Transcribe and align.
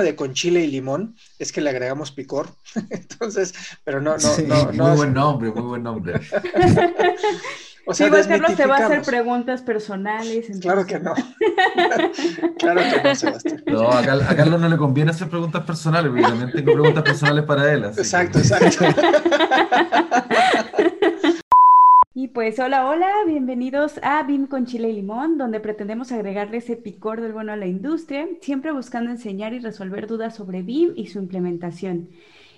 De 0.00 0.16
con 0.16 0.32
chile 0.32 0.60
y 0.60 0.68
limón 0.68 1.16
es 1.38 1.52
que 1.52 1.60
le 1.60 1.68
agregamos 1.70 2.12
picor. 2.12 2.48
Entonces, 2.90 3.52
pero 3.84 4.00
no, 4.00 4.16
no, 4.16 4.72
no, 4.72 4.86
Muy 4.86 4.96
buen 4.96 5.12
nombre, 5.12 5.50
muy 5.50 5.62
buen 5.62 5.82
nombre. 5.82 6.20
O 7.84 7.94
sea, 7.94 8.06
sí, 8.06 8.28
Carlos 8.28 8.54
te 8.54 8.64
va 8.64 8.76
a 8.76 8.86
hacer 8.86 9.02
preguntas 9.02 9.60
personales. 9.60 10.46
Claro 10.60 10.86
que 10.86 11.00
no. 11.00 11.14
claro 12.58 12.80
que 12.80 13.02
no, 13.02 13.14
Sebastián. 13.14 13.64
No, 13.66 13.90
a, 13.90 14.02
Carlos 14.36 14.60
no 14.60 14.68
le 14.68 14.76
conviene 14.76 15.10
hacer 15.10 15.28
preguntas 15.28 15.64
personales, 15.64 16.10
porque 16.12 16.22
también 16.22 16.52
tengo 16.52 16.72
preguntas 16.74 17.02
personales 17.02 17.44
para 17.44 17.72
él. 17.72 17.84
exacto, 17.84 18.38
exacto. 18.38 18.84
Y 22.14 22.28
pues 22.28 22.58
hola, 22.58 22.90
hola, 22.90 23.10
bienvenidos 23.26 23.98
a 24.02 24.22
BIM 24.24 24.46
con 24.46 24.66
Chile 24.66 24.90
y 24.90 24.92
Limón, 24.92 25.38
donde 25.38 25.60
pretendemos 25.60 26.12
agregarle 26.12 26.58
ese 26.58 26.76
picor 26.76 27.22
del 27.22 27.32
bueno 27.32 27.52
a 27.52 27.56
la 27.56 27.66
industria, 27.66 28.28
siempre 28.42 28.70
buscando 28.70 29.10
enseñar 29.10 29.54
y 29.54 29.60
resolver 29.60 30.06
dudas 30.06 30.34
sobre 30.36 30.62
BIM 30.62 30.92
y 30.94 31.06
su 31.06 31.18
implementación. 31.20 32.10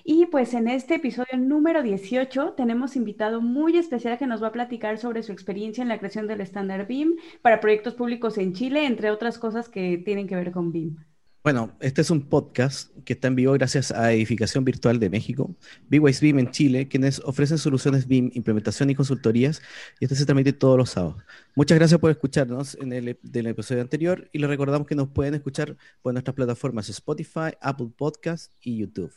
Y 0.02 0.26
pues 0.26 0.54
en 0.54 0.66
este 0.66 0.96
episodio 0.96 1.38
número 1.38 1.84
18 1.84 2.54
tenemos 2.56 2.96
invitado 2.96 3.40
muy 3.40 3.76
especial 3.76 4.18
que 4.18 4.26
nos 4.26 4.42
va 4.42 4.48
a 4.48 4.52
platicar 4.52 4.98
sobre 4.98 5.22
su 5.22 5.30
experiencia 5.30 5.82
en 5.82 5.88
la 5.88 5.98
creación 5.98 6.26
del 6.26 6.40
estándar 6.40 6.88
BIM 6.88 7.14
para 7.40 7.60
proyectos 7.60 7.94
públicos 7.94 8.38
en 8.38 8.54
Chile, 8.54 8.86
entre 8.86 9.12
otras 9.12 9.38
cosas 9.38 9.68
que 9.68 9.98
tienen 9.98 10.26
que 10.26 10.34
ver 10.34 10.50
con 10.50 10.72
BIM. 10.72 10.96
Bueno, 11.44 11.76
este 11.80 12.00
es 12.00 12.08
un 12.08 12.22
podcast 12.22 12.90
que 13.04 13.12
está 13.12 13.28
en 13.28 13.34
vivo 13.36 13.52
gracias 13.52 13.92
a 13.92 14.10
Edificación 14.14 14.64
Virtual 14.64 14.98
de 14.98 15.10
México, 15.10 15.54
BWise 15.90 16.22
BIM 16.22 16.38
en 16.38 16.50
Chile, 16.50 16.88
quienes 16.88 17.20
ofrecen 17.20 17.58
soluciones 17.58 18.08
BIM, 18.08 18.30
implementación 18.32 18.88
y 18.88 18.94
consultorías, 18.94 19.60
y 20.00 20.06
este 20.06 20.16
se 20.16 20.24
transmite 20.24 20.54
todos 20.54 20.78
los 20.78 20.88
sábados. 20.88 21.22
Muchas 21.54 21.76
gracias 21.76 22.00
por 22.00 22.10
escucharnos 22.10 22.78
en 22.80 22.94
el, 22.94 23.18
del 23.20 23.46
episodio 23.48 23.82
anterior 23.82 24.26
y 24.32 24.38
les 24.38 24.48
recordamos 24.48 24.86
que 24.86 24.94
nos 24.94 25.10
pueden 25.10 25.34
escuchar 25.34 25.76
por 26.00 26.14
nuestras 26.14 26.34
plataformas 26.34 26.88
Spotify, 26.88 27.52
Apple 27.60 27.90
Podcast 27.94 28.50
y 28.62 28.78
YouTube. 28.78 29.12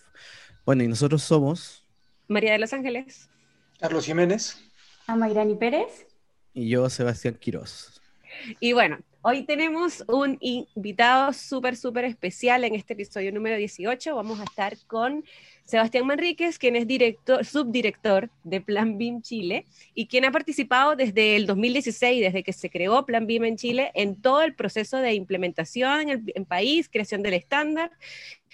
Bueno, 0.66 0.84
y 0.84 0.89
nosotros 0.89 1.23
somos... 1.23 1.86
María 2.28 2.52
de 2.52 2.59
los 2.59 2.73
Ángeles. 2.73 3.30
Carlos 3.80 4.06
Jiménez. 4.06 4.62
Amairani 5.06 5.56
Pérez. 5.56 6.08
Y 6.53 6.67
yo, 6.67 6.89
Sebastián 6.89 7.36
Quiroz. 7.36 8.02
Y 8.59 8.73
bueno, 8.73 8.97
Hoy 9.30 9.44
tenemos 9.44 10.06
un 10.08 10.38
invitado 10.39 11.33
súper, 11.33 11.75
súper 11.75 12.06
especial 12.06 12.64
en 12.64 12.75
este 12.75 12.94
episodio 12.94 13.34
número 13.34 13.58
18. 13.58 14.16
Vamos 14.16 14.39
a 14.39 14.45
estar 14.45 14.78
con 14.88 15.25
Sebastián 15.66 16.08
Manríquez, 16.08 16.58
quien 16.58 16.78
es 16.78 16.88
director, 16.88 17.44
subdirector 17.44 18.30
de 18.45 18.61
Plan 18.61 18.97
BIM 18.97 19.22
Chile 19.22 19.66
y 19.94 20.08
quien 20.08 20.23
ha 20.23 20.31
participado 20.31 20.95
desde 20.95 21.36
el 21.36 21.45
2016, 21.45 22.22
desde 22.22 22.42
que 22.42 22.53
se 22.53 22.69
creó 22.69 23.06
Plan 23.06 23.28
BIM 23.28 23.44
en 23.44 23.58
Chile, 23.58 23.92
en 23.95 24.16
todo 24.16 24.44
el 24.44 24.56
proceso 24.56 24.95
de 24.95 25.14
implementación 25.16 26.09
en 26.09 26.23
el 26.34 26.45
país, 26.45 26.88
creación 26.88 27.22
del 27.22 27.34
estándar. 27.34 27.91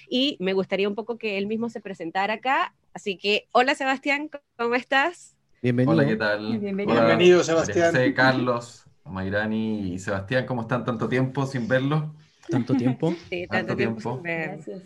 Y 0.10 0.38
me 0.40 0.54
gustaría 0.54 0.90
un 0.90 0.96
poco 0.96 1.20
que 1.20 1.38
él 1.38 1.46
mismo 1.46 1.70
se 1.70 1.82
presentara 1.82 2.34
acá. 2.34 2.74
Así 2.96 3.16
que, 3.16 3.48
hola 3.52 3.76
Sebastián, 3.76 4.28
¿cómo 4.58 4.74
estás? 4.74 5.36
Bienvenido. 5.62 5.94
Hola, 5.94 6.08
¿qué 6.08 6.16
tal? 6.16 6.58
Bienvenido, 6.58 6.96
Bienvenido 6.96 7.44
Sebastián. 7.44 7.94
Soy 7.94 8.16
Carlos. 8.16 8.83
Mayrani 9.06 9.94
y 9.94 10.00
Sebastián, 10.00 10.46
¿cómo 10.46 10.62
están 10.62 10.86
tanto 10.86 11.08
tiempo 11.10 11.46
sin 11.46 11.68
verlos? 11.68 12.04
¿Tanto 12.50 12.74
tiempo? 12.76 13.14
Sí, 13.30 13.48
tanto, 13.48 13.76
tiempo. 13.76 14.22
Gracias. 14.24 14.82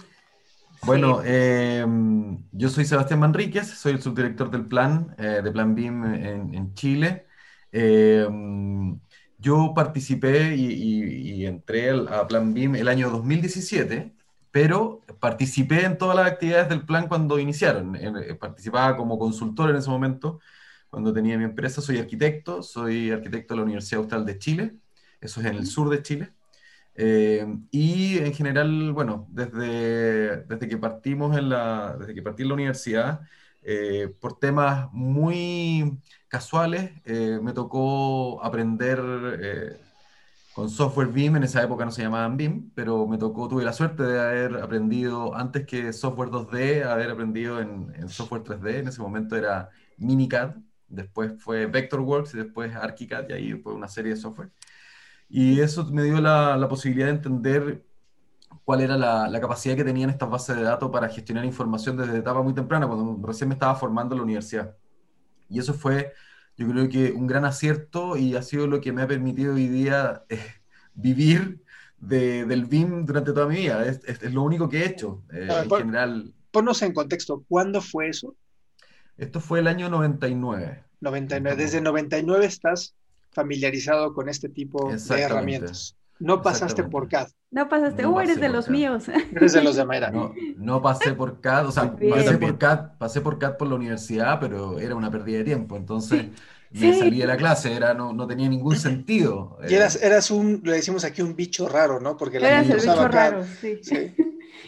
Bueno, 0.84 1.22
em, 1.24 2.44
yo 2.52 2.70
soy 2.70 2.86
Sebastián 2.86 3.20
Manríquez, 3.20 3.68
soy 3.68 3.94
el 3.94 4.02
subdirector 4.02 4.52
del 4.52 4.66
plan, 4.66 5.16
eh, 5.18 5.42
de 5.44 5.52
Plan 5.52 5.76
BIM 5.76 6.06
en, 6.06 6.74
Chile. 6.76 7.26
Em, 7.72 9.00
yo 9.40 9.74
participé 9.76 10.56
y, 10.56 11.46
entré 11.46 11.92
a 11.92 12.28
Plan 12.28 12.54
BIM 12.54 12.76
el 12.76 12.88
año 12.88 13.10
2017, 13.10 14.14
pero 14.52 15.02
participé 15.20 15.86
en 15.86 15.98
todas 15.98 16.16
las 16.16 16.28
actividades 16.28 16.70
del 16.70 16.86
plan 16.86 17.08
cuando 17.08 17.40
iniciaron. 17.40 17.96
Eh, 17.96 18.36
participaba 18.36 18.96
como 18.96 19.20
consultor 19.20 19.70
en 19.70 19.78
ese 19.78 19.90
momento 19.90 20.40
cuando 20.90 21.14
tenía 21.14 21.38
mi 21.38 21.44
empresa. 21.44 21.82
Soy 21.82 21.98
arquitecto, 22.00 22.64
soy 22.64 23.12
arquitecto 23.12 23.54
de 23.54 23.58
la 23.58 23.64
Universidad 23.64 24.02
Austral 24.02 24.26
de 24.26 24.40
Chile, 24.40 24.76
eso 25.22 25.40
es 25.42 25.48
en 25.48 25.56
el 25.56 25.68
sur 25.68 25.90
de 25.90 26.02
Chile. 26.02 26.34
Eh, 26.96 27.46
y 27.72 28.18
en 28.18 28.34
general, 28.34 28.92
bueno, 28.92 29.28
desde, 29.30 30.44
desde 30.46 30.68
que 30.68 30.78
partimos 30.78 31.38
en 31.38 31.50
la, 31.50 31.96
desde 32.00 32.16
que 32.16 32.24
partí 32.24 32.42
en 32.44 32.50
la 32.50 32.54
universidad, 32.56 33.22
eh, 33.62 34.14
por 34.20 34.40
temas 34.40 34.90
muy 34.94 36.00
casuales, 36.28 36.92
eh, 37.06 37.40
me 37.42 37.54
tocó 37.54 38.44
aprender 38.44 39.00
con 40.54 40.70
software 40.70 41.10
BIM, 41.10 41.36
en 41.36 41.44
esa 41.44 41.62
época 41.64 41.86
no 41.86 41.92
se 41.92 42.02
llamaban 42.02 42.36
BIM, 42.36 42.72
pero 42.74 43.08
me 43.08 43.20
tocó, 43.20 43.48
tuve 43.48 43.64
la 43.64 43.74
suerte 43.74 44.02
de 44.04 44.20
haber 44.20 44.56
aprendido 44.58 45.36
antes 45.36 45.68
que 45.68 45.94
software 45.94 46.30
2D, 46.30 46.84
haber 46.84 47.12
aprendido 47.12 47.62
en, 47.62 47.94
en 47.96 48.10
software 48.10 48.44
3D, 48.44 48.80
en 48.80 48.88
ese 48.88 49.02
momento 49.02 49.36
era 49.36 49.70
Minicad, 49.98 50.56
después 50.90 51.34
fue 51.42 51.66
Vectorworks 51.66 52.34
y 52.34 52.38
después 52.38 52.76
ArchiCAD 52.76 53.30
y 53.30 53.34
ahí 53.34 53.54
fue 53.54 53.74
una 53.74 53.88
serie 53.88 54.14
de 54.14 54.20
software. 54.20 54.52
Y 55.30 55.60
eso 55.60 55.86
me 55.92 56.04
dio 56.04 56.22
la, 56.22 56.58
la 56.58 56.68
posibilidad 56.70 57.08
de 57.08 57.14
entender 57.14 57.84
cuál 58.64 58.82
era 58.82 58.98
la, 58.98 59.28
la, 59.28 59.42
capacidad 59.42 59.76
que 59.76 59.84
tenían 59.84 60.10
estas 60.10 60.30
bases 60.30 60.56
de 60.56 60.64
datos 60.64 60.90
para 60.90 61.10
gestionar 61.10 61.46
información 61.46 61.98
desde 61.98 62.18
etapa 62.18 62.42
muy 62.42 62.54
temprana, 62.54 62.88
cuando 62.88 63.26
recién 63.28 63.50
me 63.50 63.56
estaba 63.56 63.76
formando 63.76 64.16
en 64.16 64.20
la 64.20 64.24
universidad. 64.24 64.76
Y 65.50 65.60
eso 65.60 65.74
fue, 65.74 66.14
yo 66.58 66.68
creo 66.70 66.90
que 66.90 67.12
un 67.12 67.28
gran 67.28 67.46
acierto 67.46 68.18
y 68.18 68.36
ha 68.36 68.42
sido 68.42 68.68
lo 68.68 68.82
que 68.82 68.92
me 68.92 69.02
ha 69.02 69.08
permitido 69.08 69.56
hoy 69.56 69.68
día 69.68 70.24
eh, 70.30 70.40
vivir 70.94 71.62
de, 71.98 72.46
del 72.46 72.66
BIM 72.66 73.06
durante 73.06 73.34
toda 73.34 73.48
mi 73.48 73.58
vida. 73.58 73.86
Es, 73.86 74.02
es, 74.06 74.34
lo 74.34 74.44
único 74.44 74.70
que 74.70 74.80
he 74.80 74.86
hecho 74.86 75.24
eh, 75.32 75.48
en 75.50 75.70
general. 75.70 76.34
Ponnos 76.52 76.82
en 76.82 76.94
contexto, 76.94 77.44
¿cuándo 77.48 77.82
fue 77.82 78.10
eso? 78.10 78.36
Esto 79.18 79.40
fue 79.40 79.60
el 79.60 79.68
año 79.68 79.90
99. 79.90 80.84
99. 81.02 81.62
Desde 81.62 81.82
99 81.82 82.46
estás 82.46 82.96
familiarizado 83.32 84.14
con 84.14 84.30
este 84.30 84.50
tipo 84.50 84.92
de 84.92 85.22
herramientas. 85.22 85.96
No 86.20 86.42
pasaste 86.42 86.84
por 86.84 87.08
CAD. 87.08 87.28
No 87.52 87.70
pasaste, 87.70 88.02
no 88.02 88.12
uh, 88.12 88.20
eres 88.20 88.40
de 88.40 88.50
los 88.50 88.70
míos. 88.70 89.08
Eres 89.08 89.54
de 89.54 89.64
los 89.64 89.76
de 89.76 89.86
Mayra. 89.86 90.10
No, 90.10 90.34
no 90.58 90.82
pasé 90.82 91.14
por 91.14 91.40
CAD, 91.40 91.68
o 91.68 91.72
sea, 91.72 91.96
pasé 91.96 92.38
por 92.38 92.58
CAD, 92.58 92.98
pasé 92.98 93.22
por 93.22 93.38
CAD 93.38 93.58
por 93.58 93.68
la 93.68 93.76
universidad, 93.76 94.40
pero 94.40 94.80
era 94.80 94.96
una 94.96 95.12
pérdida 95.12 95.38
de 95.40 95.44
tiempo. 95.44 95.78
Entonces 95.78 96.26
me 96.72 96.98
salí 96.98 97.20
de 97.20 97.28
la 97.28 97.38
clase, 97.38 97.74
era, 97.74 97.94
no, 97.94 98.14
no 98.14 98.26
tenía 98.28 98.50
ningún 98.50 98.76
sentido. 98.76 99.58
Y 99.70 99.76
eras, 99.76 100.02
eras 100.02 100.32
un, 100.32 100.62
le 100.64 100.74
decimos 100.74 101.04
aquí, 101.04 101.22
un 101.22 101.36
bicho 101.36 101.70
raro, 101.70 102.00
¿no? 102.00 102.18
Porque 102.18 102.40
la 102.40 102.50
eras 102.50 102.70
el 102.70 102.78
bicho 102.78 103.08
raro, 103.08 103.46
sí. 103.62 103.80
sí. 103.84 104.16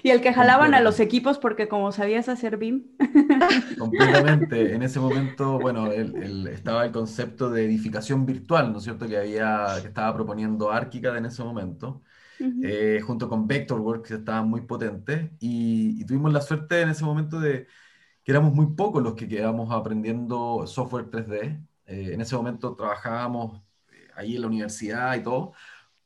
Y 0.03 0.09
el 0.09 0.21
que 0.21 0.33
jalaban 0.33 0.73
a 0.73 0.81
los 0.81 0.99
equipos 0.99 1.37
porque 1.37 1.67
como 1.67 1.91
sabías 1.91 2.29
hacer 2.29 2.57
BIM. 2.57 2.95
Completamente. 3.77 4.73
En 4.73 4.83
ese 4.83 4.99
momento, 4.99 5.59
bueno, 5.59 5.91
el, 5.91 6.47
estaba 6.47 6.85
el 6.85 6.91
concepto 6.91 7.49
de 7.49 7.65
edificación 7.65 8.25
virtual, 8.25 8.71
¿no 8.71 8.77
es 8.77 8.83
cierto? 8.83 9.07
Que, 9.07 9.17
había, 9.17 9.67
que 9.81 9.87
estaba 9.87 10.13
proponiendo 10.13 10.71
ArchiCAD 10.71 11.17
en 11.17 11.25
ese 11.25 11.43
momento, 11.43 12.01
eh, 12.63 13.01
junto 13.05 13.27
con 13.27 13.47
Vectorworks, 13.47 14.09
que 14.09 14.15
estaban 14.15 14.49
muy 14.49 14.61
potentes. 14.61 15.31
Y, 15.39 16.05
tuvimos 16.05 16.31
la 16.31 16.41
suerte 16.41 16.81
en 16.81 16.89
ese 16.89 17.03
momento 17.03 17.39
de 17.39 17.67
que 18.23 18.31
éramos 18.31 18.53
muy 18.53 18.67
pocos 18.75 19.03
los 19.03 19.15
que 19.15 19.27
quedábamos 19.27 19.71
aprendiendo 19.71 20.65
software 20.67 21.09
3D. 21.09 21.65
Eh, 21.85 22.11
en 22.13 22.21
ese 22.21 22.35
momento 22.35 22.75
trabajábamos 22.75 23.61
eh, 23.91 24.07
ahí 24.15 24.35
en 24.35 24.41
la 24.41 24.47
universidad 24.47 25.15
y 25.15 25.23
todo, 25.23 25.53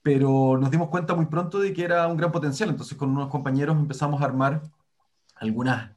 pero 0.03 0.57
nos 0.59 0.69
dimos 0.71 0.89
cuenta 0.89 1.15
muy 1.15 1.27
pronto 1.27 1.59
de 1.59 1.73
que 1.73 1.83
era 1.85 2.07
un 2.07 2.17
gran 2.17 2.31
potencial. 2.31 2.69
Entonces 2.69 2.97
con 2.97 3.09
unos 3.11 3.29
compañeros 3.29 3.77
empezamos 3.77 4.21
a 4.21 4.25
armar 4.25 4.63
algunas, 5.35 5.91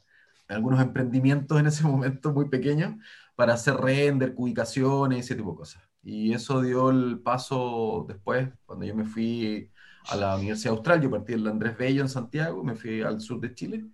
algunos 0.49 0.81
emprendimientos 0.81 1.61
en 1.61 1.67
ese 1.67 1.85
momento 1.87 2.33
muy 2.33 2.49
pequeños 2.49 2.95
para 3.37 3.55
hacer 3.55 3.77
render, 3.77 4.35
cubicaciones, 4.35 5.21
ese 5.27 5.35
tipo 5.37 5.53
de 5.53 5.57
cosas. 5.59 5.83
Y 6.03 6.33
eso 6.33 6.63
dio 6.63 6.91
el 6.91 7.21
paso 7.21 8.07
después, 8.09 8.49
cuando 8.65 8.87
yo 8.87 8.95
me 8.95 9.05
fui 9.05 9.71
a 10.09 10.17
la 10.17 10.37
Universidad 10.37 10.75
Austral, 10.75 11.03
yo 11.03 11.11
partí 11.11 11.33
del 11.33 11.47
Andrés 11.49 11.77
Bello 11.77 12.03
en 12.03 12.09
Santiago, 12.09 12.63
me 12.65 12.77
fui 12.77 13.03
al 13.03 13.21
sur 13.21 13.41
de 13.41 13.55
Chile, 13.55 13.87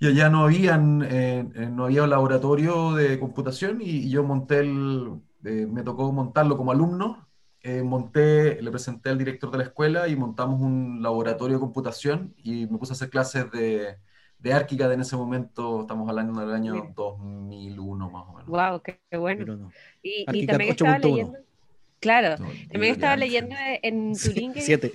y 0.00 0.06
allá 0.06 0.28
no, 0.30 0.44
habían, 0.44 1.02
eh, 1.02 1.48
eh, 1.54 1.68
no 1.72 1.86
había 1.86 2.04
un 2.04 2.10
laboratorio 2.10 2.94
de 2.94 3.18
computación 3.18 3.80
y, 3.80 4.08
yo 4.10 4.22
monté 4.22 4.60
el, 4.60 5.20
eh, 5.44 5.66
me 5.66 5.82
tocó 5.82 6.12
montarlo 6.12 6.56
como 6.56 6.70
alumno 6.72 7.27
eh, 7.62 7.82
monté, 7.82 8.62
le 8.62 8.70
presenté 8.70 9.10
al 9.10 9.18
director 9.18 9.50
de 9.50 9.58
la 9.58 9.64
escuela 9.64 10.08
y 10.08 10.16
montamos 10.16 10.60
un 10.60 11.02
laboratorio 11.02 11.56
de 11.56 11.60
computación 11.60 12.34
y 12.42 12.66
me 12.66 12.78
puse 12.78 12.92
a 12.92 12.94
hacer 12.94 13.10
clases 13.10 13.50
de, 13.50 13.96
de 14.38 14.52
Árquica 14.52 14.92
en 14.92 15.00
ese 15.00 15.16
momento, 15.16 15.80
estamos 15.80 16.08
hablando 16.08 16.40
del 16.40 16.54
año 16.54 16.92
2001 16.94 18.10
más 18.10 18.24
o 18.28 18.32
menos. 18.32 18.46
Wow, 18.46 18.82
qué, 18.82 19.16
bueno. 19.16 19.70
Y, 20.02 20.46
también 20.46 20.70
estaba 20.70 20.98
leyendo, 20.98 21.38
claro, 22.00 22.36
también 22.70 22.94
estaba 22.94 23.16
leyendo 23.16 23.56
en 23.82 24.16
tu 24.16 24.30
LinkedIn. 24.30 24.62
Siete. 24.62 24.92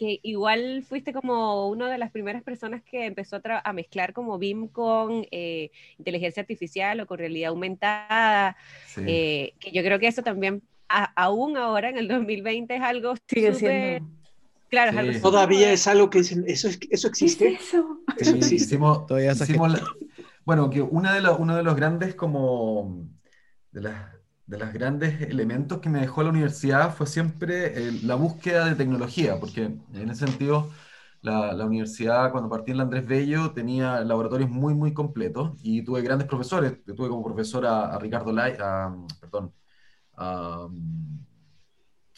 Que 0.00 0.18
igual 0.22 0.82
fuiste 0.82 1.12
como 1.12 1.68
una 1.68 1.90
de 1.90 1.98
las 1.98 2.10
primeras 2.10 2.42
personas 2.42 2.82
que 2.82 3.04
empezó 3.04 3.38
a, 3.44 3.72
mezclar 3.74 4.14
como 4.14 4.38
BIM 4.38 4.68
con 4.68 5.26
eh, 5.30 5.70
inteligencia 5.98 6.40
artificial 6.40 7.00
o 7.00 7.06
con 7.06 7.18
realidad 7.18 7.50
aumentada, 7.50 8.56
eh, 8.96 9.52
que 9.60 9.72
yo 9.72 9.82
creo 9.82 9.98
que 9.98 10.06
eso 10.06 10.22
también, 10.22 10.62
aún 11.16 11.56
ahora 11.56 11.88
en 11.88 11.98
el 11.98 12.08
2020 12.08 12.74
es 12.74 12.82
algo 12.82 13.14
Sigue 13.28 13.54
siendo 13.54 14.06
Claro, 14.70 14.96
Todavía 15.20 15.72
es 15.72 15.88
algo 15.88 16.10
que 16.10 16.20
eso, 16.20 16.38
eso 16.46 17.08
existe. 17.08 17.54
eso? 17.54 17.98
Hicimos, 18.52 19.04
bueno, 20.44 20.70
que 20.70 20.80
una 20.80 21.12
de 21.12 21.28
uno 21.28 21.56
de 21.56 21.64
los 21.64 21.74
grandes 21.74 22.14
como 22.14 23.04
de 23.72 23.82
las, 23.82 24.12
de 24.46 24.58
los 24.58 24.72
grandes 24.72 25.22
elementos 25.22 25.80
que 25.80 25.88
me 25.88 26.00
dejó 26.00 26.22
la 26.22 26.30
universidad 26.30 26.94
fue 26.94 27.08
siempre 27.08 27.92
la 28.04 28.14
búsqueda 28.14 28.66
de 28.66 28.76
tecnología, 28.76 29.40
porque 29.40 29.64
en 29.64 30.10
ese 30.10 30.26
sentido 30.26 30.70
la, 31.20 31.52
la, 31.52 31.66
universidad 31.66 32.30
cuando 32.30 32.48
partí 32.48 32.70
en 32.70 32.78
la 32.78 32.84
Andrés 32.84 33.06
Bello 33.06 33.50
tenía 33.50 34.00
laboratorios 34.00 34.50
muy 34.50 34.74
muy 34.74 34.94
completos 34.94 35.52
y 35.62 35.82
tuve 35.82 36.00
grandes 36.02 36.28
profesores, 36.28 36.82
tuve 36.84 37.08
como 37.08 37.24
profesor 37.24 37.66
a, 37.66 37.98
Ricardo 37.98 38.32
Lai, 38.32 38.56
perdón, 39.20 39.52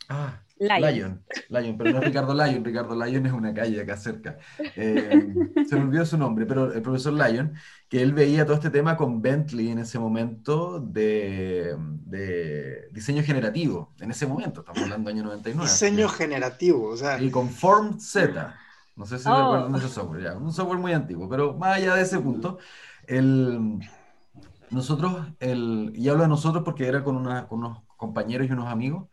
ah, 0.09 0.43
Lion. 0.59 1.25
Lion, 1.49 1.77
pero 1.77 1.91
no 1.91 1.99
es 1.99 2.05
Ricardo 2.05 2.35
Lion, 2.35 2.65
Ricardo 2.65 2.95
Lion 2.95 3.27
es 3.27 3.33
una 3.33 3.53
calle 3.53 3.81
acá 3.81 3.97
cerca. 3.97 4.39
Eh, 4.77 5.35
se 5.69 5.77
me 5.77 5.83
olvidó 5.83 6.07
su 6.07 6.17
nombre, 6.17 6.47
pero 6.47 6.73
el 6.73 6.83
profesor 6.83 7.13
Lion, 7.13 7.55
que 7.89 8.01
él 8.01 8.13
veía 8.13 8.45
todo 8.45 8.55
este 8.55 8.71
tema 8.71 8.97
con 8.97 9.21
Bentley 9.21 9.71
en 9.71 9.79
ese 9.81 9.99
momento 9.99 10.79
de, 10.79 11.77
diseño 12.93 13.23
generativo, 13.23 13.93
en 14.01 14.11
ese 14.11 14.27
momento, 14.27 14.61
estamos 14.61 14.83
hablando 14.83 15.09
del 15.09 15.19
año 15.19 15.27
99. 15.29 15.69
Diseño 15.69 16.09
generativo, 16.09 16.89
o 16.89 16.97
sea. 16.97 17.21
Y 17.21 17.31
con 17.31 17.49
Form 17.49 17.99
Z, 17.99 18.55
no 18.97 19.07
sé 19.07 19.19
si 19.19 19.29
oh. 19.29 19.37
recuerdan 19.37 19.75
ese 19.75 19.89
software, 19.89 20.23
ya, 20.23 20.37
un 20.37 20.53
software 20.53 20.79
muy 20.79 20.93
antiguo, 20.93 21.29
pero 21.29 21.55
más 21.55 21.77
allá 21.77 21.95
de 21.97 22.03
ese 22.03 22.19
punto, 22.21 22.59
el, 23.07 23.81
nosotros, 24.71 25.27
el, 25.41 25.93
y 25.95 26.09
hablo 26.09 26.23
de 26.23 26.29
nosotros 26.29 26.63
porque 26.65 26.87
era 26.87 27.03
con, 27.03 27.17
una, 27.17 27.49
con 27.49 27.59
unos 27.61 27.79
compañeros 28.03 28.49
y 28.49 28.53
unos 28.53 28.69
amigos, 28.69 29.09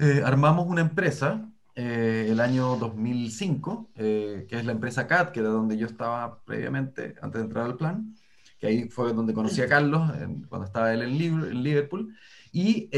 eh, 0.00 0.22
armamos 0.24 0.66
una 0.66 0.80
empresa 0.80 1.48
eh, 1.76 2.26
el 2.28 2.40
año 2.40 2.76
2005, 2.76 3.90
eh, 3.94 4.46
que 4.48 4.56
es 4.58 4.64
la 4.64 4.72
empresa 4.72 5.06
CAT, 5.06 5.30
que 5.30 5.40
era 5.40 5.50
donde 5.50 5.78
yo 5.78 5.86
estaba 5.86 6.40
previamente, 6.44 7.14
antes 7.22 7.40
de 7.40 7.46
entrar 7.46 7.64
al 7.64 7.76
plan, 7.76 8.16
que 8.58 8.66
ahí 8.66 8.88
fue 8.88 9.12
donde 9.12 9.32
conocí 9.34 9.62
a 9.62 9.68
Carlos, 9.68 10.10
cuando 10.48 10.66
estaba 10.66 10.92
él 10.92 11.02
en, 11.02 11.62
Liverpool, 11.62 12.14
y 12.50 12.88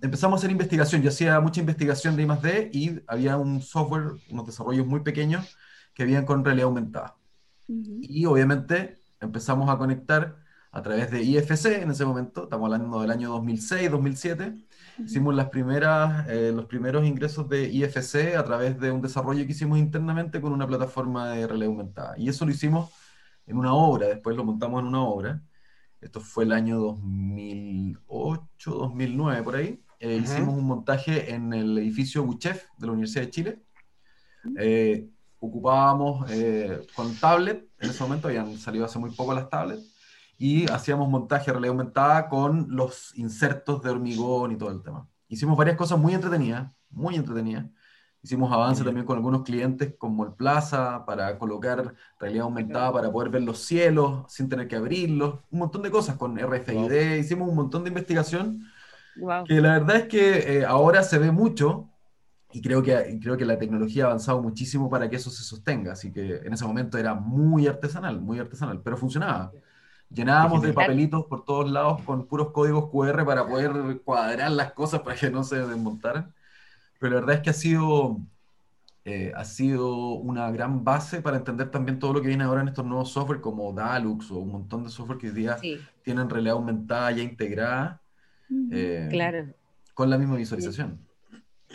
empezamos 0.00 0.36
a 0.36 0.38
hacer 0.38 0.52
investigación. 0.52 1.02
Yo 1.02 1.08
hacía 1.08 1.40
mucha 1.40 1.60
investigación 1.60 2.16
de 2.16 2.22
I+.D. 2.22 2.70
y 2.72 3.00
había 3.08 3.36
un 3.36 3.60
software, 3.60 4.12
unos 4.30 4.46
desarrollos 4.46 4.86
muy 4.86 5.00
pequeños 5.00 5.56
que 5.94 6.04
habían 6.04 6.24
con 6.24 6.44
realidad 6.44 6.68
aumentada. 6.68 7.16
Y 7.66 8.24
obviamente 8.26 8.98
empezamos 9.20 9.68
a 9.68 9.76
conectar 9.76 10.43
a 10.74 10.82
través 10.82 11.08
de 11.12 11.22
IFC 11.22 11.82
en 11.82 11.92
ese 11.92 12.04
momento, 12.04 12.44
estamos 12.44 12.66
hablando 12.66 13.00
del 13.00 13.12
año 13.12 13.30
2006, 13.30 13.90
2007, 13.92 14.54
Hicimos 14.98 15.34
las 15.34 15.48
primeras, 15.48 16.28
eh, 16.28 16.52
los 16.54 16.66
primeros 16.66 17.04
ingresos 17.04 17.48
de 17.48 17.68
IFC 17.68 18.36
a 18.36 18.44
través 18.44 18.78
de 18.78 18.92
un 18.92 19.02
desarrollo 19.02 19.44
que 19.44 19.52
hicimos 19.52 19.78
internamente 19.78 20.40
con 20.40 20.52
una 20.52 20.66
plataforma 20.66 21.30
de 21.30 21.46
realidad 21.46 21.70
aumentada. 21.70 22.14
Y 22.16 22.28
eso 22.28 22.44
lo 22.44 22.52
hicimos 22.52 22.92
en 23.46 23.56
una 23.56 23.74
obra, 23.74 24.06
después 24.06 24.36
lo 24.36 24.44
montamos 24.44 24.80
en 24.80 24.86
una 24.86 25.02
obra. 25.02 25.42
Esto 26.00 26.20
fue 26.20 26.44
el 26.44 26.52
año 26.52 26.78
2008, 26.78 28.70
2009, 28.70 29.42
por 29.42 29.56
ahí. 29.56 29.82
Eh, 29.98 30.16
hicimos 30.22 30.54
un 30.54 30.64
montaje 30.64 31.34
en 31.34 31.52
el 31.52 31.76
edificio 31.78 32.22
Buchef 32.22 32.66
de 32.78 32.86
la 32.86 32.92
Universidad 32.92 33.24
de 33.24 33.30
Chile. 33.30 33.62
Eh, 34.58 35.08
ocupábamos 35.40 36.30
con 36.94 37.14
tablet, 37.16 37.68
en 37.80 37.90
ese 37.90 38.02
momento 38.02 38.28
habían 38.28 38.56
salido 38.58 38.84
hace 38.84 38.98
muy 38.98 39.10
poco 39.10 39.34
las 39.34 39.50
tablets 39.50 39.93
y 40.38 40.70
hacíamos 40.70 41.08
montaje 41.08 41.46
de 41.46 41.52
realidad 41.52 41.72
aumentada 41.72 42.28
con 42.28 42.66
los 42.70 43.16
insertos 43.16 43.82
de 43.82 43.90
hormigón 43.90 44.52
y 44.52 44.56
todo 44.56 44.70
el 44.70 44.82
tema. 44.82 45.08
Hicimos 45.28 45.56
varias 45.56 45.76
cosas 45.76 45.98
muy 45.98 46.14
entretenidas, 46.14 46.70
muy 46.90 47.16
entretenidas. 47.16 47.66
Hicimos 48.22 48.50
avance 48.50 48.82
también 48.82 49.04
con 49.04 49.16
algunos 49.16 49.42
clientes 49.42 49.94
como 49.98 50.24
el 50.24 50.32
Plaza 50.32 51.04
para 51.04 51.38
colocar 51.38 51.94
realidad 52.18 52.44
aumentada 52.44 52.90
para 52.90 53.12
poder 53.12 53.28
ver 53.30 53.42
los 53.42 53.58
cielos 53.58 54.24
sin 54.32 54.48
tener 54.48 54.66
que 54.66 54.76
abrirlos, 54.76 55.40
un 55.50 55.58
montón 55.58 55.82
de 55.82 55.90
cosas 55.90 56.16
con 56.16 56.38
RFID, 56.38 57.18
hicimos 57.18 57.48
un 57.48 57.56
montón 57.56 57.84
de 57.84 57.88
investigación 57.88 58.64
que 59.46 59.60
la 59.60 59.78
verdad 59.78 59.96
es 59.96 60.08
que 60.08 60.58
eh, 60.58 60.64
ahora 60.64 61.02
se 61.02 61.18
ve 61.18 61.30
mucho 61.30 61.90
y 62.50 62.62
creo 62.62 62.82
que, 62.82 63.18
creo 63.20 63.36
que 63.36 63.44
la 63.44 63.58
tecnología 63.58 64.04
ha 64.04 64.06
avanzado 64.06 64.40
muchísimo 64.40 64.88
para 64.88 65.10
que 65.10 65.16
eso 65.16 65.30
se 65.30 65.42
sostenga, 65.42 65.92
así 65.92 66.12
que 66.12 66.36
en 66.36 66.52
ese 66.52 66.64
momento 66.64 66.96
era 66.98 67.14
muy 67.14 67.66
artesanal, 67.66 68.20
muy 68.20 68.38
artesanal, 68.38 68.80
pero 68.82 68.96
funcionaba. 68.96 69.52
Llenábamos 70.10 70.62
de 70.62 70.72
papelitos 70.72 71.26
por 71.26 71.44
todos 71.44 71.70
lados 71.70 72.02
con 72.02 72.26
puros 72.26 72.52
códigos 72.52 72.90
QR 72.90 73.24
para 73.24 73.46
poder 73.46 74.00
cuadrar 74.04 74.50
las 74.52 74.72
cosas 74.72 75.00
para 75.02 75.16
que 75.16 75.30
no 75.30 75.42
se 75.42 75.56
desmontaran. 75.56 76.32
Pero 76.98 77.14
la 77.14 77.20
verdad 77.20 77.36
es 77.36 77.42
que 77.42 77.50
ha 77.50 77.54
sido, 77.54 78.20
eh, 79.04 79.32
ha 79.34 79.44
sido 79.44 80.14
una 80.14 80.50
gran 80.50 80.84
base 80.84 81.20
para 81.20 81.36
entender 81.36 81.70
también 81.70 81.98
todo 81.98 82.12
lo 82.12 82.22
que 82.22 82.28
viene 82.28 82.44
ahora 82.44 82.60
en 82.60 82.68
estos 82.68 82.84
nuevos 82.84 83.10
software 83.10 83.40
como 83.40 83.72
Dalux 83.72 84.30
o 84.30 84.38
un 84.38 84.52
montón 84.52 84.84
de 84.84 84.90
software 84.90 85.18
que 85.18 85.28
hoy 85.28 85.34
día 85.34 85.58
tienen 86.02 86.30
realidad 86.30 86.54
aumentada 86.54 87.10
ya 87.10 87.22
integrada. 87.22 88.00
Eh, 88.70 89.08
claro. 89.10 89.46
Con 89.94 90.10
la 90.10 90.18
misma 90.18 90.36
visualización. 90.36 90.98
Sí, 91.00 91.13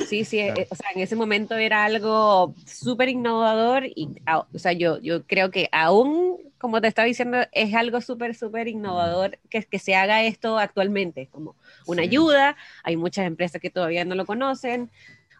sí, 0.08 0.40
eh, 0.40 0.68
o 0.70 0.76
sea, 0.76 0.92
en 0.96 1.02
ese 1.02 1.16
momento 1.16 1.56
era 1.56 1.86
algo 1.86 2.54
súper 2.66 3.10
innovador 3.10 3.86
y, 3.86 4.10
o 4.54 4.60
sea, 4.60 4.74
yo, 4.74 5.00
yo 5.00 5.24
creo 5.24 5.52
que 5.52 5.70
aún 5.72 6.38
como 6.60 6.82
te 6.82 6.88
estaba 6.88 7.06
diciendo, 7.06 7.38
es 7.54 7.74
algo 7.74 8.02
súper, 8.02 8.36
súper 8.36 8.68
innovador 8.68 9.40
que, 9.50 9.64
que 9.64 9.80
se 9.80 9.96
haga 9.96 10.24
esto 10.24 10.60
actualmente, 10.60 11.28
como 11.32 11.56
una 11.88 12.02
ayuda. 12.04 12.58
Hay 12.84 12.98
muchas 12.98 13.26
empresas 13.26 13.62
que 13.62 13.70
todavía 13.70 14.04
no 14.04 14.14
lo 14.14 14.26
conocen. 14.26 14.92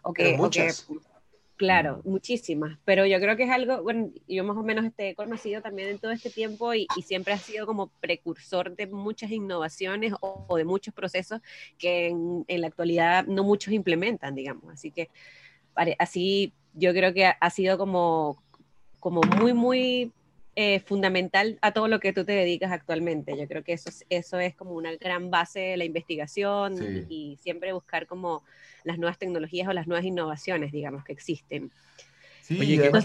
O 0.02 0.14
que. 0.14 0.36
Claro, 1.60 2.00
muchísimas. 2.06 2.78
Pero 2.86 3.04
yo 3.04 3.20
creo 3.20 3.36
que 3.36 3.42
es 3.42 3.50
algo, 3.50 3.82
bueno, 3.82 4.10
yo 4.26 4.44
más 4.44 4.56
o 4.56 4.62
menos 4.62 4.90
he 4.96 5.14
conocido 5.14 5.60
también 5.60 5.90
en 5.90 5.98
todo 5.98 6.10
este 6.10 6.30
tiempo 6.30 6.72
y, 6.72 6.86
siempre 7.04 7.34
ha 7.34 7.38
sido 7.38 7.66
como 7.66 7.88
precursor 8.00 8.74
de 8.74 8.86
muchas 8.86 9.30
innovaciones 9.30 10.14
o, 10.22 10.56
de 10.56 10.64
muchos 10.64 10.94
procesos 10.94 11.42
que 11.76 12.06
en, 12.06 12.60
la 12.62 12.66
actualidad 12.66 13.26
no 13.26 13.44
muchos 13.44 13.74
implementan, 13.74 14.34
digamos. 14.34 14.72
Así 14.72 14.90
que 14.90 15.10
así 15.98 16.54
yo 16.72 16.92
creo 16.92 17.12
que 17.12 17.26
ha 17.26 17.50
sido 17.50 17.76
como, 17.76 18.42
como 18.98 19.20
muy, 19.20 19.52
muy 19.52 20.12
eh, 20.56 20.80
fundamental 20.80 21.58
a 21.62 21.72
todo 21.72 21.86
lo 21.86 22.00
que 22.00 22.12
tú 22.12 22.24
te 22.24 22.32
dedicas 22.32 22.72
actualmente. 22.72 23.38
Yo 23.38 23.46
creo 23.46 23.62
que 23.62 23.72
eso, 23.72 23.90
eso 24.08 24.40
es 24.40 24.56
como 24.56 24.72
una 24.72 24.94
gran 24.96 25.30
base 25.30 25.60
de 25.60 25.76
la 25.76 25.84
investigación 25.84 26.76
y, 27.08 27.38
siempre 27.40 27.72
buscar 27.72 28.06
como 28.06 28.42
las 28.82 28.98
nuevas 28.98 29.16
tecnologías 29.16 29.68
o 29.68 29.72
las 29.72 29.86
nuevas 29.86 30.04
innovaciones, 30.04 30.72
digamos, 30.72 31.04
que 31.04 31.12
existen. 31.12 31.70
Sí, 32.42 32.58
y, 32.58 32.80
además 32.80 33.04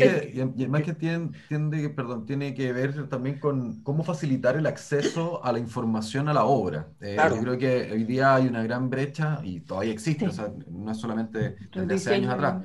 que, 0.82 0.94
tiene, 0.96 1.90
perdón, 1.90 2.26
tiene 2.26 2.56
que 2.56 2.74
ver 2.74 3.08
también 3.10 3.38
con 3.38 3.84
cómo 3.84 4.04
facilitar 4.04 4.58
el 4.58 4.66
acceso 4.66 5.46
a 5.46 5.52
la 5.52 5.60
información 5.60 6.28
a 6.28 6.34
la 6.34 6.46
obra. 6.46 6.88
Eh, 7.00 7.16
yo 7.30 7.42
creo 7.42 7.58
que 7.60 7.92
hoy 7.92 8.06
día 8.06 8.34
hay 8.34 8.48
una 8.48 8.64
gran 8.64 8.90
brecha 8.90 9.40
y 9.44 9.60
todavía 9.60 9.94
existe, 9.94 10.28
o 10.28 10.32
sea, 10.32 10.52
no 10.68 10.92
es 10.92 10.98
solamente 10.98 11.58
desde 11.72 11.94
hace 11.94 12.16
años 12.16 12.34
atrás. 12.34 12.64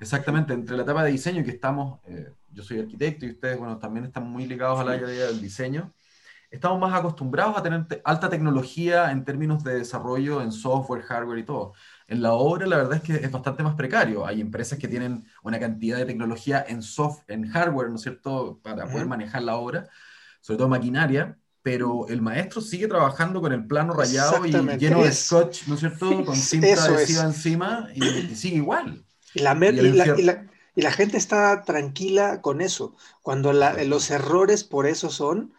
Exactamente, 0.00 0.54
entre 0.54 0.74
la 0.74 0.84
etapa 0.84 1.04
de 1.04 1.12
diseño 1.12 1.44
que 1.44 1.50
estamos... 1.50 2.00
Eh, 2.06 2.30
yo 2.52 2.62
soy 2.62 2.80
arquitecto 2.80 3.26
y 3.26 3.30
ustedes, 3.30 3.58
bueno, 3.58 3.78
también 3.78 4.04
están 4.04 4.26
muy 4.28 4.46
ligados 4.46 4.80
al 4.80 4.88
área 4.88 5.06
del 5.06 5.40
diseño, 5.40 5.92
estamos 6.50 6.78
más 6.78 6.92
acostumbrados 6.92 7.56
a 7.56 7.62
tener 7.62 8.02
alta 8.04 8.28
tecnología 8.28 9.10
en 9.10 9.24
términos 9.24 9.64
de 9.64 9.78
desarrollo 9.78 10.42
en 10.42 10.52
software, 10.52 11.02
hardware 11.02 11.38
y 11.38 11.44
todo. 11.44 11.72
En 12.06 12.20
la 12.20 12.32
obra, 12.32 12.66
la 12.66 12.76
verdad 12.76 12.94
es 12.96 13.02
que 13.02 13.14
es 13.14 13.30
bastante 13.30 13.62
más 13.62 13.74
precario. 13.74 14.26
Hay 14.26 14.40
empresas 14.42 14.78
que 14.78 14.86
tienen 14.86 15.24
una 15.42 15.58
cantidad 15.58 15.96
de 15.96 16.04
tecnología 16.04 16.62
en 16.68 16.82
soft, 16.82 17.22
en 17.28 17.48
hardware, 17.48 17.88
¿no 17.88 17.96
es 17.96 18.02
cierto?, 18.02 18.60
para 18.62 18.86
poder 18.86 19.06
manejar 19.06 19.42
la 19.42 19.56
obra, 19.56 19.88
sobre 20.42 20.58
todo 20.58 20.68
maquinaria, 20.68 21.38
pero 21.62 22.06
el 22.08 22.20
maestro 22.20 22.60
sigue 22.60 22.86
trabajando 22.86 23.40
con 23.40 23.52
el 23.52 23.66
plano 23.66 23.94
rayado 23.94 24.44
y 24.44 24.52
lleno 24.76 25.02
de 25.02 25.12
scotch, 25.12 25.68
¿no 25.68 25.74
es 25.74 25.80
cierto?, 25.80 26.22
con 26.26 26.36
cinta 26.36 26.84
adhesiva 26.84 27.24
encima 27.24 27.88
y, 27.94 28.34
sigue 28.34 28.56
igual. 28.56 29.02
Y 29.34 29.40
la, 29.40 29.54
y 29.54 29.92
la, 29.92 30.18
y 30.18 30.22
la 30.22 30.51
gente 30.92 31.16
está 31.16 31.64
tranquila 31.64 32.40
con 32.40 32.60
eso, 32.60 32.96
cuando 33.22 33.52
los 33.52 34.10
errores 34.10 34.64
por 34.64 34.86
eso 34.86 35.10
son 35.10 35.52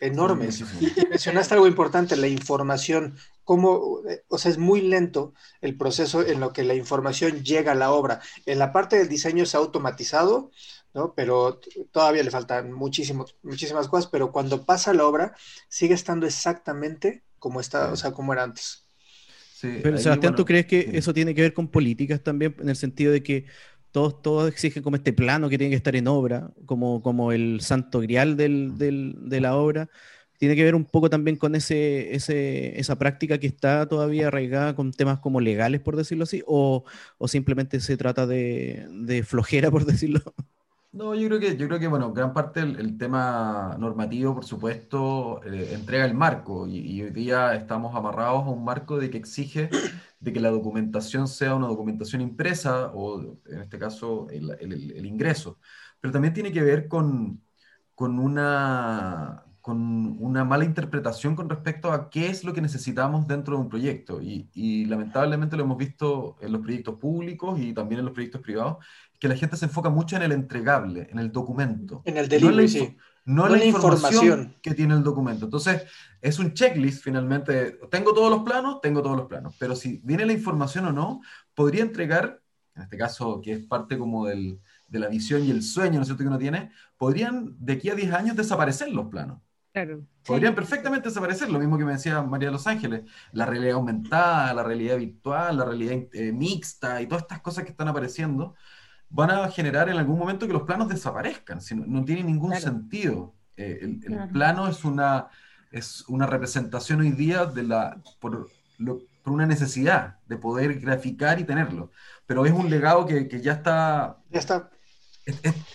enormes. 0.00 0.62
Y, 0.80 1.06
mencionaste 1.08 1.54
algo 1.54 1.66
importante, 1.66 2.16
la 2.16 2.28
información, 2.28 3.16
cómo, 3.44 4.02
o 4.28 4.38
sea, 4.38 4.50
es 4.50 4.58
muy 4.58 4.80
lento 4.80 5.34
el 5.60 5.76
proceso 5.76 6.24
en 6.26 6.40
lo 6.40 6.52
que 6.52 6.64
la 6.64 6.74
información 6.74 7.42
llega 7.42 7.72
a 7.72 7.76
la 7.76 7.90
obra. 7.90 8.20
En 8.46 8.58
la 8.58 8.72
parte 8.72 8.96
del 8.96 9.08
diseño 9.08 9.46
se 9.46 9.56
ha 9.56 9.60
automatizado, 9.60 10.50
¿no? 10.94 11.14
Pero 11.14 11.60
todavía 11.90 12.22
le 12.22 12.30
faltan 12.30 12.72
muchísimas 12.72 13.88
cosas, 13.88 14.06
pero 14.06 14.32
cuando 14.32 14.64
pasa 14.64 14.94
la 14.94 15.06
obra 15.06 15.34
sigue 15.68 15.94
estando 15.94 16.26
exactamente 16.26 17.24
como 17.38 17.60
está, 17.60 17.92
o 17.92 17.96
sea, 17.96 18.12
como 18.12 18.32
era 18.32 18.42
antes. 18.42 18.84
pero 19.60 19.98
Sebastián, 19.98 20.34
¿tú 20.34 20.44
crees 20.44 20.66
que 20.66 20.90
eso 20.94 21.14
tiene 21.14 21.34
que 21.34 21.42
ver 21.42 21.54
con 21.54 21.68
políticas 21.68 22.22
también, 22.22 22.54
en 22.58 22.68
el 22.68 22.76
sentido 22.76 23.12
de 23.12 23.22
que 23.22 23.46
todos, 23.90 24.22
todos 24.22 24.48
exigen 24.48 24.82
como 24.82 24.96
este 24.96 25.12
plano 25.12 25.48
que 25.48 25.58
tiene 25.58 25.70
que 25.70 25.76
estar 25.76 25.96
en 25.96 26.08
obra, 26.08 26.50
como, 26.66 27.02
como 27.02 27.32
el 27.32 27.60
santo 27.60 28.00
grial 28.00 28.36
del, 28.36 28.78
del, 28.78 29.14
de 29.28 29.40
la 29.40 29.56
obra? 29.56 29.88
tiene 30.38 30.54
que 30.56 30.64
ver 30.64 30.74
un 30.74 30.84
poco 30.84 31.10
también 31.10 31.36
con 31.36 31.54
ese, 31.54 32.14
ese, 32.14 32.78
esa 32.78 32.96
práctica 32.96 33.38
que 33.38 33.48
está 33.48 33.86
todavía 33.88 34.28
arraigada 34.28 34.74
con 34.74 34.92
temas 34.92 35.18
como 35.18 35.40
legales, 35.40 35.80
por 35.80 35.96
decirlo 35.96 36.24
así, 36.24 36.42
o, 36.46 36.84
o 37.18 37.28
simplemente 37.28 37.80
se 37.80 37.96
trata 37.96 38.26
de, 38.26 38.86
de, 38.92 39.22
flojera, 39.24 39.70
por 39.72 39.84
decirlo. 39.84 40.22
No, 40.90 41.14
yo 41.14 41.28
creo 41.28 41.38
que, 41.38 41.56
yo 41.56 41.68
creo 41.68 41.78
que 41.78 41.86
bueno, 41.86 42.12
gran 42.14 42.32
parte 42.32 42.64
del 42.64 42.96
tema 42.96 43.76
normativo, 43.78 44.34
por 44.34 44.44
supuesto, 44.46 45.42
eh, 45.44 45.74
entrega 45.74 46.06
el 46.06 46.14
marco 46.14 46.66
y, 46.66 47.02
hoy 47.02 47.10
día 47.10 47.54
estamos 47.54 47.94
amarrados 47.94 48.44
a 48.46 48.48
un 48.48 48.64
marco 48.64 48.98
de 48.98 49.10
que 49.10 49.18
exige 49.18 49.68
de 50.18 50.32
que 50.32 50.40
la 50.40 50.50
documentación 50.50 51.28
sea 51.28 51.54
una 51.54 51.66
documentación 51.68 52.22
impresa 52.22 52.90
o 52.94 53.38
en 53.46 53.60
este 53.60 53.78
caso 53.78 54.28
el, 54.30 54.50
el, 54.60 54.92
el 54.92 55.06
ingreso, 55.06 55.58
pero 56.00 56.10
también 56.12 56.32
tiene 56.34 56.52
que 56.52 56.62
ver 56.62 56.88
con, 56.88 57.42
con 57.94 58.18
una 58.18 59.44
con 59.68 60.16
una 60.20 60.44
mala 60.44 60.64
interpretación 60.64 61.36
con 61.36 61.50
respecto 61.50 61.92
a 61.92 62.08
qué 62.08 62.28
es 62.28 62.42
lo 62.42 62.54
que 62.54 62.62
necesitamos 62.62 63.26
dentro 63.26 63.54
de 63.54 63.60
un 63.60 63.68
proyecto. 63.68 64.18
Y, 64.22 64.86
lamentablemente 64.86 65.58
lo 65.58 65.64
hemos 65.64 65.76
visto 65.76 66.36
en 66.40 66.52
los 66.52 66.62
proyectos 66.62 66.94
públicos 66.98 67.60
y 67.60 67.74
también 67.74 67.98
en 67.98 68.06
los 68.06 68.14
proyectos 68.14 68.40
privados, 68.40 68.78
que 69.18 69.28
la 69.28 69.36
gente 69.36 69.56
se 69.56 69.66
enfoca 69.66 69.90
mucho 69.90 70.16
en 70.16 70.22
el 70.22 70.32
entregable, 70.32 71.08
en 71.10 71.18
el 71.18 71.32
documento. 71.32 72.02
En 72.04 72.16
el 72.16 72.28
delivery, 72.28 72.56
no 72.56 72.60
en 72.60 72.62
la, 72.62 72.68
sí. 72.68 72.96
no 73.24 73.46
en 73.46 73.52
la, 73.52 73.64
información, 73.64 74.56
que 74.62 74.74
tiene 74.74 74.94
el 74.94 75.02
documento. 75.02 75.46
Entonces, 75.46 75.82
es 76.20 76.38
un 76.38 76.54
checklist 76.54 77.02
finalmente. 77.02 77.78
Tengo 77.90 78.14
todos 78.14 78.30
los 78.30 78.42
planos, 78.42 78.80
tengo 78.80 79.02
todos 79.02 79.16
los 79.16 79.26
planos. 79.26 79.54
Pero 79.58 79.74
si 79.74 80.00
viene 80.04 80.24
la 80.24 80.32
información 80.32 80.86
o 80.86 80.92
no, 80.92 81.20
podría 81.54 81.82
entregar, 81.82 82.40
en 82.76 82.82
este 82.82 82.96
caso, 82.96 83.40
que 83.42 83.52
es 83.52 83.64
parte 83.64 83.98
como 83.98 84.26
del, 84.26 84.60
de 84.86 84.98
la 84.98 85.08
visión 85.08 85.44
y 85.44 85.50
el 85.50 85.62
sueño, 85.62 85.96
¿no 85.96 86.02
es 86.02 86.08
cierto?, 86.08 86.22
que 86.22 86.28
uno 86.28 86.38
tiene, 86.38 86.70
podrían 86.96 87.56
de 87.58 87.74
aquí 87.74 87.90
a 87.90 87.94
10 87.94 88.12
años 88.12 88.36
desaparecer 88.36 88.90
los 88.90 89.08
planos. 89.08 89.40
Podrían 90.26 90.54
perfectamente 90.54 91.08
desaparecer, 91.08 91.50
lo 91.50 91.58
mismo 91.58 91.78
que 91.78 91.84
me 91.84 91.92
decía 91.92 92.22
María 92.22 92.48
de 92.48 92.52
Los 92.52 92.66
Ángeles, 92.66 93.02
la 93.32 93.46
realidad 93.46 93.76
aumentada, 93.76 94.52
la 94.52 94.62
realidad 94.62 94.96
virtual, 94.96 95.56
la 95.56 95.64
realidad 95.64 96.08
eh, 96.12 96.32
mixta 96.32 97.00
y 97.00 97.06
todas 97.06 97.22
estas 97.22 97.40
cosas 97.40 97.64
que 97.64 97.70
están 97.70 97.88
apareciendo, 97.88 98.54
van 99.10 99.30
a 99.30 99.48
generar 99.50 99.88
en 99.88 99.96
algún 99.96 100.18
momento 100.18 100.46
que 100.46 100.52
los 100.52 100.62
planos 100.62 100.88
desaparezcan, 100.88 101.60
si 101.60 101.74
no, 101.74 102.04
tiene 102.04 102.24
ningún 102.24 102.54
sentido. 102.56 103.34
Eh, 103.56 103.78
el, 103.82 104.28
plano 104.30 104.68
es 104.68 104.84
una, 104.84 105.28
es 105.72 106.04
una 106.08 106.26
representación 106.26 107.00
hoy 107.00 107.10
día 107.10 107.46
de 107.46 107.62
la, 107.64 108.00
por, 108.20 108.48
por, 109.22 109.32
una 109.32 109.46
necesidad 109.46 110.18
de 110.26 110.36
poder 110.36 110.80
graficar 110.80 111.38
y 111.38 111.44
tenerlo, 111.44 111.90
pero 112.26 112.46
es 112.46 112.52
un 112.52 112.70
legado 112.70 113.04
que, 113.06 113.28
que 113.28 113.40
ya 113.40 113.52
está... 113.52 114.18
Ya 114.30 114.40
está 114.40 114.70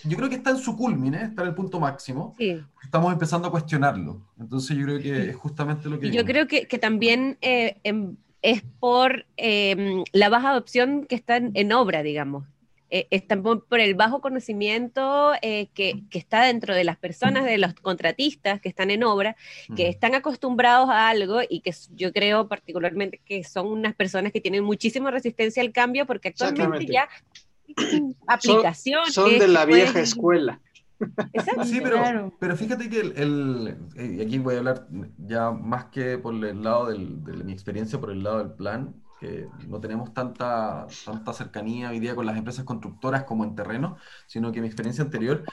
yo 0.04 0.16
creo 0.16 0.28
que 0.28 0.36
está 0.36 0.50
en 0.50 0.58
su 0.58 0.76
culmine, 0.76 1.22
está 1.22 1.42
en 1.42 1.48
el 1.48 1.54
punto 1.54 1.78
máximo. 1.78 2.34
Estamos 2.82 3.12
empezando 3.12 3.48
a 3.48 3.50
cuestionarlo. 3.50 4.26
Entonces 4.38 4.76
yo 4.76 4.84
creo 4.84 4.98
que 5.00 5.30
es 5.30 5.36
justamente 5.36 5.88
lo 5.88 5.98
que... 5.98 6.10
Yo 6.10 6.24
creo 6.24 6.46
que, 6.46 6.66
que 6.66 6.78
también 6.78 7.38
eh, 7.40 7.78
em, 7.84 8.16
es 8.42 8.62
por 8.80 9.26
em, 9.36 10.04
la 10.12 10.28
baja 10.28 10.50
adopción 10.50 11.06
que 11.06 11.14
está 11.14 11.36
en, 11.36 11.72
obra, 11.72 12.02
digamos. 12.02 12.46
Eh, 12.94 13.08
está 13.10 13.42
por, 13.42 13.80
el 13.80 13.96
bajo 13.96 14.20
conocimiento 14.20 15.32
eh, 15.42 15.66
que, 15.74 16.04
que, 16.10 16.18
está 16.20 16.44
dentro 16.44 16.76
de 16.76 16.84
las 16.84 16.96
personas, 16.96 17.44
de 17.44 17.58
los 17.58 17.74
contratistas 17.74 18.60
que 18.60 18.68
están 18.68 18.88
en 18.92 19.02
obra, 19.02 19.34
que 19.74 19.88
están 19.88 20.14
acostumbrados 20.14 20.88
a 20.90 21.08
algo 21.08 21.40
y 21.48 21.58
que 21.58 21.74
yo 21.96 22.12
creo 22.12 22.46
particularmente 22.46 23.20
que 23.24 23.42
son 23.42 23.66
unas 23.66 23.96
personas 23.96 24.30
que 24.30 24.40
tienen 24.40 24.62
muchísima 24.62 25.10
resistencia 25.10 25.60
al 25.60 25.72
cambio 25.72 26.06
porque 26.06 26.28
actualmente 26.28 26.86
ya 26.86 27.08
aplicaciones. 28.28 29.12
Son, 29.12 29.40
de 29.40 29.48
la 29.48 29.64
vieja 29.64 29.98
escuela. 29.98 30.60
Sí, 31.64 31.80
pero, 31.82 32.32
pero 32.38 32.56
fíjate 32.56 32.88
que 32.88 33.00
el, 33.00 33.76
eh, 33.96 34.22
aquí 34.24 34.38
voy 34.38 34.54
a 34.54 34.58
hablar 34.58 34.86
ya 35.18 35.50
más 35.50 35.86
que 35.86 36.16
por 36.16 36.32
el 36.32 36.62
lado 36.62 36.86
de 36.86 36.98
mi 37.42 37.52
experiencia, 37.52 37.98
por 37.98 38.12
el 38.12 38.22
lado 38.22 38.38
del 38.38 38.52
plan, 38.52 38.94
que 39.58 39.66
no 39.66 39.80
tenemos 39.80 40.12
tanta, 40.12 40.86
tanta 41.04 41.32
cercanía 41.32 41.90
hoy 41.90 42.00
día 42.00 42.14
con 42.14 42.26
las 42.26 42.36
empresas 42.36 42.64
constructoras 42.64 43.24
como 43.24 43.44
en 43.44 43.54
terreno, 43.54 43.96
sino 44.26 44.52
que 44.52 44.60
mi 44.60 44.66
experiencia 44.66 45.04
anterior 45.04 45.44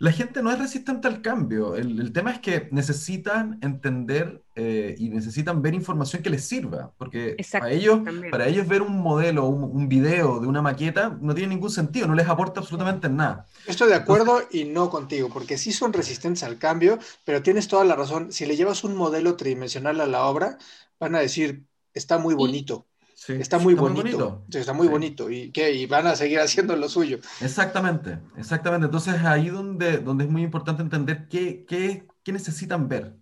la 0.00 0.12
gente 0.12 0.42
no 0.42 0.52
es 0.52 0.58
resistente 0.58 1.08
al 1.08 1.22
cambio. 1.22 1.74
El, 1.74 2.12
tema 2.12 2.30
es 2.30 2.38
que 2.38 2.68
necesitan 2.70 3.58
entender 3.62 4.42
eh, 4.54 4.94
y 4.96 5.08
necesitan 5.08 5.60
ver 5.60 5.74
información 5.74 6.22
que 6.22 6.30
les 6.30 6.44
sirva, 6.44 6.92
porque 6.98 7.36
para 7.52 7.70
ellos, 7.70 8.00
para 8.30 8.46
ellos 8.46 8.68
ver 8.68 8.82
un 8.82 9.00
modelo, 9.00 9.46
un, 9.46 9.64
un, 9.64 9.88
video 9.88 10.38
de 10.38 10.46
una 10.46 10.62
maqueta 10.62 11.18
no 11.20 11.34
tiene 11.34 11.54
ningún 11.54 11.70
sentido, 11.70 12.06
no 12.06 12.14
les 12.14 12.28
aporta 12.28 12.60
absolutamente 12.60 13.08
nada. 13.08 13.46
Estoy 13.66 13.88
de 13.88 13.96
acuerdo 13.96 14.42
y 14.52 14.64
no 14.64 14.88
contigo, 14.88 15.30
porque 15.32 15.58
sí 15.58 15.72
son 15.72 15.92
resistentes 15.92 16.44
al 16.44 16.58
cambio, 16.58 16.98
pero 17.24 17.42
tienes 17.42 17.66
toda 17.66 17.84
la 17.84 17.96
razón. 17.96 18.30
Si 18.30 18.46
le 18.46 18.56
llevas 18.56 18.84
un 18.84 18.94
modelo 18.94 19.36
tridimensional 19.36 20.00
a 20.00 20.06
la 20.06 20.24
obra, 20.26 20.58
van 21.00 21.16
a 21.16 21.20
decir, 21.20 21.64
está 21.92 22.18
muy 22.18 22.34
bonito 22.34 22.87
está 23.26 23.58
muy 23.58 23.74
bonito. 23.74 24.44
está 24.50 24.72
muy 24.72 24.88
bonito. 24.88 25.30
¿Y 25.30 25.50
qué? 25.52 25.72
Y 25.72 25.86
van 25.86 26.06
a 26.06 26.16
seguir 26.16 26.40
haciendo 26.40 26.76
lo 26.76 26.88
suyo. 26.88 27.18
Exactamente, 27.40 28.20
exactamente. 28.36 28.86
Entonces 28.86 29.14
ahí 29.24 29.48
donde, 29.48 29.98
donde 29.98 30.24
es 30.24 30.30
muy 30.30 30.42
importante 30.42 30.82
entender 30.82 31.28
qué, 31.28 31.64
qué, 31.66 32.06
qué 32.22 32.32
necesitan 32.32 32.88
ver, 32.88 33.16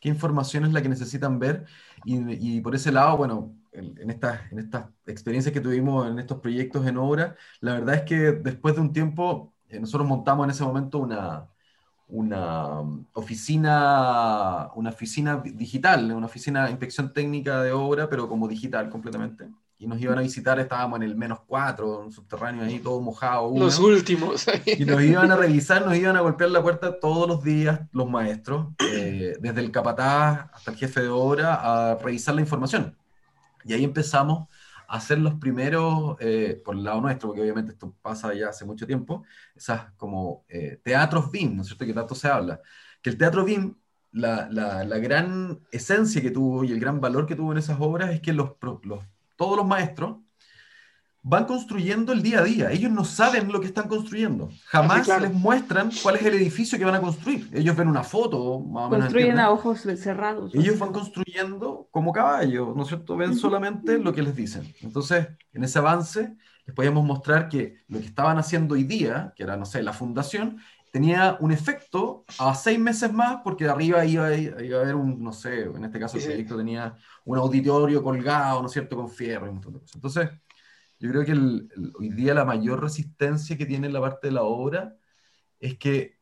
qué 0.00 0.08
información 0.08 0.64
es 0.64 0.72
la 0.72 0.82
que 0.82 0.88
necesitan 0.88 1.38
ver. 1.38 1.66
Y, 2.04 2.56
y 2.56 2.60
por 2.60 2.74
ese 2.74 2.92
lado, 2.92 3.16
bueno, 3.16 3.56
en, 3.72 3.98
en, 3.98 4.10
estas, 4.10 4.50
en 4.52 4.58
estas 4.58 4.86
experiencias 5.06 5.52
que 5.52 5.60
tuvimos 5.60 6.08
en 6.08 6.18
estos 6.18 6.40
proyectos 6.40 6.86
en 6.86 6.96
obra, 6.96 7.36
la 7.60 7.74
verdad 7.74 7.96
es 7.96 8.02
que 8.02 8.16
después 8.32 8.74
de 8.74 8.80
un 8.80 8.92
tiempo, 8.92 9.54
eh, 9.68 9.80
nosotros 9.80 10.08
montamos 10.08 10.44
en 10.44 10.50
ese 10.50 10.64
momento 10.64 10.98
una, 10.98 11.48
una 12.10 12.80
oficina, 13.12 14.68
una 14.74 14.90
oficina 14.90 15.42
digital, 15.44 16.12
una 16.12 16.26
oficina 16.26 16.64
de 16.64 16.70
inspección 16.70 17.12
técnica 17.12 17.62
de 17.62 17.72
obra, 17.72 18.08
pero 18.08 18.28
como 18.28 18.48
digital 18.48 18.88
completamente. 18.88 19.48
Y 19.78 19.86
nos 19.86 20.00
iban 20.00 20.18
a 20.18 20.20
visitar, 20.20 20.60
estábamos 20.60 20.98
en 20.98 21.04
el 21.04 21.16
menos 21.16 21.40
cuatro, 21.46 22.00
un 22.00 22.12
subterráneo 22.12 22.64
ahí, 22.64 22.80
todo 22.80 23.00
mojado. 23.00 23.50
Los 23.56 23.78
últimos. 23.78 24.46
Y 24.66 24.84
nos 24.84 25.02
iban 25.02 25.30
a 25.30 25.36
revisar, 25.36 25.86
nos 25.86 25.96
iban 25.96 26.16
a 26.16 26.20
golpear 26.20 26.50
la 26.50 26.62
puerta 26.62 27.00
todos 27.00 27.26
los 27.26 27.42
días 27.42 27.80
los 27.92 28.10
maestros, 28.10 28.66
eh, 28.92 29.36
desde 29.40 29.60
el 29.60 29.70
capataz 29.70 30.50
hasta 30.52 30.72
el 30.72 30.76
jefe 30.76 31.00
de 31.00 31.08
obra, 31.08 31.54
a 31.54 31.94
revisar 31.94 32.34
la 32.34 32.42
información. 32.42 32.94
Y 33.64 33.72
ahí 33.72 33.84
empezamos 33.84 34.48
hacer 34.90 35.18
los 35.18 35.34
primeros, 35.34 36.16
eh, 36.20 36.60
por 36.64 36.74
el 36.74 36.82
lado 36.84 37.00
nuestro, 37.00 37.28
porque 37.28 37.42
obviamente 37.42 37.72
esto 37.72 37.94
pasa 38.02 38.34
ya 38.34 38.48
hace 38.48 38.64
mucho 38.64 38.86
tiempo, 38.86 39.24
esas 39.54 39.92
como 39.96 40.44
eh, 40.48 40.80
teatros 40.82 41.30
BIM, 41.30 41.56
¿no 41.56 41.62
es 41.62 41.68
cierto? 41.68 41.86
Que 41.86 41.94
tanto 41.94 42.14
se 42.14 42.28
habla. 42.28 42.60
Que 43.00 43.10
el 43.10 43.16
teatro 43.18 43.44
BIM, 43.44 43.76
la, 44.12 44.48
la, 44.50 44.84
la, 44.84 44.98
gran 44.98 45.60
esencia 45.70 46.20
que 46.20 46.32
tuvo 46.32 46.64
y 46.64 46.72
el 46.72 46.80
gran 46.80 47.00
valor 47.00 47.26
que 47.26 47.36
tuvo 47.36 47.52
en 47.52 47.58
esas 47.58 47.80
obras 47.80 48.10
es 48.10 48.20
que 48.20 48.32
los, 48.32 48.56
los, 48.82 49.04
todos 49.36 49.56
los 49.56 49.66
maestros 49.66 50.18
van 51.22 51.44
construyendo 51.44 52.12
el 52.12 52.22
día 52.22 52.40
a 52.40 52.44
día. 52.44 52.70
Ellos 52.70 52.90
no 52.90 53.04
saben 53.04 53.52
lo 53.52 53.60
que 53.60 53.66
están 53.66 53.88
construyendo. 53.88 54.50
Jamás 54.66 55.06
les 55.20 55.32
muestran 55.32 55.90
cuál 56.02 56.16
es 56.16 56.22
el 56.22 56.34
edificio 56.34 56.78
que 56.78 56.84
van 56.84 56.94
a 56.94 57.00
construir. 57.00 57.48
Ellos 57.52 57.76
ven 57.76 57.88
una 57.88 58.02
foto, 58.02 58.60
más 58.60 58.86
o 58.86 58.90
menos. 58.90 59.06
Construyen 59.06 59.38
a 59.38 59.50
ojos 59.50 59.80
cerrados. 59.96 60.54
Ellos 60.54 60.78
van 60.78 60.92
construyendo 60.92 61.88
como 61.90 62.12
caballos, 62.12 62.74
¿no 62.74 62.82
es 62.82 62.88
cierto? 62.88 63.16
Ven 63.16 63.36
solamente 63.36 63.98
lo 63.98 64.12
que 64.12 64.22
les 64.22 64.34
dicen. 64.34 64.72
Entonces, 64.80 65.28
en 65.52 65.64
ese 65.64 65.78
avance, 65.78 66.36
les 66.66 66.74
podíamos 66.74 67.04
mostrar 67.04 67.48
que 67.48 67.82
lo 67.88 67.98
que 67.98 68.06
estaban 68.06 68.38
haciendo 68.38 68.74
hoy 68.74 68.84
día, 68.84 69.32
que 69.36 69.42
era, 69.42 69.56
no 69.56 69.66
sé, 69.66 69.82
la 69.82 69.92
fundación, 69.92 70.58
tenía 70.90 71.36
un 71.40 71.52
efecto 71.52 72.24
a 72.38 72.54
seis 72.54 72.78
meses 72.78 73.12
más, 73.12 73.40
porque 73.44 73.64
de 73.64 73.70
arriba 73.70 74.04
iba, 74.04 74.24
a 74.24 74.26
haber 74.26 74.94
un, 74.94 75.22
no 75.22 75.32
sé, 75.32 75.62
en 75.62 75.84
este 75.84 76.00
caso 76.00 76.16
el 76.16 76.24
proyecto 76.24 76.56
tenía 76.56 76.96
un 77.24 77.38
auditorio 77.38 78.02
colgado, 78.02 78.60
¿no 78.60 78.66
es 78.66 78.72
cierto?, 78.72 78.96
con 78.96 79.08
fierro 79.08 79.46
y 79.46 79.50
un 79.50 79.56
montón 79.56 79.74
de 79.74 79.80
cosas. 79.80 79.94
Entonces, 79.94 80.30
yo 81.00 81.10
creo 81.10 81.24
que 81.24 81.32
hoy 81.32 82.10
día 82.10 82.34
la 82.34 82.44
mayor 82.44 82.82
resistencia 82.82 83.56
que 83.56 83.66
tiene 83.66 83.88
la 83.88 84.00
parte 84.00 84.28
de 84.28 84.34
la 84.34 84.42
obra 84.42 84.96
es 85.58 85.78
que 85.78 86.20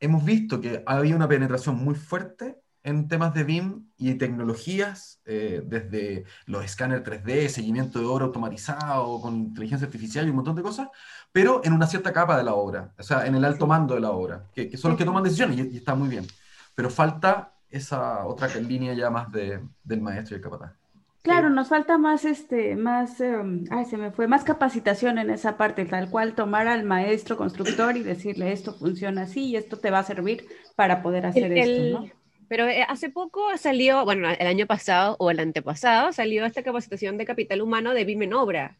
hemos 0.00 0.24
visto 0.24 0.60
que 0.60 0.82
había 0.84 1.16
una 1.16 1.28
penetración 1.28 1.76
muy 1.76 1.94
fuerte 1.94 2.60
en 2.82 3.08
temas 3.08 3.32
de 3.32 3.44
BIM 3.44 3.88
y 3.96 4.14
tecnologías, 4.14 5.20
eh, 5.24 5.62
desde 5.64 6.24
los 6.46 6.64
escáneres 6.64 7.04
3D, 7.04 7.48
seguimiento 7.48 7.98
de 7.98 8.04
obra 8.04 8.26
automatizado, 8.26 9.20
con 9.22 9.36
inteligencia 9.36 9.86
artificial 9.86 10.26
y 10.26 10.30
un 10.30 10.36
montón 10.36 10.56
de 10.56 10.62
cosas, 10.62 10.88
pero 11.32 11.62
en 11.64 11.72
una 11.72 11.86
cierta 11.86 12.12
capa 12.12 12.36
de 12.36 12.44
la 12.44 12.54
obra, 12.54 12.92
o 12.98 13.02
sea, 13.02 13.26
en 13.26 13.36
el 13.36 13.44
alto 13.44 13.66
mando 13.66 13.94
de 13.94 14.00
la 14.00 14.10
obra, 14.10 14.50
que, 14.54 14.76
son 14.76 14.90
los 14.90 14.98
que 14.98 15.04
toman 15.04 15.22
decisiones 15.24 15.72
y, 15.72 15.76
está 15.76 15.94
muy 15.94 16.08
bien. 16.08 16.26
Pero 16.74 16.90
falta 16.90 17.54
esa 17.70 18.26
otra 18.26 18.48
línea 18.56 18.92
ya 18.92 19.08
más 19.08 19.32
de, 19.32 19.60
del 19.82 20.00
maestro 20.02 20.36
y 20.36 20.38
el 20.38 20.42
capataz. 20.42 20.83
Claro, 21.24 21.48
nos 21.48 21.68
falta 21.68 21.96
más, 21.96 22.26
este, 22.26 22.76
más, 22.76 23.18
em, 23.18 23.64
ay, 23.70 23.86
se 23.86 23.96
me 23.96 24.10
fue, 24.10 24.26
más 24.26 24.44
capacitación 24.44 25.16
en 25.18 25.30
esa 25.30 25.56
parte, 25.56 25.86
tal 25.86 26.10
cual 26.10 26.34
tomar 26.34 26.68
al 26.68 26.84
maestro 26.84 27.38
constructor 27.38 27.96
y 27.96 28.02
decirle 28.02 28.52
esto 28.52 28.74
funciona 28.74 29.22
así 29.22 29.46
y 29.46 29.56
esto 29.56 29.78
te 29.78 29.90
va 29.90 30.00
a 30.00 30.04
servir 30.04 30.46
para 30.76 31.02
poder 31.02 31.24
hacer 31.24 31.50
esto, 31.56 32.00
¿no? 32.00 32.10
Pero 32.46 32.68
eh, 32.68 32.84
hace 32.86 33.08
poco 33.08 33.56
salió, 33.56 34.04
bueno, 34.04 34.28
el 34.28 34.46
año 34.46 34.66
pasado 34.66 35.16
o 35.18 35.30
el 35.30 35.40
antepasado 35.40 36.12
salió 36.12 36.44
esta 36.44 36.62
capacitación 36.62 37.16
de 37.16 37.24
capital 37.24 37.62
humano 37.62 37.94
de 37.94 38.04
BIM 38.04 38.24
en 38.24 38.34
obra. 38.34 38.76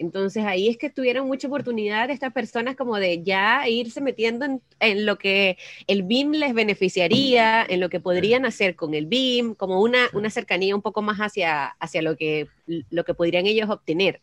Entonces 0.00 0.44
ahí 0.46 0.68
es 0.68 0.78
que 0.78 0.88
tuvieron 0.88 1.26
mucha 1.26 1.46
oportunidad 1.46 2.08
estas 2.08 2.32
personas 2.32 2.74
como 2.74 2.96
de 2.96 3.22
ya 3.22 3.68
irse 3.68 4.00
metiendo 4.00 4.46
en, 4.80 5.06
lo 5.06 5.18
que 5.18 5.58
el 5.86 6.04
BIM 6.04 6.32
les 6.32 6.54
beneficiaría, 6.54 7.64
en 7.68 7.80
lo 7.80 7.90
que 7.90 8.00
podrían 8.00 8.46
hacer 8.46 8.76
con 8.76 8.94
el 8.94 9.04
BIM, 9.04 9.54
como 9.54 9.82
una, 9.82 10.08
una 10.14 10.30
cercanía 10.30 10.74
un 10.74 10.80
poco 10.80 11.02
más 11.02 11.18
hacia, 11.18 11.66
hacia 11.66 12.00
lo, 12.00 12.16
que, 12.16 12.48
lo 12.66 13.04
que 13.04 13.12
podrían 13.12 13.46
ellos 13.46 13.68
obtener. 13.68 14.22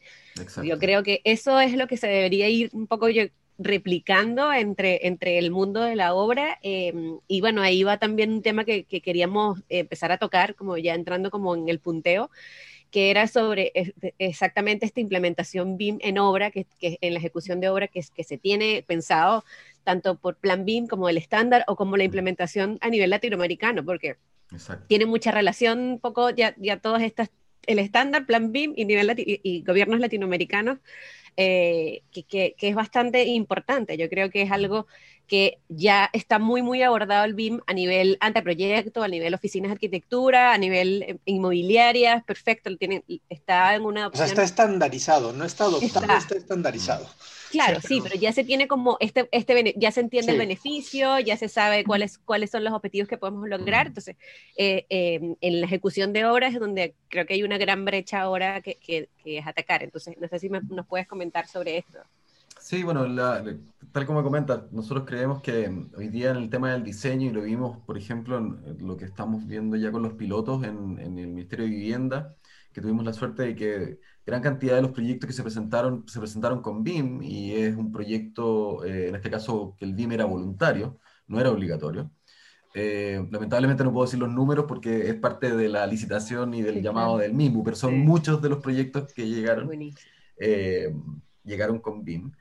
Yo 0.63 0.79
creo 0.79 1.03
que 1.03 1.21
eso 1.23 1.59
es 1.59 1.73
lo 1.75 1.87
que 1.87 1.97
se 1.97 2.07
debería 2.07 2.49
ir 2.49 2.71
un 2.73 2.87
poco 2.87 3.07
replicando 3.59 4.51
entre, 4.53 5.07
entre 5.07 5.37
el 5.37 5.51
mundo 5.51 5.81
de 5.81 5.95
la 5.95 6.15
obra. 6.15 6.57
Em, 6.63 7.19
y 7.27 7.41
bueno, 7.41 7.61
ahí 7.61 7.83
va 7.83 7.97
también 7.97 8.31
un 8.31 8.41
tema 8.41 8.65
que, 8.65 8.83
que, 8.85 9.01
queríamos 9.01 9.59
empezar 9.69 10.11
a 10.11 10.17
tocar, 10.17 10.55
como 10.55 10.77
ya 10.77 10.95
entrando 10.95 11.29
como 11.29 11.55
en 11.55 11.69
el 11.69 11.79
punteo, 11.79 12.29
que 12.91 13.11
era 13.11 13.27
sobre 13.27 13.71
exactamente 14.17 14.85
esta 14.85 14.99
implementación 14.99 15.77
BIM 15.77 15.99
en 16.01 16.17
obra, 16.17 16.51
que, 16.51 16.67
en 16.79 17.13
la 17.13 17.19
ejecución 17.19 17.59
de 17.59 17.69
obra 17.69 17.87
que, 17.87 18.01
que 18.13 18.23
se 18.23 18.37
tiene 18.37 18.83
pensado 18.87 19.43
tanto 19.83 20.17
por 20.17 20.35
Plan 20.35 20.65
BIM 20.65 20.87
como 20.87 21.07
el 21.07 21.17
estándar 21.17 21.63
o 21.67 21.75
como 21.75 21.95
la 21.95 22.03
implementación 22.03 22.77
a 22.81 22.89
nivel 22.89 23.09
latinoamericano, 23.09 23.85
porque 23.85 24.17
tiene 24.87 25.05
mucha 25.05 25.31
relación 25.31 25.79
un 25.79 25.99
poco 25.99 26.29
ya, 26.29 26.55
ya 26.57 26.79
todas 26.79 27.03
estas, 27.03 27.29
el 27.65 27.79
estándar, 27.79 28.25
Plan 28.25 28.51
BIM 28.51 28.73
y, 28.75 28.85
nivel 28.85 29.13
y, 29.17 29.63
gobiernos 29.63 29.99
latinoamericanos, 29.99 30.79
eh, 31.37 32.01
que, 32.11 32.23
que, 32.23 32.55
es 32.59 32.75
bastante 32.75 33.23
importante. 33.25 33.95
Yo 33.95 34.09
creo 34.09 34.31
que 34.31 34.41
es 34.41 34.51
algo 34.51 34.87
que 35.27 35.59
ya 35.69 36.09
está 36.13 36.39
muy, 36.39 36.63
muy 36.63 36.81
abordado 36.81 37.25
el 37.25 37.35
BIM 37.35 37.59
a 37.67 37.73
nivel 37.73 38.17
anteproyecto, 38.21 39.03
a 39.03 39.07
nivel 39.07 39.33
oficinas 39.33 39.69
de 39.69 39.73
arquitectura, 39.73 40.53
a 40.53 40.57
nivel 40.57 41.03
eh, 41.03 41.17
inmobiliarias, 41.25 42.23
perfecto, 42.23 42.75
tiene, 42.77 43.03
está 43.29 43.75
en 43.75 43.83
una 43.83 44.07
O 44.07 44.15
sea, 44.15 44.25
está 44.25 44.43
estandarizado, 44.43 45.31
no 45.31 45.45
está 45.45 45.65
adoptado, 45.65 46.17
está, 46.17 46.35
estandarizado. 46.35 47.07
Claro, 47.51 47.79
sí, 47.81 47.99
pero... 48.01 48.15
ya 48.15 48.31
se 48.31 48.43
tiene 48.43 48.67
como 48.67 48.97
este, 48.99 49.27
este 49.31 49.73
ya 49.77 49.91
se 49.91 50.01
entiende 50.01 50.33
el 50.33 50.37
beneficio, 50.37 51.19
ya 51.19 51.37
se 51.37 51.49
sabe 51.49 51.83
cuáles, 51.83 52.17
cuáles 52.17 52.51
son 52.51 52.63
los 52.63 52.73
objetivos 52.73 53.07
que 53.07 53.17
podemos 53.17 53.47
lograr. 53.47 53.87
Entonces, 53.87 54.15
eh, 54.57 54.85
em, 54.89 55.35
en 55.41 55.61
la 55.61 55.65
ejecución 55.65 56.13
de 56.13 56.25
obras 56.25 56.53
es 56.53 56.59
donde 56.59 56.95
creo 57.09 57.25
que 57.25 57.35
hay 57.35 57.43
una 57.43 57.57
gran 57.57 57.85
brecha 57.85 58.21
ahora 58.21 58.61
que, 58.61 58.75
que, 58.75 59.09
que 59.23 59.37
es 59.39 59.47
atacar. 59.47 59.83
Entonces, 59.83 60.15
no 60.19 60.27
sé 60.27 60.39
si 60.39 60.49
nos 60.49 60.85
puedes 60.87 61.07
comentar 61.07 61.47
sobre 61.47 61.77
esto. 61.77 61.99
Sí, 62.59 62.83
bueno, 62.83 63.05
tal 63.91 64.05
como 64.05 64.23
comenta, 64.23 64.67
nosotros 64.71 65.05
creemos 65.07 65.41
que 65.41 65.71
hoy 65.95 66.09
día 66.09 66.31
en 66.31 66.37
el 66.37 66.49
tema 66.49 66.73
del 66.73 66.83
diseño, 66.83 67.29
y 67.29 67.33
lo 67.33 67.43
vimos, 67.43 67.77
por 67.85 67.97
ejemplo, 67.97 68.37
en 68.37 68.85
lo 68.85 68.97
que 68.97 69.05
estamos 69.05 69.47
viendo 69.47 69.77
ya 69.77 69.91
con 69.91 70.01
los 70.01 70.13
pilotos 70.13 70.63
en, 70.63 70.99
el 70.99 71.09
Ministerio 71.27 71.65
de 71.65 71.71
Vivienda, 71.71 72.35
que 72.77 72.81
tuvimos 72.81 73.03
la 73.03 73.13
suerte 73.13 73.41
de 73.41 73.55
que 73.55 73.99
gran 74.23 74.39
cantidad 74.39 74.75
de 74.75 74.83
los 74.83 74.91
proyectos 74.91 75.25
que 75.25 75.33
se 75.33 75.41
presentaron 75.41 76.07
se 76.07 76.19
presentaron 76.19 76.61
con 76.61 76.83
BIM, 76.83 77.23
y 77.23 77.53
es 77.53 77.75
un 77.75 77.91
proyecto, 77.91 78.85
eh, 78.85 79.07
en 79.07 79.15
este 79.15 79.31
caso, 79.31 79.75
que 79.79 79.85
el 79.85 79.95
BIM 79.95 80.11
era 80.11 80.25
voluntario, 80.25 80.99
no 81.25 81.39
era 81.39 81.49
obligatorio. 81.49 82.11
Eh, 82.75 83.27
lamentablemente 83.31 83.83
no 83.83 83.91
puedo 83.91 84.05
decir 84.05 84.19
los 84.19 84.29
números 84.29 84.65
porque 84.67 85.09
es 85.09 85.15
parte 85.15 85.55
de 85.55 85.69
la 85.69 85.87
licitación 85.87 86.53
y 86.53 86.61
del 86.61 86.83
llamado 86.83 87.17
del 87.17 87.33
mismo, 87.33 87.63
pero 87.63 87.75
son 87.75 87.97
muchos 87.97 88.43
de 88.43 88.49
los 88.49 88.59
proyectos 88.59 89.11
que 89.11 89.27
llegaron, 89.27 89.71
eh, 90.37 90.93
llegaron 91.43 91.79
con 91.79 92.03
BIM. 92.03 92.31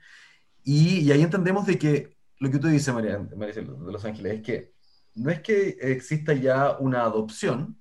Y, 0.63 1.11
ahí 1.11 1.23
entendemos 1.23 1.65
de 1.65 1.79
que 1.79 2.15
lo 2.39 2.51
que 2.51 2.59
tú 2.59 2.67
dices, 2.67 2.93
María, 2.93 3.17
de 3.17 3.91
Los 3.91 4.05
Ángeles, 4.05 4.35
es 4.35 4.41
que 4.43 4.73
no 5.15 5.31
es 5.31 5.41
que 5.41 5.77
exista 5.81 6.33
ya 6.33 6.77
una 6.77 7.01
adopción, 7.01 7.79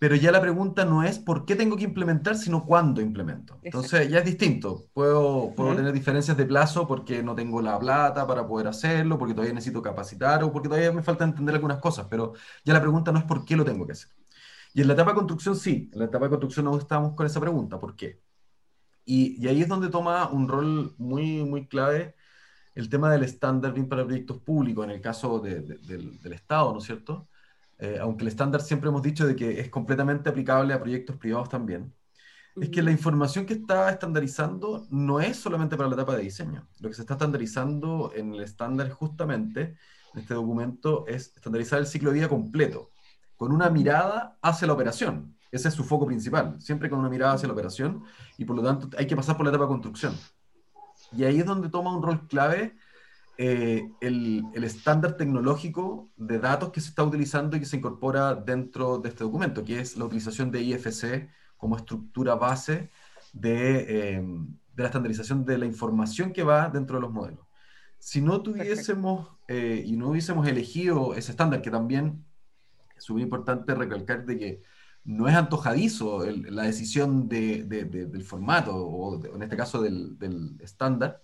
pero 0.00 0.16
ya 0.16 0.32
la 0.32 0.40
pregunta 0.40 0.86
no 0.86 1.02
es 1.02 1.18
por 1.18 1.44
qué 1.44 1.54
tengo 1.54 1.76
que 1.76 1.84
implementar, 1.84 2.34
sino 2.34 2.64
cuándo 2.64 3.02
implemento. 3.02 3.60
Entonces 3.62 4.08
ya 4.08 4.20
es 4.20 4.24
distinto. 4.24 4.86
Puedo, 4.94 5.52
puedo 5.54 5.76
tener 5.76 5.92
diferencias 5.92 6.38
de 6.38 6.46
plazo 6.46 6.88
porque 6.88 7.22
no 7.22 7.34
tengo 7.34 7.60
la 7.60 7.78
plata 7.78 8.26
para 8.26 8.48
poder 8.48 8.68
hacerlo, 8.68 9.18
porque 9.18 9.34
todavía 9.34 9.52
necesito 9.52 9.82
capacitar 9.82 10.42
o 10.42 10.50
porque 10.50 10.70
todavía 10.70 10.90
me 10.90 11.02
falta 11.02 11.24
entender 11.24 11.54
algunas 11.54 11.80
cosas, 11.80 12.06
pero 12.08 12.32
ya 12.64 12.72
la 12.72 12.80
pregunta 12.80 13.12
no 13.12 13.18
es 13.18 13.26
por 13.26 13.44
qué 13.44 13.56
lo 13.56 13.64
tengo 13.66 13.86
que 13.86 13.92
hacer. 13.92 14.10
Y 14.72 14.80
en 14.80 14.88
la 14.88 14.94
etapa 14.94 15.10
de 15.10 15.16
construcción 15.16 15.54
sí, 15.54 15.90
en 15.92 15.98
la 15.98 16.06
etapa 16.06 16.24
de 16.24 16.30
construcción 16.30 16.64
no 16.64 16.78
estamos 16.78 17.14
con 17.14 17.26
esa 17.26 17.38
pregunta, 17.38 17.78
¿por 17.78 17.94
qué? 17.94 18.22
Y, 19.04 19.46
ahí 19.48 19.60
es 19.60 19.68
donde 19.68 19.90
toma 19.90 20.30
un 20.30 20.48
rol 20.48 20.94
muy, 20.96 21.44
muy 21.44 21.66
clave 21.68 22.14
el 22.74 22.88
tema 22.88 23.10
del 23.12 23.24
estándar 23.24 23.74
BIM 23.74 23.86
para 23.86 24.06
proyectos 24.06 24.38
públicos, 24.38 24.82
en 24.86 24.92
el 24.92 25.00
caso 25.02 25.40
del, 25.40 25.78
Estado, 26.32 26.72
¿no 26.72 26.78
es 26.78 26.84
cierto? 26.84 27.28
Eh, 27.80 27.98
aunque 28.00 28.24
el 28.24 28.28
estándar 28.28 28.60
siempre 28.60 28.90
hemos 28.90 29.02
dicho 29.02 29.26
de 29.26 29.34
que 29.34 29.58
es 29.58 29.70
completamente 29.70 30.28
aplicable 30.28 30.74
a 30.74 30.80
proyectos 30.80 31.16
privados 31.16 31.48
también, 31.48 31.94
es 32.56 32.68
que 32.68 32.82
la 32.82 32.90
información 32.90 33.46
que 33.46 33.54
está 33.54 33.90
estandarizando 33.90 34.86
no 34.90 35.20
es 35.20 35.38
solamente 35.38 35.76
para 35.76 35.88
la 35.88 35.94
etapa 35.94 36.16
de 36.16 36.22
diseño. 36.22 36.68
Lo 36.80 36.90
que 36.90 36.94
se 36.94 37.02
está 37.02 37.14
estandarizando 37.14 38.12
en 38.14 38.34
el 38.34 38.42
estándar 38.42 38.90
justamente, 38.90 39.76
en 40.12 40.20
este 40.20 40.34
documento, 40.34 41.06
es 41.06 41.32
estandarizar 41.34 41.78
el 41.78 41.86
ciclo 41.86 42.10
de 42.10 42.18
vida 42.18 42.28
completo, 42.28 42.90
con 43.36 43.50
una 43.52 43.70
mirada 43.70 44.36
hacia 44.42 44.66
la 44.66 44.74
operación. 44.74 45.36
Ese 45.50 45.68
es 45.68 45.74
su 45.74 45.84
foco 45.84 46.06
principal, 46.06 46.60
siempre 46.60 46.90
con 46.90 46.98
una 46.98 47.08
mirada 47.08 47.32
hacia 47.32 47.48
la 47.48 47.54
operación 47.54 48.04
y 48.36 48.44
por 48.44 48.56
lo 48.56 48.62
tanto 48.62 48.90
hay 48.98 49.06
que 49.06 49.16
pasar 49.16 49.36
por 49.36 49.46
la 49.46 49.50
etapa 49.50 49.64
de 49.64 49.68
construcción. 49.68 50.14
Y 51.16 51.24
ahí 51.24 51.40
es 51.40 51.46
donde 51.46 51.70
toma 51.70 51.96
un 51.96 52.02
rol 52.02 52.28
clave 52.28 52.76
eh, 53.42 53.90
el, 54.02 54.44
estándar 54.64 55.16
tecnológico 55.16 56.12
de 56.18 56.38
datos 56.38 56.72
que 56.72 56.82
se 56.82 56.90
está 56.90 57.04
utilizando 57.04 57.56
y 57.56 57.60
que 57.60 57.64
se 57.64 57.78
incorpora 57.78 58.34
dentro 58.34 58.98
de 58.98 59.08
este 59.08 59.24
documento, 59.24 59.64
que 59.64 59.80
es 59.80 59.96
la 59.96 60.04
utilización 60.04 60.50
de 60.50 60.60
IFC 60.60 61.30
como 61.56 61.78
estructura 61.78 62.34
base 62.34 62.90
de, 63.32 64.18
eh, 64.18 64.22
de 64.74 64.82
la 64.82 64.88
estandarización 64.88 65.46
de 65.46 65.56
la 65.56 65.64
información 65.64 66.34
que 66.34 66.42
va 66.42 66.68
dentro 66.68 66.96
de 66.96 67.00
los 67.00 67.12
modelos. 67.12 67.46
Si 67.98 68.20
no 68.20 68.42
tuviésemos 68.42 69.30
eh, 69.48 69.84
y 69.86 69.96
no 69.96 70.10
hubiésemos 70.10 70.46
elegido 70.46 71.14
ese 71.14 71.30
estándar, 71.30 71.62
que 71.62 71.70
también 71.70 72.22
es 72.94 73.04
súper 73.04 73.22
importante 73.22 73.74
recalcar 73.74 74.26
de 74.26 74.38
que 74.38 74.62
no 75.04 75.28
es 75.28 75.34
antojadizo 75.34 76.26
la 76.26 76.64
decisión 76.64 77.26
del 77.26 78.22
formato, 78.22 78.76
o 78.76 79.24
en 79.24 79.42
este 79.42 79.56
caso 79.56 79.80
del 79.80 80.58
estándar, 80.60 81.22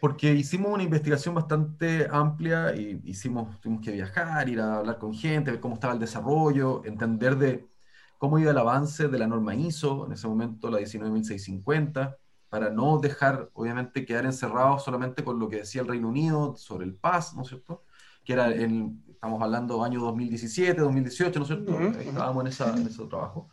porque 0.00 0.32
hicimos 0.32 0.72
una 0.72 0.82
investigación 0.82 1.34
bastante 1.34 2.08
amplia 2.10 2.74
y 2.74 3.00
hicimos, 3.04 3.60
tuvimos 3.60 3.84
que 3.84 3.92
viajar, 3.92 4.48
ir 4.48 4.60
a 4.60 4.78
hablar 4.78 4.98
con 4.98 5.12
gente, 5.14 5.50
ver 5.50 5.60
cómo 5.60 5.74
estaba 5.74 5.92
el 5.92 6.00
desarrollo, 6.00 6.82
entender 6.84 7.36
de 7.36 7.68
cómo 8.16 8.38
iba 8.38 8.50
el 8.50 8.58
avance 8.58 9.08
de 9.08 9.18
la 9.18 9.26
norma 9.26 9.54
ISO, 9.54 10.06
en 10.06 10.12
ese 10.12 10.26
momento 10.26 10.70
la 10.70 10.78
19650, 10.78 12.16
para 12.48 12.70
no 12.70 12.98
dejar, 12.98 13.50
obviamente, 13.52 14.04
quedar 14.04 14.24
encerrados 14.24 14.84
solamente 14.84 15.22
con 15.22 15.38
lo 15.38 15.48
que 15.48 15.56
decía 15.56 15.82
el 15.82 15.88
Reino 15.88 16.08
Unido 16.08 16.56
sobre 16.56 16.86
el 16.86 16.94
PAS, 16.94 17.34
¿no 17.34 17.42
es 17.42 17.48
cierto? 17.48 17.84
Que 18.24 18.32
era 18.32 18.48
el, 18.48 18.92
estamos 19.08 19.40
hablando 19.42 19.84
año 19.84 20.00
2017, 20.00 20.80
2018, 20.80 21.38
¿no 21.38 21.42
es 21.44 21.48
cierto? 21.48 21.80
Estábamos 22.00 22.42
en, 22.42 22.48
esa, 22.48 22.76
en 22.76 22.86
ese 22.86 23.04
trabajo. 23.04 23.48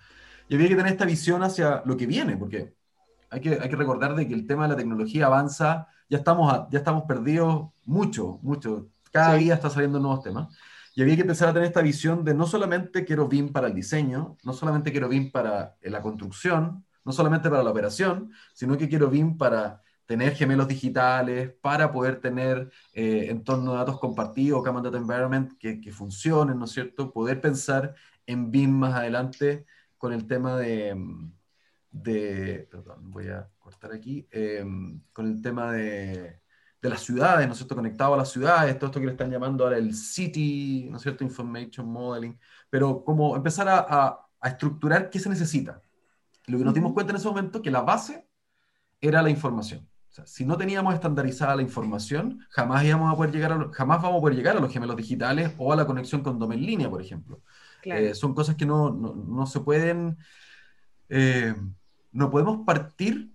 Y 0.48 0.56
había 0.56 0.70
que 0.70 0.76
tener 0.76 0.92
esta 0.94 1.06
visión 1.06 1.44
hacia 1.44 1.84
lo 1.86 1.98
que 1.98 2.06
viene, 2.06 2.38
porque 2.38 2.74
hay 3.30 3.42
que, 3.42 3.60
hay 3.62 3.70
que 3.70 3.76
recordar 3.76 4.16
de 4.16 4.28
que 4.28 4.34
el 4.34 4.48
tema 4.48 4.64
de 4.64 4.70
la 4.70 4.78
tecnología 4.78 5.26
avanza, 5.26 5.88
ya 6.10 6.18
estamos, 6.20 6.68
ya 6.72 6.80
estamos 6.80 7.04
perdidos 7.04 7.70
mucho, 7.86 8.40
mucho. 8.42 8.90
Cada 9.12 9.36
día 9.36 9.56
está 9.56 9.70
saliendo 9.70 10.00
nuevos 10.00 10.24
temas. 10.24 10.56
Y 10.96 11.02
había 11.02 11.16
que 11.16 11.22
empezar 11.22 11.50
a 11.50 11.54
tener 11.54 11.68
esta 11.68 11.82
visión 11.82 12.24
de 12.24 12.34
no 12.34 12.48
solamente 12.48 13.06
quiero 13.06 13.28
BIM 13.28 13.52
para 13.52 13.68
el 13.68 13.76
diseño, 13.76 14.38
no 14.44 14.54
solamente 14.54 14.92
quiero 14.92 15.08
BIM 15.08 15.32
para 15.32 15.76
la 15.82 16.02
construcción, 16.02 16.86
no 17.06 17.12
solamente 17.12 17.50
para 17.50 17.64
la 17.64 17.70
operación, 17.70 18.32
sino 18.54 18.78
que 18.78 18.90
quiero 18.90 19.10
BIM 19.10 19.38
para 19.38 19.82
tener 20.08 20.34
gemelos 20.36 20.68
digitales, 20.68 21.54
para 21.62 21.92
poder 21.92 22.20
tener 22.20 22.72
eh, 22.94 23.28
entorno 23.30 23.74
de 23.74 23.78
datos 23.78 24.00
compartidos, 24.00 24.64
Common 24.64 24.84
Data 24.84 24.98
Environment, 24.98 25.52
que, 25.60 25.80
que 25.80 25.92
funcionen, 25.92 26.58
¿no 26.58 26.66
es 26.66 26.72
cierto? 26.72 27.12
Poder 27.12 27.42
pensar 27.42 27.94
en 28.26 28.50
BIM 28.50 28.72
más 28.72 28.96
adelante 28.96 29.66
con 29.98 30.14
el 30.14 30.26
tema 30.26 30.58
de, 30.58 30.96
de 31.92 32.68
perdón, 32.72 33.12
voy 33.12 33.28
a 33.28 33.50
cortar 33.68 33.92
aquí, 33.94 34.28
em, 34.32 35.02
con 35.14 35.28
el 35.28 35.42
tema 35.42 35.72
de, 35.72 36.42
de, 36.82 36.90
las 36.90 37.02
ciudades, 37.02 37.46
¿no 37.48 37.54
es 37.54 37.60
cierto? 37.60 37.76
Conectado 37.76 38.14
a 38.14 38.18
las 38.18 38.32
ciudades, 38.32 38.78
todo 38.78 38.88
esto 38.88 39.00
que 39.00 39.06
le 39.08 39.12
están 39.14 39.32
llamando 39.32 39.64
ahora 39.64 39.78
el 39.78 39.94
City, 39.94 40.88
¿no 40.90 40.98
es 40.98 41.04
cierto? 41.04 41.24
Information 41.24 41.88
Modeling, 41.88 42.40
pero 42.70 43.04
como 43.04 43.36
empezar 43.36 43.68
a, 43.70 43.80
a, 43.80 44.30
a 44.40 44.50
estructurar 44.50 45.10
qué 45.10 45.20
se 45.20 45.30
necesita. 45.30 45.82
Lo 46.48 46.58
que 46.58 46.64
nos 46.64 46.74
dimos 46.74 46.94
cuenta 46.94 47.12
en 47.12 47.18
ese 47.18 47.28
momento 47.28 47.62
que 47.62 47.72
la 47.72 47.82
base 47.82 48.28
era 49.02 49.22
la 49.22 49.30
información 49.30 49.88
si 50.26 50.46
no 50.46 50.58
teníamos 50.58 50.94
estandarizada 50.94 51.56
la 51.56 51.62
información, 51.62 52.46
jamás, 52.50 52.84
íbamos 52.84 53.12
a 53.12 53.16
poder 53.16 53.32
llegar 53.32 53.52
a, 53.52 53.70
jamás 53.72 54.02
vamos 54.02 54.18
a 54.18 54.22
poder 54.22 54.36
llegar 54.36 54.58
a 54.58 54.60
los 54.60 54.72
gemelos 54.72 54.96
digitales 54.96 55.54
o 55.58 55.72
a 55.72 55.76
la 55.76 55.86
conexión 55.86 56.22
con 56.22 56.40
DOM 56.40 56.54
en 56.54 56.66
línea, 56.66 56.90
por 56.90 57.02
ejemplo. 57.02 57.42
Eh, 57.84 58.16
son 58.16 58.34
cosas 58.34 58.56
que 58.56 58.66
no, 58.66 58.90
no, 58.92 59.14
no, 59.14 59.46
se 59.46 59.60
pueden, 59.60 60.18
eh, 61.10 61.56
no 62.12 62.30
podemos 62.30 62.66
partir 62.66 63.32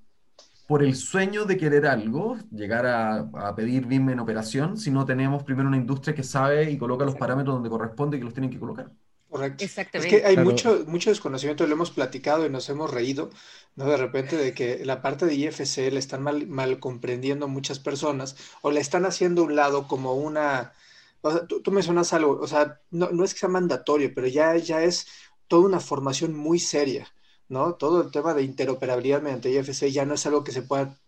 por 0.73 0.83
el 0.83 0.97
sueño 0.97 1.45
de 1.45 1.59
querer 1.59 1.87
algo, 1.87 2.39
llegar 2.51 2.87
a, 2.87 3.55
pedir 3.55 3.85
BIM 3.85 4.09
en 4.09 4.21
operación, 4.21 4.79
si 4.79 4.91
no 4.91 5.05
tenemos 5.05 5.43
primero 5.43 5.69
una 5.69 5.77
industria 5.77 6.15
que 6.15 6.23
sabe 6.23 6.71
y 6.71 6.79
coloca 6.79 7.05
los 7.05 7.15
parámetros 7.15 7.57
donde 7.57 7.69
corresponde 7.69 8.17
y 8.17 8.21
que 8.21 8.25
los 8.25 8.33
tienen 8.33 8.49
que 8.49 8.59
colocar. 8.59 8.91
Correcto. 9.29 9.63
Exactamente. 9.63 10.17
Es 10.17 10.23
que 10.23 10.27
hay 10.27 10.39
mucho, 10.39 10.85
mucho 10.87 11.11
desconocimiento, 11.11 11.67
lo 11.67 11.75
hemos 11.75 11.91
platicado 11.91 12.47
y 12.47 12.49
nos 12.49 12.71
hemos 12.71 12.91
reído, 12.91 13.29
¿no? 13.77 13.85
De 13.85 13.99
repente 13.99 14.35
de 14.39 14.55
que 14.55 14.83
la 14.87 15.03
parte 15.03 15.27
de 15.27 15.35
IFC 15.35 15.93
le 15.93 15.99
están 15.99 16.23
mal, 16.23 16.47
mal 16.47 16.81
comprendiendo 16.81 17.49
muchas 17.49 17.79
personas 17.79 18.35
o 18.63 18.71
le 18.71 18.81
están 18.81 19.05
haciendo 19.05 19.43
un 19.43 19.55
lado 19.55 19.87
como 19.87 20.15
una... 20.15 20.73
O 21.21 21.33
sea, 21.33 21.47
tú, 21.47 21.71
mencionas 21.71 22.15
algo, 22.15 22.41
o 22.41 22.47
sea, 22.47 22.81
no, 22.91 23.11
no, 23.11 23.25
es 23.25 23.35
que 23.35 23.41
sea 23.41 23.51
mandatorio, 23.51 24.11
pero 24.15 24.27
ya, 24.27 24.57
ya 24.57 24.83
es 24.83 25.07
toda 25.49 25.67
una 25.67 25.81
formación 25.81 26.35
muy 26.35 26.59
seria, 26.59 27.13
¿no? 27.53 27.75
Todo 27.75 28.03
el 28.03 28.11
tema 28.11 28.35
de 28.35 28.43
interoperabilidad 28.43 29.23
mediante 29.23 29.51
IFC 29.51 29.91
ya 29.91 30.05
no 30.07 30.15
es 30.15 30.27
algo 30.27 30.45
que 30.45 30.53
se 30.53 30.63
pueda 30.63 30.99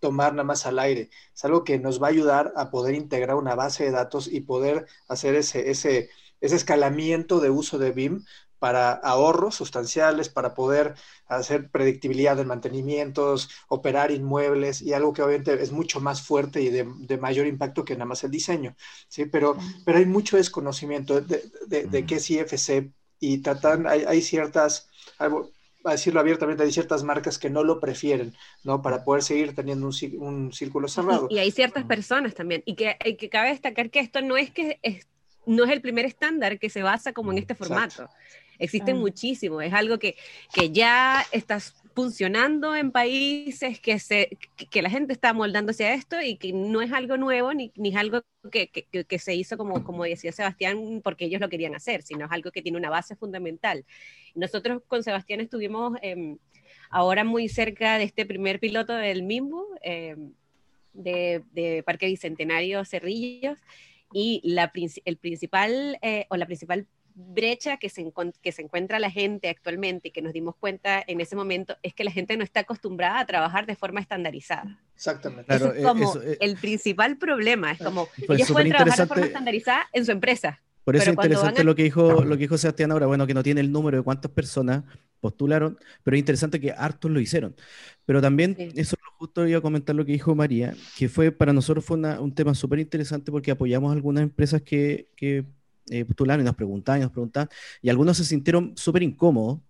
tomar 0.00 0.32
nada 0.32 0.44
más 0.44 0.66
al 0.66 0.78
aire, 0.78 1.10
es 1.34 1.44
algo 1.44 1.62
que 1.64 1.78
nos 1.78 2.02
va 2.02 2.08
a 2.08 2.10
ayudar 2.10 2.52
a 2.56 2.70
poder 2.70 2.94
integrar 2.94 3.36
una 3.36 3.54
base 3.54 3.84
de 3.84 3.90
datos 3.90 4.28
y 4.28 4.40
poder 4.40 4.86
hacer 5.08 5.34
ese, 5.34 5.70
ese 5.70 6.10
ese 6.40 6.56
escalamiento 6.56 7.40
de 7.40 7.50
uso 7.50 7.78
de 7.78 7.92
BIM 7.92 8.24
para 8.58 8.92
ahorros 8.92 9.54
sustanciales, 9.54 10.28
para 10.28 10.54
poder 10.54 10.94
hacer 11.26 11.70
predictibilidad 11.70 12.36
de 12.36 12.44
mantenimientos, 12.44 13.48
operar 13.68 14.10
inmuebles 14.10 14.82
y 14.82 14.92
algo 14.92 15.14
que 15.14 15.22
obviamente 15.22 15.62
es 15.62 15.72
mucho 15.72 16.00
más 16.00 16.20
fuerte 16.22 16.60
y 16.60 16.68
de, 16.68 17.18
mayor 17.18 17.46
impacto 17.46 17.84
que 17.84 17.94
nada 17.94 18.04
más 18.04 18.22
el 18.22 18.30
diseño, 18.30 18.76
¿sí? 19.08 19.24
Pero, 19.24 19.56
pero 19.86 19.98
hay 19.98 20.04
mucho 20.04 20.36
desconocimiento 20.36 21.22
de, 21.22 21.50
de, 21.66 22.06
qué 22.06 22.16
es 22.16 22.30
IFC 22.30 22.92
y 23.18 23.38
tratan, 23.38 23.86
hay, 23.86 24.04
hay 24.06 24.20
ciertas, 24.20 24.90
a 25.84 25.92
decirlo 25.92 26.20
abiertamente, 26.20 26.62
hay 26.62 26.72
ciertas 26.72 27.02
marcas 27.02 27.38
que 27.38 27.50
no 27.50 27.64
lo 27.64 27.80
prefieren, 27.80 28.34
¿no? 28.64 28.82
Para 28.82 29.04
poder 29.04 29.22
seguir 29.22 29.54
teniendo 29.54 29.86
un, 29.86 29.94
un 30.18 30.52
círculo 30.52 30.88
cerrado. 30.88 31.28
Y, 31.30 31.38
hay 31.38 31.50
ciertas 31.50 31.84
personas 31.84 32.34
también, 32.34 32.62
y 32.66 32.74
que, 32.74 32.96
que 33.18 33.28
cabe 33.28 33.50
destacar 33.50 33.90
que 33.90 34.00
esto 34.00 34.20
no 34.20 34.36
es 34.36 34.50
que 34.50 34.78
no 35.46 35.64
es 35.64 35.70
el 35.70 35.80
primer 35.80 36.04
estándar 36.04 36.58
que 36.58 36.70
se 36.70 36.82
basa 36.82 37.12
como 37.12 37.32
en 37.32 37.38
este 37.38 37.54
formato. 37.54 38.08
Existen 38.58 38.96
ah. 38.96 39.00
muchísimos, 39.00 39.62
es 39.64 39.72
algo 39.72 39.98
que, 39.98 40.16
que 40.52 40.70
ya 40.70 41.24
está 41.32 41.58
funcionando 42.00 42.74
en 42.74 42.92
países 42.92 43.78
que, 43.78 43.98
se, 43.98 44.38
que, 44.70 44.80
la 44.80 44.88
gente 44.88 45.12
está 45.12 45.34
moldándose 45.34 45.84
a 45.84 45.92
esto 45.92 46.18
y 46.22 46.36
que 46.36 46.50
no 46.50 46.80
es 46.80 46.92
algo 46.92 47.18
nuevo 47.18 47.52
ni, 47.52 47.72
ni 47.76 47.90
es 47.90 47.96
algo 47.96 48.22
que, 48.50 48.68
que, 48.68 49.18
se 49.18 49.34
hizo 49.34 49.58
como, 49.58 49.84
como 49.84 50.04
decía 50.04 50.32
Sebastián 50.32 51.02
porque 51.04 51.26
ellos 51.26 51.42
lo 51.42 51.50
querían 51.50 51.74
hacer, 51.74 52.00
sino 52.02 52.24
es 52.24 52.32
algo 52.32 52.52
que 52.52 52.62
tiene 52.62 52.78
una 52.78 52.88
base 52.88 53.16
fundamental. 53.16 53.84
Nosotros 54.34 54.80
con 54.88 55.02
Sebastián 55.02 55.40
estuvimos 55.40 55.98
em, 56.00 56.38
ahora 56.88 57.22
muy 57.22 57.50
cerca 57.50 57.98
de 57.98 58.04
este 58.04 58.24
primer 58.24 58.60
piloto 58.60 58.94
del 58.94 59.22
MIMBU, 59.22 59.66
em, 59.82 60.32
de, 60.94 61.42
de 61.52 61.82
Parque 61.82 62.06
Bicentenario 62.06 62.82
Cerrillos, 62.86 63.58
y 64.10 64.40
la, 64.42 64.72
el 65.04 65.16
principal 65.18 65.98
eh, 66.00 66.24
o 66.30 66.36
la 66.36 66.46
principal 66.46 66.86
brecha 67.14 67.76
que 67.76 67.88
se, 67.88 68.12
que 68.42 68.52
se 68.52 68.62
encuentra 68.62 68.98
la 68.98 69.10
gente 69.10 69.48
actualmente 69.48 70.08
y 70.08 70.10
que 70.10 70.22
nos 70.22 70.32
dimos 70.32 70.56
cuenta 70.56 71.02
en 71.06 71.20
ese 71.20 71.36
momento 71.36 71.76
es 71.82 71.94
que 71.94 72.04
la 72.04 72.10
gente 72.10 72.36
no 72.36 72.44
está 72.44 72.60
acostumbrada 72.60 73.20
a 73.20 73.26
trabajar 73.26 73.66
de 73.66 73.76
forma 73.76 74.00
estandarizada. 74.00 74.78
Exactamente. 74.94 75.54
Eso 75.54 75.72
es 75.72 75.84
como 75.84 76.16
eh, 76.16 76.38
el 76.40 76.56
principal 76.56 77.16
problema. 77.18 77.72
Es 77.72 77.78
como 77.78 78.08
ellos 78.28 78.50
pueden 78.50 78.70
trabajar 78.70 78.98
de 78.98 79.06
forma 79.06 79.26
estandarizada 79.26 79.88
en 79.92 80.04
su 80.04 80.12
empresa. 80.12 80.60
Por 80.84 80.96
eso 80.96 81.04
es 81.04 81.10
interesante 81.10 81.62
lo, 81.62 81.74
que 81.74 81.82
dijo, 81.82 82.24
lo 82.24 82.36
que 82.36 82.44
dijo 82.44 82.58
Sebastián 82.58 82.90
ahora, 82.90 83.06
bueno, 83.06 83.26
que 83.26 83.34
no 83.34 83.42
tiene 83.42 83.60
el 83.60 83.70
número 83.70 83.98
de 83.98 84.02
cuántas 84.02 84.30
personas 84.32 84.82
postularon, 85.20 85.78
pero 86.02 86.16
es 86.16 86.18
interesante 86.18 86.58
que 86.58 86.72
hartos 86.72 87.10
lo 87.10 87.20
hicieron. 87.20 87.54
Pero 88.06 88.20
también, 88.20 88.56
eso 88.74 88.96
justo 89.18 89.46
iba 89.46 89.58
a 89.58 89.62
comentar 89.62 89.94
lo 89.94 90.04
que 90.04 90.12
dijo 90.12 90.34
María, 90.34 90.74
que 90.96 91.08
fue 91.08 91.30
para 91.30 91.52
nosotros 91.52 91.84
fue 91.84 91.98
un 91.98 92.34
tema 92.34 92.54
súper 92.54 92.78
interesante 92.78 93.30
porque 93.30 93.50
apoyamos 93.50 93.90
a 93.90 93.92
algunas 93.92 94.22
empresas 94.22 94.62
que, 94.62 95.10
que 95.14 95.44
eh, 95.90 96.04
postularon 96.04 96.42
y 96.42 96.44
nos 96.44 96.54
preguntaban 96.54 97.00
y 97.00 97.04
nos 97.04 97.12
preguntaban, 97.12 97.48
y 97.82 97.88
algunos 97.88 98.16
se 98.16 98.24
sintieron 98.24 98.74
súper 98.76 99.02
incómodos 99.02 99.60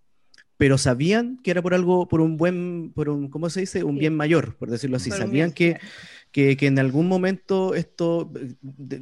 pero 0.61 0.77
sabían 0.77 1.39
que 1.41 1.49
era 1.49 1.63
por 1.63 1.73
algo, 1.73 2.07
por 2.07 2.21
un 2.21 2.37
buen, 2.37 2.91
por 2.93 3.09
un, 3.09 3.29
¿cómo 3.29 3.49
se 3.49 3.61
dice? 3.61 3.83
Un 3.83 3.97
bien 3.97 4.15
mayor, 4.15 4.55
por 4.57 4.69
decirlo 4.69 4.97
así. 4.97 5.09
sabían 5.09 5.53
que, 5.53 5.79
que, 6.31 6.55
que, 6.55 6.67
en 6.67 6.77
algún 6.77 7.07
momento 7.07 7.73
esto, 7.73 8.31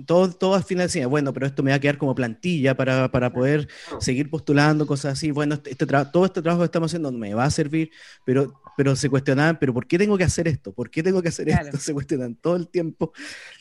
todo, 0.06 0.32
todo 0.32 0.56
al 0.56 0.64
final 0.64 0.88
decía, 0.88 1.08
bueno, 1.08 1.34
pero 1.34 1.46
esto 1.46 1.62
me 1.62 1.72
va 1.72 1.76
a 1.76 1.80
quedar 1.82 1.98
como 1.98 2.16
plantilla 2.16 2.78
para, 2.78 3.12
para 3.12 3.34
poder 3.34 3.68
seguir 4.00 4.30
postulando, 4.30 4.88
cosas 4.88 5.18
así. 5.18 5.32
Bueno, 5.32 5.56
este, 5.56 5.72
este 5.72 5.86
todo 5.86 6.24
este 6.24 6.42
trabajo 6.42 6.62
que 6.62 6.68
estamos 6.68 6.92
haciendo 6.92 7.12
me 7.12 7.34
va 7.34 7.44
a 7.44 7.52
servir, 7.52 7.92
pero, 8.26 8.62
pero 8.78 8.96
se 8.96 9.10
cuestionaban, 9.10 9.60
pero 9.60 9.74
¿por 9.74 9.86
qué 9.86 9.98
tengo 9.98 10.18
que 10.18 10.24
hacer 10.24 10.48
esto? 10.48 10.72
¿Por 10.72 10.90
qué 10.90 11.04
tengo 11.04 11.22
que 11.22 11.28
hacer 11.28 11.50
esto? 11.50 11.76
Se 11.78 11.94
cuestionan 11.94 12.36
todo 12.36 12.56
el 12.56 12.70
tiempo. 12.70 13.12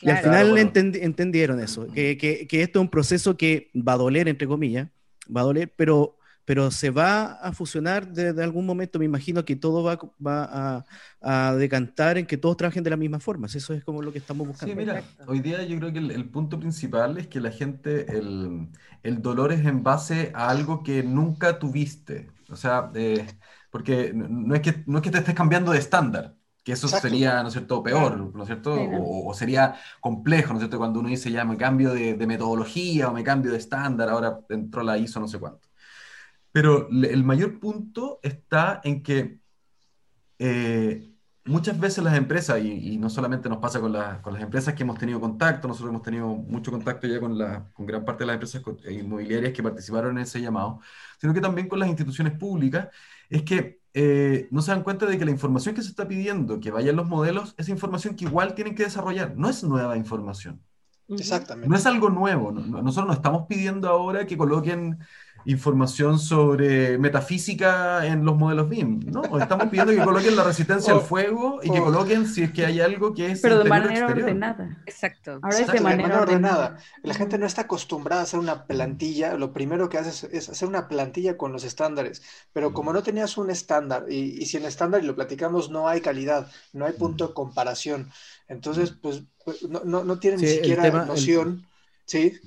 y 0.01 0.09
al 0.09 0.19
final 0.19 0.57
entendieron 0.57 1.59
eso, 1.59 1.85
que, 1.87 2.17
que, 2.17 2.47
que 2.47 2.61
esto 2.61 2.79
es 2.79 2.81
un 2.81 2.89
proceso 2.89 3.35
que 3.35 3.69
va 3.75 3.91
a 3.91 3.97
doler, 3.97 4.29
entre 4.29 4.47
comillas, 4.47 4.87
va 5.35 5.41
a 5.41 5.43
doler, 5.43 5.73
pero 5.75 6.15
pero 6.49 6.71
se 6.71 6.89
va 6.89 7.33
a 7.33 7.53
fusionar 7.53 8.11
de, 8.11 8.43
algún 8.43 8.65
momento, 8.65 8.97
me 8.97 9.05
imagino 9.05 9.45
que 9.45 9.55
todo 9.55 9.83
va, 9.83 9.99
va 10.19 10.83
a, 11.21 11.53
decantar 11.53 12.17
en 12.17 12.25
que 12.25 12.37
todos 12.37 12.57
trabajen 12.57 12.83
de 12.83 12.89
la 12.89 12.97
misma 12.97 13.19
forma, 13.19 13.45
eso 13.45 13.71
es 13.71 13.83
como 13.83 14.01
lo 14.01 14.11
que 14.11 14.17
estamos 14.17 14.47
buscando. 14.47 14.73
Sí, 14.73 14.75
mira, 14.75 15.03
hoy 15.27 15.41
día 15.41 15.61
yo 15.61 15.77
creo 15.77 15.93
que 15.93 15.99
el, 15.99 16.27
punto 16.27 16.59
principal 16.59 17.19
es 17.19 17.27
que 17.27 17.39
la 17.39 17.51
gente, 17.51 18.17
el, 18.17 18.67
el, 19.03 19.21
dolor 19.21 19.51
es 19.51 19.63
en 19.63 19.83
base 19.83 20.31
a 20.33 20.49
algo 20.49 20.81
que 20.81 21.03
nunca 21.03 21.59
tuviste, 21.59 22.31
o 22.49 22.55
sea, 22.55 22.89
eh, 22.95 23.27
porque 23.69 24.11
no 24.15 24.55
es, 24.55 24.61
que, 24.61 24.83
no 24.87 24.97
es 24.97 25.03
que 25.03 25.11
te 25.11 25.19
estés 25.19 25.35
cambiando 25.35 25.71
de 25.71 25.77
estándar, 25.77 26.35
que 26.63 26.71
eso 26.71 26.87
sería, 26.87 27.43
¿no 27.43 27.49
es 27.49 27.53
cierto?, 27.53 27.83
peor, 27.83 28.17
¿no 28.17 28.41
es 28.41 28.47
cierto? 28.47 28.75
O, 28.99 29.31
sería 29.35 29.75
complejo, 29.99 30.47
¿no 30.53 30.55
es 30.55 30.61
cierto?, 30.61 30.79
cuando 30.79 30.99
uno 30.99 31.09
dice 31.09 31.29
ya 31.29 31.45
me 31.45 31.57
cambio 31.57 31.93
de, 31.93 32.15
de 32.15 32.25
metodología 32.25 33.07
o 33.07 33.13
me 33.13 33.23
cambio 33.23 33.51
de 33.51 33.59
estándar, 33.59 34.09
ahora 34.09 34.39
entró 34.49 34.81
la 34.81 34.97
ISO 34.97 35.19
no 35.19 35.27
sé 35.27 35.37
cuánto. 35.37 35.68
Pero 36.51 36.89
el 36.89 37.23
mayor 37.23 37.59
punto 37.59 38.19
está 38.23 38.81
en 38.83 39.03
que 39.03 39.39
eh, 40.39 41.09
muchas 41.45 41.79
veces 41.79 42.03
las 42.03 42.15
empresas, 42.15 42.61
y, 42.63 42.97
no 42.97 43.09
solamente 43.09 43.49
nos 43.49 43.59
pasa 43.59 43.79
con, 43.81 43.93
con, 44.21 44.33
las 44.33 44.41
empresas 44.41 44.73
que 44.73 44.83
hemos 44.83 44.97
tenido 44.97 45.19
contacto, 45.19 45.67
nosotros 45.67 45.89
hemos 45.89 46.03
tenido 46.03 46.27
mucho 46.27 46.71
contacto 46.71 47.07
ya 47.07 47.19
con, 47.19 47.37
la, 47.37 47.69
con 47.73 47.85
gran 47.85 48.05
parte 48.05 48.23
de 48.23 48.27
las 48.27 48.35
empresas 48.35 48.61
inmobiliarias 48.89 49.53
que 49.53 49.63
participaron 49.63 50.17
en 50.17 50.23
ese 50.23 50.41
llamado, 50.41 50.79
sino 51.19 51.33
que 51.33 51.41
también 51.41 51.67
con 51.67 51.79
las 51.79 51.89
instituciones 51.89 52.37
públicas, 52.37 52.89
es 53.29 53.43
que 53.43 53.81
eh, 53.93 54.47
no 54.51 54.61
se 54.61 54.71
dan 54.71 54.83
cuenta 54.83 55.05
de 55.05 55.17
que 55.17 55.25
la 55.25 55.31
información 55.31 55.75
que 55.75 55.81
se 55.81 55.89
está 55.89 56.07
pidiendo 56.07 56.59
que 56.59 56.71
vayan 56.71 56.95
los 56.95 57.07
modelos 57.07 57.55
es 57.57 57.69
información 57.69 58.15
que 58.15 58.25
igual 58.25 58.53
tienen 58.53 58.75
que 58.75 58.83
desarrollar, 58.83 59.35
no 59.35 59.49
es 59.49 59.63
nueva 59.63 59.97
información. 59.97 60.61
Exactamente. 61.09 61.67
No 61.67 61.75
es 61.75 61.85
algo 61.87 62.11
nuevo. 62.11 62.51
Nosotros 62.51 63.07
no 63.07 63.13
estamos 63.13 63.47
pidiendo 63.47 63.89
ahora 63.89 64.27
que 64.27 64.37
coloquen 64.37 64.99
información 65.51 66.19
sobre 66.19 66.97
metafísica 66.97 68.05
en 68.05 68.23
los 68.23 68.37
modelos 68.37 68.69
BIM, 68.69 68.99
¿no? 69.11 69.23
Estamos 69.39 69.67
pidiendo 69.67 69.93
que 69.93 70.03
coloquen 70.03 70.35
la 70.35 70.43
resistencia 70.43 70.93
al 70.93 71.01
fuego 71.13 71.59
y 71.63 71.71
que 71.71 71.79
coloquen 71.79 72.27
si 72.27 72.43
es 72.43 72.51
que 72.51 72.65
hay 72.65 72.79
algo 72.79 73.13
que 73.13 73.31
es 73.31 73.41
Pero 73.41 73.63
de 73.63 73.69
manera 73.69 74.07
ordenada. 74.07 74.77
Exacto. 74.85 75.39
Ahora 75.41 75.59
es 75.59 75.67
de 75.67 75.79
manera, 75.81 76.21
ordenada. 76.21 76.77
La 77.03 77.13
gente 77.13 77.37
no 77.37 77.45
está 77.45 77.63
acostumbrada 77.63 78.21
a 78.21 78.23
hacer 78.23 78.39
una 78.39 78.65
plantilla, 78.65 79.33
lo 79.35 79.51
primero 79.51 79.89
que 79.89 79.97
haces 79.97 80.25
es 80.25 80.49
hacer 80.49 80.67
una 80.67 80.87
plantilla 80.87 81.37
con 81.37 81.51
los 81.51 81.63
estándares, 81.63 82.21
pero 82.53 82.73
como 82.73 82.93
no 82.93 83.01
tenías 83.01 83.37
un 83.37 83.49
estándar 83.49 84.05
y, 84.09 84.45
si 84.45 84.57
en 84.57 84.65
estándar, 84.65 85.03
y 85.03 85.07
lo 85.07 85.15
platicamos, 85.15 85.69
no 85.69 85.87
hay 85.87 86.01
calidad, 86.01 86.51
no 86.73 86.85
hay 86.85 86.93
punto 86.93 87.27
de 87.27 87.33
comparación, 87.33 88.11
entonces 88.47 88.91
pues, 88.91 89.23
pues 89.43 89.63
no, 89.63 89.81
no, 89.83 90.03
no 90.03 90.19
tienen 90.19 90.41
ni 90.41 90.47
siquiera 90.47 90.89
noción, 91.05 91.65
¿sí? 92.05 92.39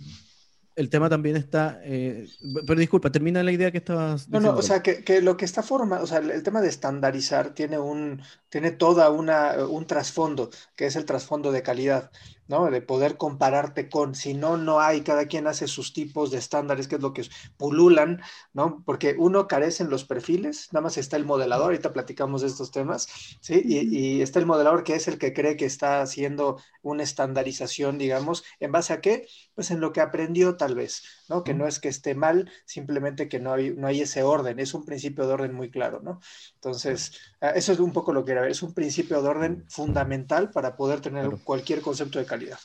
El 0.75 0.91
tema 0.91 1.09
también 1.09 1.37
está, 1.37 1.81
eh, 1.85 2.27
pero 2.67 2.81
disculpa, 2.81 3.13
termina 3.13 3.43
la 3.43 3.53
idea 3.53 3.71
que 3.71 3.79
estabas 3.79 4.29
No, 4.29 4.41
no, 4.41 4.57
o 4.57 4.63
sea, 4.63 4.83
que, 4.83 5.05
que, 5.05 5.21
lo 5.21 5.37
que 5.37 5.45
está 5.45 5.63
forma, 5.63 6.01
o 6.01 6.07
sea, 6.07 6.19
el, 6.19 6.43
tema 6.43 6.61
de 6.61 6.69
estandarizar 6.69 7.55
tiene 7.55 7.79
un, 7.79 8.23
tiene 8.49 8.71
toda 8.71 9.11
una, 9.11 9.67
un 9.67 9.87
trasfondo, 9.87 10.51
que 10.75 10.87
es 10.87 10.97
el 10.97 11.05
trasfondo 11.05 11.53
de 11.53 11.63
calidad. 11.63 12.11
¿No? 12.49 12.71
De 12.71 12.83
poder 12.83 13.17
compararte 13.17 13.89
con, 13.89 14.15
si 14.15 14.35
no, 14.35 14.57
no 14.57 14.81
hay, 14.81 15.03
cada 15.03 15.27
quien 15.27 15.47
hace 15.47 15.67
sus 15.69 15.93
tipos 15.93 16.31
de 16.31 16.39
estándares, 16.39 16.89
que 16.89 16.97
es 16.97 17.03
lo 17.03 17.13
que 17.13 17.27
pululan, 17.57 18.21
¿no? 18.53 18.83
Porque 18.85 19.15
uno 19.19 19.49
carece 19.49 19.83
en 19.83 19.91
los 19.91 20.05
perfiles, 20.05 20.69
nada 20.73 20.83
más 20.85 20.99
está 20.99 21.17
el 21.17 21.25
modelador, 21.25 21.67
ahorita 21.67 21.93
platicamos 21.93 22.43
de 22.43 22.49
estos 22.49 22.71
temas, 22.71 23.09
¿sí? 23.41 23.63
Y, 23.65 24.23
está 24.23 24.39
el 24.39 24.47
modelador 24.47 24.85
que 24.85 24.95
es 24.95 25.09
el 25.09 25.19
que 25.19 25.33
cree 25.33 25.57
que 25.57 25.65
está 25.67 26.03
haciendo 26.03 26.59
una 26.83 27.03
estandarización, 27.03 27.99
digamos, 27.99 28.45
¿en 28.61 28.73
base 28.73 28.93
a 28.93 29.01
qué? 29.01 29.27
Pues 29.55 29.71
en 29.71 29.81
lo 29.81 29.93
que 29.93 30.01
aprendió 30.01 30.57
tal 30.57 30.75
vez, 30.75 31.03
¿no? 31.33 31.45
Que 31.45 31.55
no 31.55 31.67
es 31.67 31.81
que 31.81 31.89
esté 31.89 32.15
mal, 32.15 32.51
simplemente 32.67 33.27
que 33.27 33.41
no 33.41 33.55
hay, 33.55 33.71
no 33.71 33.87
hay 33.87 34.03
ese 34.03 34.23
orden, 34.23 34.59
es 34.59 34.75
un 34.75 34.85
principio 34.85 35.27
de 35.27 35.33
orden 35.33 35.55
muy 35.55 35.71
claro, 35.71 36.01
¿no? 36.03 36.21
Entonces, 36.57 37.19
ah, 37.41 37.51
eso 37.51 37.73
es 37.73 37.81
un 37.81 37.93
poco 37.93 38.13
lo 38.13 38.23
que 38.25 38.33
era, 38.33 38.47
es 38.49 38.63
un 38.63 38.75
principio 38.75 39.23
de 39.23 39.29
orden 39.29 39.65
fundamental 39.69 40.51
para 40.51 40.77
poder 40.77 41.01
tener 41.01 41.27
cualquier 41.43 41.81
concepto 41.81 42.19
de 42.19 42.27
calidad. 42.27 42.59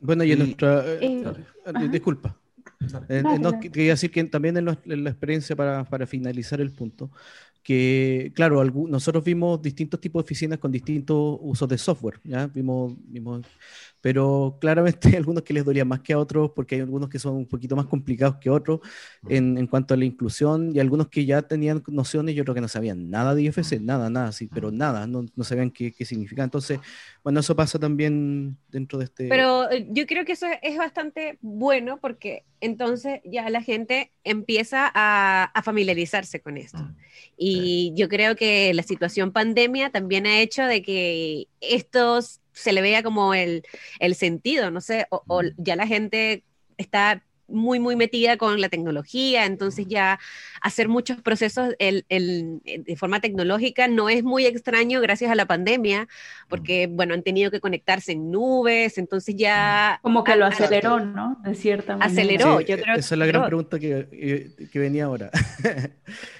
Bueno, 0.00 0.24
y 0.24 0.32
en 0.32 0.38
nuestra... 0.40 0.84
Eh, 0.84 1.24
eh, 1.64 1.88
disculpa. 1.88 2.36
Eh, 3.08 3.22
no, 3.22 3.60
quería 3.60 3.92
decir 3.92 4.10
que 4.10 4.24
también 4.24 4.56
en, 4.56 4.64
la 4.64 5.10
experiencia 5.10 5.54
para, 5.54 5.84
para, 5.84 6.08
finalizar 6.08 6.60
el 6.60 6.72
punto, 6.72 7.12
que, 7.62 8.32
claro, 8.34 8.64
nosotros 8.64 9.22
vimos 9.22 9.62
distintos 9.62 10.00
tipos 10.00 10.22
de 10.22 10.24
oficinas 10.24 10.58
con 10.58 10.72
distintos 10.72 11.38
usos 11.40 11.68
de 11.68 11.78
software, 11.78 12.18
¿ya? 12.24 12.48
Vimos, 12.48 12.94
vimos 12.98 13.46
pero 14.02 14.58
claramente 14.60 15.08
hay 15.08 15.14
algunos 15.14 15.44
que 15.44 15.54
les 15.54 15.64
dolían 15.64 15.88
más 15.88 16.00
que 16.00 16.12
a 16.12 16.18
otros 16.18 16.50
porque 16.54 16.74
hay 16.74 16.80
algunos 16.82 17.08
que 17.08 17.20
son 17.20 17.36
un 17.36 17.46
poquito 17.46 17.76
más 17.76 17.86
complicados 17.86 18.36
que 18.36 18.50
otros 18.50 18.80
en, 19.28 19.56
en, 19.56 19.66
cuanto 19.68 19.94
a 19.94 19.96
la 19.96 20.04
inclusión 20.04 20.74
y 20.74 20.80
algunos 20.80 21.08
que 21.08 21.24
ya 21.24 21.40
tenían 21.42 21.82
nociones 21.86 22.34
y 22.34 22.40
otros 22.40 22.54
que 22.54 22.60
no 22.60 22.68
sabían 22.68 23.08
nada 23.08 23.34
de 23.34 23.42
IFC, 23.42 23.80
nada, 23.80 24.10
nada, 24.10 24.32
sí, 24.32 24.50
pero 24.52 24.72
nada, 24.72 25.06
no, 25.06 25.24
no 25.34 25.44
sabían 25.44 25.70
qué, 25.70 25.92
qué 25.92 26.04
significa. 26.04 26.42
Entonces, 26.42 26.80
bueno, 27.22 27.40
eso 27.40 27.54
pasa 27.54 27.78
también 27.78 28.58
dentro 28.68 28.98
de 28.98 29.04
este... 29.04 29.28
Pero 29.28 29.70
eh, 29.70 29.86
yo 29.90 30.06
creo 30.06 30.24
que 30.24 30.32
eso 30.32 30.46
es 30.60 30.76
bastante 30.76 31.38
bueno 31.40 31.98
porque 32.00 32.44
entonces 32.60 33.20
ya 33.24 33.48
la 33.50 33.62
gente 33.62 34.10
empieza 34.24 34.90
a, 34.92 35.44
a 35.44 35.62
familiarizarse 35.62 36.40
con 36.40 36.56
esto. 36.56 36.78
Mm, 36.78 36.96
y 37.36 37.92
yo 37.94 38.08
creo 38.08 38.34
que 38.34 38.74
la 38.74 38.82
situación 38.82 39.30
pandemia 39.30 39.90
también 39.90 40.26
ha 40.26 40.40
hecho 40.40 40.64
de 40.64 40.82
que 40.82 41.46
estos 41.60 42.41
se 42.52 42.72
le 42.72 42.82
vea 42.82 43.02
como 43.02 43.34
el, 43.34 43.62
sentido, 44.14 44.70
no 44.70 44.80
sé, 44.80 45.06
o, 45.10 45.42
ya 45.56 45.76
la 45.76 45.86
gente 45.86 46.44
está 46.76 47.22
muy, 47.48 47.80
muy 47.80 47.96
metida 47.96 48.36
con 48.36 48.60
la 48.60 48.68
tecnología, 48.68 49.44
entonces 49.44 49.86
ya 49.86 50.18
hacer 50.60 50.88
muchos 50.88 51.20
procesos 51.20 51.74
de 51.78 52.96
forma 52.96 53.20
tecnológica 53.20 53.88
no 53.88 54.08
es 54.08 54.24
muy 54.24 54.46
extraño 54.46 55.00
gracias 55.00 55.30
a 55.30 55.34
la 55.34 55.46
pandemia, 55.46 56.08
porque, 56.48 56.88
bueno, 56.90 57.14
han 57.14 57.22
tenido 57.22 57.50
que 57.50 57.60
conectarse 57.60 58.12
en 58.12 58.30
nubes, 58.30 58.96
entonces 58.96 59.36
ya... 59.36 59.98
Como 60.02 60.24
que 60.24 60.36
lo 60.36 60.46
aceleró, 60.46 61.00
¿no? 61.00 61.38
De 61.44 61.54
cierta 61.54 61.96
manera. 61.96 62.10
Aceleró, 62.10 62.60
yo 62.60 62.78
creo. 62.78 62.96
Esa 62.96 63.14
es 63.14 63.18
la 63.18 63.26
gran 63.26 63.46
pregunta 63.46 63.78
que, 63.78 64.68
que, 64.72 64.78
venía 64.78 65.04
ahora. 65.04 65.30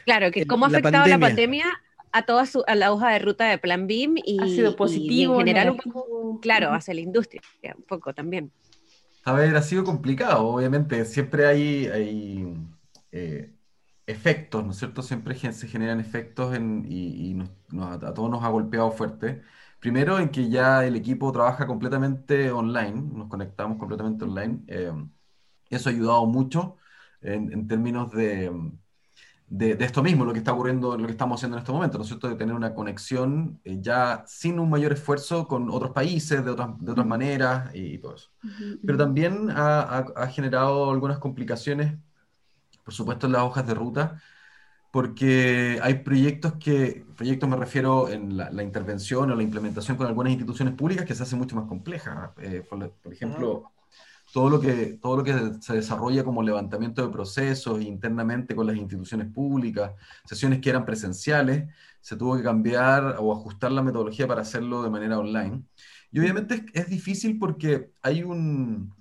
claro, 0.04 0.30
que 0.30 0.46
cómo 0.46 0.64
ha 0.64 0.68
afectado 0.68 1.06
la 1.06 1.18
pandemia 1.18 1.66
a 2.12 2.22
toda 2.22 2.46
su, 2.46 2.62
a 2.66 2.74
la 2.74 2.92
hoja 2.92 3.10
de 3.10 3.18
ruta 3.18 3.48
de 3.48 3.58
Plan 3.58 3.86
BIM 3.86 4.16
y, 4.24 4.40
ha 4.40 4.46
sido 4.46 4.76
positivo, 4.76 5.34
en 5.34 5.46
general 5.46 5.70
un 5.70 5.76
poco, 5.78 6.40
claro, 6.40 6.72
hacia 6.72 6.94
la 6.94 7.00
industria, 7.00 7.40
un 7.76 7.82
poco 7.84 8.12
también. 8.12 8.52
A 9.24 9.32
ver, 9.32 9.56
ha 9.56 9.62
sido 9.62 9.84
complicado, 9.84 10.46
obviamente, 10.46 11.04
siempre 11.04 11.46
hay, 11.46 11.86
hay 11.86 12.54
eh, 13.12 13.52
efectos, 14.06 14.64
¿no 14.64 14.72
es 14.72 14.78
cierto? 14.78 15.02
Siempre 15.02 15.34
se 15.34 15.68
generan 15.68 16.00
efectos 16.00 16.56
y, 16.58 17.36
a 17.80 17.98
todos 18.14 18.30
nos 18.30 18.44
ha 18.44 18.48
golpeado 18.48 18.90
fuerte. 18.90 19.42
Primero 19.80 20.18
en 20.18 20.28
que 20.28 20.48
ya 20.48 20.84
el 20.84 20.96
equipo 20.96 21.32
trabaja 21.32 21.66
completamente 21.66 22.50
online, 22.50 23.02
nos 23.14 23.28
conectamos 23.28 23.78
completamente 23.78 24.24
online. 24.24 24.60
Eh, 24.66 24.92
eso 25.70 25.88
ha 25.88 25.92
ayudado 25.92 26.26
mucho 26.26 26.76
en 27.22 27.68
términos 27.68 28.10
de, 28.10 28.50
de, 29.52 29.76
esto 29.84 30.02
mismo, 30.02 30.24
lo 30.24 30.32
que 30.32 30.38
está 30.38 30.54
ocurriendo, 30.54 30.96
lo 30.96 31.04
que 31.04 31.12
estamos 31.12 31.38
haciendo 31.38 31.58
en 31.58 31.60
este 31.60 31.72
momento, 31.72 31.98
¿no 31.98 32.04
es 32.04 32.08
cierto? 32.08 32.26
De 32.26 32.36
tener 32.36 32.54
una 32.54 32.74
conexión 32.74 33.60
eh, 33.64 33.78
ya 33.82 34.24
sin 34.26 34.58
un 34.58 34.70
mayor 34.70 34.94
esfuerzo 34.94 35.46
con 35.46 35.68
otros 35.68 35.90
países, 35.90 36.42
de 36.42 36.50
otras, 36.50 36.70
de 36.80 36.90
otras 36.90 37.06
maneras 37.06 37.70
y, 37.74 37.98
todo 37.98 38.14
eso. 38.14 38.30
Pero 38.84 38.96
también 38.96 39.50
ha, 39.50 39.98
ha, 39.98 40.26
generado 40.28 40.90
algunas 40.90 41.18
complicaciones, 41.18 41.98
por 42.82 42.94
supuesto, 42.94 43.26
en 43.26 43.32
las 43.32 43.42
hojas 43.42 43.66
de 43.66 43.74
ruta, 43.74 44.22
porque 44.90 45.78
hay 45.82 45.94
proyectos 45.96 46.54
que, 46.54 47.04
proyectos 47.14 47.46
me 47.46 47.56
refiero 47.56 48.08
en 48.08 48.38
la, 48.38 48.62
intervención 48.62 49.30
o 49.30 49.34
la 49.34 49.42
implementación 49.42 49.98
con 49.98 50.06
algunas 50.06 50.32
instituciones 50.32 50.74
públicas 50.74 51.04
que 51.04 51.14
se 51.14 51.24
hace 51.24 51.36
mucho 51.36 51.56
más 51.56 51.66
compleja. 51.66 52.32
Eh, 52.38 52.64
por, 52.66 53.12
ejemplo, 53.12 53.70
todo 54.32 54.48
lo 54.48 54.60
que, 54.60 54.98
todo 55.00 55.18
lo 55.18 55.24
que 55.24 55.34
se 55.60 55.74
desarrolla 55.74 56.24
como 56.24 56.42
levantamiento 56.42 57.06
de 57.06 57.12
procesos 57.12 57.82
internamente 57.82 58.54
con 58.54 58.66
las 58.66 58.76
instituciones 58.76 59.28
públicas, 59.28 59.92
sesiones 60.24 60.60
que 60.60 60.70
eran 60.70 60.86
presenciales, 60.86 61.68
se 62.00 62.16
tuvo 62.16 62.36
que 62.36 62.42
cambiar 62.42 63.16
o 63.20 63.32
ajustar 63.32 63.70
la 63.72 63.82
metodología 63.82 64.26
para 64.26 64.40
hacerlo 64.40 64.82
de 64.82 64.90
manera 64.90 65.18
online. 65.18 65.62
Y 66.10 66.18
obviamente 66.20 66.64
es, 66.72 66.88
difícil 66.88 67.38
porque 67.38 67.92
hay 68.02 68.22
un 68.22 68.92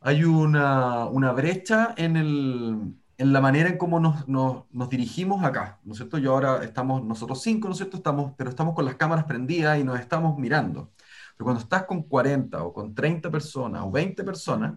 hay 0.00 0.24
una, 0.24 1.06
una 1.06 1.32
brecha 1.32 1.94
en, 1.96 2.16
el, 2.16 2.94
en, 3.16 3.32
la 3.32 3.40
manera 3.40 3.70
en 3.70 3.78
cómo 3.78 4.00
nos, 4.00 4.28
nos, 4.28 4.64
nos, 4.70 4.90
dirigimos 4.90 5.42
acá, 5.44 5.80
¿no 5.84 5.92
es 5.92 5.98
cierto? 5.98 6.18
Yo 6.18 6.32
ahora 6.32 6.62
estamos, 6.62 7.02
nosotros 7.02 7.40
cinco, 7.42 7.68
¿no 7.68 7.72
es 7.72 7.78
cierto? 7.78 7.96
Estamos, 7.96 8.32
pero 8.36 8.50
estamos 8.50 8.74
con 8.74 8.84
las 8.84 8.96
cámaras 8.96 9.24
prendidas 9.24 9.78
y 9.78 9.84
nos 9.84 9.98
estamos 9.98 10.36
mirando. 10.38 10.92
Pero 11.36 11.46
cuando 11.46 11.62
estás 11.62 11.84
con 11.84 12.04
40 12.04 12.62
o 12.62 12.72
con 12.72 12.94
30 12.94 13.30
personas 13.30 13.82
o 13.84 13.90
20 13.90 14.22
personas, 14.22 14.74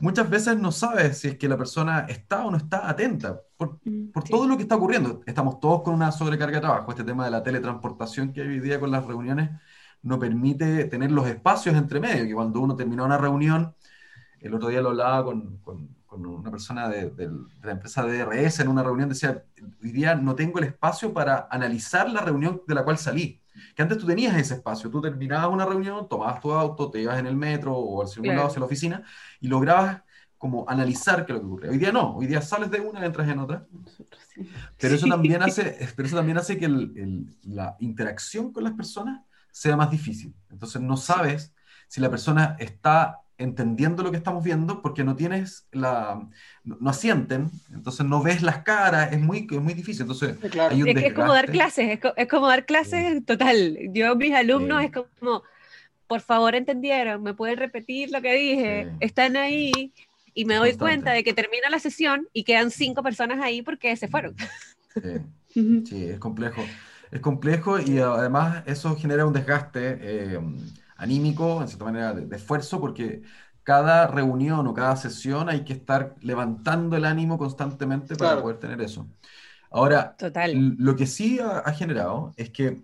muchas 0.00 0.30
veces 0.30 0.58
no 0.58 0.72
sabes 0.72 1.18
si 1.18 1.28
es 1.28 1.36
que 1.36 1.46
la 1.48 1.58
persona 1.58 2.06
está 2.08 2.44
o 2.46 2.50
no 2.50 2.56
está 2.56 2.88
atenta 2.88 3.40
por, 3.56 3.78
mm, 3.84 4.12
todo 4.28 4.46
lo 4.46 4.56
que 4.56 4.62
está 4.62 4.76
ocurriendo. 4.76 5.20
Estamos 5.26 5.60
todos 5.60 5.82
con 5.82 5.94
una 5.94 6.10
sobrecarga 6.10 6.56
de 6.56 6.60
trabajo. 6.62 6.90
Este 6.90 7.04
tema 7.04 7.26
de 7.26 7.30
la 7.30 7.42
teletransportación 7.42 8.32
que 8.32 8.40
hay 8.40 8.48
hoy 8.48 8.60
día 8.60 8.80
con 8.80 8.90
las 8.90 9.04
reuniones 9.04 9.50
no 10.02 10.18
permite 10.18 10.86
tener 10.86 11.12
los 11.12 11.26
espacios 11.28 11.76
entre 11.76 12.00
medio, 12.00 12.24
que 12.24 12.34
cuando 12.34 12.60
uno 12.60 12.74
termina 12.74 13.04
una 13.04 13.18
reunión, 13.18 13.74
el 14.40 14.54
otro 14.54 14.68
día 14.68 14.80
lo 14.80 14.90
hablaba 14.90 15.22
con, 15.24 15.58
con, 15.58 15.96
con 16.06 16.24
una 16.24 16.50
persona 16.50 16.88
de, 16.88 17.10
de, 17.10 17.30
la 17.62 17.72
empresa 17.72 18.02
DRS 18.02 18.60
en 18.60 18.68
una 18.68 18.82
reunión, 18.82 19.10
decía, 19.10 19.44
hoy 19.82 19.92
día 19.92 20.14
no 20.14 20.34
tengo 20.34 20.58
el 20.58 20.64
espacio 20.64 21.12
para 21.12 21.46
analizar 21.50 22.08
la 22.08 22.22
reunión 22.22 22.62
de 22.66 22.74
la 22.74 22.84
cual 22.84 22.96
salí 22.96 23.39
que 23.74 23.82
antes 23.82 23.98
tú 23.98 24.06
tenías 24.06 24.36
ese 24.36 24.54
espacio, 24.54 24.90
tú 24.90 25.00
terminabas 25.00 25.48
una 25.48 25.64
reunión, 25.64 26.08
tomabas 26.08 26.40
tu 26.40 26.52
auto, 26.52 26.90
te 26.90 27.00
ibas 27.00 27.18
en 27.18 27.26
el 27.26 27.36
metro 27.36 27.76
o 27.76 28.02
al 28.02 28.08
segundo 28.08 28.34
lado 28.34 28.48
hacia 28.48 28.60
la 28.60 28.66
oficina 28.66 29.02
y 29.40 29.48
lograbas 29.48 30.02
como 30.38 30.64
analizar 30.68 31.26
qué 31.26 31.32
es 31.32 31.34
lo 31.36 31.40
que 31.40 31.46
ocurre. 31.46 31.68
Hoy 31.68 31.78
día 31.78 31.92
no, 31.92 32.16
hoy 32.16 32.26
día 32.26 32.40
sales 32.40 32.70
de 32.70 32.80
una 32.80 33.00
y 33.00 33.04
entras 33.04 33.28
en 33.28 33.38
otra. 33.40 33.66
Pero, 34.78 34.94
eso 34.94 35.06
también 35.06 35.42
hace, 35.42 35.76
pero 35.96 36.06
eso 36.06 36.16
también 36.16 36.38
hace 36.38 36.56
que 36.56 36.68
la 37.42 37.76
interacción 37.78 38.52
con 38.52 38.64
las 38.64 38.72
personas 38.72 39.20
sea 39.50 39.76
más 39.76 39.90
difícil. 39.90 40.34
Entonces 40.48 40.80
no 40.80 40.96
sabes 40.96 41.52
si 41.88 42.00
la 42.00 42.08
persona 42.08 42.56
está 42.58 43.20
entendiendo 43.40 44.02
lo 44.02 44.10
que 44.10 44.18
estamos 44.18 44.44
viendo 44.44 44.82
porque 44.82 45.02
no 45.02 45.16
tienes 45.16 45.66
la 45.72 46.28
no, 46.62 46.90
asienten 46.90 47.50
entonces 47.72 48.04
no 48.06 48.22
ves 48.22 48.42
las 48.42 48.58
caras 48.58 49.12
es 49.12 49.20
muy 49.20 49.48
es 49.50 49.60
muy 49.60 49.74
difícil. 49.74 50.02
Entonces 50.02 50.36
hay 50.58 50.82
un 50.82 50.88
es, 50.88 50.96
es, 51.04 51.14
como 51.14 51.32
dar 51.32 51.50
clases 51.50 51.98
es, 52.16 52.28
como 52.28 52.48
dar 52.48 52.66
clases 52.66 53.06
en 53.06 53.24
total. 53.24 53.78
Yo 53.92 54.14
mis 54.14 54.34
alumnos 54.34 54.84
es 54.84 54.92
como 54.92 55.42
por 56.06 56.20
favor 56.20 56.54
entendieron 56.54 57.22
me 57.22 57.34
pueden 57.34 57.56
repetir 57.56 58.10
lo 58.10 58.20
que 58.20 58.34
dije 58.34 58.92
están 59.00 59.36
ahí 59.36 59.92
y 60.34 60.44
me 60.44 60.56
doy 60.56 60.76
cuenta 60.76 61.12
de 61.12 61.24
que 61.24 61.32
termina 61.32 61.70
la 61.70 61.78
sesión 61.78 62.28
y 62.32 62.44
quedan 62.44 62.70
cinco 62.70 63.02
personas 63.02 63.40
ahí 63.42 63.62
porque 63.62 63.96
se 63.96 64.08
fueron 64.08 64.34
sí, 65.48 66.04
es 66.10 66.18
complejo 66.18 66.62
es 67.10 67.20
complejo 67.20 67.80
y 67.80 67.98
además 67.98 68.62
eso 68.66 68.96
genera 68.96 69.24
un 69.24 69.32
desgaste 69.32 69.98
eh, 70.00 70.40
anímico, 71.00 71.60
en 71.60 71.68
cierta 71.68 71.84
manera, 71.84 72.12
de, 72.12 72.36
esfuerzo, 72.36 72.80
porque 72.80 73.22
cada 73.62 74.06
reunión 74.06 74.66
o 74.66 74.74
cada 74.74 74.96
sesión 74.96 75.48
hay 75.48 75.64
que 75.64 75.72
estar 75.72 76.14
levantando 76.20 76.96
el 76.96 77.04
ánimo 77.04 77.38
constantemente 77.38 78.14
para 78.16 78.40
poder 78.40 78.58
tener 78.58 78.80
eso. 78.80 79.08
Ahora, 79.70 80.16
lo 80.44 80.96
que 80.96 81.06
sí 81.06 81.38
ha, 81.40 81.72
generado 81.72 82.32
es 82.36 82.50
que 82.50 82.82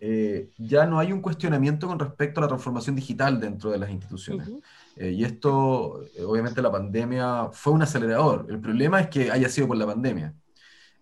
eh, 0.00 0.50
ya 0.58 0.84
no 0.86 0.98
hay 0.98 1.12
un 1.12 1.20
cuestionamiento 1.20 1.86
con 1.86 1.98
respecto 1.98 2.40
a 2.40 2.42
la 2.42 2.48
transformación 2.48 2.96
digital 2.96 3.40
dentro 3.40 3.70
de 3.70 3.78
las 3.78 3.90
instituciones. 3.90 4.50
Eh, 4.96 5.10
y 5.10 5.24
esto, 5.24 6.02
eh, 6.16 6.22
obviamente, 6.22 6.60
la 6.60 6.72
pandemia 6.72 7.48
fue 7.52 7.72
un 7.72 7.82
acelerador. 7.82 8.46
El 8.48 8.60
problema 8.60 9.00
es 9.00 9.08
que 9.08 9.30
haya 9.30 9.48
sido 9.48 9.68
por 9.68 9.76
la 9.76 9.86
pandemia. 9.86 10.34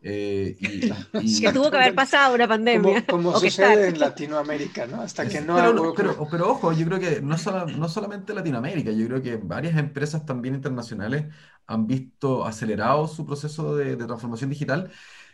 Eh, 0.05 0.57
y, 0.59 0.91
que 1.41 1.53
tuvo 1.53 1.71
que 1.71 1.77
haber 1.77 1.95
pasado 1.95 2.35
una 2.35 2.49
pandemia. 2.49 3.07
Como, 3.07 3.37
sucede 3.39 3.89
en 3.89 4.01
Latinoamérica, 4.01 4.87
¿no? 4.87 5.01
Hasta 5.01 5.29
que 5.29 5.41
no... 5.41 5.55
Pero, 5.95 6.27
pero, 6.29 6.51
ojo, 6.51 6.73
yo 6.73 6.87
creo 6.87 6.99
que 6.99 7.21
no, 7.23 7.37
no 7.77 7.89
solamente 7.89 8.35
Latinoamérica, 8.35 8.91
yo 8.91 9.07
creo 9.07 9.23
que 9.23 9.37
varias 9.37 9.79
empresas 9.79 10.27
también 10.27 10.57
internacionales 10.57 11.27
han 11.67 11.87
visto 11.87 12.45
acelerado 12.45 13.07
su 13.07 13.25
proceso 13.25 13.77
de, 13.77 13.97
transformación 13.97 14.51
digital. 14.51 14.91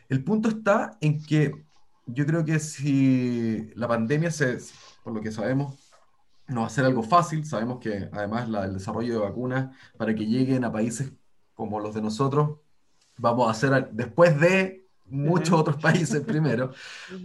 El 0.09 0.22
punto 0.22 0.50
está 0.50 0.98
en 1.00 1.22
que 1.24 1.64
yo 2.07 2.26
creo 2.26 2.44
que 2.44 2.59
si 2.59 3.70
la 3.74 3.88
pandemia, 3.88 4.31
se, 4.31 4.59
por 5.02 5.14
lo 5.14 5.22
que 5.22 5.33
sabemos, 5.33 5.76
no 6.46 6.62
va 6.62 6.66
a 6.66 6.70
ser 6.70 6.85
algo 6.85 7.02
fácil, 7.02 7.44
sabemos 7.44 7.78
que 7.78 8.09
además 8.12 8.48
la, 8.48 8.64
el 8.64 8.74
desarrollo 8.74 9.14
de 9.14 9.20
vacunas 9.20 9.76
para 9.98 10.14
que 10.14 10.26
lleguen 10.26 10.64
a 10.64 10.72
países 10.72 11.12
como 11.54 11.81
los 11.81 11.94
de 11.94 12.00
nosotros 12.00 12.59
vamos 13.18 13.48
a 13.48 13.50
hacer 13.50 13.90
después 13.92 14.38
de 14.40 14.87
muchos 15.11 15.59
otros 15.59 15.76
países 15.76 16.20
primero. 16.26 16.72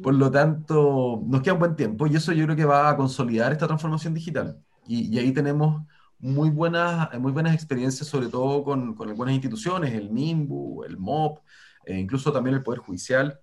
Por 0.01 0.15
lo 0.15 0.29
tanto, 0.31 1.21
nos 1.25 1.41
queda 1.41 1.53
un 1.53 1.59
buen 1.59 1.75
tiempo 1.75 2.07
y 2.07 2.15
eso 2.15 2.31
yo 2.33 2.45
creo 2.45 2.55
que 2.55 2.65
va 2.65 2.89
a 2.89 2.97
consolidar 2.97 3.51
esta 3.51 3.67
transformación 3.67 4.13
digital. 4.13 4.59
Y, 4.85 5.17
ahí 5.17 5.31
tenemos 5.31 5.83
muy 6.19 6.49
buenas, 6.49 7.17
muy 7.19 7.31
buenas 7.31 7.53
experiencias, 7.53 8.07
sobre 8.07 8.27
todo 8.27 8.63
con, 8.63 8.95
con 8.95 9.09
algunas 9.09 9.33
instituciones, 9.33 9.93
el 9.93 10.09
MIMBU, 10.09 10.83
el 10.83 10.97
MOP, 10.97 11.39
e 11.85 11.97
incluso 11.97 12.31
también 12.31 12.55
el 12.55 12.63
Poder 12.63 12.79
Judicial. 12.79 13.39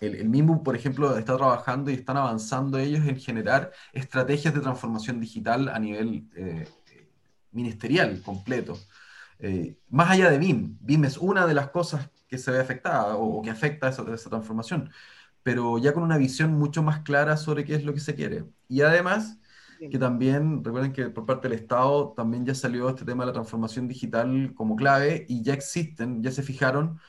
El, 0.00 0.14
el, 0.14 0.28
MIMBU, 0.28 0.62
por 0.62 0.74
ejemplo, 0.74 1.16
está 1.16 1.36
trabajando 1.36 1.90
y 1.90 1.94
están 1.94 2.16
avanzando 2.16 2.78
ellos 2.78 3.06
en 3.06 3.18
generar 3.18 3.72
estrategias 3.92 4.54
de 4.54 4.60
transformación 4.60 5.20
digital 5.20 5.68
a 5.68 5.78
nivel 5.78 6.28
eh, 6.36 6.66
ministerial 7.52 8.22
completo. 8.22 8.78
Eh, 9.42 9.76
más 9.88 10.10
allá 10.10 10.30
de 10.30 10.38
BIM, 10.38 10.78
BIM 10.80 11.04
es 11.04 11.18
una 11.18 11.46
de 11.46 11.54
las 11.54 11.70
cosas 11.70 12.10
que 12.28 12.38
se 12.38 12.50
ve 12.50 12.60
afectada 12.60 13.16
o, 13.16 13.42
que 13.42 13.50
afecta 13.50 13.88
esa, 13.88 14.02
esa 14.12 14.30
transformación, 14.30 14.90
pero 15.42 15.78
ya 15.78 15.92
con 15.92 16.02
una 16.02 16.18
visión 16.18 16.52
mucho 16.52 16.82
más 16.82 17.00
clara 17.00 17.36
sobre 17.36 17.64
qué 17.64 17.74
es 17.74 17.84
lo 17.84 17.94
que 17.94 18.00
se 18.00 18.14
quiere. 18.14 18.44
Y 18.68 18.82
además, 18.82 19.38
que 19.90 19.98
también, 19.98 20.62
recuerden 20.62 20.92
que 20.92 21.08
por 21.08 21.24
parte 21.24 21.48
del 21.48 21.58
Estado 21.58 22.12
también 22.14 22.44
ya 22.44 22.54
salió 22.54 22.90
este 22.90 23.04
tema 23.04 23.24
de 23.24 23.28
la 23.28 23.32
transformación 23.32 23.88
digital 23.88 24.52
como 24.54 24.76
clave 24.76 25.24
y 25.28 25.42
ya 25.42 25.54
existen, 25.54 26.22
ya 26.22 26.30
se 26.30 26.42
fijaron 26.42 27.00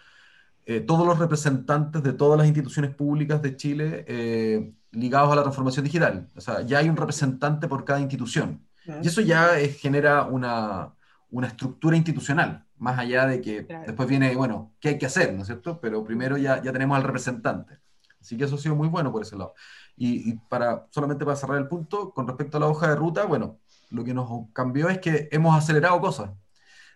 eh, 0.66 0.80
todos 0.80 1.06
los 1.06 1.20
representantes 1.20 2.02
de 2.04 2.14
todas 2.14 2.38
las 2.38 2.48
instituciones 2.48 2.96
públicas 2.96 3.42
de 3.42 3.58
Chile 3.58 4.06
eh, 4.08 4.74
ligados 4.92 5.32
a 5.34 5.36
la 5.36 5.42
transformación 5.42 5.84
digital. 5.84 6.30
O 6.36 6.42
sea, 6.42 6.62
ya 6.62 6.78
hay 6.80 6.88
un 6.88 6.98
representante 6.98 7.68
por 7.68 7.84
cada 7.84 8.00
institución. 8.00 8.66
Y 9.04 9.08
eso 9.08 9.22
ya 9.22 9.52
genera 9.80 10.24
una, 10.26 10.94
una, 11.32 11.48
estructura 11.48 11.98
institucional, 11.98 12.66
más 12.78 13.00
allá 13.00 13.26
de 13.26 13.42
que 13.42 13.64
después 13.86 14.08
viene, 14.08 14.36
bueno, 14.36 14.74
¿qué 14.80 14.90
hay 14.90 14.98
que 14.98 15.06
hacer? 15.06 15.34
¿No 15.34 15.42
es 15.42 15.48
cierto? 15.48 15.80
Pero 15.82 16.04
primero 16.04 16.38
ya, 16.38 16.62
ya 16.62 16.72
tenemos 16.72 16.98
al 16.98 17.04
representante. 17.04 17.80
Así 18.20 18.38
que 18.38 18.44
eso 18.44 18.56
ha 18.56 18.60
sido 18.60 18.76
muy 18.76 18.88
bueno 18.88 19.12
por 19.12 19.24
ese 19.24 19.36
lado. 19.36 19.54
Y, 19.98 20.36
para, 20.50 20.88
solamente 20.92 21.26
para 21.26 21.36
cerrar 21.36 21.58
el 21.58 21.68
punto, 21.68 22.14
con 22.14 22.28
respecto 22.28 22.58
a 22.58 22.60
la 22.60 22.68
hoja 22.68 22.90
de 22.90 22.96
ruta, 22.96 23.26
bueno, 23.26 23.60
lo 23.90 24.04
que 24.04 24.14
nos 24.14 24.30
cambió 24.54 24.90
es 24.90 25.00
que 25.00 25.28
hemos 25.32 25.56
acelerado 25.56 26.00
cosas. 26.00 26.32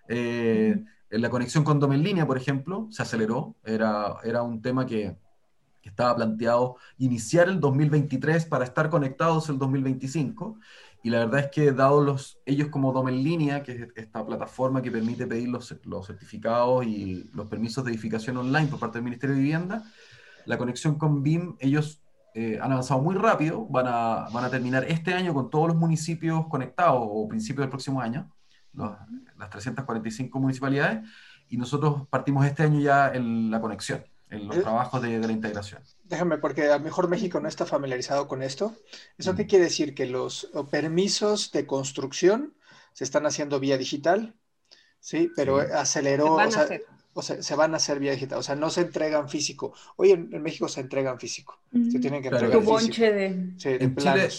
Eh, 0.08 0.84
en 1.10 1.22
la 1.22 1.30
conexión 1.30 1.64
con 1.64 1.80
Dome 1.80 1.96
en 1.96 2.04
línea, 2.04 2.28
por 2.28 2.38
ejemplo, 2.38 2.88
se 2.92 3.04
aceleró. 3.04 3.56
Era, 3.64 4.18
era 4.24 4.44
un 4.44 4.62
tema 4.62 4.86
que, 4.86 5.18
estaba 5.84 6.16
planteado 6.16 6.78
iniciar 6.98 7.48
el 7.48 7.60
2023 7.60 8.46
para 8.46 8.66
estar 8.66 8.90
conectados 8.90 9.50
el 9.50 9.60
2025. 9.60 10.58
Y 11.06 11.12
la 11.12 11.20
verdad 11.20 11.42
es 11.42 11.52
que, 11.52 11.72
dado 11.72 12.04
los, 12.04 12.40
ellos 12.48 12.70
como 12.70 12.92
Dome 12.92 13.12
en 13.12 13.24
línea, 13.24 13.62
que 13.62 13.74
es 13.74 13.88
esta 13.96 14.26
plataforma 14.26 14.82
que 14.82 14.90
permite 14.90 15.28
pedir 15.28 15.50
los, 15.50 15.76
los 15.84 16.08
certificados 16.08 16.84
y 16.84 17.30
los 17.32 17.46
permisos 17.46 17.86
de 17.86 17.92
edificación 17.92 18.38
online 18.38 18.66
por 18.66 18.80
parte 18.80 18.98
del 18.98 19.04
Ministerio 19.04 19.36
de 19.36 19.42
Vivienda, 19.44 19.84
la 20.48 20.58
conexión 20.58 20.96
con 20.98 21.22
BIM, 21.22 21.58
ellos 21.60 22.02
eh, 22.34 22.58
han 22.60 22.72
avanzado 22.72 23.04
muy 23.04 23.14
rápido, 23.14 23.68
van 23.68 23.86
a, 23.88 24.30
van 24.34 24.46
a 24.46 24.50
terminar 24.50 24.84
este 24.86 25.14
año 25.14 25.32
con 25.36 25.52
todos 25.52 25.68
los 25.68 25.78
municipios 25.78 26.48
conectados 26.48 27.04
o 27.04 27.28
principios 27.28 27.66
del 27.66 27.70
próximo 27.70 28.02
año, 28.02 28.32
las 28.74 29.52
345 29.52 30.40
municipalidades, 30.40 31.08
y 31.50 31.58
nosotros 31.58 32.08
partimos 32.10 32.48
este 32.48 32.64
año 32.64 32.80
ya 32.80 33.10
en 33.14 33.52
la 33.52 33.62
conexión, 33.62 34.04
en 34.36 34.48
los 34.48 34.58
eh, 34.58 34.62
trabajos 34.62 35.02
de, 35.02 35.20
de 35.20 35.28
la 35.28 35.34
integración. 35.34 35.82
Déjame, 36.04 36.38
porque 36.38 36.70
a 36.70 36.78
lo 36.78 36.84
mejor 36.84 37.08
México 37.08 37.40
no 37.40 37.48
está 37.48 37.66
familiarizado 37.66 38.28
con 38.28 38.42
esto. 38.42 38.74
¿Eso 39.18 39.36
qué 39.36 39.46
mm. 39.46 39.48
quiere 39.48 39.64
decir? 39.66 39.96
Que 39.96 40.06
los 40.06 40.50
permisos 40.70 41.52
de 41.52 41.66
construcción 41.66 42.56
se 42.94 43.04
están 43.04 43.26
haciendo 43.26 43.60
vía 43.60 43.78
digital, 43.78 44.36
¿sí? 45.00 45.30
Pero 45.36 45.58
aceleró, 45.60 46.36
o 46.36 46.52
sea, 46.52 46.68
se 47.22 47.56
van 47.56 47.74
a 47.74 47.78
hacer 47.78 48.00
vía 48.00 48.12
digital, 48.12 48.40
o 48.40 48.44
sea, 48.44 48.56
no 48.56 48.70
se 48.70 48.82
entregan 48.82 49.30
físico. 49.30 49.74
Hoy 49.96 50.12
en, 50.12 50.30
México 50.42 50.68
se 50.68 50.82
entregan 50.82 51.18
físico, 51.18 51.60
se 51.72 52.00
tienen 52.00 52.22
que 52.22 52.28
entregar 52.28 52.62
físico. 52.62 53.04
De... 53.06 53.54
Sí, 53.58 53.70
en, 53.70 53.96
Chile, 53.96 54.30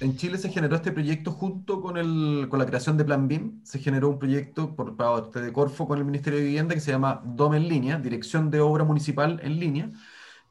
en, 0.00 0.16
Chile, 0.16 0.38
se 0.38 0.50
generó 0.50 0.76
este 0.76 0.92
proyecto 0.92 1.32
junto 1.32 1.80
con, 1.80 1.96
el, 1.96 2.46
con 2.50 2.58
la 2.58 2.66
creación 2.66 2.98
de 2.98 3.04
Plan 3.04 3.28
BIM, 3.28 3.64
se 3.64 3.78
generó 3.78 4.10
un 4.10 4.18
proyecto 4.18 4.76
por 4.76 4.96
parte 4.96 5.40
de 5.40 5.52
Corfo 5.52 5.86
con 5.86 5.98
el 5.98 6.04
Ministerio 6.04 6.38
de 6.38 6.44
Vivienda 6.44 6.74
que 6.74 6.80
se 6.80 6.90
llama 6.90 7.22
DOM 7.24 7.54
en 7.54 7.68
línea, 7.68 7.98
Dirección 7.98 8.50
de 8.50 8.60
Obra 8.60 8.84
Municipal 8.84 9.40
en 9.42 9.58
línea, 9.58 9.90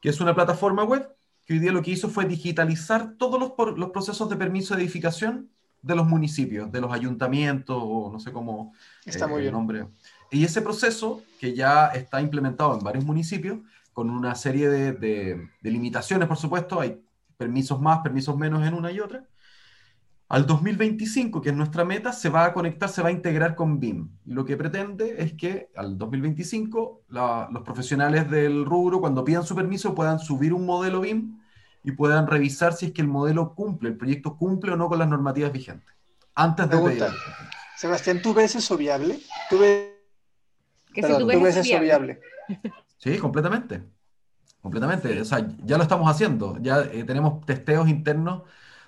que 0.00 0.08
es 0.08 0.20
una 0.20 0.34
plataforma 0.34 0.82
web 0.82 1.08
que 1.44 1.54
hoy 1.54 1.60
día 1.60 1.72
lo 1.72 1.82
que 1.82 1.92
hizo 1.92 2.08
fue 2.08 2.26
digitalizar 2.26 3.14
todos 3.16 3.40
los, 3.40 3.78
los 3.78 3.90
procesos 3.90 4.28
de 4.28 4.36
permiso 4.36 4.74
de 4.74 4.82
edificación 4.82 5.48
de 5.82 5.94
los 5.94 6.06
municipios, 6.06 6.70
de 6.72 6.80
los 6.80 6.92
ayuntamientos, 6.92 7.76
o 7.80 8.10
no 8.12 8.18
sé 8.18 8.32
cómo 8.32 8.74
Está 9.04 9.26
eh, 9.26 9.28
muy 9.28 9.40
bien. 9.42 9.52
nombre. 9.52 9.86
Y 10.30 10.44
ese 10.44 10.62
proceso, 10.62 11.22
que 11.40 11.54
ya 11.54 11.88
está 11.88 12.20
implementado 12.20 12.74
en 12.74 12.84
varios 12.84 13.04
municipios, 13.04 13.58
con 13.92 14.10
una 14.10 14.34
serie 14.34 14.68
de, 14.68 15.48
limitaciones, 15.62 16.28
por 16.28 16.36
supuesto, 16.36 16.80
hay 16.80 17.02
permisos 17.36 17.80
más, 17.80 18.00
permisos 18.00 18.36
menos 18.36 18.66
en 18.66 18.74
una 18.74 18.92
y 18.92 19.00
otra, 19.00 19.24
al 20.28 20.46
2025, 20.46 21.40
que 21.40 21.48
es 21.48 21.56
nuestra 21.56 21.84
meta, 21.84 22.12
se 22.12 22.28
va 22.28 22.44
a 22.44 22.52
conectar, 22.52 22.90
se 22.90 23.02
va 23.02 23.08
a 23.08 23.12
integrar 23.12 23.56
con 23.56 23.80
BIM. 23.80 24.10
lo 24.26 24.44
que 24.44 24.56
pretende 24.56 25.22
es 25.22 25.32
que 25.32 25.70
al 25.74 25.96
2025 25.96 27.02
los 27.08 27.62
profesionales 27.64 28.30
del 28.30 28.66
rubro, 28.66 29.00
cuando 29.00 29.24
pidan 29.24 29.44
su 29.44 29.56
permiso, 29.56 29.94
puedan 29.94 30.18
subir 30.18 30.52
un 30.52 30.66
modelo 30.66 31.00
BIM 31.00 31.40
y 31.82 31.92
puedan 31.92 32.26
revisar 32.26 32.74
si 32.74 32.86
es 32.86 32.92
que 32.92 33.00
el 33.00 33.08
modelo 33.08 33.54
cumple, 33.54 33.88
el 33.88 33.96
proyecto 33.96 34.36
cumple 34.36 34.72
o 34.72 34.76
no 34.76 34.88
con 34.88 34.98
las 34.98 35.08
normativas 35.08 35.50
vigentes. 35.50 35.92
Antes 36.34 36.66
de 36.66 36.76
Pregunta. 36.76 37.12
Sebastián, 37.76 38.20
¿tú 38.22 38.34
ves 38.34 38.54
eso 38.54 38.76
viable? 38.76 39.18
¿Tú 39.48 39.58
ves 39.58 39.97
tú, 41.02 41.26
ves, 41.26 41.56
eso 41.56 41.80
viable. 41.80 42.20
Sí, 42.98 43.16
completamente. 43.18 43.82
Completamente. 44.60 45.20
O 45.20 45.24
sea, 45.24 45.46
ya 45.64 45.76
lo 45.76 45.82
estamos 45.82 46.10
haciendo. 46.10 46.58
Ya 46.60 46.80
eh, 46.80 47.04
tenemos 47.04 47.44
testeos 47.46 47.88
internos 47.88 48.42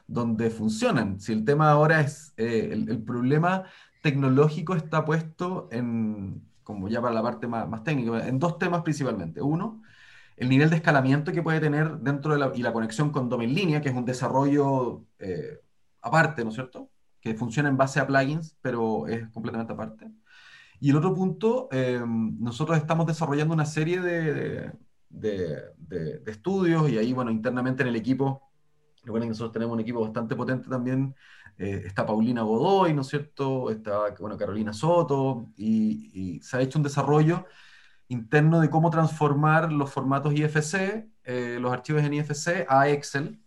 donde 0.07 0.51
funcionan. 0.51 1.21
Si 1.21 1.33
el 1.33 1.45
tema 1.45 1.71
ahora 1.71 2.01
es, 2.01 2.35
eh, 2.37 2.71
el, 2.73 3.03
problema 3.03 3.65
tecnológico 4.03 4.75
está 4.75 5.05
puesto 5.05 5.69
en, 5.71 6.43
como 6.65 6.89
ya 6.89 7.01
para 7.01 7.15
la 7.15 7.23
parte 7.23 7.47
más, 7.47 7.85
técnica, 7.85 8.27
en 8.27 8.39
dos 8.39 8.59
temas 8.59 8.83
principalmente. 8.83 9.41
Uno, 9.41 9.83
el 10.37 10.49
nivel 10.49 10.71
de 10.71 10.77
escalamiento 10.77 11.33
que 11.33 11.43
puede 11.43 11.61
tener 11.61 11.99
dentro 11.99 12.33
de 12.33 12.41
la, 12.41 12.53
y 12.55 12.63
la 12.63 12.73
conexión 12.73 13.11
con 13.11 13.29
Dome 13.29 13.45
en 13.45 13.55
línea, 13.55 13.81
que 13.81 13.91
es 13.91 13.95
un 13.95 14.05
desarrollo 14.05 15.05
eh, 15.19 15.61
aparte, 16.03 16.43
¿no 16.43 16.51
es 16.51 16.57
cierto? 16.57 16.91
Que 17.21 17.35
funciona 17.35 17.69
en 17.69 17.77
base 17.77 18.01
a 18.01 18.07
plugins, 18.07 18.57
pero 18.61 19.07
es 19.07 19.29
completamente 19.29 19.73
aparte. 19.73 20.11
Y 20.81 20.91
el 20.91 20.97
otro 20.97 21.15
punto, 21.15 21.69
eh, 21.71 22.03
nosotros 22.07 22.79
estamos 22.79 23.07
desarrollando 23.07 23.53
una 23.53 23.67
serie 23.67 24.01
de, 24.01 24.73
de, 25.11 26.23
estudios 26.27 26.89
y 26.89 26.97
ahí, 26.97 27.13
bueno, 27.13 27.31
internamente 27.31 27.83
en 27.83 27.91
el 27.91 27.97
equipo, 27.97 28.51
recuerden 29.05 29.29
que 29.29 29.33
nosotros 29.33 29.53
tenemos 29.53 29.75
un 29.75 29.81
equipo 29.81 30.01
bastante 30.01 30.35
potente 30.35 30.71
también, 30.71 31.15
eh, 31.59 31.83
está 31.85 32.07
Paulina 32.07 32.43
Godoy, 32.43 32.95
¿no 32.95 33.03
es 33.03 33.09
cierto? 33.09 33.71
Está, 33.71 34.15
bueno, 34.19 34.39
Carolina 34.39 34.73
Soto, 34.73 35.49
y, 35.55 36.41
se 36.43 36.57
ha 36.57 36.61
hecho 36.63 36.79
un 36.79 36.83
desarrollo 36.83 37.45
interno 38.09 38.59
de 38.59 38.71
cómo 38.71 38.89
transformar 38.89 39.71
los 39.71 39.91
formatos 39.91 40.33
IFC, 40.33 41.07
eh, 41.25 41.59
los 41.61 41.73
archivos 41.73 42.03
en 42.03 42.15
IFC 42.15 42.65
a 42.67 42.89
Excel, 42.89 43.39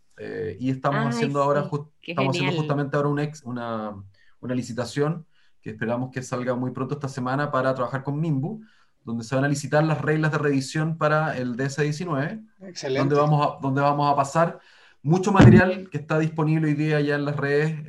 y 0.59 0.69
estamos 0.69 1.15
haciendo 1.15 1.41
ahora, 1.41 1.67
estamos 2.01 2.37
haciendo 2.37 2.55
justamente 2.55 2.95
ahora 2.95 3.09
una, 3.09 4.03
una 4.39 4.55
licitación 4.55 5.25
que 5.63 5.71
esperamos 5.71 6.11
que 6.11 6.21
salga 6.21 6.53
muy 6.53 6.71
pronto 6.71 6.95
esta 6.95 7.07
semana 7.07 7.49
para 7.49 7.73
trabajar 7.73 8.03
con 8.03 8.19
Mimbu, 8.19 8.61
donde 9.03 9.23
se 9.23 9.33
van 9.33 9.45
a 9.45 9.47
licitar 9.47 9.83
las 9.83 10.01
reglas 10.01 10.31
de 10.33 10.37
revisión 10.37 10.97
para 10.97 11.37
el 11.37 11.55
DS19, 11.55 12.45
Excelente. 12.61 12.99
Donde, 12.99 13.15
vamos 13.15 13.47
a, 13.47 13.61
donde 13.61 13.81
vamos 13.81 14.11
a 14.11 14.15
pasar 14.15 14.59
mucho 15.01 15.31
material 15.31 15.89
que 15.89 15.97
está 15.97 16.19
disponible 16.19 16.67
hoy 16.67 16.73
día 16.75 16.99
ya 17.01 17.15
en 17.15 17.25
las 17.25 17.35
redes 17.35 17.81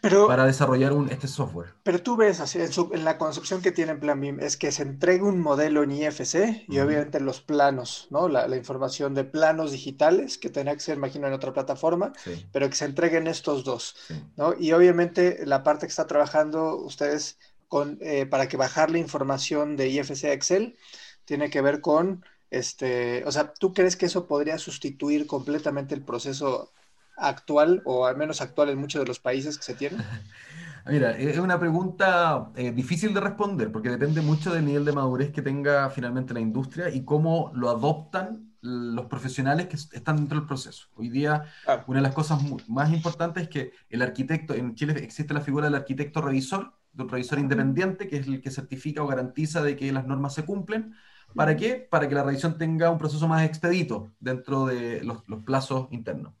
para 0.00 0.46
desarrollar 0.46 0.92
un, 0.92 1.10
este 1.10 1.28
software. 1.28 1.74
Pero 1.82 2.02
tú 2.02 2.16
ves 2.16 2.40
así, 2.40 2.58
en, 2.60 3.04
la 3.04 3.18
concepción 3.18 3.60
que 3.60 3.72
tiene 3.72 3.94
Plan 3.96 4.20
BIM, 4.20 4.40
es 4.40 4.56
que 4.56 4.72
se 4.72 4.82
entregue 4.82 5.22
un 5.22 5.40
modelo 5.40 5.82
en 5.82 5.92
IFC 5.92 6.64
y 6.68 6.78
obviamente 6.78 7.20
los 7.20 7.40
planos, 7.40 8.06
¿no? 8.10 8.28
La, 8.28 8.48
información 8.56 9.14
de 9.14 9.24
planos 9.24 9.72
digitales 9.72 10.38
que 10.38 10.50
tendrá 10.50 10.74
que 10.74 10.80
ser, 10.80 10.96
imagino, 10.96 11.26
en 11.26 11.32
otra 11.32 11.52
plataforma, 11.52 12.12
pero 12.52 12.68
que 12.68 12.76
se 12.76 12.84
entreguen 12.84 13.26
estos 13.26 13.64
dos, 13.64 13.96
¿no? 14.36 14.54
Y 14.58 14.72
obviamente 14.72 15.44
la 15.46 15.62
parte 15.62 15.86
que 15.86 15.90
está 15.90 16.06
trabajando 16.06 16.76
ustedes 16.76 17.38
con, 17.68 17.98
eh, 18.00 18.26
para 18.26 18.48
que 18.48 18.56
bajar 18.56 18.90
la 18.90 18.98
información 18.98 19.76
de 19.76 19.88
IFC 19.88 20.24
a 20.24 20.32
Excel 20.32 20.76
tiene 21.24 21.50
que 21.50 21.60
ver 21.60 21.80
con, 21.80 22.24
este, 22.50 23.24
o 23.26 23.32
sea, 23.32 23.52
¿tú 23.52 23.74
crees 23.74 23.96
que 23.96 24.06
eso 24.06 24.26
podría 24.26 24.58
sustituir 24.58 25.26
completamente 25.26 25.94
el 25.94 26.02
proceso 26.02 26.72
actual, 27.18 27.82
o 27.84 28.06
al 28.06 28.16
menos 28.16 28.40
actual 28.40 28.70
en 28.70 28.78
muchos 28.78 29.00
de 29.00 29.06
los 29.06 29.20
países 29.20 29.56
que 29.56 29.64
se 29.64 29.74
tienen? 29.74 30.02
Mira, 30.86 31.10
es 31.10 31.36
una 31.38 31.60
pregunta 31.60 32.50
eh, 32.56 32.72
difícil 32.72 33.12
de 33.12 33.20
responder 33.20 33.70
porque 33.70 33.90
depende 33.90 34.22
mucho 34.22 34.54
del 34.54 34.64
nivel 34.64 34.86
de 34.86 34.92
madurez 34.92 35.30
que 35.32 35.42
tenga 35.42 35.90
finalmente 35.90 36.32
la 36.32 36.40
industria 36.40 36.88
y 36.88 37.04
cómo 37.04 37.52
lo 37.54 37.68
adoptan 37.68 38.54
los 38.60 39.06
profesionales 39.06 39.66
que 39.66 39.76
están 39.76 40.16
dentro 40.16 40.38
del 40.38 40.46
proceso. 40.46 40.88
Hoy 40.94 41.10
día, 41.10 41.44
una 41.86 41.98
de 41.98 42.02
las 42.02 42.14
cosas 42.14 42.40
más 42.68 42.90
importantes 42.92 43.44
es 43.44 43.48
que 43.48 43.72
el 43.90 44.02
arquitecto, 44.02 44.54
en 44.54 44.74
Chile 44.74 44.94
existe 45.02 45.34
la 45.34 45.42
figura 45.42 45.66
del 45.66 45.74
arquitecto 45.74 46.20
revisor, 46.22 46.72
de 46.92 47.02
un 47.02 47.08
revisor 47.08 47.38
independiente, 47.38 48.08
que 48.08 48.16
es 48.16 48.26
el 48.26 48.40
que 48.40 48.50
certifica 48.50 49.02
o 49.02 49.06
garantiza 49.06 49.62
de 49.62 49.76
que 49.76 49.92
las 49.92 50.06
normas 50.06 50.34
se 50.34 50.44
cumplen. 50.44 50.94
¿Para 51.34 51.54
qué? 51.56 51.86
Para 51.88 52.08
que 52.08 52.14
la 52.14 52.24
revisión 52.24 52.56
tenga 52.56 52.90
un 52.90 52.98
proceso 52.98 53.28
más 53.28 53.44
expedito 53.44 54.10
dentro 54.18 54.66
de 54.66 55.04
los 55.04 55.44
plazos 55.44 55.88
internos. 55.90 56.32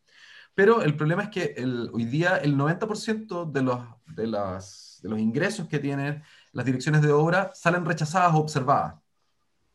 Pero 0.58 0.82
el 0.82 0.96
problema 0.96 1.22
es 1.22 1.28
que 1.28 1.54
el, 1.56 1.88
hoy 1.92 2.04
día 2.04 2.36
el 2.38 2.56
90% 2.56 3.52
de 3.52 3.62
los, 3.62 3.78
de, 4.08 4.26
las, 4.26 4.98
de 5.00 5.08
los 5.08 5.20
ingresos 5.20 5.68
que 5.68 5.78
tienen 5.78 6.24
las 6.50 6.66
direcciones 6.66 7.00
de 7.00 7.12
obra 7.12 7.52
salen 7.54 7.84
rechazadas 7.84 8.34
o 8.34 8.38
observadas. 8.38 8.96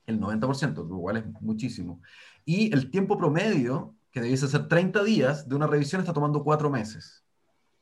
El 0.05 0.19
90%, 0.19 0.85
lo 0.85 0.97
cual 0.97 1.15
es 1.15 1.25
muchísimo. 1.39 2.01
Y 2.43 2.73
el 2.73 2.91
tiempo 2.91 3.17
promedio, 3.17 3.95
que 4.11 4.19
debiese 4.19 4.45
ser 4.49 4.67
30 4.67 5.05
días, 5.05 5.47
de 5.47 5.55
una 5.55 5.67
revisión 5.67 6.01
está 6.01 6.11
tomando 6.11 6.43
4 6.43 6.69
meses. 6.69 7.23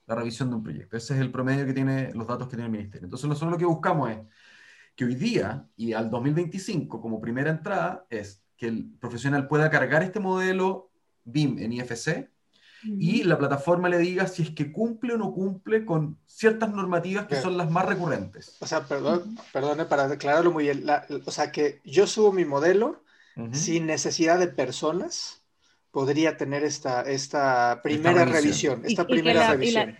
La 0.06 0.14
revisión 0.14 0.52
de 0.52 0.58
un 0.58 0.64
proyecto. 0.64 0.95
Ese 0.95 1.16
es 1.16 1.22
el 1.22 1.32
promedio 1.32 1.66
que 1.66 1.74
tiene 1.74 2.14
los 2.14 2.28
datos 2.28 2.49
que 2.49 2.56
tiene 2.56 2.66
el 2.66 2.72
ministerio. 2.72 3.06
Entonces 3.08 3.28
nosotros 3.28 3.52
lo 3.52 3.58
que 3.58 3.66
buscamos 3.66 4.12
es 4.12 4.20
que 4.95 5.06
hoy 5.06 5.16
día 5.16 5.66
y 5.76 5.93
al 5.93 6.12
2025 6.12 7.02
como 7.02 7.20
primera 7.20 7.49
entrada 7.49 8.06
es 8.12 8.43
que 8.58 8.68
el 8.68 8.91
profesional 8.99 9.47
pueda 9.47 9.72
cargar 9.72 10.04
este 10.04 10.20
modelo 10.20 10.91
BIM 11.24 11.58
en 11.58 11.74
IFC 11.74 12.30
y 12.84 13.23
la 13.23 13.38
plataforma 13.38 13.89
le 13.89 13.97
diga 13.99 14.27
si 14.27 14.43
es 14.43 14.49
que 14.51 14.71
cumple 14.71 15.13
o 15.13 15.17
no 15.17 15.34
cumple 15.34 15.86
con 15.86 16.17
ciertas 16.25 16.69
normativas 16.71 17.27
que 17.27 17.36
son 17.36 17.57
las 17.57 17.69
más 17.69 17.86
recurrentes. 17.86 18.57
O 18.59 18.67
sea, 18.67 18.86
perdón, 18.86 19.38
perdone 19.53 19.86
para 19.86 20.07
declararlo 20.07 20.51
muy 20.51 20.65
bien. 20.65 20.86
o 21.25 21.32
sea, 21.32 21.51
que 21.51 21.79
yo 21.84 22.07
subo 22.07 22.32
mi 22.32 22.45
modelo 22.45 23.03
sin 23.53 23.86
necesidad 23.86 24.38
de 24.39 24.47
personas, 24.47 25.41
podría 25.91 26.38
tener 26.38 26.63
esta, 26.63 27.01
esta 27.01 27.82
primera 27.82 28.25
revisión. 28.25 28.84
esta 28.86 29.07
primera 29.07 29.51
revisión. 29.51 29.97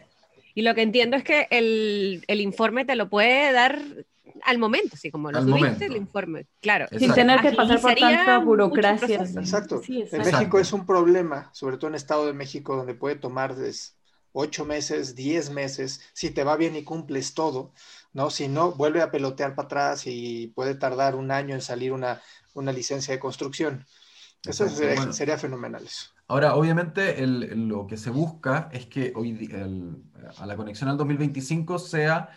Y, 0.54 0.64
lo 0.64 0.76
que 0.76 0.82
entiendo 0.82 1.16
es 1.16 1.24
que 1.24 1.48
el, 1.50 2.24
el 2.28 2.42
informe 2.42 2.84
te 2.84 2.96
lo 2.96 3.10
puede 3.10 3.52
dar 3.54 3.82
al 4.44 4.58
momento, 4.58 4.92
así 4.94 5.12
como 5.12 5.32
lo 5.32 5.42
subiste 5.42 5.86
el 5.86 5.98
informe, 5.98 6.48
claro. 6.62 6.88
Sin 6.98 7.14
tener 7.14 7.42
que 7.42 7.52
pasar 7.52 7.82
por 7.82 7.96
tanta 7.96 8.38
burocracia. 8.40 9.24
Exacto. 9.24 9.82
En 9.88 10.22
México 10.22 10.60
es 10.60 10.74
un 10.74 10.86
problema, 10.86 11.50
sobre 11.54 11.78
todo 11.78 11.90
en 11.90 11.96
Estado 11.96 12.26
de 12.26 12.34
México, 12.34 12.76
donde 12.76 12.94
puede 12.94 13.16
tomar 13.16 13.56
ocho 14.34 14.66
meses, 14.66 15.16
diez 15.16 15.50
meses, 15.50 16.02
si 16.14 16.30
te 16.32 16.44
va 16.44 16.56
bien 16.56 16.76
y 16.76 16.84
cumples 16.84 17.34
todo, 17.34 17.74
¿no? 18.14 18.30
Si 18.30 18.48
no, 18.48 18.72
vuelve 18.72 19.02
a 19.02 19.12
pelotear 19.12 19.56
para 19.56 19.66
atrás 19.66 20.04
y 20.06 20.48
puede 20.56 20.76
tardar 20.76 21.16
un 21.16 21.32
año 21.32 21.56
en 21.56 21.62
salir 21.62 21.92
una, 21.92 22.22
una 22.54 22.72
licencia 22.72 23.14
de 23.14 23.20
construcción. 23.20 23.86
Eso 24.44 24.68
sería, 25.12 25.38
fenomenal. 25.38 25.84
Eso. 25.84 26.10
Ahora, 26.28 26.56
obviamente, 26.56 27.26
lo 27.28 27.86
que 27.86 27.98
se 27.98 28.10
busca 28.10 28.70
es 28.72 28.88
que 28.88 29.14
hoy, 29.16 29.50
a 30.38 30.46
la 30.46 30.56
conexión 30.56 30.90
al 30.90 30.98
2025 30.98 31.78
sea 31.78 32.30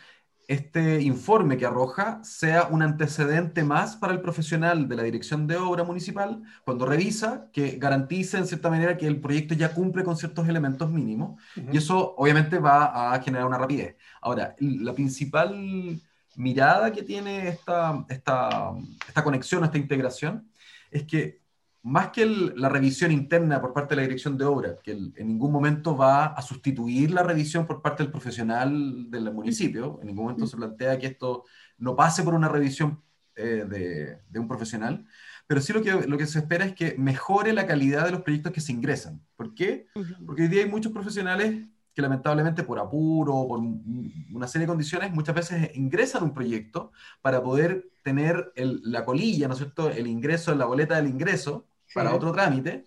este 0.49 1.01
informe 1.03 1.57
que 1.57 1.67
arroja 1.67 2.23
sea 2.23 2.69
un 2.71 2.83
antecedente 2.83 3.65
más 3.65 3.97
para 3.97 4.13
el 4.13 4.21
profesional 4.21 4.89
de 4.89 4.97
la 4.97 5.03
dirección 5.03 5.47
de 5.47 5.57
obra 5.57 5.85
municipal 5.85 6.43
cuando 6.65 6.87
revisa 6.87 7.49
que 7.53 7.79
garantice 7.79 8.39
en 8.39 8.47
cierta 8.47 8.71
manera 8.71 8.97
que 8.97 9.07
el 9.07 9.21
proyecto 9.21 9.55
ya 9.55 9.73
cumple 9.73 10.05
con 10.05 10.17
ciertos 10.17 10.49
elementos 10.49 10.91
mínimos 10.91 11.41
y 11.73 11.77
eso 11.77 12.15
obviamente 12.17 12.59
va 12.59 13.15
a 13.15 13.23
generar 13.23 13.47
una 13.47 13.59
rapidez. 13.59 13.97
Ahora, 14.21 14.55
la 14.59 14.93
principal 14.93 16.01
mirada 16.37 16.93
que 16.93 17.03
tiene 17.03 17.49
esta, 17.49 18.05
esta, 18.09 18.73
esta 19.07 19.25
conexión, 19.25 19.65
esta 19.65 19.79
integración, 19.79 20.51
es 20.91 21.05
que 21.05 21.44
más 21.85 22.09
que 22.09 22.25
la 22.25 22.71
revisión 22.71 23.13
interna 23.13 23.61
por 23.61 23.75
parte 23.75 23.95
de 23.95 23.97
la 23.97 24.09
dirección 24.09 24.39
de 24.39 24.47
obra, 24.47 24.79
que 24.83 24.93
en 24.93 25.29
ningún 25.29 25.53
momento 25.53 25.95
va 25.95 26.27
a 26.27 26.41
sustituir 26.41 27.11
la 27.11 27.23
revisión 27.23 27.67
por 27.67 27.83
parte 27.83 28.03
del 28.03 28.11
profesional 28.11 29.11
del 29.11 29.31
municipio, 29.35 29.99
en 30.01 30.07
ningún 30.07 30.25
momento 30.25 30.47
se 30.47 30.57
plantea 30.57 30.99
que 30.99 31.09
esto 31.09 31.45
no 31.77 31.95
pase 31.95 32.23
por 32.23 32.33
una 32.33 32.49
revisión 32.49 33.03
eh, 33.37 33.67
de, 33.69 34.19
de, 34.31 34.39
un 34.39 34.49
profesional, 34.49 35.05
pero 35.47 35.61
sí 35.61 35.75
lo 35.75 35.83
que, 35.83 35.93
lo 36.07 36.17
que 36.17 36.27
se 36.27 36.39
espera 36.39 36.65
es 36.65 36.75
que 36.75 36.95
mejore 36.97 37.53
la 37.53 37.67
calidad 37.67 38.07
de 38.07 38.13
los 38.13 38.23
proyectos 38.23 38.53
que 38.53 38.63
se 38.63 38.73
ingresan. 38.73 39.21
¿Por 39.37 39.55
qué? 39.55 39.87
Porque 40.25 40.43
hoy 40.43 40.49
día 40.49 40.63
hay 40.63 40.71
muchos 40.71 40.91
profesionales 40.91 41.69
que 41.93 42.01
lamentablemente 42.01 42.63
por 42.63 42.79
apuro, 42.79 43.47
por 43.47 43.61
una 43.61 44.49
serie 44.49 44.67
de 44.67 44.73
condiciones, 44.73 45.13
muchas 45.13 45.35
veces 45.35 45.71
ingresan 45.75 46.25
un 46.25 46.33
proyecto 46.33 46.93
para 47.21 47.43
poder 47.43 47.91
tener 48.03 48.53
la 48.57 49.05
colilla, 49.05 49.49
¿no 49.49 49.53
es 49.53 49.59
cierto?, 49.59 49.91
el 49.91 50.07
ingreso 50.07 50.55
la 50.55 50.65
boleta 50.65 50.97
del 50.97 51.09
ingreso, 51.09 51.67
para 51.95 52.15
otro 52.15 52.33
trámite, 52.33 52.85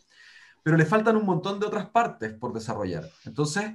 pero 0.64 0.78
le 0.78 0.86
faltan 0.86 1.16
un 1.16 1.26
montón 1.26 1.60
de 1.60 1.66
otras 1.66 1.88
partes 1.88 2.34
por 2.34 2.54
desarrollar. 2.54 3.10
Entonces, 3.26 3.72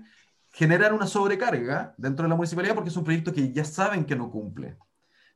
generan 0.53 0.93
una 0.93 1.07
sobrecarga 1.07 1.95
dentro 1.97 2.25
de 2.25 2.29
la 2.29 2.37
municipalidad 2.37 2.75
porque 2.75 2.91
es 2.91 2.97
un 2.97 3.05
proyecto 3.05 3.33
que 3.33 3.53
ya 3.53 3.65
saben 3.65 4.05
que 4.05 4.15
no 4.15 4.31
cumple. 4.31 4.77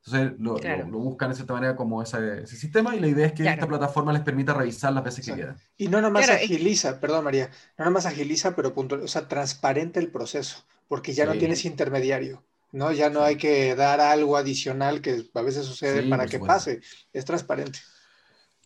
Entonces, 0.05 0.38
lo, 0.38 0.55
buscan 1.01 1.30
de 1.30 1.34
cierta 1.34 1.55
manera 1.55 1.74
como 1.74 2.01
ese, 2.01 2.47
sistema 2.47 2.94
y 2.94 3.01
la 3.01 3.09
idea 3.09 3.26
es 3.26 3.32
que 3.32 3.44
esta 3.44 3.66
plataforma 3.66 4.12
les 4.12 4.22
permita 4.22 4.55
revisar 4.55 4.92
las 4.92 5.03
veces 5.03 5.26
que 5.26 5.32
quieran. 5.32 5.57
Y 5.76 5.88
no 5.88 6.01
nomás 6.01 6.28
agiliza, 6.28 7.01
perdón 7.01 7.24
María, 7.24 7.51
no 7.76 7.86
nomás 7.86 8.07
agiliza, 8.07 8.55
pero 8.55 8.72
punto, 8.72 9.01
o 9.03 9.09
sea, 9.09 9.26
transparente 9.26 9.99
el 9.99 10.12
proceso, 10.12 10.64
porque 10.86 11.12
ya 11.12 11.26
no 11.26 11.32
tienes 11.32 11.64
intermediario. 11.64 12.44
¿no? 12.72 12.92
Ya 12.92 13.11
no 13.11 13.22
hay 13.22 13.36
que 13.36 13.74
dar 13.74 14.01
algo 14.01 14.36
adicional 14.36 15.01
que 15.01 15.24
a 15.32 15.42
veces 15.42 15.64
sucede 15.64 16.09
para 16.09 16.26
que 16.26 16.38
pase. 16.38 16.80
Es 17.12 17.24
transparente. 17.24 17.80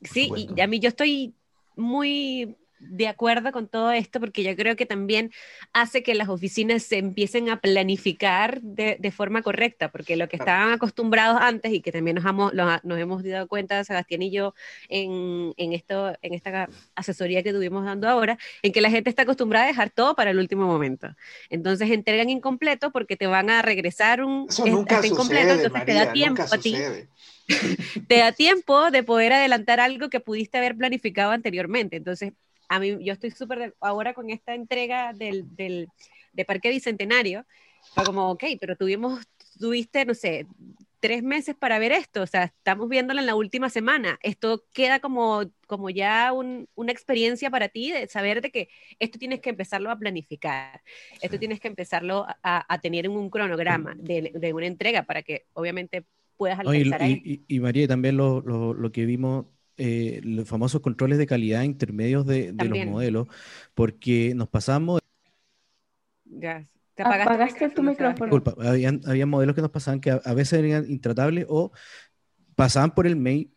Sí, 0.03 0.31
y 0.57 0.61
a 0.61 0.67
mí 0.67 0.81
yo 0.81 0.89
estoy 0.89 1.35
muy 1.77 2.57
de 2.81 3.09
acuerdo 3.09 3.53
con 3.53 3.69
todo 3.69 3.93
esto 3.93 4.21
porque 4.21 4.43
yo 4.43 4.57
creo 4.57 4.75
que 4.75 4.87
también 4.87 5.31
hace 5.73 6.03
que 6.03 6.15
las 6.15 6.29
oficinas 6.29 6.83
se 6.83 6.99
empiecen 6.99 7.49
a 7.51 7.61
planificar 7.61 8.61
de, 8.63 8.97
de 8.99 9.11
forma 9.11 9.43
correcta, 9.43 9.91
porque 9.91 10.17
lo 10.17 10.29
que 10.29 10.37
estaban 10.37 10.73
acostumbrados 10.73 11.39
antes 11.41 11.73
y 11.73 11.81
que 11.81 11.93
también 11.93 12.17
nos, 12.17 12.25
hemos, 12.25 12.53
nos 12.55 12.99
hemos 12.99 13.23
dado 13.23 13.47
cuenta, 13.47 13.85
Sebastián 13.85 14.23
y 14.23 14.31
yo, 14.31 14.55
en, 14.89 15.53
en, 15.57 15.73
esto, 15.73 16.13
en 16.23 16.35
esta 16.35 16.69
asesoría 16.95 17.43
que 17.43 17.53
tuvimos 17.53 17.85
dando 17.85 18.09
ahora, 18.09 18.39
en 18.63 18.73
que 18.73 18.81
la 18.81 18.91
gente 18.91 19.11
está 19.11 19.23
acostumbrada 19.23 19.67
a 19.67 19.69
dejar 19.69 19.91
todo 19.91 20.17
para 20.17 20.31
el 20.31 20.39
último 20.39 20.67
momento. 20.67 21.15
Entonces 21.51 21.91
entregan 21.91 22.31
incompleto 22.31 22.91
porque 22.91 23.17
te 23.17 23.27
van 23.27 23.51
a 23.51 23.63
regresar 23.63 24.25
un... 24.25 24.47
Eso 24.49 24.67
nunca 24.67 25.07
incompleto, 25.07 25.53
entonces 25.53 25.85
te 25.85 25.93
da 25.93 26.13
tiempo 26.13 26.43
a 26.51 26.59
ti 26.59 26.75
te 28.09 28.19
da 28.19 28.33
tiempo 28.33 28.91
de 28.91 29.03
poder 29.03 29.33
adelantar 29.33 29.81
algo 29.81 30.09
que 30.09 30.21
pudiste 30.21 30.59
haber 30.59 30.77
planificado 30.77 31.33
anteriormente. 31.33 31.97
Entonces, 31.97 32.33
a 32.71 32.79
mí, 32.79 32.97
yo 33.05 33.13
estoy 33.13 33.33
súper 33.33 33.75
ahora 33.81 34.15
con 34.15 34.31
esta 34.31 34.55
entrega 34.55 35.13
del, 35.13 35.45
del, 35.57 35.89
de 36.33 36.45
Parque 36.45 36.71
Bicentenario, 36.71 37.45
fue 37.95 38.05
como, 38.05 38.31
ok, 38.31 38.45
pero 38.61 38.77
tuvimos, 38.77 39.27
tuviste, 39.59 40.05
no 40.05 40.15
sé, 40.15 40.47
tres 41.01 41.25
meses 41.25 41.57
para 41.57 41.81
ver 41.81 41.91
esto, 41.91 42.23
o 42.23 42.27
sea, 42.29 42.45
estamos 42.45 42.89
viéndolo 42.89 43.19
en 43.19 43.27
la 43.27 43.35
última 43.35 43.71
semana. 43.71 44.21
Esto 44.23 44.65
queda 44.73 45.01
como, 45.01 45.43
como 45.67 45.91
ya 45.91 46.33
una 46.33 46.93
experiencia 46.93 47.51
para 47.51 47.69
ti 47.69 47.91
de 47.91 48.07
saber 48.07 48.41
de 48.41 48.53
que 48.53 48.69
esto 49.01 49.19
tienes 49.19 49.41
que 49.41 49.51
empezarlo 49.51 49.91
a 49.91 49.99
planificar, 49.99 50.81
esto 51.21 51.41
tienes 51.41 51.59
que 51.59 51.69
empezarlo 51.69 52.25
a, 52.29 52.73
a 52.73 52.81
tener 52.81 53.09
un 53.09 53.31
cronograma 53.31 53.95
de, 53.97 54.31
de, 54.33 54.53
una 54.53 54.67
entrega 54.67 55.03
para 55.03 55.23
que 55.23 55.47
obviamente 55.55 56.05
puedas 56.37 56.61
alcanzar 56.61 57.03
y, 57.03 57.43
Y, 57.49 57.59
María, 57.59 57.89
también 57.89 58.17
lo, 58.17 58.41
lo, 58.41 58.93
que 58.93 59.07
vimos, 59.07 59.47
eh, 59.81 60.21
los 60.23 60.49
famosos 60.49 60.81
controles 60.81 61.19
de 61.19 61.27
calidad 61.27 61.63
intermedios 61.63 62.27
de, 62.27 62.53
de 62.53 62.65
los 62.67 62.87
modelos, 62.87 63.29
porque 63.75 64.35
nos 64.35 64.49
pasamos... 64.49 65.01
Ya, 66.25 66.67
te 66.95 67.03
apagaste, 67.03 67.71
tu 67.71 67.83
micrófono. 67.83 68.27
Disculpa, 68.27 68.55
había, 68.63 69.27
modelos 69.27 69.55
que 69.55 69.63
nos 69.63 69.71
pasaban 69.71 70.01
que 70.01 70.11
a, 70.11 70.35
veces 70.35 70.65
eran 70.65 70.91
intratables 70.91 71.47
o 71.49 71.73
pasaban 72.55 72.95
por 72.95 73.07
el 73.07 73.17
mail 73.17 73.53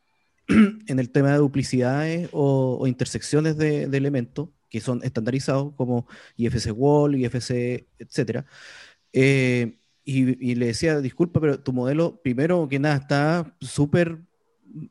en 0.87 0.99
el 0.99 1.11
tema 1.11 1.31
de 1.31 1.37
duplicidades 1.37 2.29
o, 2.31 2.87
intersecciones 2.87 3.57
de, 3.57 3.87
de, 3.87 3.97
elementos 3.97 4.49
que 4.69 4.79
son 4.79 5.01
estandarizados 5.03 5.73
como 5.75 6.07
IFC 6.35 6.71
Wall, 6.73 7.15
IFC, 7.15 7.85
etcétera. 7.99 8.45
Eh, 9.13 9.77
y, 10.05 10.55
le 10.55 10.65
decía, 10.65 10.99
disculpa, 10.99 11.39
pero 11.39 11.59
tu 11.59 11.71
modelo, 11.71 12.19
primero 12.21 12.67
que 12.67 12.79
nada, 12.79 12.95
está 12.95 13.55
súper, 13.61 14.19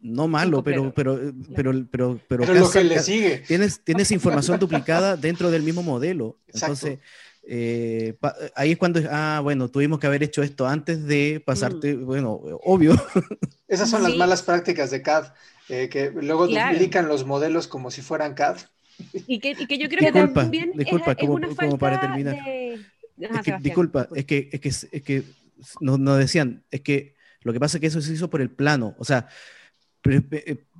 no 0.01 0.28
malo, 0.28 0.62
pero, 0.62 0.93
pero, 0.95 1.16
pero, 1.55 1.72
pero, 1.91 2.20
pero, 2.28 2.47
pero, 2.47 2.55
lo 2.55 2.70
que 2.70 2.85
le 2.85 3.01
sigue. 3.01 3.39
Tienes, 3.47 3.80
tienes 3.83 4.11
información 4.11 4.59
duplicada 4.59 5.16
dentro 5.18 5.51
del 5.51 5.62
mismo 5.62 5.83
modelo. 5.83 6.39
Entonces, 6.47 6.99
eh, 7.45 8.16
ahí 8.55 8.72
es 8.72 8.78
cuando, 8.78 9.01
ah, 9.11 9.41
bueno, 9.43 9.68
tuvimos 9.68 9.99
que 9.99 10.07
haber 10.07 10.22
hecho 10.22 10.43
esto 10.43 10.66
antes 10.66 11.05
de 11.05 11.43
pasarte, 11.45 11.95
mm. 11.95 12.05
bueno, 12.05 12.33
obvio. 12.64 12.95
Esas 13.68 13.91
son 13.91 14.03
las 14.03 14.14
malas 14.16 14.43
prácticas 14.43 14.91
de 14.91 15.03
CAD, 15.03 15.33
eh, 15.68 15.89
que 15.89 16.11
luego 16.11 16.47
duplican 16.47 17.09
los 17.09 17.26
modelos 17.26 17.66
como 17.66 17.91
si 17.91 18.03
fueran 18.03 18.35
CAD. 18.35 18.59
Y 19.26 19.41
que, 19.41 19.51
y 19.59 19.66
que 19.66 19.78
yo 19.78 19.89
creo 19.89 20.12
que 20.12 20.28
también 20.28 20.72
disculpa, 20.74 21.16
como, 21.16 21.41
como, 21.57 21.78
para 21.78 22.01
terminar. 22.01 22.37
De 22.37 22.78
disculpa, 23.61 24.09
es 24.14 24.24
que, 24.26 24.49
es 24.53 24.61
que, 24.61 24.68
es 24.68 25.03
que 25.03 25.24
nos, 25.80 26.18
decían, 26.18 26.64
es 26.70 26.80
que 26.80 27.14
lo 27.43 27.53
que 27.53 27.61
pasa 27.61 27.76
es 27.76 27.80
que 27.80 27.87
eso 27.89 28.01
se 28.01 28.12
hizo 28.12 28.30
por 28.30 28.41
el 28.41 28.51
plano, 28.51 28.95
o 28.99 29.05
sea, 29.05 29.28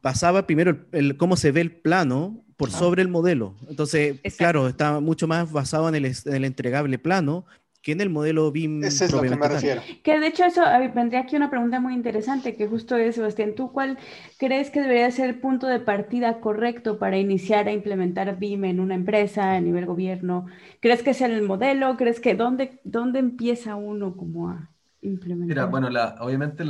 pasaba 0.01 0.47
primero 0.47 0.85
el, 0.93 1.16
cómo 1.16 1.37
se 1.37 1.53
ve 1.53 1.61
el 1.61 1.70
plano 1.70 2.45
por 2.57 2.68
ah. 2.68 2.73
sobre 2.73 3.03
el 3.03 3.09
modelo. 3.09 3.57
Entonces, 3.68 4.20
claro, 4.37 4.68
está 4.68 5.01
mucho 5.01 5.29
más 5.29 5.51
basado 5.53 5.89
en 5.89 5.95
el, 5.95 6.07
en 6.07 6.35
el 6.35 6.45
entregable 6.45 6.99
plano 6.99 7.47
que 7.83 7.93
en 7.93 8.01
el 8.01 8.11
modelo 8.11 8.51
BIM. 8.53 8.85
Ese 8.85 9.07
es 9.07 9.12
lo 9.12 9.20
que 9.20 9.31
me 9.31 9.49
refiero. 9.49 9.83
Que 10.05 10.18
de 10.20 10.29
hecho 10.29 10.45
eso 10.45 10.62
vendría 10.95 11.20
aquí 11.20 11.35
una 11.35 11.51
pregunta 11.51 11.81
muy 11.81 11.95
interesante, 11.95 12.55
que 12.55 12.68
justo 12.68 12.97
es, 12.97 13.16
Sebastián, 13.16 13.55
¿tú 13.57 13.73
cuál 13.73 13.99
crees 14.39 14.70
que 14.70 14.81
debería 14.81 15.11
ser 15.11 15.29
el 15.29 15.41
punto 15.41 15.66
de 15.66 15.81
partida 15.81 16.41
correcto 16.41 16.99
para 16.99 17.18
iniciar 17.18 17.66
a 17.66 17.73
implementar 17.73 18.39
BIM 18.39 18.64
en 18.66 18.81
una 18.81 18.95
empresa, 18.95 19.55
a 19.55 19.61
nivel 19.61 19.87
gobierno? 19.87 20.47
¿Crees 20.81 21.03
que 21.03 21.11
es 21.11 21.20
el 21.20 21.43
modelo? 21.43 21.97
¿Crees 21.97 22.20
que 22.20 22.37
dónde, 22.37 22.81
dónde 22.85 23.18
empieza 23.18 23.75
uno 23.75 24.16
como 24.16 24.49
a 24.49 24.70
implementar? 25.01 25.49
Mira, 25.49 25.64
bueno, 25.66 25.91
la, 25.91 26.14
obviamente 26.20 26.64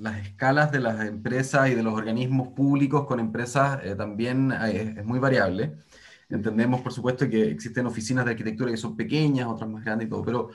las 0.00 0.26
escalas 0.26 0.72
de 0.72 0.80
las 0.80 1.06
empresas 1.06 1.68
y 1.70 1.74
de 1.74 1.82
los 1.82 1.94
organismos 1.94 2.48
públicos 2.48 3.06
con 3.06 3.20
empresas 3.20 3.80
eh, 3.84 3.94
también 3.94 4.50
eh, 4.52 4.94
es 4.98 5.04
muy 5.04 5.18
variable. 5.18 5.76
Entendemos, 6.30 6.80
por 6.80 6.92
supuesto, 6.92 7.28
que 7.28 7.50
existen 7.50 7.86
oficinas 7.86 8.24
de 8.24 8.30
arquitectura 8.30 8.70
que 8.70 8.76
son 8.78 8.96
pequeñas, 8.96 9.46
otras 9.46 9.68
más 9.68 9.84
grandes 9.84 10.06
y 10.06 10.10
todo, 10.10 10.24
pero 10.24 10.50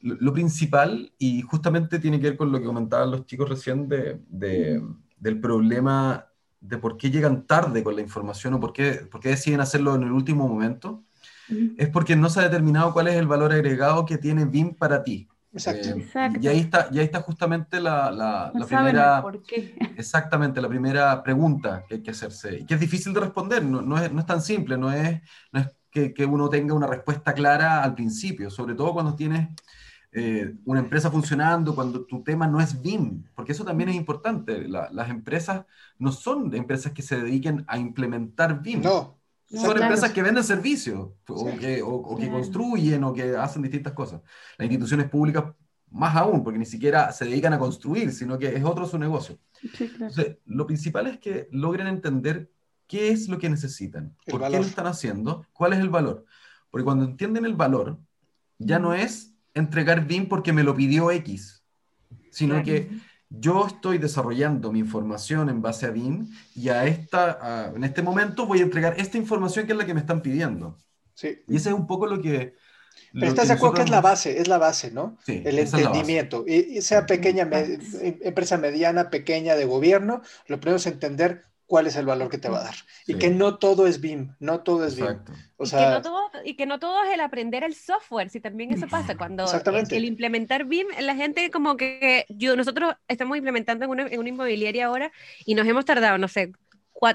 lo, 0.00 0.32
principal, 0.32 1.12
y 1.18 1.42
justamente 1.42 1.98
tiene 1.98 2.20
que 2.20 2.30
ver 2.30 2.36
con 2.36 2.50
lo 2.50 2.58
que 2.60 2.66
comentaban 2.66 3.10
los 3.10 3.26
chicos 3.26 3.48
recién 3.48 3.88
de, 3.88 4.20
del 5.18 5.40
problema 5.40 6.26
de 6.60 6.78
por 6.78 6.96
qué 6.96 7.10
llegan 7.10 7.46
tarde 7.46 7.82
con 7.82 7.96
la 7.96 8.02
información 8.02 8.54
o 8.54 8.60
por 8.60 8.72
qué, 8.72 9.06
por 9.10 9.20
qué 9.20 9.30
deciden 9.30 9.60
hacerlo 9.60 9.96
en 9.96 10.04
el 10.04 10.12
último 10.12 10.48
momento, 10.48 11.04
es 11.76 11.88
porque 11.88 12.14
no 12.14 12.28
se 12.28 12.40
ha 12.40 12.44
determinado 12.44 12.92
cuál 12.92 13.08
es 13.08 13.16
el 13.16 13.26
valor 13.26 13.52
agregado 13.52 14.04
que 14.04 14.18
tiene 14.18 14.44
BIM 14.44 14.74
para 14.74 15.02
ti. 15.02 15.28
Exacto. 15.52 15.88
Eh, 15.88 16.32
y 16.40 16.48
ahí 16.48 16.60
está, 16.60 16.88
y 16.92 16.98
ahí 16.98 17.04
está 17.04 17.20
justamente 17.20 17.80
la, 17.80 18.10
la, 18.10 18.52
primera. 18.66 19.22
Por 19.22 19.42
qué. 19.42 19.76
Exactamente, 19.96 20.60
la 20.60 20.68
primera 20.68 21.22
pregunta 21.22 21.84
que 21.88 21.96
hay 21.96 22.02
que 22.02 22.10
hacerse. 22.10 22.58
Y 22.58 22.66
que 22.66 22.74
es 22.74 22.80
difícil 22.80 23.12
de 23.14 23.20
responder, 23.20 23.64
no, 23.64 23.80
no, 23.80 23.98
es, 23.98 24.12
no 24.12 24.20
es, 24.20 24.26
tan 24.26 24.42
simple, 24.42 24.76
no 24.76 24.92
es, 24.92 25.20
no 25.52 25.60
es 25.60 25.68
que, 25.90 26.12
que, 26.12 26.26
uno 26.26 26.48
tenga 26.48 26.74
una 26.74 26.86
respuesta 26.86 27.32
clara 27.32 27.82
al 27.82 27.94
principio, 27.94 28.50
sobre 28.50 28.74
todo 28.74 28.92
cuando 28.92 29.14
tienes 29.14 29.48
eh, 30.10 30.54
una 30.64 30.80
empresa 30.80 31.10
funcionando, 31.10 31.74
cuando 31.74 32.06
tu 32.06 32.22
tema 32.22 32.46
no 32.46 32.60
es 32.60 32.80
BIM, 32.80 33.24
porque 33.34 33.52
eso 33.52 33.64
también 33.64 33.90
es 33.90 33.96
importante. 33.96 34.66
las 34.66 35.10
empresas 35.10 35.66
no 35.98 36.12
son 36.12 36.54
empresas 36.54 36.92
que 36.92 37.02
se 37.02 37.20
dediquen 37.20 37.64
a 37.68 37.78
implementar 37.78 38.62
BIM. 38.62 38.82
No. 38.82 39.17
Son 39.50 39.80
empresas 39.80 40.12
que 40.12 40.22
venden 40.22 40.44
servicios, 40.44 41.08
o, 41.26 41.56
que, 41.58 41.80
o, 41.82 42.16
que 42.16 42.28
construyen, 42.28 43.02
o 43.04 43.14
que 43.14 43.34
hacen 43.36 43.62
distintas 43.62 43.94
cosas. 43.94 44.20
Las 44.58 44.66
instituciones 44.66 45.08
públicas, 45.08 45.44
más 45.90 46.14
aún, 46.16 46.44
porque 46.44 46.58
ni 46.58 46.66
siquiera 46.66 47.10
se 47.12 47.24
dedican 47.24 47.54
a 47.54 47.58
construir, 47.58 48.12
sino 48.12 48.38
que 48.38 48.54
es 48.54 48.62
otro 48.62 48.86
su 48.86 48.98
negocio. 48.98 49.38
Entonces, 49.80 50.36
lo 50.44 50.66
principal 50.66 51.06
es 51.06 51.18
que 51.18 51.48
logren 51.50 51.86
entender 51.86 52.50
qué 52.86 53.10
es 53.10 53.28
lo 53.28 53.38
que 53.38 53.48
necesitan, 53.48 54.14
por 54.26 54.42
qué 54.42 54.50
lo 54.50 54.64
están 54.64 54.86
haciendo, 54.86 55.46
cuál 55.52 55.72
es 55.72 55.78
el 55.78 55.88
valor. 55.88 56.26
Porque 56.70 56.84
cuando 56.84 57.06
entienden 57.06 57.46
el 57.46 57.54
valor, 57.54 57.98
ya 58.58 58.78
no 58.78 58.92
es 58.92 59.32
entregar 59.54 60.06
BIM 60.06 60.28
porque 60.28 60.52
me 60.52 60.62
lo 60.62 60.74
pidió 60.74 61.10
X, 61.10 61.62
sino 62.30 62.62
que 62.62 62.90
yo 63.30 63.66
estoy 63.66 63.98
desarrollando 63.98 64.72
mi 64.72 64.78
información 64.78 65.48
en 65.48 65.60
base 65.60 65.86
a 65.86 65.90
BIM 65.90 66.28
y 66.54 66.70
a 66.70 66.86
esta, 66.86 67.72
en 67.74 67.84
este 67.84 68.02
momento 68.02 68.46
voy 68.46 68.60
a 68.60 68.62
entregar 68.62 68.98
esta 68.98 69.18
información 69.18 69.66
que 69.66 69.72
es 69.72 69.78
la 69.78 69.86
que 69.86 69.94
me 69.94 70.00
están 70.00 70.22
pidiendo. 70.22 70.76
Sí. 71.14 71.42
Y 71.46 71.56
ese 71.56 71.70
es 71.70 71.74
un 71.74 71.86
poco 71.86 72.06
lo 72.06 72.20
que... 72.20 72.54
Pero 73.12 73.26
estás 73.26 73.48
de 73.48 73.54
acuerdo 73.54 73.76
que 73.76 73.82
es 73.82 73.90
la 73.90 74.00
base, 74.00 74.40
es 74.40 74.48
la 74.48 74.58
base, 74.58 74.90
¿no? 74.90 75.16
Sí, 75.24 75.42
el 75.44 75.58
entendimiento. 75.58 76.44
Y, 76.46 76.82
sea 76.82 77.06
pequeña, 77.06 77.48
empresa 77.52 78.58
mediana, 78.58 79.08
pequeña 79.08 79.54
de 79.54 79.64
gobierno, 79.64 80.20
lo 80.46 80.60
primero 80.60 80.76
es 80.76 80.86
entender 80.86 81.47
cuál 81.68 81.86
es 81.86 81.96
el 81.96 82.06
valor 82.06 82.30
que 82.30 82.38
te 82.38 82.48
va 82.48 82.60
a 82.60 82.64
dar. 82.64 82.74
Y 83.06 83.14
que 83.16 83.30
no 83.30 83.58
todo 83.58 83.86
es 83.86 84.00
BIM, 84.00 84.34
no 84.40 84.60
todo 84.60 84.86
es 84.86 84.96
BIM. 84.96 85.18
O 85.58 85.66
sea, 85.66 85.80
y, 85.80 85.84
que 85.84 85.90
no 85.90 86.02
todo, 86.02 86.30
y 86.44 86.56
que 86.56 86.66
no 86.66 86.78
todo 86.78 87.04
es 87.04 87.12
el 87.12 87.20
aprender 87.20 87.62
el 87.62 87.74
software, 87.74 88.30
si 88.30 88.40
también 88.40 88.72
eso 88.72 88.88
pasa, 88.88 89.16
cuando 89.16 89.44
el, 89.90 90.04
implementar 90.04 90.64
BIM, 90.64 90.86
la 91.00 91.14
gente 91.14 91.50
como 91.50 91.76
que 91.76 92.24
yo, 92.30 92.56
nosotros 92.56 92.94
estamos 93.06 93.36
implementando 93.36 93.84
en 93.84 93.90
una, 93.90 94.06
en 94.06 94.18
una 94.18 94.28
inmobiliaria 94.30 94.86
ahora 94.86 95.12
y 95.44 95.54
nos 95.54 95.66
hemos 95.66 95.84
tardado, 95.84 96.16
no 96.16 96.26
sé, 96.26 96.52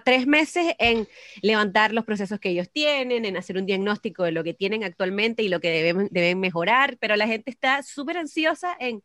tres 0.03 0.27
meses 0.27 0.75
en 0.77 1.07
levantar 1.41 1.91
los 1.91 2.05
procesos 2.05 2.39
que 2.39 2.49
ellos 2.49 2.69
tienen, 2.69 3.25
en 3.25 3.35
hacer 3.35 3.57
un 3.57 3.65
diagnóstico 3.65 4.23
de 4.23 4.31
lo 4.31 4.43
que 4.43 4.53
tienen 4.53 4.83
actualmente 4.83 5.41
y 5.41 5.49
lo 5.49 5.59
que 5.59 5.71
deben, 5.71 6.07
deben 6.11 6.39
mejorar, 6.39 6.97
pero 6.99 7.15
la 7.15 7.27
gente 7.27 7.49
está 7.49 7.81
súper 7.81 8.17
ansiosa 8.17 8.77
en 8.79 9.03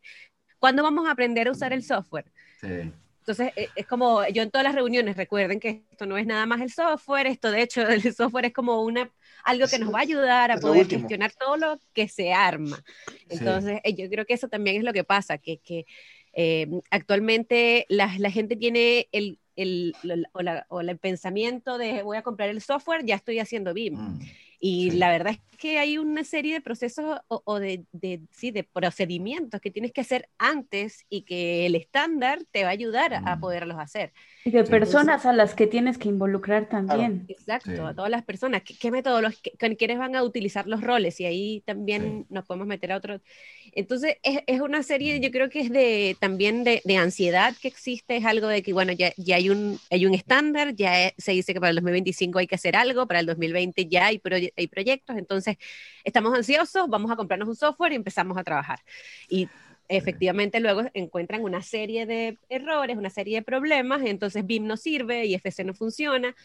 cuándo 0.59 0.83
vamos 0.83 1.07
a 1.07 1.11
aprender 1.11 1.47
a 1.47 1.51
usar 1.51 1.73
el 1.73 1.83
software. 1.83 2.31
Sí. 2.61 2.91
Entonces, 3.29 3.53
e, 3.55 3.69
es 3.75 3.85
como 3.85 4.27
yo 4.29 4.41
en 4.41 4.49
todas 4.49 4.65
las 4.65 4.73
reuniones, 4.73 5.15
recuerden 5.15 5.59
que 5.59 5.83
esto 5.91 6.07
no 6.07 6.17
es 6.17 6.25
nada 6.25 6.47
más 6.47 6.61
el 6.61 6.71
software, 6.71 7.27
esto 7.27 7.51
de 7.51 7.61
hecho 7.61 7.81
el 7.87 8.01
software 8.13 8.45
es 8.45 8.53
como 8.53 8.81
una, 8.81 9.11
algo 9.43 9.67
que 9.67 9.77
nos 9.77 9.93
va 9.93 9.99
a 9.99 10.01
ayudar 10.01 10.51
a 10.51 10.57
poder 10.57 10.87
gestionar 10.87 11.31
todo 11.33 11.55
lo 11.55 11.79
que 11.93 12.07
se 12.07 12.33
arma. 12.33 12.83
Entonces, 13.29 13.81
eh, 13.83 13.93
yo 13.93 14.09
creo 14.09 14.25
que 14.25 14.33
eso 14.33 14.47
también 14.47 14.77
es 14.77 14.83
lo 14.83 14.93
que 14.93 15.03
pasa, 15.03 15.37
que, 15.37 15.59
que 15.59 15.85
eh, 16.33 16.67
actualmente 16.89 17.85
la, 17.87 18.11
la, 18.17 18.31
gente 18.31 18.55
tiene 18.55 19.07
el, 19.11 19.37
el, 19.55 19.93
o, 20.31 20.41
la, 20.41 20.65
o, 20.69 20.81
el 20.81 20.97
pensamiento 20.97 21.77
de 21.77 22.01
voy 22.01 22.17
a 22.17 22.23
comprar 22.23 22.49
el 22.49 22.61
software, 22.61 23.05
ya 23.05 23.15
estoy 23.15 23.37
haciendo 23.37 23.75
BIM. 23.75 23.93
Mm. 23.93 24.19
Y 24.59 24.91
la 24.91 25.09
verdad 25.09 25.33
es 25.33 25.57
que 25.57 25.79
hay 25.79 25.97
una 25.97 26.23
serie 26.23 26.53
de 26.53 26.61
procesos 26.61 27.19
o, 27.27 27.59
de, 27.59 27.85
de, 27.91 28.21
sí, 28.31 28.51
de 28.51 28.63
procedimientos 28.63 29.61
que 29.61 29.71
tienes 29.71 29.91
que 29.93 30.01
hacer 30.01 30.29
antes 30.37 31.05
y 31.09 31.21
que 31.21 31.65
el 31.65 31.75
estándar 31.75 32.39
te 32.51 32.63
va 32.63 32.69
a 32.69 32.73
ayudar 32.73 33.13
a 33.13 33.35
mm. 33.35 33.39
poderlos 33.39 33.77
hacer. 33.79 34.13
Y 34.49 34.51
de 34.51 34.63
personas 34.63 35.27
a 35.27 35.31
las 35.31 35.53
que 35.53 35.67
tienes 35.67 35.99
que 35.99 36.09
involucrar 36.09 36.67
también. 36.67 37.25
Exacto, 37.27 37.85
a 37.85 37.93
todas 37.93 38.09
las 38.09 38.23
personas. 38.23 38.63
¿Qué, 38.63 38.75
qué 38.75 38.89
métodos, 38.89 39.39
qué, 39.43 39.77
quiénes 39.77 39.99
van 39.99 40.15
a 40.15 40.23
utilizar 40.23 40.65
los 40.65 40.81
roles? 40.81 41.19
Y 41.19 41.25
ahí 41.25 41.61
también 41.67 42.25
nos 42.29 42.47
podemos 42.47 42.65
meter 42.65 42.91
a 42.91 42.97
otros. 42.97 43.21
Entonces, 43.73 44.17
es, 44.23 44.39
es, 44.47 44.59
una 44.59 44.81
serie, 44.81 45.19
yo 45.19 45.29
creo 45.29 45.51
que 45.51 45.59
es 45.59 45.69
de 45.69 46.17
también 46.19 46.63
de, 46.63 46.81
de, 46.83 46.97
ansiedad 46.97 47.53
que 47.61 47.67
existe, 47.67 48.17
es 48.17 48.25
algo 48.25 48.47
de 48.47 48.63
que, 48.63 48.73
bueno, 48.73 48.91
ya, 48.91 49.13
ya 49.17 49.35
hay, 49.35 49.51
un, 49.51 49.79
hay 49.91 50.07
un 50.07 50.15
estándar, 50.15 50.73
ya 50.73 51.13
se 51.15 51.33
dice 51.33 51.53
que 51.53 51.59
para 51.59 51.69
el 51.69 51.75
2025 51.75 52.39
hay 52.39 52.47
que 52.47 52.55
hacer 52.55 52.75
algo, 52.75 53.05
para 53.05 53.19
el 53.19 53.27
2020 53.27 53.85
ya 53.85 54.07
hay, 54.07 54.19
hay 54.57 54.67
proyectos, 54.67 55.15
entonces 55.15 55.57
estamos 56.03 56.35
ansiosos, 56.35 56.89
vamos 56.89 57.11
a 57.11 57.15
comprarnos 57.15 57.47
un 57.47 57.55
software 57.55 57.91
y 57.91 57.97
empezamos 57.97 58.35
a 58.35 58.43
trabajar. 58.43 58.79
Y 59.29 59.47
efectivamente 59.89 60.59
luego 60.59 60.83
encuentran 60.93 61.43
una 61.43 61.61
serie 61.61 62.05
de 62.05 62.37
errores, 62.47 62.95
una 62.95 63.09
serie 63.09 63.37
de 63.37 63.43
problemas, 63.43 64.03
entonces 64.05 64.45
BIM 64.45 64.67
no 64.67 64.77
sirve 64.77 65.25
y 65.25 65.33
FC 65.33 65.63
no 65.63 65.73
funciona. 65.73 66.35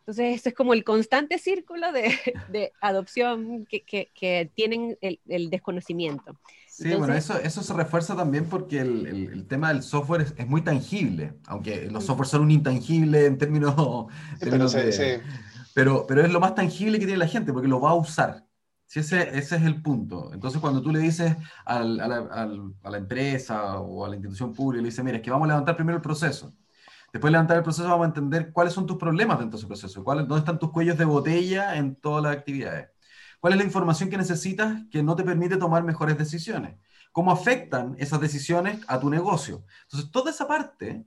Entonces, 0.00 0.40
ese 0.40 0.48
es 0.48 0.54
como 0.54 0.72
el 0.72 0.84
constante 0.84 1.36
círculo 1.38 1.92
de, 1.92 2.10
de 2.50 2.72
adopción 2.80 3.66
que, 3.66 3.82
que, 3.82 4.08
que 4.14 4.50
tienen 4.54 4.96
el, 5.02 5.20
el, 5.28 5.50
desconocimiento. 5.50 6.38
Sí, 6.66 6.94
bueno, 6.94 7.12
eso, 7.12 7.38
eso 7.38 7.62
se 7.62 7.74
refuerza 7.74 8.16
también 8.16 8.46
porque 8.46 8.78
el, 8.80 9.06
el, 9.06 9.46
tema 9.46 9.70
del 9.70 9.82
software 9.82 10.22
es, 10.22 10.34
es, 10.38 10.46
muy 10.46 10.62
tangible, 10.62 11.34
aunque 11.46 11.90
los 11.90 12.06
softwares 12.06 12.30
son 12.30 12.42
un 12.42 12.52
intangible 12.52 13.26
en 13.26 13.36
términos, 13.36 13.74
pero, 14.40 14.66
pero, 15.74 16.06
pero, 16.08 16.24
es 16.24 16.32
lo 16.32 16.40
más 16.40 16.54
tangible 16.54 16.98
que 16.98 17.04
tiene 17.04 17.18
la 17.18 17.26
gente 17.26 17.52
porque 17.52 17.68
lo 17.68 17.80
va 17.80 17.90
a 17.90 17.94
usar. 17.94 18.47
Si 18.88 19.00
ese, 19.00 19.38
ese 19.38 19.56
es 19.56 19.62
el 19.64 19.82
punto. 19.82 20.32
Entonces, 20.32 20.60
cuando 20.62 20.80
tú 20.80 20.90
le 20.90 20.98
dices 20.98 21.36
a, 21.66 21.80
la, 21.84 22.96
empresa 22.96 23.80
o 23.80 24.06
a 24.06 24.08
la 24.08 24.16
institución 24.16 24.54
pública, 24.54 24.80
le 24.80 24.88
dices, 24.88 25.04
mira, 25.04 25.18
es 25.18 25.22
que 25.22 25.30
vamos 25.30 25.44
a 25.44 25.48
levantar 25.48 25.76
primero 25.76 25.96
el 25.96 26.02
proceso. 26.02 26.54
Después 27.12 27.28
de 27.28 27.32
levantar 27.32 27.58
el 27.58 27.62
proceso, 27.62 27.86
vamos 27.86 28.06
a 28.06 28.08
entender 28.08 28.50
cuáles 28.50 28.72
son 28.72 28.86
tus 28.86 28.96
problemas 28.96 29.38
dentro 29.38 29.58
de 29.58 29.60
ese 29.60 29.66
proceso, 29.66 30.02
cuáles, 30.02 30.26
dónde 30.26 30.40
están 30.40 30.58
tus 30.58 30.72
cuellos 30.72 30.96
de 30.96 31.04
botella 31.04 31.76
en 31.76 31.96
todas 31.96 32.22
las 32.22 32.34
actividades. 32.34 32.88
¿Cuál 33.40 33.52
es 33.52 33.58
la 33.58 33.64
información 33.66 34.08
que 34.08 34.16
necesitas 34.16 34.82
que 34.90 35.02
no 35.02 35.14
te 35.16 35.22
permite 35.22 35.58
tomar 35.58 35.84
mejores 35.84 36.16
decisiones? 36.16 36.76
¿Cómo 37.12 37.30
afectan 37.30 37.94
esas 37.98 38.20
decisiones 38.22 38.80
a 38.88 38.98
tu 38.98 39.10
negocio? 39.10 39.64
Entonces, 39.82 40.10
toda 40.10 40.30
esa 40.30 40.48
parte 40.48 41.04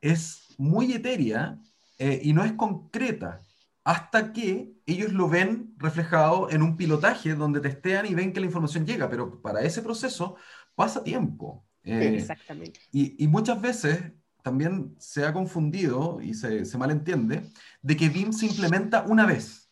es 0.00 0.54
muy 0.56 0.92
etérea 0.92 1.58
eh, 1.98 2.20
y 2.22 2.32
no 2.32 2.44
es 2.44 2.52
concreta 2.52 3.40
hasta 3.86 4.32
que 4.32 4.74
ellos 4.84 5.12
lo 5.12 5.28
ven 5.28 5.72
reflejado 5.76 6.50
en 6.50 6.60
un 6.60 6.76
pilotaje 6.76 7.36
donde 7.36 7.60
testean 7.60 8.04
y 8.06 8.14
ven 8.14 8.32
que 8.32 8.40
la 8.40 8.46
información 8.46 8.84
llega, 8.84 9.08
pero 9.08 9.40
para 9.40 9.60
ese 9.62 9.80
proceso 9.80 10.34
pasa 10.74 11.04
tiempo. 11.04 11.64
Eh, 11.84 12.16
Exactamente. 12.16 12.80
Y, 12.90 13.22
y, 13.22 13.28
muchas 13.28 13.60
veces 13.60 14.10
también 14.42 14.96
se 14.98 15.24
ha 15.24 15.32
confundido 15.32 16.20
y 16.20 16.34
se, 16.34 16.64
se 16.64 16.76
malentiende 16.76 17.48
de 17.80 17.96
que 17.96 18.08
BIM 18.08 18.32
se 18.32 18.46
implementa 18.46 19.04
una 19.06 19.24
vez. 19.24 19.70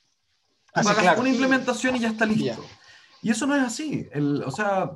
Ah, 0.72 0.82
claro. 0.96 1.20
una 1.20 1.30
implementación 1.30 1.96
y 1.96 1.98
ya 1.98 2.10
está 2.10 2.24
listo. 2.24 2.64
Y 3.20 3.30
eso 3.30 3.48
no 3.48 3.56
es 3.56 3.62
así. 3.64 4.08
El, 4.12 4.44
o 4.44 4.50
sea, 4.52 4.92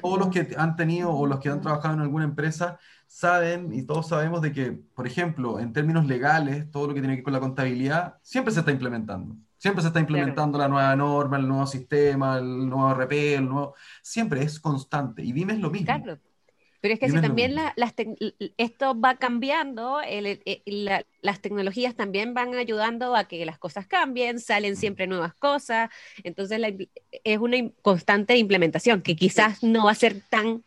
todos 0.00 0.18
los 0.18 0.28
que 0.30 0.56
han 0.56 0.74
tenido 0.74 1.12
o 1.12 1.24
los 1.24 1.38
que 1.38 1.50
han 1.50 1.60
trabajado 1.60 1.94
en 1.94 2.00
alguna 2.00 2.24
empresa 2.24 2.80
saben 3.12 3.72
y 3.74 3.82
todos 3.82 4.08
sabemos 4.08 4.40
de 4.40 4.52
que, 4.52 4.72
por 4.72 5.06
ejemplo, 5.06 5.60
en 5.60 5.74
términos 5.74 6.06
legales, 6.06 6.70
todo 6.70 6.86
lo 6.88 6.94
que 6.94 7.00
tiene 7.00 7.14
que 7.14 7.18
ver 7.18 7.24
con 7.24 7.32
la 7.34 7.40
contabilidad 7.40 8.16
siempre 8.22 8.54
se 8.54 8.60
está 8.60 8.72
implementando. 8.72 9.36
Siempre 9.58 9.82
se 9.82 9.88
está 9.88 10.00
implementando 10.00 10.58
la 10.58 10.66
nueva 10.66 10.96
norma, 10.96 11.36
el 11.36 11.46
nuevo 11.46 11.66
sistema, 11.66 12.38
el 12.38 12.68
nuevo 12.68 12.90
RP, 12.94 13.34
el 13.34 13.48
nuevo... 13.48 13.74
Siempre 14.00 14.42
es 14.42 14.58
constante. 14.58 15.22
Y 15.22 15.32
BIM 15.32 15.50
es 15.50 15.58
lo 15.60 15.70
mismo. 15.70 15.86
Claro. 15.86 16.18
Pero 16.80 16.94
es 16.94 17.00
que 17.00 17.10
si 17.10 17.20
también 17.20 17.54
la, 17.54 17.74
las 17.76 17.94
esto 18.56 18.98
va 18.98 19.16
cambiando, 19.16 20.00
el, 20.00 20.40
las 21.20 21.40
tecnologías 21.40 21.94
también 21.94 22.34
van 22.34 22.54
ayudando 22.54 23.14
a 23.14 23.24
que 23.24 23.46
las 23.46 23.58
cosas 23.58 23.86
cambien, 23.86 24.40
salen 24.40 24.74
siempre 24.74 25.06
nuevas 25.06 25.34
cosas, 25.34 25.90
entonces 26.24 26.60
es 27.22 27.38
una 27.38 27.58
constante 27.82 28.36
implementación 28.36 29.00
que 29.00 29.14
quizás 29.14 29.62
no 29.62 29.84
va 29.84 29.92
a 29.92 29.94
ser 29.94 30.22
tan 30.28 30.64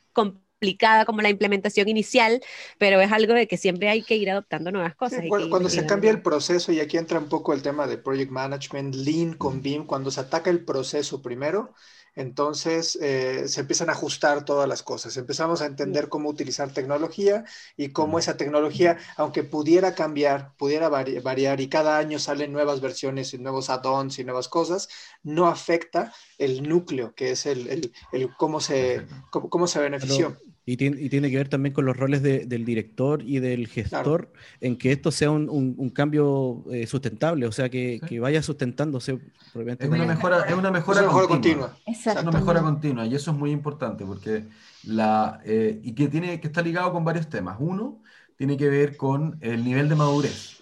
complicada 0.65 1.05
como 1.05 1.21
la 1.21 1.29
implementación 1.29 1.87
inicial, 1.87 2.41
pero 2.77 2.99
es 2.99 3.11
algo 3.11 3.33
de 3.33 3.47
que 3.47 3.57
siempre 3.57 3.89
hay 3.89 4.01
que 4.01 4.15
ir 4.15 4.31
adoptando 4.31 4.71
nuevas 4.71 4.95
cosas. 4.95 5.21
cuando, 5.29 5.69
se 5.69 5.85
cambia 5.85 6.11
el 6.11 6.21
proceso, 6.21 6.71
y 6.71 6.79
aquí 6.79 6.97
entra 6.97 7.19
un 7.19 7.29
poco 7.29 7.53
el 7.53 7.61
tema 7.61 7.87
de 7.87 7.97
project 7.97 8.31
management, 8.31 8.95
lean 8.95 9.33
con 9.33 9.61
BIM, 9.61 9.85
cuando 9.85 10.09
se 10.09 10.21
ataca 10.21 10.49
el 10.49 10.65
proceso 10.65 11.21
primero, 11.21 11.73
entonces 12.15 12.97
eh, 13.01 13.47
se 13.47 13.61
empiezan 13.61 13.89
a 13.89 13.91
ajustar 13.91 14.45
todas 14.45 14.67
las 14.69 14.83
cosas. 14.83 15.17
Empezamos 15.17 15.61
a 15.61 15.65
entender 15.65 16.07
cómo 16.07 16.29
utilizar 16.29 16.71
tecnología 16.71 17.43
y 17.75 17.89
cómo 17.89 18.19
esa 18.19 18.37
tecnología, 18.37 18.97
aunque 19.17 19.43
pudiera 19.43 19.95
cambiar, 19.95 20.53
pudiera 20.57 20.87
variar 20.87 21.59
y 21.59 21.67
cada 21.67 21.97
año 21.97 22.17
salen 22.17 22.53
nuevas 22.53 22.79
versiones 22.79 23.33
y 23.33 23.37
nuevos 23.37 23.69
add-ons 23.69 24.17
y 24.17 24.23
nuevas 24.23 24.47
cosas, 24.47 24.87
no 25.23 25.47
afecta 25.47 26.13
el 26.37 26.67
núcleo, 26.67 27.13
que 27.15 27.31
es 27.31 27.45
el, 27.45 27.91
cómo, 28.37 28.61
se, 28.61 29.05
cómo, 29.29 29.67
se 29.67 29.79
benefició. 29.79 30.37
Y 30.67 30.77
tiene, 30.77 31.29
que 31.29 31.37
ver 31.37 31.47
también 31.47 31.73
con 31.73 31.85
los 31.85 31.95
roles 31.95 32.23
del 32.23 32.65
director 32.65 33.21
y 33.21 33.37
del 33.37 33.67
gestor 33.67 34.31
en 34.61 34.77
que 34.77 34.91
esto 34.91 35.11
sea 35.11 35.29
un, 35.29 35.91
cambio 35.91 36.63
eh, 36.71 36.87
sustentable, 36.87 37.45
o 37.45 37.51
sea, 37.51 37.69
que, 37.69 37.99
vaya 38.19 38.41
sustentándose. 38.41 39.19
Es 39.53 39.87
una 39.87 40.05
mejora, 40.05 40.41
es 40.41 40.55
una 40.55 40.71
mejora, 40.71 41.05
continua. 41.05 41.77
Es 41.85 42.07
una 42.07 42.31
mejora 42.31 42.61
continua 42.61 43.05
y 43.05 43.13
eso 43.13 43.31
es 43.31 43.37
muy 43.37 43.51
importante 43.51 44.05
porque 44.05 44.45
la, 44.83 45.39
eh, 45.45 45.79
y 45.83 45.93
que, 45.93 46.07
tiene, 46.07 46.39
que 46.39 46.47
está 46.47 46.63
ligado 46.63 46.91
con 46.91 47.03
varios 47.03 47.29
temas. 47.29 47.57
Uno 47.59 48.01
tiene 48.35 48.57
que 48.57 48.67
ver 48.67 48.97
con 48.97 49.37
el 49.41 49.63
nivel 49.63 49.87
de 49.87 49.95
madurez. 49.95 50.61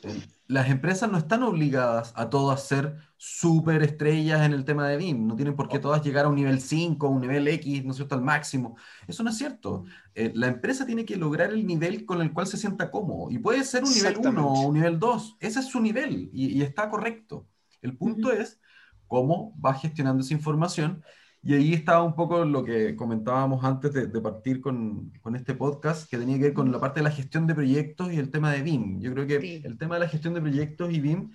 Las 0.53 0.69
empresas 0.69 1.11
no 1.11 1.17
están 1.17 1.41
obligadas 1.41 2.13
a 2.15 2.29
todas 2.29 2.67
ser 2.67 2.97
super 3.17 3.81
estrellas 3.81 4.45
en 4.45 4.53
el 4.53 4.65
tema 4.65 4.87
de 4.87 4.97
BIM. 4.97 5.25
No 5.25 5.35
tienen 5.35 5.55
por 5.55 5.67
qué 5.67 5.79
todas 5.79 6.03
llegar 6.03 6.25
a 6.25 6.29
un 6.29 6.35
nivel 6.35 6.61
5, 6.61 7.07
un 7.07 7.21
nivel 7.21 7.47
X, 7.47 7.83
¿no 7.83 7.89
es 7.89 7.97
cierto?, 7.97 8.13
al 8.13 8.21
máximo. 8.21 8.77
Eso 9.07 9.23
no 9.23 9.31
es 9.31 9.37
cierto. 9.37 9.85
Eh, 10.13 10.31
la 10.35 10.47
empresa 10.47 10.85
tiene 10.85 11.05
que 11.05 11.15
lograr 11.15 11.51
el 11.51 11.65
nivel 11.65 12.05
con 12.05 12.21
el 12.21 12.31
cual 12.31 12.45
se 12.45 12.57
sienta 12.57 12.91
cómodo. 12.91 13.31
Y 13.31 13.39
puede 13.39 13.63
ser 13.63 13.83
un 13.83 13.91
nivel 13.91 14.15
1 14.17 14.47
o 14.47 14.67
un 14.67 14.75
nivel 14.75 14.99
2. 14.99 15.37
Ese 15.39 15.59
es 15.59 15.65
su 15.65 15.81
nivel 15.81 16.29
y, 16.31 16.61
está 16.61 16.87
correcto. 16.87 17.47
El 17.81 17.97
punto 17.97 18.31
es 18.31 18.61
cómo 19.07 19.59
va 19.59 19.73
gestionando 19.73 20.21
esa 20.21 20.35
información. 20.35 21.03
Y 21.43 21.53
ahí 21.53 21.73
estaba 21.73 22.03
un 22.03 22.15
poco 22.15 22.45
lo 22.45 22.63
que 22.63 22.95
comentábamos 22.95 23.63
antes 23.65 23.93
de, 23.93 24.21
partir 24.21 24.61
con, 24.61 25.11
con, 25.21 25.35
este 25.35 25.53
podcast, 25.53 26.09
que 26.09 26.17
tenía 26.17 26.37
que 26.37 26.43
ver 26.43 26.53
con 26.53 26.71
la 26.71 26.79
parte 26.79 27.01
de 27.01 27.03
la 27.03 27.11
gestión 27.11 27.47
de 27.47 27.53
proyectos 27.53 28.13
y 28.13 28.17
el 28.17 28.31
tema 28.31 28.51
de 28.51 28.61
BIM. 28.61 29.01
Yo 29.01 29.13
creo 29.13 29.27
que 29.27 29.61
el 29.63 29.77
tema 29.77 29.95
de 29.95 30.01
la 30.01 30.07
gestión 30.07 30.33
de 30.33 30.41
proyectos 30.41 30.91
y 30.93 31.01
BIM 31.01 31.31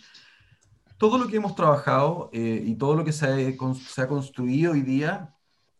todo 0.98 1.16
lo 1.16 1.28
que 1.28 1.36
hemos 1.36 1.54
trabajado 1.54 2.28
eh, 2.32 2.62
y 2.66 2.74
todo 2.74 2.96
lo 2.96 3.04
que 3.04 3.12
se 3.12 3.56
ha, 3.96 4.08
construido 4.08 4.72
hoy 4.72 4.82
día 4.82 5.34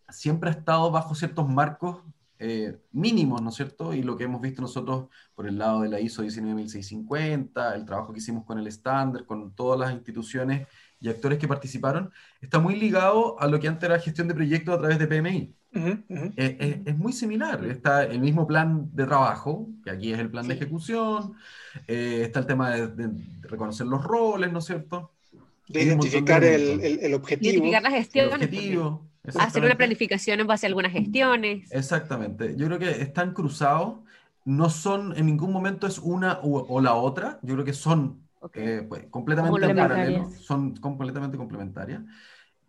siempre 0.09 0.49
ha 0.49 0.53
estado 0.53 0.91
bajo 0.91 1.15
ciertos 1.15 1.49
marcos 1.49 1.99
eh, 2.39 2.81
mínimos, 2.93 3.43
¿no 3.43 3.51
es 3.51 3.57
cierto? 3.57 3.93
Y 3.93 4.03
lo 4.05 4.17
que 4.17 4.25
hemos 4.25 4.41
visto 4.41 4.63
nosotros 4.63 5.09
por 5.35 5.49
el 5.49 5.59
lado 5.59 5.81
de 5.81 5.89
la 5.89 6.01
ISO 6.01 6.23
19650, 6.23 7.75
el 7.75 7.85
trabajo 7.85 8.13
que 8.13 8.21
hicimos 8.21 8.45
con 8.45 8.61
el 8.61 8.69
estándar, 8.69 9.27
con 9.27 9.53
todas 9.57 9.81
las 9.81 9.93
instituciones 9.93 10.69
y 11.01 11.09
actores 11.09 11.39
que 11.39 11.49
participaron, 11.49 12.11
está 12.41 12.59
muy 12.59 12.77
ligado 12.77 13.41
a 13.41 13.47
lo 13.47 13.61
que 13.61 13.69
antes 13.69 13.89
era 13.89 13.99
gestión 13.99 14.29
de 14.29 14.35
proyectos 14.35 14.75
a 14.75 14.79
través 14.79 14.99
de 14.99 15.07
PMI. 15.07 15.55
es, 16.37 16.99
muy 16.99 17.13
similar. 17.13 17.65
Está 17.67 18.05
el 18.05 18.21
mismo 18.21 18.47
plan 18.47 18.91
de 18.93 19.07
trabajo, 19.07 19.69
que 19.85 19.91
aquí 19.91 20.13
es 20.13 20.19
el 20.19 20.31
plan 20.31 20.49
de 20.49 20.55
ejecución, 20.55 21.35
eh, 21.87 22.23
está 22.25 22.41
el 22.41 22.47
tema 22.47 22.71
de, 22.71 23.11
reconocer 23.43 23.87
los 23.87 24.03
roles, 24.03 24.53
¿no 24.53 24.59
es 24.59 24.65
cierto? 24.65 25.13
De 25.69 25.83
identificar 25.83 26.43
el, 26.43 26.81
el, 26.81 27.15
objetivo. 27.15 27.53
Identificar 27.53 27.83
la 27.83 27.91
gestión. 27.91 28.27
El 28.27 28.35
objetivo. 28.35 29.09
Hacer 29.39 29.65
una 29.65 29.77
planificación 29.77 30.41
en 30.41 30.47
base 30.47 30.67
a 30.67 30.69
algunas 30.69 30.93
gestiones. 30.93 31.71
Exactamente. 31.73 32.55
Yo 32.57 32.67
creo 32.67 32.79
que 32.79 32.91
están 33.03 33.33
cruzados. 33.33 33.99
No 34.45 34.71
son, 34.71 35.17
en 35.17 35.27
ningún 35.27 35.53
momento 35.53 35.87
es 35.87 35.99
una 35.99 36.39
o, 36.43 36.81
la 36.81 36.95
otra. 36.95 37.39
Yo 37.43 37.55
creo 37.55 37.67
que 37.67 37.75
son 37.75 38.23
eh, 38.55 38.85
pues, 38.89 39.07
completamente 39.11 39.75
paralelos. 39.75 40.35
Son 40.45 40.75
completamente 40.77 41.37
complementarias. 41.37 42.03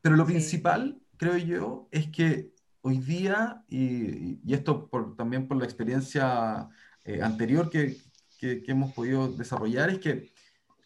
Pero 0.01 0.15
lo 0.15 0.25
principal, 0.25 0.99
creo 1.17 1.37
yo, 1.37 1.87
es 1.91 2.07
que 2.07 2.51
hoy 2.81 2.99
día, 2.99 3.63
y, 3.67 4.39
y 4.43 4.53
esto 4.53 4.87
por, 4.87 5.15
también 5.15 5.47
por 5.47 5.57
la 5.57 5.65
experiencia 5.65 6.69
eh, 7.03 7.21
anterior 7.21 7.69
que, 7.69 7.97
que, 8.37 8.63
hemos 8.67 8.93
podido 8.93 9.27
desarrollar 9.27 9.89
es 9.89 9.99
que 9.99 10.31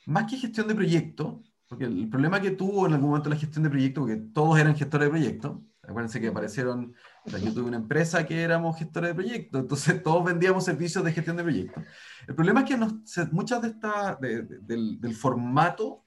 más 0.05 0.29
que 0.29 0.37
gestión 0.37 0.67
de 0.67 0.75
proyecto, 0.75 1.43
porque 1.67 1.85
el 1.85 2.09
problema 2.09 2.41
que 2.41 2.51
tuvo 2.51 2.87
en 2.87 2.93
algún 2.93 3.09
momento 3.09 3.29
la 3.29 3.35
gestión 3.35 3.63
de 3.63 3.69
proyecto, 3.69 4.01
porque 4.01 4.17
todos 4.33 4.59
eran 4.59 4.75
gestores 4.75 5.07
de 5.07 5.11
proyecto, 5.11 5.63
acuérdense 5.87 6.21
que 6.21 6.29
aparecieron, 6.29 6.93
yo 7.25 7.53
tuve 7.53 7.67
una 7.67 7.77
empresa 7.77 8.25
que 8.25 8.41
éramos 8.41 8.77
gestores 8.77 9.09
de 9.09 9.15
proyecto, 9.15 9.59
entonces 9.59 10.01
todos 10.03 10.23
vendíamos 10.23 10.63
servicios 10.63 11.03
de 11.03 11.11
gestión 11.11 11.37
de 11.37 11.43
proyecto. 11.43 11.81
El 12.27 12.35
problema 12.35 12.61
es 12.61 12.67
que 12.67 12.77
muchas 13.31 13.61
de 13.61 13.67
estas, 13.69 14.19
del, 14.19 14.99
del, 14.99 15.15
formato 15.15 16.05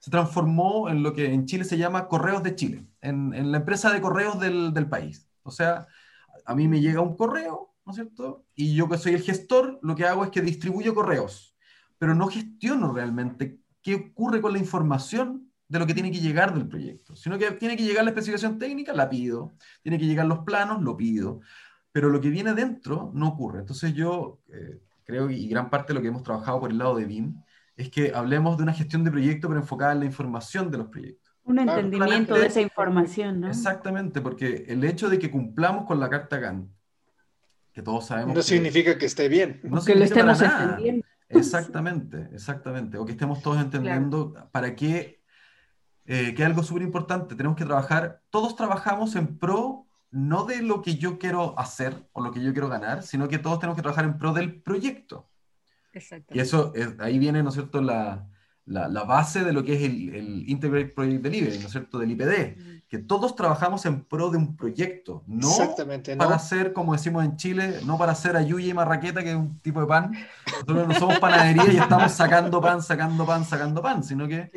se 0.00 0.10
transformó 0.10 0.88
en 0.88 1.02
lo 1.02 1.12
que 1.12 1.32
en 1.32 1.46
Chile 1.46 1.64
se 1.64 1.78
llama 1.78 2.08
correos 2.08 2.42
de 2.42 2.54
Chile, 2.56 2.86
en, 3.00 3.32
en 3.32 3.52
la 3.52 3.58
empresa 3.58 3.92
de 3.92 4.00
correos 4.00 4.40
del, 4.40 4.74
del 4.74 4.88
país. 4.88 5.28
O 5.42 5.50
sea, 5.50 5.86
a 6.44 6.54
mí 6.54 6.66
me 6.66 6.80
llega 6.80 7.00
un 7.00 7.16
correo, 7.16 7.74
¿no 7.84 7.92
es 7.92 7.96
cierto? 7.96 8.44
Y 8.54 8.74
yo 8.74 8.88
que 8.88 8.98
soy 8.98 9.14
el 9.14 9.22
gestor, 9.22 9.78
lo 9.82 9.94
que 9.94 10.06
hago 10.06 10.24
es 10.24 10.30
que 10.30 10.40
distribuyo 10.40 10.94
correos, 10.94 11.56
pero 11.98 12.14
no 12.14 12.26
gestiono 12.26 12.92
realmente 12.92 13.60
qué 13.82 13.94
ocurre 13.94 14.40
con 14.40 14.52
la 14.52 14.58
información 14.58 15.45
de 15.68 15.78
lo 15.78 15.86
que 15.86 15.94
tiene 15.94 16.12
que 16.12 16.20
llegar 16.20 16.54
del 16.54 16.68
proyecto, 16.68 17.16
sino 17.16 17.38
que 17.38 17.50
tiene 17.52 17.76
que 17.76 17.84
llegar 17.84 18.04
la 18.04 18.10
especificación 18.10 18.58
técnica, 18.58 18.92
la 18.92 19.08
pido, 19.08 19.54
tiene 19.82 19.98
que 19.98 20.06
llegar 20.06 20.26
los 20.26 20.40
planos, 20.40 20.82
lo 20.82 20.96
pido, 20.96 21.40
pero 21.92 22.08
lo 22.08 22.20
que 22.20 22.30
viene 22.30 22.54
dentro 22.54 23.10
no 23.14 23.28
ocurre. 23.28 23.60
Entonces 23.60 23.94
yo 23.94 24.40
eh, 24.52 24.80
creo, 25.04 25.30
y 25.30 25.48
gran 25.48 25.70
parte 25.70 25.92
de 25.92 25.94
lo 25.94 26.02
que 26.02 26.08
hemos 26.08 26.22
trabajado 26.22 26.60
por 26.60 26.70
el 26.70 26.78
lado 26.78 26.96
de 26.96 27.04
BIM, 27.04 27.42
es 27.76 27.90
que 27.90 28.12
hablemos 28.14 28.56
de 28.56 28.62
una 28.62 28.72
gestión 28.72 29.04
de 29.04 29.10
proyecto, 29.10 29.48
pero 29.48 29.60
enfocada 29.60 29.92
en 29.92 30.00
la 30.00 30.06
información 30.06 30.70
de 30.70 30.78
los 30.78 30.88
proyectos. 30.88 31.34
Un 31.44 31.58
entendimiento 31.58 32.34
de 32.34 32.46
esa 32.46 32.60
información, 32.60 33.40
¿no? 33.40 33.48
Exactamente, 33.48 34.20
porque 34.20 34.64
el 34.68 34.82
hecho 34.84 35.08
de 35.08 35.18
que 35.18 35.30
cumplamos 35.30 35.84
con 35.84 36.00
la 36.00 36.08
carta 36.08 36.38
Gantt 36.38 36.70
que 37.76 37.82
todos 37.82 38.06
sabemos. 38.06 38.34
No 38.34 38.40
significa 38.40 38.96
que 38.96 39.04
esté 39.04 39.28
bien. 39.28 39.60
No 39.62 39.84
que 39.84 39.94
lo 39.94 40.04
estemos 40.04 40.40
entendiendo. 40.40 41.06
Exactamente, 41.28 42.30
exactamente. 42.32 42.96
O 42.96 43.04
que 43.04 43.12
estemos 43.12 43.42
todos 43.42 43.60
entendiendo 43.60 44.32
para 44.50 44.74
qué, 44.74 45.15
eh, 46.06 46.34
que 46.34 46.44
algo 46.44 46.62
súper 46.62 46.82
importante, 46.82 47.34
tenemos 47.34 47.56
que 47.56 47.64
trabajar, 47.64 48.22
todos 48.30 48.54
trabajamos 48.56 49.16
en 49.16 49.38
pro 49.38 49.86
no 50.10 50.44
de 50.44 50.62
lo 50.62 50.82
que 50.82 50.94
yo 50.96 51.18
quiero 51.18 51.58
hacer 51.58 52.08
o 52.12 52.22
lo 52.22 52.30
que 52.30 52.42
yo 52.42 52.52
quiero 52.52 52.68
ganar, 52.68 53.02
sino 53.02 53.28
que 53.28 53.38
todos 53.38 53.58
tenemos 53.58 53.76
que 53.76 53.82
trabajar 53.82 54.04
en 54.04 54.18
pro 54.18 54.32
del 54.32 54.62
proyecto. 54.62 55.28
Y 56.30 56.40
eso, 56.40 56.72
ahí 56.98 57.18
viene, 57.18 57.42
¿no 57.42 57.48
es 57.48 57.54
cierto?, 57.54 57.80
la, 57.80 58.26
la, 58.66 58.88
la, 58.88 59.04
base 59.04 59.44
de 59.44 59.52
lo 59.52 59.64
que 59.64 59.74
es 59.74 59.82
el, 59.82 60.14
el 60.14 60.48
Integrated 60.48 60.94
Project 60.94 61.22
Delivery, 61.22 61.58
¿no 61.58 61.66
es 61.66 61.72
cierto?, 61.72 61.98
del 61.98 62.10
IPD, 62.10 62.56
mm. 62.56 62.76
que 62.88 62.98
todos 62.98 63.34
trabajamos 63.34 63.86
en 63.86 64.04
pro 64.04 64.30
de 64.30 64.36
un 64.36 64.56
proyecto, 64.56 65.24
no 65.26 65.50
para 66.18 66.36
hacer, 66.36 66.72
como 66.72 66.92
decimos 66.92 67.24
en 67.24 67.36
Chile, 67.36 67.80
no 67.84 67.96
para 67.96 68.12
hacer 68.12 68.36
ayuya 68.36 68.68
y 68.68 68.74
marraqueta, 68.74 69.22
que 69.22 69.30
es 69.30 69.36
un 69.36 69.58
tipo 69.60 69.80
de 69.80 69.86
pan. 69.86 70.12
Nosotros 70.52 70.88
no 70.88 70.94
somos 70.94 71.18
panadería 71.18 71.72
y 71.72 71.76
estamos 71.76 72.12
sacando 72.12 72.60
pan, 72.60 72.82
sacando 72.82 73.24
pan, 73.24 73.44
sacando 73.44 73.82
pan, 73.82 74.04
sino 74.04 74.28
que 74.28 74.50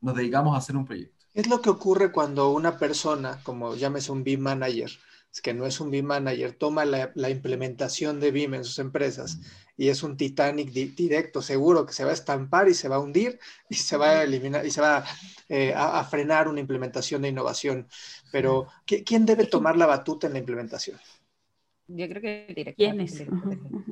nos 0.00 0.16
dedicamos 0.16 0.54
a 0.54 0.58
hacer 0.58 0.76
un 0.76 0.84
proyecto. 0.84 1.16
Es 1.34 1.48
lo 1.48 1.60
que 1.60 1.70
ocurre 1.70 2.10
cuando 2.10 2.50
una 2.50 2.78
persona, 2.78 3.40
como 3.42 3.74
llámese 3.74 4.12
un 4.12 4.24
BIM 4.24 4.40
manager, 4.40 4.90
que 5.42 5.54
no 5.54 5.66
es 5.66 5.80
un 5.80 5.90
BIM 5.90 6.06
manager, 6.06 6.52
toma 6.52 6.84
la, 6.84 7.12
la 7.14 7.30
implementación 7.30 8.18
de 8.18 8.30
BIM 8.30 8.54
en 8.54 8.64
sus 8.64 8.78
empresas 8.78 9.36
mm 9.36 9.68
y 9.78 9.88
es 9.88 10.02
un 10.02 10.16
Titanic 10.16 10.70
directo, 10.70 11.40
seguro 11.40 11.86
que 11.86 11.92
se 11.92 12.02
va 12.02 12.10
a 12.10 12.14
estampar 12.14 12.68
y 12.68 12.74
se 12.74 12.88
va 12.88 12.96
a 12.96 12.98
hundir 12.98 13.38
y 13.70 13.76
se 13.76 13.96
va 13.96 14.10
a 14.10 14.22
eliminar 14.24 14.66
y 14.66 14.72
se 14.72 14.80
va 14.80 15.04
eh, 15.48 15.72
a, 15.74 16.02
frenar 16.04 16.48
una 16.48 16.58
implementación 16.58 17.22
de 17.22 17.28
innovación. 17.28 17.86
Pero, 18.32 18.66
¿quién 18.84 19.24
debe 19.24 19.46
tomar 19.46 19.76
la 19.76 19.86
batuta 19.86 20.26
en 20.26 20.32
la 20.32 20.40
implementación? 20.40 20.98
Yo 21.86 22.08
creo 22.08 22.20
que 22.20 22.52
director. 22.54 22.74
¿Quién 22.74 23.00
es? 23.00 23.24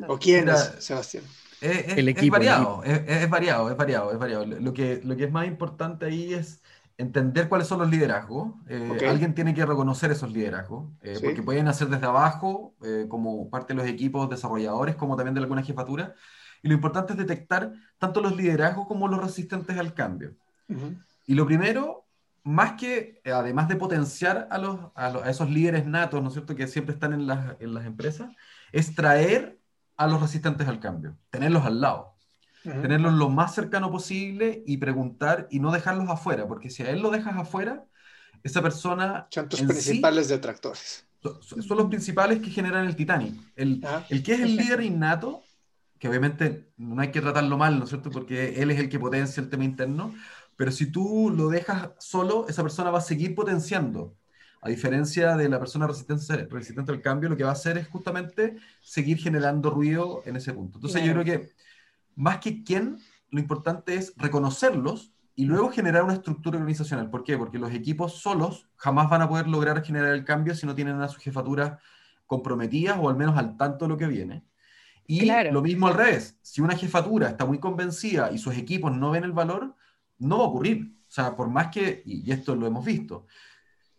¿O 0.08 0.18
quién 0.18 0.48
es, 0.48 0.72
Sebastián? 0.80 1.22
Es, 1.60 1.96
el 1.96 2.08
equipo, 2.08 2.32
variado, 2.32 2.82
es, 2.84 3.30
variado, 3.30 3.70
es 3.70 3.76
variado, 3.76 4.12
es 4.12 4.18
variado. 4.18 4.44
Lo 4.44 4.72
que, 4.72 5.00
lo 5.02 5.16
que 5.16 5.24
es 5.24 5.32
más 5.32 5.46
importante 5.46 6.06
ahí 6.06 6.34
es 6.34 6.62
entender 6.98 7.48
cuáles 7.48 7.66
son 7.66 7.78
los 7.80 7.90
liderazgos. 7.90 8.54
Eh, 8.68 9.06
alguien 9.08 9.34
tiene 9.34 9.54
que 9.54 9.64
reconocer 9.64 10.10
esos 10.10 10.32
liderazgos, 10.32 10.90
eh, 11.02 11.18
porque 11.22 11.42
pueden 11.42 11.68
hacer 11.68 11.88
desde 11.88 12.06
abajo, 12.06 12.74
eh, 12.84 13.06
como 13.08 13.50
parte 13.50 13.74
de 13.74 13.78
los 13.78 13.88
equipos 13.88 14.28
desarrolladores, 14.28 14.96
como 14.96 15.16
también 15.16 15.34
de 15.34 15.40
alguna 15.40 15.62
jefatura. 15.62 16.14
Y 16.62 16.68
lo 16.68 16.74
importante 16.74 17.12
es 17.12 17.18
detectar 17.18 17.72
tanto 17.98 18.20
los 18.20 18.36
liderazgos 18.36 18.86
como 18.86 19.08
los 19.08 19.22
resistentes 19.22 19.76
al 19.78 19.94
cambio. 19.94 20.34
Y 21.26 21.34
lo 21.34 21.46
primero, 21.46 22.06
más 22.42 22.72
que, 22.72 23.20
además 23.24 23.68
de 23.68 23.76
potenciar 23.76 24.48
a, 24.50 24.58
los, 24.58 24.80
a, 24.94 25.30
esos 25.30 25.50
líderes 25.50 25.86
natos, 25.86 26.22
¿no 26.22 26.28
es 26.28 26.34
cierto?, 26.34 26.54
que 26.54 26.66
siempre 26.66 26.94
están 26.94 27.12
en 27.12 27.26
las, 27.26 27.60
en 27.60 27.74
las 27.74 27.86
empresas, 27.86 28.30
es 28.72 28.94
traer 28.94 29.58
a 29.96 30.06
los 30.06 30.20
resistentes 30.20 30.68
al 30.68 30.80
cambio, 30.80 31.16
tenerlos 31.30 31.64
al 31.64 31.80
lado 31.80 32.16
tenerlos 32.72 33.14
lo 33.14 33.28
más 33.28 33.54
cercano 33.54 33.90
posible 33.90 34.62
y 34.66 34.76
preguntar 34.78 35.46
y 35.50 35.60
no 35.60 35.72
dejarlos 35.72 36.08
afuera, 36.08 36.46
porque 36.46 36.70
si 36.70 36.82
a 36.82 36.90
él 36.90 37.00
lo 37.00 37.10
dejas 37.10 37.36
afuera, 37.36 37.84
esa 38.42 38.62
persona... 38.62 39.26
Son 39.30 39.48
tus 39.48 39.62
principales 39.62 40.28
detractores. 40.28 41.06
Son, 41.40 41.76
los 41.76 41.88
principales 41.88 42.40
que 42.40 42.50
generan 42.50 42.86
el 42.86 42.94
Titanic. 42.94 43.34
El, 43.56 43.84
el 44.10 44.22
que 44.22 44.34
es 44.34 44.40
el 44.40 44.56
líder 44.56 44.82
innato, 44.82 45.42
que 45.98 46.08
obviamente 46.08 46.70
no 46.76 47.00
hay 47.00 47.10
que 47.10 47.20
tratarlo 47.20 47.56
mal, 47.56 47.78
¿no 47.78 47.84
es 47.84 47.90
cierto? 47.90 48.10
Porque 48.10 48.60
él 48.62 48.70
es 48.70 48.78
el 48.78 48.88
que 48.88 48.98
potencia 48.98 49.40
el 49.40 49.48
tema 49.48 49.64
interno, 49.64 50.14
pero 50.56 50.70
si 50.70 50.90
tú 50.90 51.32
lo 51.36 51.48
dejas 51.48 51.90
solo, 51.98 52.46
esa 52.48 52.62
persona 52.62 52.90
va 52.90 52.98
a 52.98 53.02
seguir 53.02 53.34
potenciando 53.34 54.14
A 54.66 54.68
diferencia 54.68 55.36
de 55.36 55.48
la 55.48 55.60
persona 55.60 55.86
resistente, 55.86 56.48
resistente 56.50 56.90
al 56.90 57.00
cambio, 57.00 57.28
lo 57.28 57.36
que 57.36 57.44
va 57.44 57.50
a 57.50 57.52
hacer 57.52 57.78
es 57.78 57.86
justamente 57.86 58.56
seguir 58.80 59.16
generando 59.16 59.70
ruido 59.70 60.24
en 60.26 60.34
ese 60.34 60.52
punto. 60.52 60.78
Entonces 60.78 61.04
yo 61.04 61.12
creo 61.12 61.24
que 61.24 61.52
más 62.16 62.38
que 62.38 62.64
quién, 62.64 62.98
lo 63.30 63.38
importante 63.38 63.94
es 63.94 64.12
reconocerlos 64.16 65.12
y 65.36 65.44
luego 65.44 65.70
generar 65.70 66.02
una 66.02 66.14
estructura 66.14 66.58
organizacional. 66.58 67.10
¿Por 67.10 67.22
qué? 67.22 67.38
Porque 67.38 67.60
los 67.60 67.72
equipos 67.72 68.20
solos 68.20 68.68
jamás 68.74 69.08
van 69.08 69.22
a 69.22 69.28
poder 69.28 69.46
lograr 69.46 69.84
generar 69.84 70.12
el 70.12 70.24
cambio 70.24 70.52
si 70.56 70.66
no 70.66 70.74
tienen 70.74 71.00
a 71.00 71.06
sus 71.06 71.22
jefaturas 71.22 71.80
comprometidas 72.26 72.98
o 73.00 73.08
al 73.08 73.14
menos 73.14 73.38
al 73.38 73.56
tanto 73.56 73.84
de 73.84 73.90
lo 73.90 73.96
que 73.96 74.08
viene. 74.08 74.42
Y 75.06 75.30
lo 75.52 75.62
mismo 75.62 75.86
al 75.86 75.94
revés, 75.94 76.40
si 76.42 76.60
una 76.60 76.74
jefatura 76.74 77.28
está 77.28 77.46
muy 77.46 77.60
convencida 77.60 78.32
y 78.32 78.38
sus 78.38 78.56
equipos 78.56 78.90
no 78.96 79.12
ven 79.12 79.22
el 79.22 79.32
valor, 79.32 79.76
no 80.18 80.38
va 80.38 80.44
a 80.44 80.48
ocurrir. 80.48 80.92
O 81.08 81.12
sea, 81.12 81.36
por 81.36 81.48
más 81.48 81.68
que, 81.68 82.02
y 82.04 82.28
esto 82.32 82.56
lo 82.56 82.66
hemos 82.66 82.84
visto, 82.84 83.26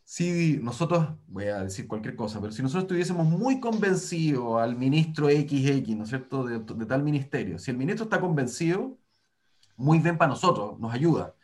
si 0.09 0.57
nosotros, 0.63 1.05
voy 1.27 1.47
a 1.47 1.63
decir 1.63 1.85
cualquier 1.85 2.15
cosa, 2.15 2.39
pero 2.39 2.53
si 2.53 2.61
nosotros 2.61 2.85
estuviésemos 2.85 3.27
muy 3.27 3.59
convencidos 3.59 4.61
al 4.61 4.77
ministro 4.77 5.27
XX, 5.27 5.97
¿no 5.97 6.03
es 6.03 6.09
cierto?, 6.09 6.45
de, 6.45 6.59
de 6.59 6.85
tal 6.85 7.03
ministerio, 7.03 7.59
si 7.59 7.71
el 7.71 7.77
ministro 7.77 8.05
está 8.05 8.21
convencido, 8.21 8.97
muy 9.75 9.99
bien 9.99 10.17
para 10.17 10.29
nosotros, 10.29 10.79
nos 10.79 10.93
ayuda. 10.93 11.35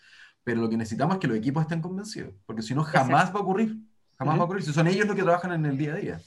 Pero 0.46 0.62
lo 0.62 0.70
que 0.70 0.78
necesitamos 0.78 1.16
es 1.16 1.20
que 1.20 1.28
los 1.28 1.36
equipos 1.36 1.64
estén 1.64 1.82
convencidos, 1.82 2.34
porque 2.46 2.62
si 2.62 2.74
no, 2.74 2.84
jamás 2.86 3.36
va 3.36 3.40
a 3.40 3.44
ocurrir. 3.44 3.76
Jamás 4.18 4.38
va 4.38 4.44
a 4.44 4.46
ocurrir. 4.46 4.64
Si 4.64 4.72
son 4.72 4.88
ellos 4.88 5.08
los 5.08 5.18
que 5.18 5.24
trabajan 5.24 5.52
en 5.52 5.66
el 5.66 5.78
día 5.78 5.92
a 5.92 5.98
día. 5.98 6.22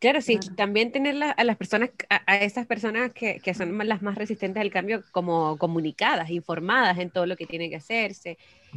Claro, 0.00 0.20
sí, 0.20 0.38
también 0.56 0.92
tener 0.92 1.16
a 1.22 1.44
las 1.44 1.56
personas, 1.56 1.90
a, 2.10 2.36
esas 2.36 2.66
personas 2.66 3.12
que, 3.12 3.40
que, 3.40 3.54
son 3.54 3.76
las 3.88 4.02
más 4.02 4.16
resistentes 4.16 4.60
al 4.60 4.70
cambio 4.70 5.02
como 5.12 5.56
comunicadas, 5.56 6.28
informadas 6.28 6.98
en 6.98 7.10
todo 7.10 7.24
lo 7.24 7.36
que 7.36 7.46
tiene 7.46 7.70
que 7.70 7.76
hacerse. 7.76 8.36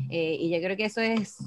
Eh, 0.10 0.38
y 0.39 0.49
yo 0.49 0.60
creo 0.62 0.78
que 0.78 0.86
eso 0.86 1.01
es 1.01 1.38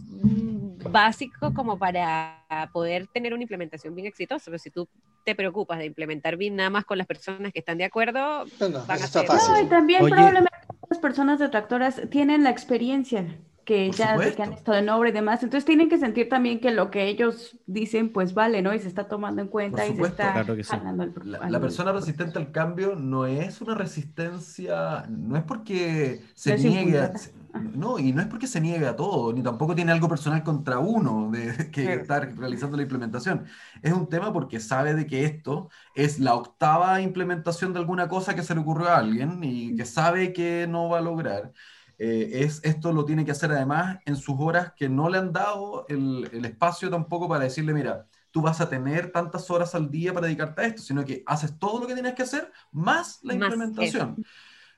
básico 0.91 1.53
como 1.55 1.79
para 1.79 2.45
poder 2.73 3.07
tener 3.09 3.35
una 3.35 3.43
implementación 3.43 3.95
bien 3.95 4.07
exitosa. 4.07 4.45
Pero 4.47 4.59
si 4.59 4.71
tú 4.71 4.89
te 5.25 5.35
preocupas 5.35 5.79
de 5.79 5.87
implementar 5.87 6.37
bien 6.37 6.57
nada 6.57 6.71
más 6.71 6.85
con 6.85 6.99
las 6.99 7.07
personas 7.07 7.53
que 7.53 7.59
están 7.59 7.79
de 7.79 7.85
acuerdo, 7.85 8.45
no, 8.61 8.69
no, 8.69 8.87
van 8.87 9.03
a 9.03 9.07
ser... 9.07 9.27
fácil. 9.27 9.55
No, 9.55 9.63
y 9.63 9.67
también 9.67 10.05
probablemente 10.05 10.51
las 10.89 10.99
personas 10.99 11.39
detractoras 11.39 12.01
tienen 12.11 12.45
la 12.45 12.51
experiencia 12.51 13.27
que 13.67 13.91
ya 13.91 14.17
que 14.17 14.43
han 14.43 14.53
estado 14.53 14.79
en 14.79 14.89
obra 14.89 15.09
y 15.09 15.13
demás, 15.13 15.43
entonces 15.43 15.65
tienen 15.65 15.89
que 15.89 15.99
sentir 15.99 16.29
también 16.29 16.61
que 16.61 16.71
lo 16.71 16.89
que 16.89 17.09
ellos 17.09 17.59
dicen 17.67 18.13
pues 18.13 18.33
vale, 18.33 18.63
¿no? 18.63 18.73
Y 18.73 18.79
se 18.79 18.87
está 18.87 19.09
tomando 19.09 19.43
en 19.43 19.49
cuenta 19.49 19.85
y 19.85 19.97
se 19.97 20.03
está 20.03 20.33
claro 20.35 20.55
el, 20.55 21.33
la, 21.33 21.51
la, 21.51 21.61
persona 21.61 21.91
resistente 21.91 22.39
al 22.39 22.53
cambio 22.53 22.95
no 22.95 23.27
es 23.27 23.61
una 23.61 23.75
resistencia, 23.75 25.05
no 25.09 25.37
es 25.37 25.43
porque 25.43 26.23
se 26.35 26.57
niegue, 26.57 27.11
no, 27.75 27.99
y 27.99 28.13
no 28.13 28.21
es 28.21 28.29
porque 28.29 28.47
se 28.47 28.61
niegue 28.61 28.87
a 28.87 28.97
todo, 28.97 29.33
ni 29.33 29.43
tampoco 29.43 29.75
tiene 29.75 29.93
algo 29.93 30.09
personal 30.09 30.43
contra 30.43 30.79
uno 30.79 31.31
de 31.31 31.71
que 31.73 31.95
está 31.95 32.21
realizando 32.21 32.77
la 32.77 32.83
implementación. 32.83 33.47
Es 33.83 33.93
un 33.93 34.09
tema 34.09 34.33
porque 34.33 34.61
sabe 34.61 34.95
de 34.95 35.07
que 35.07 35.25
esto 35.25 35.71
es 35.95 36.19
la 36.19 36.35
octava 36.35 37.01
implementación 37.01 37.73
de 37.73 37.81
alguna 37.81 38.09
cosa 38.09 38.35
que 38.35 38.43
se 38.43 38.55
le 38.55 38.61
ocurrió 38.61 38.89
a 38.89 38.99
alguien 38.99 39.43
y 39.43 39.77
que 39.77 39.85
sabe 39.85 40.33
que 40.33 40.67
no 40.69 40.89
va 40.89 40.99
a 40.99 41.03
lograr. 41.03 41.53
Eh, 41.99 42.43
es, 42.45 42.61
esto 42.63 42.93
lo 42.93 43.05
tiene 43.07 43.25
que 43.25 43.31
hacer 43.31 43.51
además 43.53 43.99
en 44.05 44.17
sus 44.17 44.37
horas 44.39 44.73
que 44.77 44.89
no 44.89 45.09
le 45.09 45.17
han 45.17 45.33
dado 45.33 45.87
el, 45.89 46.29
el, 46.31 46.45
espacio 46.45 46.91
tampoco 46.91 47.27
para 47.27 47.45
decirle, 47.45 47.73
mira, 47.73 48.07
tú 48.31 48.43
vas 48.43 48.61
a 48.61 48.69
tener 48.69 49.13
tantas 49.13 49.51
horas 49.51 49.75
al 49.75 49.91
día 49.91 50.13
para 50.13 50.27
dedicarte 50.27 50.61
a 50.61 50.67
esto, 50.67 50.83
sino 50.83 51.03
que 51.07 51.23
haces 51.25 51.59
todo 51.59 51.81
lo 51.81 51.87
que 51.87 51.95
tienes 51.95 52.13
que 52.13 52.23
hacer 52.23 52.53
más 52.71 53.19
la 53.23 53.33
implementación. 53.33 54.23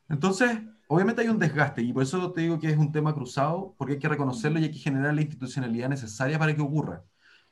Entonces, 0.09 0.61
obviamente 0.89 1.23
hay 1.23 1.29
un 1.29 1.39
desgaste 1.39 1.83
y 1.83 1.93
por 1.93 2.03
eso 2.03 2.33
te 2.33 2.41
digo 2.41 2.59
que 2.59 2.71
es 2.71 2.77
un 2.77 2.91
tema 2.91 3.15
cruzado, 3.15 3.75
porque 3.79 3.95
hay 3.95 3.99
que 3.99 4.09
reconocerlo 4.09 4.59
y 4.59 4.65
hay 4.65 4.71
que 4.73 4.79
generar 4.79 5.15
la 5.15 5.21
institucionalidad 5.21 5.89
necesaria 5.89 6.39
para 6.39 6.55
que 6.55 6.63
ocurra. 6.63 7.05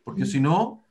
Porque 0.03 0.27
si 0.27 0.41
no, 0.41 0.85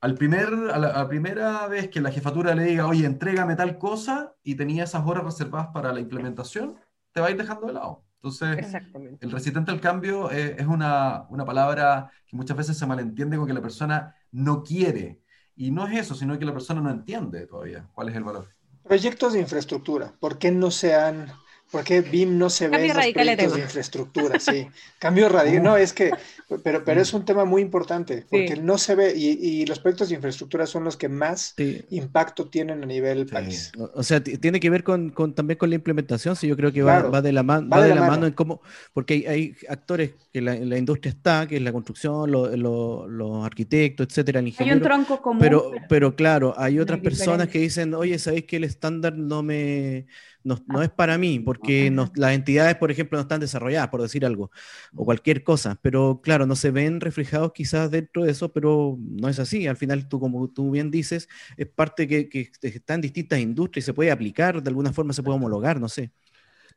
al 0.00 0.14
primer, 0.14 0.48
a 0.48 0.78
la, 0.78 0.88
a 0.88 0.98
la, 0.98 1.08
primera 1.08 1.66
vez 1.68 1.88
que 1.88 2.00
la 2.00 2.10
jefatura 2.10 2.54
le 2.54 2.64
diga, 2.64 2.86
oye, 2.86 3.04
entrégame 3.04 3.56
tal 3.56 3.78
cosa 3.78 4.34
y 4.42 4.54
tenía 4.54 4.84
esas 4.84 5.06
horas 5.06 5.24
reservadas 5.24 5.68
para 5.74 5.92
la 5.92 6.00
implementación, 6.00 6.76
te 7.12 7.20
va 7.20 7.28
a 7.28 7.30
ir 7.30 7.36
dejando 7.36 7.66
de 7.66 7.72
lado. 7.74 8.04
Entonces, 8.20 8.74
el 9.20 9.30
resistente 9.30 9.70
al 9.70 9.80
cambio 9.80 10.30
es, 10.30 10.58
es 10.58 10.66
una, 10.66 11.26
una, 11.30 11.44
palabra 11.44 12.10
que 12.26 12.36
muchas 12.36 12.56
veces 12.56 12.76
se 12.76 12.84
malentiende 12.84 13.36
con 13.36 13.46
que 13.46 13.52
la 13.52 13.62
persona 13.62 14.16
no 14.32 14.64
quiere. 14.64 15.22
Y 15.54 15.70
no 15.70 15.86
es 15.86 15.98
eso, 15.98 16.14
sino 16.14 16.36
que 16.36 16.44
la 16.44 16.52
persona 16.52 16.80
no 16.80 16.90
entiende 16.90 17.46
todavía 17.46 17.88
cuál 17.92 18.08
es 18.08 18.16
el 18.16 18.24
valor. 18.24 18.48
Proyectos 18.82 19.34
de 19.34 19.40
infraestructura, 19.40 20.14
¿por 20.18 20.38
qué 20.38 20.50
no 20.50 20.70
se 20.70 20.94
han 20.94 21.28
porque 21.70 22.00
BIM 22.00 22.38
no 22.38 22.48
se 22.48 22.68
ve 22.68 22.86
en 22.86 22.96
los 22.96 23.06
proyectos 23.08 23.54
de 23.54 23.60
infraestructura, 23.60 24.40
sí. 24.40 24.68
Cambio 24.98 25.28
radical. 25.28 25.62
No, 25.62 25.76
es 25.76 25.92
que, 25.92 26.10
pero, 26.64 26.82
pero 26.82 27.00
es 27.00 27.12
un 27.12 27.24
tema 27.24 27.44
muy 27.44 27.60
importante, 27.60 28.24
porque 28.28 28.56
no 28.56 28.78
se 28.78 28.94
ve, 28.94 29.14
y, 29.14 29.26
y, 29.26 29.66
los 29.66 29.78
proyectos 29.78 30.08
de 30.08 30.14
infraestructura 30.14 30.66
son 30.66 30.84
los 30.84 30.96
que 30.96 31.08
más 31.08 31.54
sí. 31.56 31.84
impacto 31.90 32.48
tienen 32.48 32.82
a 32.82 32.86
nivel 32.86 33.26
sí. 33.26 33.34
país. 33.34 33.72
O 33.94 34.02
sea, 34.02 34.22
tiene 34.22 34.60
que 34.60 34.70
ver 34.70 34.82
con, 34.82 35.10
con, 35.10 35.34
también 35.34 35.58
con 35.58 35.68
la 35.68 35.76
implementación, 35.76 36.36
sí, 36.36 36.48
yo 36.48 36.56
creo 36.56 36.72
que 36.72 36.82
va, 36.82 36.96
claro, 36.96 37.10
va 37.10 37.20
de 37.20 37.32
la, 37.32 37.42
man, 37.42 37.68
va 37.70 37.82
de, 37.82 37.90
de 37.90 37.94
la, 37.94 38.00
mano. 38.00 38.12
mano 38.12 38.26
en 38.26 38.32
cómo, 38.32 38.62
porque 38.94 39.14
hay, 39.14 39.26
hay 39.26 39.56
actores 39.68 40.12
que 40.32 40.40
la, 40.40 40.54
la, 40.54 40.78
industria 40.78 41.10
está, 41.10 41.46
que 41.46 41.56
es 41.56 41.62
la 41.62 41.72
construcción, 41.72 42.30
los 42.30 42.56
lo, 42.56 43.06
lo 43.08 43.44
arquitectos, 43.44 44.06
etcétera, 44.08 44.40
el 44.40 44.48
ingeniero. 44.48 44.74
Hay 44.74 44.80
un 44.80 44.84
tronco 45.04 45.22
común. 45.22 45.40
Pero, 45.40 45.72
pero 45.88 46.16
claro, 46.16 46.54
hay 46.56 46.78
otras 46.78 47.00
personas 47.00 47.48
que 47.48 47.58
dicen, 47.58 47.92
oye, 47.92 48.18
¿sabéis 48.18 48.44
que 48.44 48.56
el 48.56 48.64
estándar 48.64 49.16
no 49.16 49.42
me 49.42 50.06
no, 50.44 50.58
no, 50.66 50.82
es 50.82 50.90
para 50.90 51.18
mí, 51.18 51.40
porque 51.40 51.90
las 52.14 52.32
entidades, 52.34 52.76
por 52.76 52.90
ejemplo, 52.90 53.16
no 53.18 53.22
están 53.22 53.40
desarrolladas, 53.40 53.88
por 53.88 54.02
decir 54.02 54.24
algo, 54.26 54.50
o 54.94 55.04
cualquier 55.04 55.42
cosa, 55.44 55.78
pero 55.82 56.20
claro, 56.22 56.46
no 56.46 56.56
se 56.56 56.70
ven 56.70 57.00
reflejados 57.00 57.52
quizás 57.52 57.90
dentro 57.90 58.24
de 58.24 58.30
eso, 58.32 58.52
pero 58.52 58.96
no 59.00 59.28
es 59.28 59.38
así. 59.38 59.66
Al 59.66 59.76
final, 59.76 60.08
tú, 60.08 60.20
como 60.20 60.48
tú 60.50 60.70
bien 60.70 60.90
dices, 60.90 61.28
es 61.56 61.66
parte 61.68 62.08
que, 62.08 62.28
que 62.28 62.50
está 62.62 62.94
en 62.94 63.00
distintas 63.02 63.40
industrias 63.40 63.84
y 63.84 63.86
se 63.86 63.94
puede 63.94 64.10
aplicar, 64.10 64.62
de 64.62 64.68
alguna 64.70 64.92
forma 64.92 65.12
se 65.12 65.22
puede 65.22 65.36
homologar, 65.36 65.80
no 65.80 65.88
sé. 65.88 66.12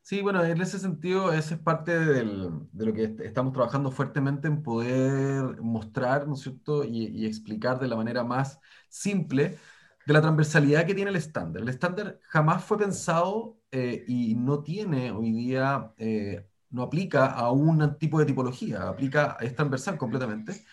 Sí, 0.04 0.22
bueno, 0.22 0.44
en 0.44 0.60
ese 0.62 0.80
sentido, 0.80 1.32
esa 1.32 1.56
es 1.56 1.62
parte 1.62 1.98
del, 1.98 2.50
de 2.72 2.86
lo 2.86 2.94
que 2.94 3.16
estamos 3.24 3.54
trabajando 3.54 3.92
fuertemente 3.92 4.48
en 4.48 4.64
poder 4.64 5.62
mostrar, 5.62 6.28
¿no 6.28 6.34
es 6.34 6.42
cierto?, 6.42 6.84
y, 6.84 7.08
y 7.08 7.26
explicar 7.28 7.80
de 7.80 7.88
la 7.88 7.96
manera 7.96 8.24
más 8.24 8.60
simple 8.90 9.58
de 10.06 10.14
la 10.14 10.22
transversalidad 10.22 10.86
que 10.86 10.96
tiene 10.96 11.12
el 11.12 11.18
estándar. 11.18 11.62
El 11.64 11.70
estándar 11.70 12.20
jamás 12.28 12.64
fue 12.64 12.78
pensado 12.78 13.58
eh, 13.72 14.04
y 14.08 14.36
no 14.36 14.64
tiene 14.64 15.12
hoy 15.12 15.32
día, 15.32 15.94
eh, 15.98 16.48
no 16.70 16.84
aplica 16.84 17.28
a 17.28 17.52
un 17.52 17.98
tipo 17.98 18.20
de 18.20 18.26
tipología, 18.26 18.88
aplica, 18.90 19.38
es 19.40 19.56
transversal 19.56 19.98
completamente, 19.98 20.66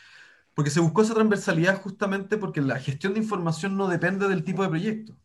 porque 0.54 0.70
se 0.70 0.80
buscó 0.80 1.02
esa 1.02 1.14
transversalidad 1.14 1.80
justamente 1.82 2.38
porque 2.38 2.60
la 2.60 2.78
gestión 2.80 3.14
de 3.14 3.20
información 3.20 3.76
no 3.76 3.88
depende 3.88 4.28
del 4.28 4.44
tipo 4.44 4.62
de 4.62 4.68
proyecto. 4.70 5.16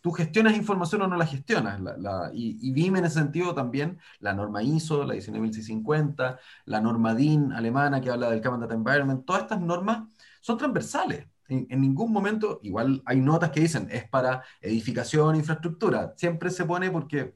Tú 0.00 0.12
gestionas 0.12 0.56
información 0.56 1.02
o 1.02 1.08
no 1.08 1.16
la 1.16 1.26
gestionas. 1.26 1.80
La, 1.80 1.96
la, 1.96 2.30
y, 2.32 2.58
y 2.62 2.72
BIM 2.72 2.96
en 2.96 3.04
ese 3.06 3.16
sentido 3.16 3.54
también, 3.54 3.98
la 4.20 4.32
norma 4.32 4.62
ISO, 4.62 5.04
la 5.04 5.14
19650, 5.14 6.38
la 6.66 6.80
norma 6.80 7.14
DIN 7.14 7.52
alemana 7.52 8.00
que 8.00 8.10
habla 8.10 8.30
del 8.30 8.40
Common 8.40 8.60
Data 8.60 8.74
Environment, 8.74 9.24
todas 9.24 9.42
estas 9.42 9.60
normas 9.60 10.04
son 10.40 10.56
transversales 10.58 11.26
en, 11.48 11.80
ningún 11.80 12.12
momento, 12.12 12.60
igual 12.62 13.02
hay 13.06 13.20
notas 13.20 13.50
que 13.50 13.60
dicen 13.60 13.88
es 13.90 14.08
para 14.08 14.44
edificación, 14.60 15.36
infraestructura. 15.36 16.14
Siempre 16.16 16.50
se 16.50 16.64
pone 16.64 16.90
porque 16.90 17.34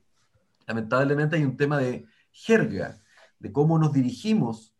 lamentablemente 0.66 1.36
hay 1.36 1.44
un 1.44 1.56
tema 1.56 1.78
de 1.78 2.06
jerga, 2.30 3.00
de 3.38 3.52
cómo 3.52 3.78
nos 3.78 3.92
dirigimos, 3.92 4.74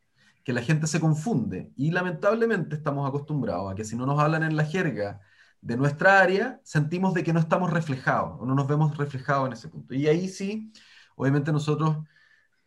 que 0.44 0.52
la 0.52 0.62
gente 0.62 0.86
se 0.86 1.00
confunde. 1.00 1.72
Y 1.76 1.90
lamentablemente 1.90 2.76
estamos 2.76 3.08
acostumbrados 3.08 3.72
a 3.72 3.74
que 3.74 3.84
si 3.84 3.96
no 3.96 4.06
nos 4.06 4.20
hablan 4.20 4.42
en 4.42 4.56
la 4.56 4.64
jerga 4.64 5.20
de 5.60 5.76
nuestra 5.76 6.20
área, 6.20 6.60
sentimos 6.64 7.14
de 7.14 7.22
que 7.24 7.32
no 7.32 7.40
estamos 7.40 7.70
reflejados 7.70 8.40
o 8.40 8.46
no 8.46 8.54
nos 8.54 8.66
vemos 8.66 8.96
reflejados 8.96 9.46
en 9.46 9.52
ese 9.54 9.68
punto. 9.68 9.94
Y 9.94 10.08
ahí 10.08 10.28
sí, 10.28 10.72
obviamente 11.16 11.52
nosotros 11.52 11.98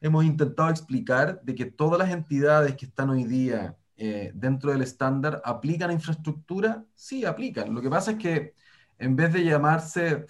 hemos 0.02 0.26
intentado 0.26 0.70
explicar 0.70 1.42
de 1.44 1.56
que 1.56 1.66
todas 1.66 2.00
las 2.00 2.10
entidades 2.12 2.76
que 2.76 2.86
están 2.86 3.10
hoy 3.10 3.26
día 3.26 3.78
eh, 3.98 4.32
dentro 4.34 4.72
del 4.72 4.82
estándar, 4.82 5.42
¿aplican 5.46 5.92
infraestructura? 5.92 6.84
Sí, 6.96 7.26
aplican. 7.26 7.74
Lo 7.74 7.82
que 7.82 7.90
pasa 7.90 8.12
es 8.12 8.18
que 8.18 8.54
en 9.00 9.16
vez 9.16 9.34
de 9.34 9.44
llamarse 9.44 10.26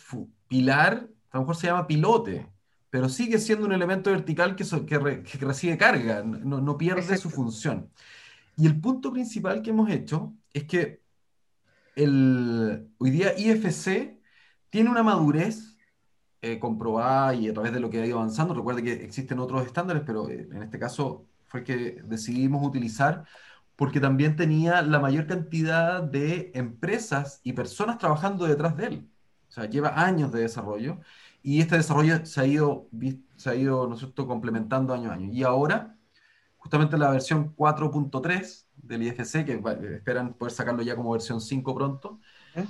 pilar, 0.47 1.07
a 1.31 1.37
lo 1.37 1.41
mejor 1.41 1.55
se 1.55 1.67
llama 1.67 1.87
pilote, 1.87 2.47
pero 2.89 3.09
sigue 3.09 3.39
siendo 3.39 3.65
un 3.65 3.73
elemento 3.73 4.11
vertical 4.11 4.55
que, 4.55 4.63
so, 4.63 4.85
que, 4.85 4.97
re, 4.97 5.23
que 5.23 5.37
recibe 5.45 5.77
carga, 5.77 6.23
no, 6.23 6.61
no 6.61 6.77
pierde 6.77 7.01
Exacto. 7.01 7.23
su 7.23 7.29
función. 7.29 7.89
Y 8.57 8.67
el 8.67 8.79
punto 8.79 9.11
principal 9.11 9.61
que 9.61 9.71
hemos 9.71 9.89
hecho 9.89 10.33
es 10.53 10.63
que 10.65 11.01
el, 11.95 12.89
hoy 12.97 13.09
día 13.09 13.37
IFC 13.37 14.19
tiene 14.69 14.89
una 14.89 15.03
madurez 15.03 15.77
eh, 16.41 16.59
comprobada 16.59 17.33
y 17.33 17.47
a 17.47 17.53
través 17.53 17.73
de 17.73 17.79
lo 17.79 17.89
que 17.89 17.99
ha 17.99 18.05
ido 18.05 18.17
avanzando. 18.17 18.53
Recuerde 18.53 18.83
que 18.83 18.93
existen 18.93 19.39
otros 19.39 19.65
estándares, 19.65 20.03
pero 20.05 20.29
eh, 20.29 20.47
en 20.51 20.63
este 20.63 20.77
caso 20.77 21.25
fue 21.45 21.63
que 21.63 22.01
decidimos 22.03 22.65
utilizar 22.65 23.25
porque 23.75 23.99
también 23.99 24.35
tenía 24.35 24.81
la 24.81 24.99
mayor 24.99 25.27
cantidad 25.27 26.01
de 26.01 26.51
empresas 26.55 27.41
y 27.43 27.53
personas 27.53 27.97
trabajando 27.97 28.45
detrás 28.45 28.77
de 28.77 28.85
él. 28.85 29.09
O 29.49 29.51
sea, 29.51 29.65
lleva 29.65 30.01
años 30.01 30.31
de 30.31 30.41
desarrollo 30.41 30.99
y 31.43 31.61
este 31.61 31.77
desarrollo 31.77 32.25
se 32.25 32.41
ha 32.41 32.45
ido, 32.45 32.87
se 33.35 33.49
ha 33.49 33.55
ido 33.55 33.87
¿no 33.87 33.93
es 33.93 33.99
cierto?, 33.99 34.27
complementando 34.27 34.93
año 34.93 35.11
a 35.11 35.13
año. 35.13 35.31
Y 35.31 35.43
ahora, 35.43 35.95
justamente 36.57 36.97
la 36.97 37.11
versión 37.11 37.55
4.3 37.55 38.65
del 38.75 39.03
IFC, 39.03 39.45
que 39.45 39.61
esperan 39.95 40.33
poder 40.33 40.53
sacarlo 40.53 40.81
ya 40.81 40.95
como 40.95 41.11
versión 41.11 41.41
5 41.41 41.75
pronto, 41.75 42.19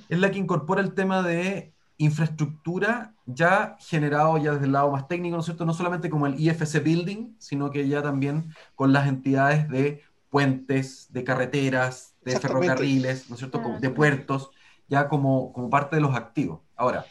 es 0.09 0.19
la 0.19 0.31
que 0.31 0.39
incorpora 0.39 0.81
el 0.81 0.93
tema 0.93 1.21
de 1.21 1.73
infraestructura 1.97 3.13
ya 3.25 3.77
generado 3.79 4.37
ya 4.37 4.53
desde 4.53 4.65
el 4.65 4.73
lado 4.73 4.91
más 4.91 5.07
técnico, 5.07 5.35
¿no 5.35 5.39
es 5.39 5.45
cierto? 5.45 5.65
No 5.65 5.73
solamente 5.73 6.09
como 6.09 6.27
el 6.27 6.39
IFC 6.39 6.83
Building, 6.83 7.35
sino 7.39 7.71
que 7.71 7.87
ya 7.87 8.01
también 8.01 8.53
con 8.75 8.91
las 8.91 9.07
entidades 9.07 9.69
de 9.69 10.03
puentes, 10.35 11.07
de 11.13 11.23
carreteras, 11.23 12.13
de 12.25 12.37
ferrocarriles, 12.37 13.29
¿no 13.29 13.35
es 13.35 13.39
cierto? 13.39 13.61
De 13.79 13.89
puertos, 13.89 14.49
ya 14.85 15.07
como, 15.07 15.53
como 15.53 15.69
parte 15.69 15.95
de 15.95 16.01
los 16.01 16.13
activos. 16.13 16.59
Ahora, 16.75 17.05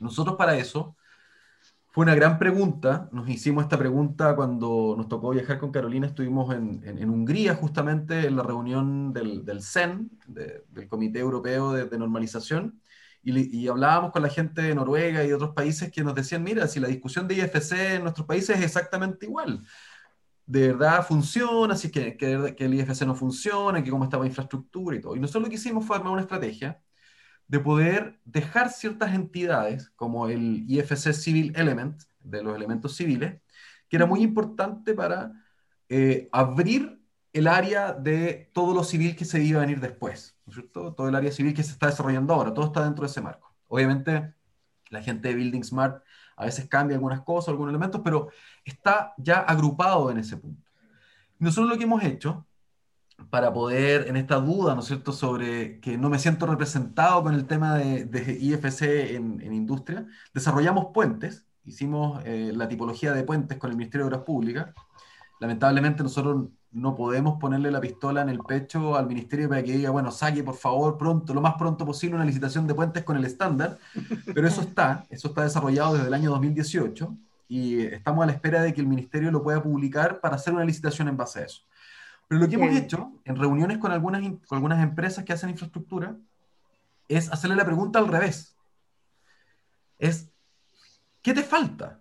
nosotros 0.00 0.34
para 0.34 0.56
eso 0.56 0.96
fue 1.92 2.02
una 2.02 2.16
gran 2.16 2.40
pregunta. 2.40 3.08
Nos 3.12 3.28
hicimos 3.28 3.62
esta 3.62 3.78
pregunta 3.78 4.34
cuando 4.34 4.96
nos 4.96 5.06
tocó 5.06 5.30
viajar 5.30 5.60
con 5.60 5.70
Carolina. 5.70 6.08
Estuvimos 6.08 6.52
en, 6.52 6.82
en, 6.84 7.08
Hungría 7.08 7.54
justamente 7.54 8.26
en 8.26 8.34
la 8.34 8.42
reunión 8.42 9.12
del, 9.12 9.44
del 9.44 9.62
CEN, 9.62 10.10
del 10.26 10.88
Comité 10.88 11.20
Europeo 11.20 11.72
de, 11.72 11.98
Normalización, 11.98 12.80
y, 13.22 13.60
y, 13.60 13.68
hablábamos 13.68 14.10
con 14.10 14.22
la 14.22 14.28
gente 14.28 14.60
de 14.60 14.74
Noruega 14.74 15.22
y 15.22 15.28
de 15.28 15.34
otros 15.34 15.54
países 15.54 15.92
que 15.92 16.02
nos 16.02 16.16
decían, 16.16 16.42
mira, 16.42 16.66
si 16.66 16.80
la 16.80 16.88
discusión 16.88 17.28
de 17.28 17.34
IFC 17.36 17.94
en 17.94 18.02
nuestros 18.02 18.26
países 18.26 18.58
es 18.58 18.64
exactamente 18.64 19.26
igual. 19.26 19.62
De 20.50 20.72
verdad 20.72 21.06
funciona, 21.06 21.76
si 21.76 21.90
que, 21.92 22.16
que, 22.16 22.54
que 22.56 22.64
el 22.64 22.74
IFC 22.74 23.02
no 23.06 23.14
funciona, 23.14 23.84
que 23.84 23.90
cómo 23.90 24.04
estaba 24.04 24.24
la 24.24 24.28
infraestructura 24.30 24.96
y 24.96 25.00
todo. 25.00 25.14
Y 25.14 25.20
nosotros 25.20 25.44
lo 25.44 25.48
que 25.48 25.54
hicimos 25.54 25.86
fue 25.86 25.96
armar 25.96 26.12
una 26.12 26.22
estrategia 26.22 26.82
de 27.46 27.60
poder 27.60 28.20
dejar 28.24 28.70
ciertas 28.70 29.14
entidades, 29.14 29.90
como 29.96 30.28
el 30.28 30.64
IFC 30.68 31.12
Civil 31.12 31.52
Element, 31.56 32.02
de 32.20 32.42
los 32.42 32.56
elementos 32.56 32.96
civiles, 32.96 33.40
que 33.88 33.96
era 33.96 34.06
muy 34.06 34.22
importante 34.22 34.94
para 34.94 35.32
eh, 35.88 36.28
abrir 36.32 37.00
el 37.32 37.46
área 37.46 37.92
de 37.92 38.50
todo 38.52 38.74
lo 38.74 38.82
civil 38.84 39.14
que 39.16 39.24
se 39.24 39.42
iba 39.42 39.60
a 39.60 39.66
venir 39.66 39.80
después, 39.80 40.36
¿no 40.46 40.50
es 40.50 40.56
cierto? 40.56 40.94
Todo 40.94 41.08
el 41.08 41.14
área 41.14 41.30
civil 41.32 41.54
que 41.54 41.62
se 41.62 41.72
está 41.72 41.86
desarrollando 41.86 42.34
ahora, 42.34 42.54
todo 42.54 42.66
está 42.66 42.84
dentro 42.84 43.02
de 43.02 43.10
ese 43.10 43.20
marco. 43.20 43.54
Obviamente, 43.68 44.34
la 44.90 45.02
gente 45.02 45.28
de 45.28 45.34
Building 45.36 45.62
Smart 45.62 46.02
a 46.40 46.46
veces 46.46 46.66
cambia 46.66 46.96
algunas 46.96 47.20
cosas, 47.20 47.50
algunos 47.50 47.70
elementos, 47.70 48.00
pero 48.02 48.28
está 48.64 49.12
ya 49.18 49.40
agrupado 49.40 50.10
en 50.10 50.18
ese 50.18 50.38
punto. 50.38 50.64
nosotros 51.38 51.68
lo 51.68 51.76
que 51.76 51.84
hemos 51.84 52.02
hecho 52.02 52.46
para 53.28 53.52
poder, 53.52 54.08
en 54.08 54.16
esta 54.16 54.36
duda, 54.36 54.74
¿no 54.74 54.80
es 54.80 54.86
cierto?, 54.86 55.12
sobre 55.12 55.78
que 55.80 55.98
no 55.98 56.08
me 56.08 56.18
siento 56.18 56.46
representado 56.46 57.22
con 57.22 57.34
el 57.34 57.46
tema 57.46 57.76
de, 57.76 58.38
IFC 58.40 59.14
en, 59.14 59.52
industria, 59.52 60.06
desarrollamos 60.32 60.86
puentes, 60.94 61.46
hicimos 61.64 62.22
eh, 62.24 62.52
la 62.54 62.66
tipología 62.68 63.12
de 63.12 63.22
puentes 63.22 63.58
con 63.58 63.70
el 63.70 63.76
Ministerio 63.76 64.06
de 64.06 64.14
Obras 64.14 64.24
Públicas. 64.24 64.72
Lamentablemente 65.40 66.02
nosotros 66.02 66.48
no 66.70 66.94
podemos 66.94 67.40
ponerle 67.40 67.70
la 67.70 67.80
pistola 67.80 68.20
en 68.22 68.28
el 68.28 68.38
pecho 68.40 68.94
al 68.94 69.06
ministerio 69.06 69.48
para 69.48 69.62
que 69.62 69.72
diga, 69.72 69.90
bueno, 69.90 70.12
saque 70.12 70.44
por 70.44 70.54
favor 70.54 70.96
pronto, 70.96 71.34
lo 71.34 71.40
más 71.40 71.54
pronto 71.54 71.84
posible 71.84 72.14
una 72.14 72.24
licitación 72.24 72.66
de 72.66 72.74
puentes 72.74 73.02
con 73.02 73.16
el 73.16 73.24
estándar, 73.24 73.78
pero 74.32 74.46
eso 74.46 74.60
está, 74.60 75.06
eso 75.10 75.28
está 75.28 75.42
desarrollado 75.42 75.94
desde 75.94 76.08
el 76.08 76.14
año 76.14 76.30
2018 76.30 77.16
y 77.48 77.80
estamos 77.80 78.22
a 78.22 78.26
la 78.26 78.32
espera 78.32 78.62
de 78.62 78.72
que 78.72 78.80
el 78.80 78.86
ministerio 78.86 79.30
lo 79.32 79.42
pueda 79.42 79.62
publicar 79.62 80.20
para 80.20 80.36
hacer 80.36 80.52
una 80.52 80.64
licitación 80.64 81.08
en 81.08 81.16
base 81.16 81.40
a 81.40 81.44
eso. 81.46 81.62
Pero 82.28 82.42
lo 82.42 82.48
que 82.48 82.54
hemos 82.54 82.76
hecho 82.76 83.10
en 83.24 83.34
reuniones 83.34 83.78
con 83.78 83.90
algunas, 83.90 84.22
con 84.46 84.56
algunas 84.56 84.80
empresas 84.82 85.24
que 85.24 85.32
hacen 85.32 85.50
infraestructura 85.50 86.16
es 87.08 87.32
hacerle 87.32 87.56
la 87.56 87.64
pregunta 87.64 87.98
al 87.98 88.06
revés. 88.06 88.56
Es, 89.98 90.30
¿qué 91.22 91.34
te 91.34 91.42
falta? 91.42 92.00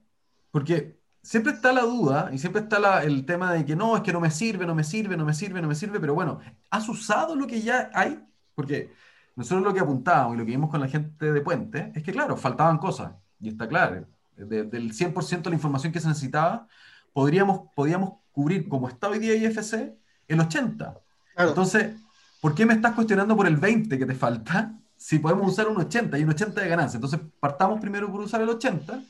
Porque 0.52 0.99
siempre 1.22 1.54
está 1.54 1.72
la 1.72 1.82
duda 1.82 2.30
y 2.34 2.38
siempre 2.38 2.62
está 2.62 3.04
el 3.04 3.26
tema 3.26 3.54
de 3.54 3.66
que 3.66 3.76
no, 3.76 3.96
es 3.96 4.04
que 4.04 4.14
no 4.14 4.20
me 4.20 4.32
sirve, 4.32 4.66
no 4.66 4.76
me 4.76 4.84
sirve, 4.84 5.18
no 5.18 5.26
me 5.26 5.34
sirve, 5.34 5.62
no 5.62 5.68
me 5.68 5.76
sirve, 5.76 6.00
pero 6.00 6.14
bueno, 6.14 6.40
¿has 6.70 6.88
usado 6.90 7.36
lo 7.36 7.48
que 7.48 7.62
ya 7.62 7.90
hay? 7.94 8.24
Porque 8.56 8.92
nosotros 9.36 9.64
lo 9.64 9.74
que 9.74 9.80
apuntábamos 9.80 10.36
y 10.36 10.40
lo 10.40 10.46
que 10.46 10.52
vimos 10.52 10.70
con 10.70 10.82
la 10.82 10.88
gente 10.88 11.32
de 11.32 11.42
Puente 11.42 11.92
es 11.96 12.04
que, 12.04 12.12
claro, 12.12 12.36
faltaban 12.38 12.78
cosas, 12.78 13.14
y 13.40 13.50
está 13.50 13.68
claro, 13.68 14.06
del 14.36 14.94
100% 14.94 15.44
de 15.44 15.50
la 15.50 15.56
información 15.56 15.94
que 15.94 16.00
se 16.00 16.08
necesitaba, 16.08 16.68
podríamos, 17.14 17.70
podíamos 17.76 18.20
cubrir 18.32 18.68
como 18.68 18.88
está 18.88 19.10
hoy 19.10 19.20
día 19.20 19.36
IFC 19.36 19.94
el 20.28 20.40
80. 20.40 21.00
Entonces, 21.38 21.96
¿por 22.42 22.54
qué 22.56 22.66
me 22.66 22.74
estás 22.74 22.94
cuestionando 22.94 23.36
por 23.36 23.48
el 23.48 23.58
20 23.58 23.98
que 23.98 24.06
te 24.06 24.16
falta 24.16 24.74
si 24.96 25.20
podemos 25.20 25.52
usar 25.52 25.68
un 25.68 25.78
80 25.78 26.18
y 26.18 26.24
un 26.24 26.30
80 26.30 26.62
de 26.62 26.68
ganancia? 26.68 26.98
Entonces, 26.98 27.20
partamos 27.40 27.80
primero 27.80 28.12
por 28.12 28.22
usar 28.22 28.42
el 28.42 28.50
80 28.50 29.02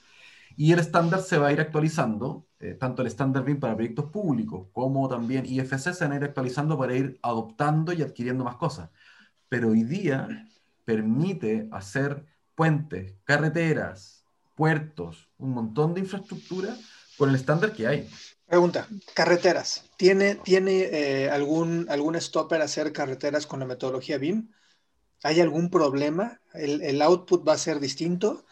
y 0.56 0.72
el 0.74 0.80
estándar 0.80 1.22
se 1.22 1.38
va 1.38 1.48
a 1.48 1.54
ir 1.54 1.62
actualizando, 1.62 2.48
eh, 2.60 2.74
tanto 2.74 3.02
el 3.02 3.08
estándar 3.08 3.44
BIM 3.44 3.60
para 3.60 3.76
proyectos 3.76 4.12
públicos 4.12 4.68
como 4.74 5.08
también 5.08 5.46
IFC 5.46 5.94
se 5.94 6.04
van 6.04 6.14
a 6.14 6.16
ir 6.18 6.24
actualizando 6.24 6.78
para 6.78 6.96
ir 6.96 7.20
adoptando 7.22 7.94
y 7.94 8.02
adquiriendo 8.02 8.44
más 8.44 8.56
cosas. 8.56 8.90
Pero 9.48 9.70
hoy 9.70 9.84
día 9.84 10.48
permite 10.86 11.68
hacer 11.72 12.26
puentes, 12.56 13.16
carreteras, 13.24 14.26
puertos, 14.56 15.30
un 15.38 15.52
montón 15.52 15.94
de 15.94 16.02
infraestructura 16.02 16.76
con 17.18 17.30
el 17.30 17.36
estándar 17.36 17.72
que 17.74 17.88
hay. 17.88 18.10
Pregunta, 18.46 18.88
carreteras. 19.14 19.86
¿Tiene, 19.96 20.36
tiene 20.36 20.82
eh, 20.92 21.30
algún, 21.30 21.86
algún 21.90 22.20
stopper 22.20 22.62
hacer 22.62 22.92
carreteras 22.92 23.46
con 23.46 23.60
la 23.60 23.68
metodología 23.68 24.18
BIM? 24.18 24.50
¿Hay 25.24 25.40
algún 25.40 25.70
problema? 25.70 26.42
¿El, 26.54 27.02
output 27.02 27.48
va 27.48 27.54
a 27.54 27.58
ser 27.58 27.80
distinto? 27.80 28.46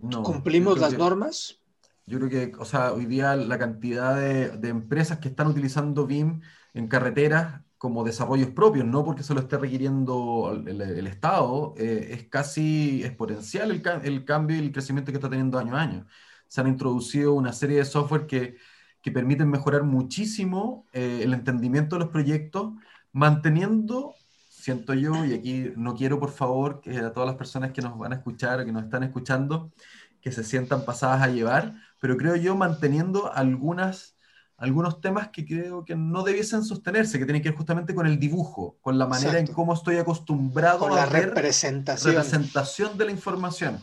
¿Cumplimos 0.00 0.78
las 0.78 0.96
normas? 0.96 1.60
Yo 2.06 2.18
creo 2.18 2.30
que, 2.30 2.52
o 2.58 2.64
sea, 2.64 2.92
hoy 2.92 3.06
día 3.06 3.36
la 3.36 3.58
cantidad 3.58 4.16
de, 4.16 4.68
empresas 4.68 5.18
que 5.18 5.28
están 5.28 5.46
utilizando 5.46 6.06
BIM 6.06 6.40
en 6.74 6.88
carreteras 6.88 7.62
como 7.78 8.04
desarrollos 8.04 8.50
propios, 8.50 8.84
no 8.84 9.04
porque 9.04 9.22
se 9.22 9.32
lo 9.32 9.40
esté 9.40 9.56
requiriendo 9.56 10.52
el, 10.66 11.06
Estado, 11.06 11.74
eh, 11.78 12.08
es 12.10 12.28
casi 12.28 13.04
exponencial 13.04 13.70
el, 13.70 13.82
el, 14.04 14.24
cambio 14.24 14.56
y 14.56 14.60
el 14.60 14.72
crecimiento 14.72 15.12
que 15.12 15.18
está 15.18 15.30
teniendo 15.30 15.58
año 15.58 15.76
a 15.76 15.82
año. 15.82 16.06
Se 16.48 16.60
han 16.60 16.68
introducido 16.68 17.32
una 17.32 17.52
serie 17.52 17.78
de 17.78 17.84
software 17.84 18.26
que 18.26 18.56
que 19.02 19.10
permiten 19.10 19.48
mejorar 19.50 19.84
muchísimo 19.84 20.86
eh, 20.92 21.20
el 21.22 21.34
entendimiento 21.34 21.96
de 21.96 22.00
los 22.00 22.10
proyectos, 22.10 22.72
manteniendo, 23.12 24.14
siento 24.60 24.94
yo, 24.94 25.24
y 25.24 25.34
aquí 25.34 25.72
no 25.76 25.94
quiero 25.94 26.20
por 26.20 26.30
favor 26.30 26.80
que 26.80 26.96
a 26.98 27.12
todas 27.12 27.26
las 27.26 27.36
personas 27.36 27.72
que 27.72 27.80
nos 27.80 27.98
van 27.98 28.12
a 28.12 28.16
escuchar, 28.16 28.64
que 28.64 28.72
nos 28.72 28.84
están 28.84 29.02
escuchando, 29.02 29.72
que 30.20 30.30
se 30.32 30.44
sientan 30.44 30.84
pasadas 30.84 31.22
a 31.22 31.28
llevar, 31.28 31.74
pero 31.98 32.16
creo 32.16 32.36
yo 32.36 32.54
manteniendo 32.54 33.32
algunas, 33.32 34.16
algunos 34.56 35.00
temas 35.00 35.28
que 35.28 35.46
creo 35.46 35.84
que 35.84 35.96
no 35.96 36.22
debiesen 36.22 36.62
sostenerse, 36.62 37.18
que 37.18 37.24
tienen 37.24 37.42
que 37.42 37.48
ver 37.48 37.56
justamente 37.56 37.94
con 37.94 38.06
el 38.06 38.18
dibujo, 38.18 38.76
con 38.82 38.98
la 38.98 39.06
manera 39.06 39.38
en 39.38 39.46
cómo 39.46 39.72
estoy 39.72 39.96
acostumbrado 39.96 40.86
a 40.86 40.90
la 40.90 41.06
ver 41.06 41.28
representación. 41.28 42.14
representación 42.14 42.98
de 42.98 43.04
la 43.06 43.10
información. 43.12 43.80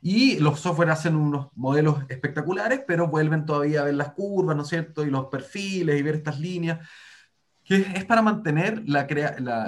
Y 0.00 0.38
los 0.38 0.60
software 0.60 0.90
hacen 0.90 1.16
unos 1.16 1.48
modelos 1.56 2.04
espectaculares, 2.08 2.82
pero 2.86 3.08
vuelven 3.08 3.44
todavía 3.44 3.80
a 3.80 3.84
ver 3.84 3.94
las 3.94 4.12
curvas, 4.12 4.54
¿no 4.54 4.62
es 4.62 4.68
cierto? 4.68 5.04
Y 5.04 5.10
los 5.10 5.26
perfiles 5.26 5.98
y 5.98 6.02
ver 6.02 6.16
estas 6.16 6.38
líneas, 6.38 6.86
que 7.66 7.74
es 7.94 8.04
para 8.04 8.22
mantener 8.22 8.88
la, 8.88 9.08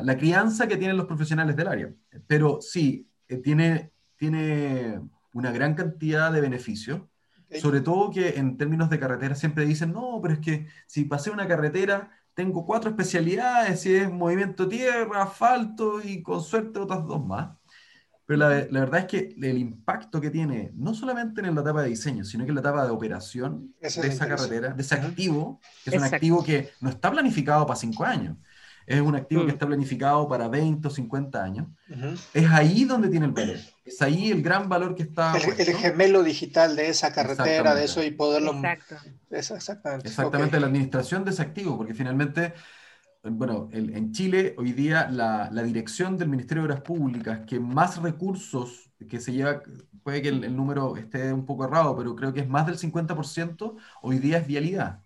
la, 0.03 0.17
crianza 0.17 0.69
que 0.69 0.77
tienen 0.77 0.97
los 0.97 1.07
profesionales 1.07 1.57
del 1.57 1.67
área. 1.67 1.93
Pero 2.29 2.61
sí, 2.61 3.09
eh, 3.27 3.39
tiene, 3.39 3.91
tiene 4.17 5.01
una 5.33 5.51
gran 5.51 5.75
cantidad 5.75 6.33
de 6.33 6.41
beneficios. 6.41 7.03
Sobre 7.61 7.81
todo 7.81 8.11
que 8.11 8.37
en 8.37 8.59
términos 8.59 8.91
de 8.91 9.01
carretera 9.01 9.35
siempre 9.35 9.65
dicen, 9.65 9.93
no, 9.93 10.21
pero 10.23 10.35
es 10.35 10.41
que 10.41 10.67
si 10.87 11.07
pasé 11.07 11.31
una 11.31 11.49
carretera, 11.49 12.11
tengo 12.35 12.65
cuatro 12.65 12.91
especialidades, 12.91 13.81
si 13.81 13.95
es 13.95 14.13
movimiento 14.13 14.69
tierra, 14.69 15.23
asfalto 15.23 16.01
y 16.03 16.23
con 16.23 16.43
suerte 16.43 16.79
otras 16.79 17.05
dos 17.07 17.25
más. 17.27 17.57
Pero 18.29 18.41
la, 18.41 18.67
la, 18.71 18.81
verdad 18.81 19.01
es 19.01 19.07
que 19.07 19.35
el 19.41 19.57
impacto 19.57 20.21
que 20.21 20.29
tiene, 20.29 20.71
no 20.75 20.93
solamente 20.93 21.41
en 21.41 21.55
la 21.55 21.63
etapa 21.63 21.81
de 21.81 21.89
diseño, 21.89 22.27
sino 22.27 22.45
que 22.45 22.51
en 22.51 22.57
la 22.57 22.61
etapa 22.61 22.85
de 22.85 22.91
operación 22.91 23.75
de 23.81 23.89
esa 23.89 24.29
carretera, 24.29 24.75
de 24.75 24.83
ese 24.83 24.97
activo, 24.97 25.59
que 25.83 25.89
es 25.89 25.97
un 25.97 26.05
activo 26.05 26.45
que 26.45 26.69
no 26.83 26.91
está 26.91 27.11
planificado 27.11 27.67
para 27.67 27.81
cinco 27.81 28.05
años, 28.05 28.37
es 28.87 29.01
un 29.01 29.17
activo 29.17 29.47
que 29.47 29.47
mm. 29.47 29.55
está 29.55 29.67
planificado 29.67 30.29
para 30.29 30.47
20 30.47 30.89
o 30.89 30.91
50 30.91 31.43
años, 31.43 31.69
es 32.35 32.51
ahí 32.51 32.85
donde 32.85 33.09
tiene 33.09 33.25
el 33.25 33.33
valor. 33.33 33.57
Es 33.83 34.03
ahí 34.03 34.31
el 34.31 34.43
gran 34.43 34.69
valor 34.69 34.95
que 34.95 35.05
está. 35.05 35.35
El, 35.35 35.67
el 35.67 35.75
gemelo 35.77 36.23
digital 36.23 36.77
de 36.77 36.91
esa 36.91 37.15
carretera, 37.15 37.75
de 37.75 37.85
eso 37.85 38.05
y 38.05 38.11
poderlo. 38.11 38.53
Exacto. 38.53 38.97
exactamente. 39.31 40.07
Exactamente, 40.07 40.61
la 40.61 40.67
administración 40.67 41.25
de 41.25 41.31
ese 41.31 41.41
activo, 41.41 41.79
porque 41.79 41.95
finalmente 41.95 42.53
bueno, 43.31 43.69
en 43.73 44.13
Chile 44.13 44.55
hoy 44.59 44.73
día 44.73 45.09
la, 45.11 45.51
dirección 45.63 46.17
del 46.17 46.29
Ministerio 46.29 46.63
de 46.63 46.69
Obras 46.69 46.83
Públicas 46.83 47.41
que 47.47 47.61
más 47.61 48.01
recursos 48.01 48.91
que 49.09 49.21
se 49.21 49.33
lleva, 49.33 49.63
puede 50.03 50.23
que 50.23 50.29
el, 50.29 50.57
número 50.57 50.97
esté 50.97 51.33
un 51.33 51.47
poco 51.47 51.65
errado, 51.65 51.97
pero 51.97 52.15
creo 52.17 52.33
que 52.33 52.41
es 52.41 52.49
más 52.49 52.67
del 52.67 52.79
50%, 52.79 53.77
hoy 54.03 54.19
día 54.19 54.39
es 54.39 54.47
vialidad. 54.47 55.03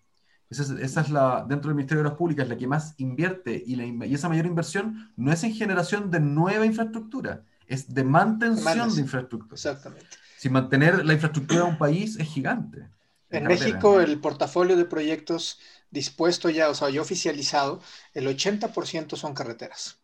Esa 0.51 1.01
es, 1.01 1.09
la, 1.09 1.47
dentro 1.49 1.69
del 1.69 1.77
Ministerio 1.77 2.03
de 2.03 2.09
Obras 2.09 2.19
Públicas, 2.19 2.49
la 2.49 2.59
que 2.59 2.67
más 2.67 2.95
invierte 2.99 3.63
y, 3.67 3.77
la, 3.77 4.07
y 4.07 4.15
esa 4.15 4.29
mayor 4.29 4.47
inversión 4.47 5.11
no 5.17 5.33
es 5.33 5.43
en 5.45 5.55
generación 5.55 6.11
de 6.11 6.21
nueva 6.21 6.67
infraestructura, 6.67 7.45
es 7.67 7.93
de 7.93 8.05
mantención 8.05 8.95
de 8.95 9.01
infraestructura. 9.01 9.55
Exactamente. 9.55 10.07
Si 10.37 10.51
mantener 10.51 11.07
la 11.07 11.15
infraestructura 11.15 11.63
de 11.63 11.71
un 11.71 11.79
país 11.79 12.19
es 12.19 12.29
gigante. 12.29 12.89
En 13.31 13.45
México, 13.45 14.01
el 14.01 14.21
portafolio 14.21 14.77
de 14.77 14.85
proyectos 14.85 15.59
dispuesto 15.93 16.51
ya, 16.51 16.71
o 16.71 16.75
sea, 16.75 16.91
ya 16.91 17.01
oficializado, 17.01 17.81
el 18.15 18.27
80% 18.27 19.17
son 19.17 19.35
carreteras, 19.35 19.99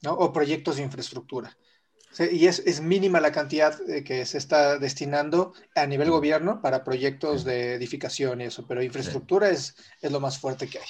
¿no? 0.00 0.12
O 0.12 0.32
proyectos 0.32 0.76
de 0.76 0.84
infraestructura. 0.84 1.58
y 2.32 2.46
es, 2.46 2.80
mínima 2.80 3.20
la 3.20 3.32
cantidad 3.32 3.78
eh, 3.90 4.02
que 4.02 4.24
se 4.24 4.38
está 4.38 4.78
destinando 4.78 5.52
a 5.74 5.86
nivel 5.86 6.10
gobierno 6.10 6.62
para 6.62 6.84
proyectos 6.84 7.44
de 7.44 7.74
edificación 7.74 8.40
y 8.40 8.44
eso, 8.44 8.66
pero 8.66 8.82
infraestructura 8.82 9.50
es, 9.50 9.76
es 10.00 10.10
lo 10.10 10.20
más 10.20 10.38
fuerte 10.38 10.68
que 10.68 10.78
hay. 10.78 10.88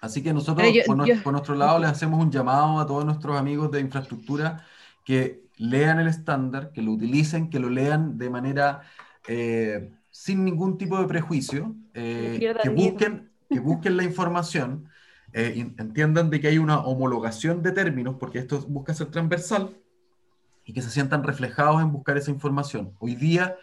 Así 0.00 0.22
que 0.22 0.32
nosotros, 0.32 0.68
por, 0.86 1.32
nuestro, 1.32 1.54
lado, 1.54 1.78
les 1.78 1.90
hacemos 1.90 2.20
un 2.20 2.30
llamado 2.30 2.78
a 2.78 2.86
todos 2.86 3.04
nuestros 3.04 3.38
amigos 3.38 3.70
de 3.70 3.80
infraestructura 3.80 4.66
que 5.04 5.44
lean 5.56 6.00
el 6.00 6.08
estándar, 6.08 6.72
que 6.72 6.82
lo 6.82 6.92
utilicen, 6.92 7.48
que 7.48 7.60
lo 7.60 7.70
lean 7.70 8.18
de 8.18 8.28
manera 8.28 8.82
eh, 9.28 9.92
sin 10.10 10.44
ningún 10.44 10.76
tipo 10.76 10.98
de 10.98 11.06
prejuicio, 11.06 11.74
eh, 11.94 12.54
que, 12.62 12.68
busquen, 12.68 13.31
que 13.52 13.60
busquen 13.60 13.96
la 13.96 14.04
información, 14.04 14.88
eh, 15.32 15.72
entiendan 15.78 16.30
de 16.30 16.40
que 16.40 16.48
hay 16.48 16.58
una 16.58 16.80
homologación 16.80 17.62
de 17.62 17.72
términos, 17.72 18.16
porque 18.18 18.38
esto 18.38 18.60
busca 18.62 18.94
ser 18.94 19.10
transversal, 19.10 19.76
y 20.64 20.72
que 20.72 20.82
se 20.82 20.90
sientan 20.90 21.24
reflejados 21.24 21.82
en 21.82 21.92
buscar 21.92 22.16
esa 22.16 22.30
información. 22.30 22.94
Hoy 22.98 23.14
día 23.14 23.56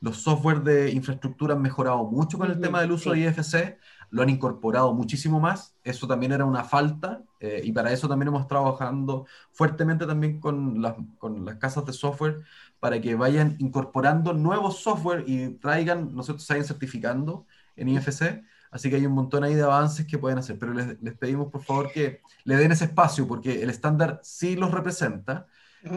los 0.00 0.18
software 0.18 0.62
de 0.62 0.90
infraestructura 0.92 1.54
han 1.54 1.62
mejorado 1.62 2.04
mucho 2.04 2.38
con 2.38 2.50
el 2.50 2.60
tema 2.60 2.80
del 2.80 2.92
uso 2.92 3.12
de 3.12 3.20
IFC, 3.20 3.78
lo 4.10 4.22
han 4.22 4.28
incorporado 4.28 4.94
muchísimo 4.94 5.40
más, 5.40 5.74
eso 5.82 6.06
también 6.06 6.32
era 6.32 6.44
una 6.44 6.64
falta, 6.64 7.22
eh, 7.40 7.60
y 7.64 7.72
para 7.72 7.92
eso 7.92 8.08
también 8.08 8.28
hemos 8.28 8.46
trabajando 8.46 9.26
fuertemente 9.52 10.06
también 10.06 10.38
con 10.38 10.80
las, 10.80 10.94
con 11.18 11.44
las 11.44 11.56
casas 11.56 11.84
de 11.86 11.92
software, 11.92 12.42
para 12.78 13.00
que 13.00 13.14
vayan 13.14 13.56
incorporando 13.58 14.32
nuevos 14.32 14.80
software 14.80 15.24
y 15.26 15.48
traigan, 15.54 16.14
nosotros 16.14 16.44
se 16.44 16.54
vayan 16.54 16.66
certificando 16.66 17.46
en 17.74 17.88
IFC, 17.88 18.44
así 18.70 18.90
que 18.90 18.96
hay 18.96 19.06
un 19.06 19.12
montón 19.12 19.44
ahí 19.44 19.54
de 19.54 19.62
avances 19.62 20.06
que 20.06 20.18
pueden 20.18 20.38
hacer, 20.38 20.58
pero 20.58 20.74
les, 20.74 21.00
les 21.02 21.14
pedimos 21.14 21.50
por 21.50 21.62
favor 21.62 21.90
que 21.92 22.20
le 22.44 22.56
den 22.56 22.72
ese 22.72 22.86
espacio, 22.86 23.26
porque 23.26 23.62
el 23.62 23.70
estándar 23.70 24.20
sí 24.22 24.56
los 24.56 24.70
representa, 24.70 25.46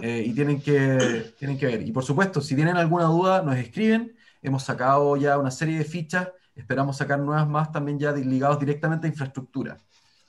eh, 0.01 0.24
y 0.26 0.34
tienen 0.34 0.61
que, 0.61 1.34
tienen 1.38 1.57
que 1.57 1.65
ver. 1.65 1.82
Y 1.82 1.91
por 1.91 2.03
supuesto, 2.03 2.41
si 2.41 2.55
tienen 2.55 2.78
alguna 2.78 3.05
duda, 3.05 3.41
nos 3.41 3.57
escriben. 3.57 4.15
Hemos 4.41 4.63
sacado 4.63 5.17
ya 5.17 5.38
una 5.38 5.51
serie 5.51 5.78
de 5.78 5.84
fichas, 5.84 6.30
esperamos 6.55 6.97
sacar 6.97 7.20
nuevas 7.20 7.47
más 7.47 7.72
también 7.72 7.99
ya 7.99 8.11
ligados 8.11 8.59
directamente 8.59 9.07
a 9.07 9.09
infraestructura. 9.09 9.78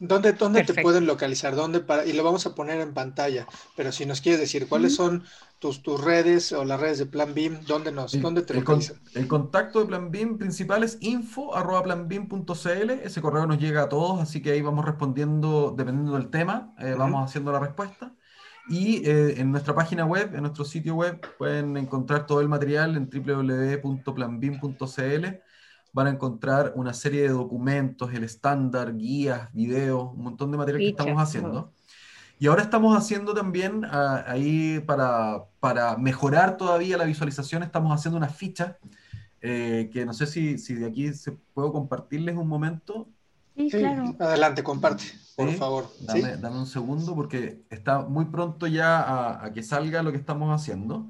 ¿Dónde, 0.02 0.32
dónde 0.32 0.64
te 0.64 0.82
pueden 0.82 1.04
localizar? 1.04 1.54
¿Dónde 1.54 1.80
para, 1.80 2.06
y 2.06 2.14
lo 2.14 2.24
vamos 2.24 2.46
a 2.46 2.54
poner 2.54 2.80
en 2.80 2.94
pantalla, 2.94 3.46
pero 3.76 3.92
si 3.92 4.06
nos 4.06 4.22
quieres 4.22 4.40
decir 4.40 4.66
cuáles 4.66 4.94
son 4.94 5.24
tus, 5.58 5.82
tus 5.82 6.02
redes 6.02 6.52
o 6.52 6.64
las 6.64 6.80
redes 6.80 6.96
de 6.98 7.06
Plan 7.06 7.34
BIM, 7.34 7.60
¿dónde, 7.66 7.92
nos, 7.92 8.18
¿dónde 8.18 8.40
te 8.40 8.54
el, 8.54 8.60
localizan? 8.60 8.96
el 9.12 9.28
contacto 9.28 9.80
de 9.80 9.86
Plan 9.86 10.10
BIM 10.10 10.38
principal 10.38 10.84
es 10.84 10.96
info.planbim.cl, 11.02 12.90
ese 12.90 13.20
correo 13.20 13.46
nos 13.46 13.58
llega 13.58 13.82
a 13.82 13.88
todos, 13.90 14.22
así 14.22 14.40
que 14.40 14.52
ahí 14.52 14.62
vamos 14.62 14.86
respondiendo 14.86 15.74
dependiendo 15.76 16.14
del 16.14 16.30
tema, 16.30 16.74
eh, 16.78 16.94
vamos 16.96 17.28
haciendo 17.28 17.52
la 17.52 17.60
respuesta. 17.60 18.14
Y 18.70 19.06
eh, 19.06 19.38
en 19.40 19.52
nuestra 19.52 19.74
página 19.74 20.06
web, 20.06 20.34
en 20.34 20.40
nuestro 20.42 20.64
sitio 20.64 20.94
web, 20.94 21.20
pueden 21.36 21.76
encontrar 21.76 22.26
todo 22.26 22.40
el 22.40 22.48
material 22.48 22.96
en 22.96 23.10
www.planbim.cl. 23.10 25.49
Van 25.92 26.06
a 26.06 26.10
encontrar 26.10 26.72
una 26.76 26.94
serie 26.94 27.22
de 27.22 27.28
documentos, 27.28 28.12
el 28.14 28.24
estándar, 28.24 28.96
guías, 28.96 29.52
videos, 29.52 30.12
un 30.12 30.22
montón 30.22 30.50
de 30.50 30.58
material 30.58 30.80
que 30.80 30.90
estamos 30.90 31.22
haciendo. 31.22 31.72
Y 32.38 32.46
ahora 32.46 32.62
estamos 32.62 32.96
haciendo 32.96 33.34
también 33.34 33.84
ah, 33.84 34.24
ahí 34.26 34.80
para, 34.80 35.44
para, 35.58 35.96
mejorar 35.96 36.56
todavía 36.56 36.96
la 36.96 37.04
visualización, 37.04 37.62
estamos 37.62 37.92
haciendo 37.92 38.16
una 38.16 38.28
ficha 38.28 38.78
eh, 39.42 39.90
que 39.92 40.06
no 40.06 40.14
sé 40.14 40.26
si, 40.26 40.56
si 40.56 40.74
de 40.74 40.86
aquí 40.86 41.12
se 41.12 41.32
puedo 41.32 41.72
compartirles 41.72 42.36
un 42.36 42.48
momento. 42.48 43.08
Sí, 43.56 43.68
claro. 43.70 44.14
Adelante, 44.18 44.62
comparte 44.62 45.04
por 45.40 45.54
favor. 45.54 45.90
Dame, 46.00 46.36
dame, 46.36 46.58
un 46.58 46.66
segundo 46.66 47.14
porque 47.14 47.62
está 47.70 48.02
muy 48.02 48.26
pronto 48.26 48.66
ya 48.66 49.44
a, 49.44 49.52
que 49.52 49.62
salga 49.62 50.02
lo 50.02 50.12
que 50.12 50.18
estamos 50.18 50.54
haciendo. 50.54 51.08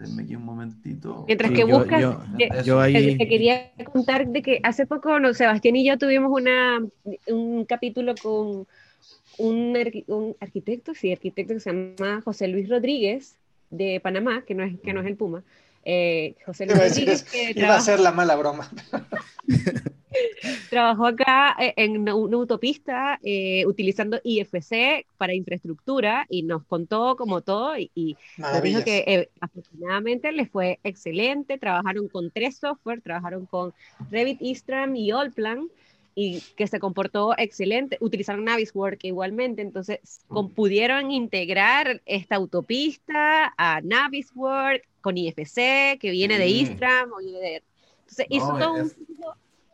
Denme 0.00 0.22
aquí 0.22 0.34
un 0.34 0.44
momentito. 0.44 1.24
Mientras 1.26 1.52
que 1.52 1.64
buscas, 1.64 2.00
yo, 2.64 2.80
ahí... 2.80 3.18
te, 3.18 3.28
quería 3.28 3.70
contar 3.92 4.26
de 4.26 4.40
que 4.40 4.58
hace 4.62 4.86
poco 4.86 5.20
no, 5.20 5.34
Sebastián 5.34 5.76
y 5.76 5.84
yo 5.84 5.98
tuvimos 5.98 6.32
una, 6.32 6.82
un 7.28 7.66
capítulo 7.66 8.14
con 8.22 8.66
un, 9.38 9.76
un 10.06 10.36
arquitecto, 10.40 10.94
sí, 10.94 11.12
arquitecto 11.12 11.52
que 11.52 11.60
se 11.60 11.70
llama 11.70 12.22
José 12.22 12.48
Luis 12.48 12.70
Rodríguez 12.70 13.36
de 13.68 14.00
Panamá, 14.00 14.42
que 14.46 14.54
no 14.54 14.64
es, 14.64 14.80
que 14.80 14.94
no 14.94 15.02
es 15.02 15.06
el 15.06 15.16
Puma. 15.16 15.44
Eh, 15.84 16.34
José 16.44 16.66
Luis 16.66 16.78
Rodríguez. 16.78 17.22
Que 17.22 17.52
iba 17.56 17.76
a 17.76 17.80
ser 17.80 18.00
la 18.00 18.12
mala 18.12 18.36
broma. 18.36 18.68
Trabajó 20.70 21.06
acá 21.06 21.56
eh, 21.58 21.74
en 21.76 21.98
una 21.98 22.12
autopista 22.12 23.18
eh, 23.22 23.64
utilizando 23.66 24.20
IFC 24.22 25.06
para 25.16 25.34
infraestructura 25.34 26.26
y 26.28 26.42
nos 26.42 26.64
contó 26.64 27.16
como 27.16 27.42
todo 27.42 27.76
y, 27.78 28.16
nos 28.36 28.62
dijo 28.62 28.82
que 28.82 29.04
eh, 29.06 29.30
afortunadamente 29.40 30.32
les 30.32 30.50
fue 30.50 30.80
excelente. 30.82 31.58
Trabajaron 31.58 32.08
con 32.08 32.30
tres 32.30 32.56
software, 32.58 33.00
trabajaron 33.00 33.46
con 33.46 33.72
Revit, 34.10 34.40
Istram 34.42 34.96
y 34.96 35.12
Allplan 35.12 35.68
y 36.22 36.42
que 36.54 36.66
se 36.66 36.78
comportó 36.78 37.34
excelente. 37.38 37.96
Utilizaron 37.98 38.44
Naviswork 38.44 39.02
igualmente, 39.04 39.62
entonces 39.62 40.00
pudieron 40.54 41.10
integrar 41.10 42.02
esta 42.04 42.36
autopista 42.36 43.54
a 43.56 43.80
Naviswork 43.80 44.86
con 45.00 45.16
IFC 45.16 45.98
que 45.98 46.10
viene 46.10 46.36
de 46.38 46.48
Istram. 46.48 47.08
Entonces 47.22 48.26
hizo 48.28 48.54
todo 48.58 48.74
un 48.74 48.92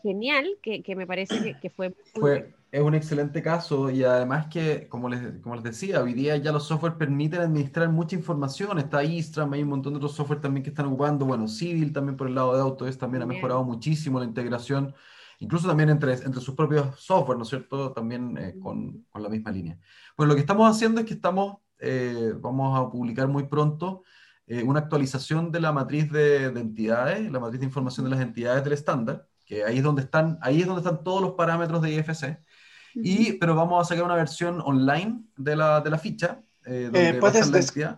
genial 0.05 0.47
que, 0.63 0.85
que 0.85 0.95
me 0.95 1.05
parece 1.05 1.57
que, 1.61 1.69
fue... 1.69 1.93
fue 2.15 2.55
es 2.71 2.81
un 2.81 2.95
excelente 2.95 3.43
caso 3.43 3.91
y 3.91 4.05
además 4.05 4.47
que, 4.47 4.87
como 4.87 5.09
les, 5.09 5.41
como 5.41 5.57
les 5.57 5.65
decía, 5.65 6.01
hoy 6.01 6.13
día 6.13 6.37
ya 6.37 6.53
los 6.53 6.69
software 6.69 6.95
permiten 6.95 7.41
administrar 7.41 7.89
mucha 7.89 8.15
información. 8.15 8.79
Está 8.79 9.03
Istram, 9.03 9.53
hay 9.53 9.63
un 9.63 9.71
montón 9.71 9.95
de 9.95 9.97
otros 9.97 10.13
software 10.13 10.41
también 10.41 10.63
que 10.63 10.71
están 10.71 10.87
ocupando. 10.87 11.25
Bueno, 11.25 11.49
Civil 11.49 11.93
también 11.93 12.17
por 12.17 12.29
el 12.29 12.37
lado 12.37 12.55
de 12.55 12.61
Autodesk 12.61 13.01
también 13.01 13.23
ha 13.23 13.27
mejorado 13.27 13.65
muchísimo 13.65 14.21
la 14.21 14.27
integración, 14.27 14.95
incluso 15.39 15.69
también 15.69 15.91
entre, 15.91 16.15
entre 16.15 16.41
sus 16.41 16.55
propios 16.55 16.99
software, 17.01 17.37
¿no 17.37 17.45
es 17.45 17.49
cierto? 17.49 17.93
También 17.93 18.37
eh, 18.39 18.55
con, 18.61 19.07
con, 19.11 19.23
la 19.23 19.29
misma 19.29 19.51
línea. 19.51 19.79
Pues 20.17 20.29
lo 20.29 20.35
que 20.35 20.41
estamos 20.41 20.71
haciendo 20.71 21.01
es 21.01 21.07
que 21.07 21.15
estamos, 21.15 21.59
eh, 21.79 22.33
vamos 22.39 22.79
a 22.79 22.91
publicar 22.91 23.29
muy 23.29 23.45
pronto 23.45 24.03
eh, 24.47 24.63
una 24.63 24.81
actualización 24.81 25.51
de 25.53 25.61
la 25.61 25.73
matriz 25.73 26.11
de, 26.11 26.51
de 26.51 26.61
entidades, 26.61 27.31
la 27.31 27.41
matriz 27.41 27.61
de 27.61 27.67
información 27.67 28.05
de 28.05 28.11
las 28.11 28.21
entidades 28.21 28.65
del 28.65 28.73
estándar 28.73 29.27
que 29.47 29.65
ahí 29.65 29.79
es 29.79 29.83
donde 29.83 30.03
están, 30.03 30.39
ahí 30.43 30.61
es 30.61 30.67
donde 30.67 30.81
están 30.81 31.03
todos 31.03 31.23
los 31.23 31.33
parámetros 31.33 31.81
de 31.81 31.93
IFC. 31.93 32.39
y, 32.95 33.35
pero 33.35 33.55
vamos 33.55 33.81
a 33.81 33.89
sacar 33.89 34.05
una 34.05 34.17
versión 34.17 34.61
online 34.61 35.23
de 35.37 35.57
la, 35.57 35.81
de 35.81 35.91
la 35.91 35.99
ficha. 35.99 36.43
Eh, 36.67 36.91
eh, 36.93 37.17
¿puedes, 37.21 37.49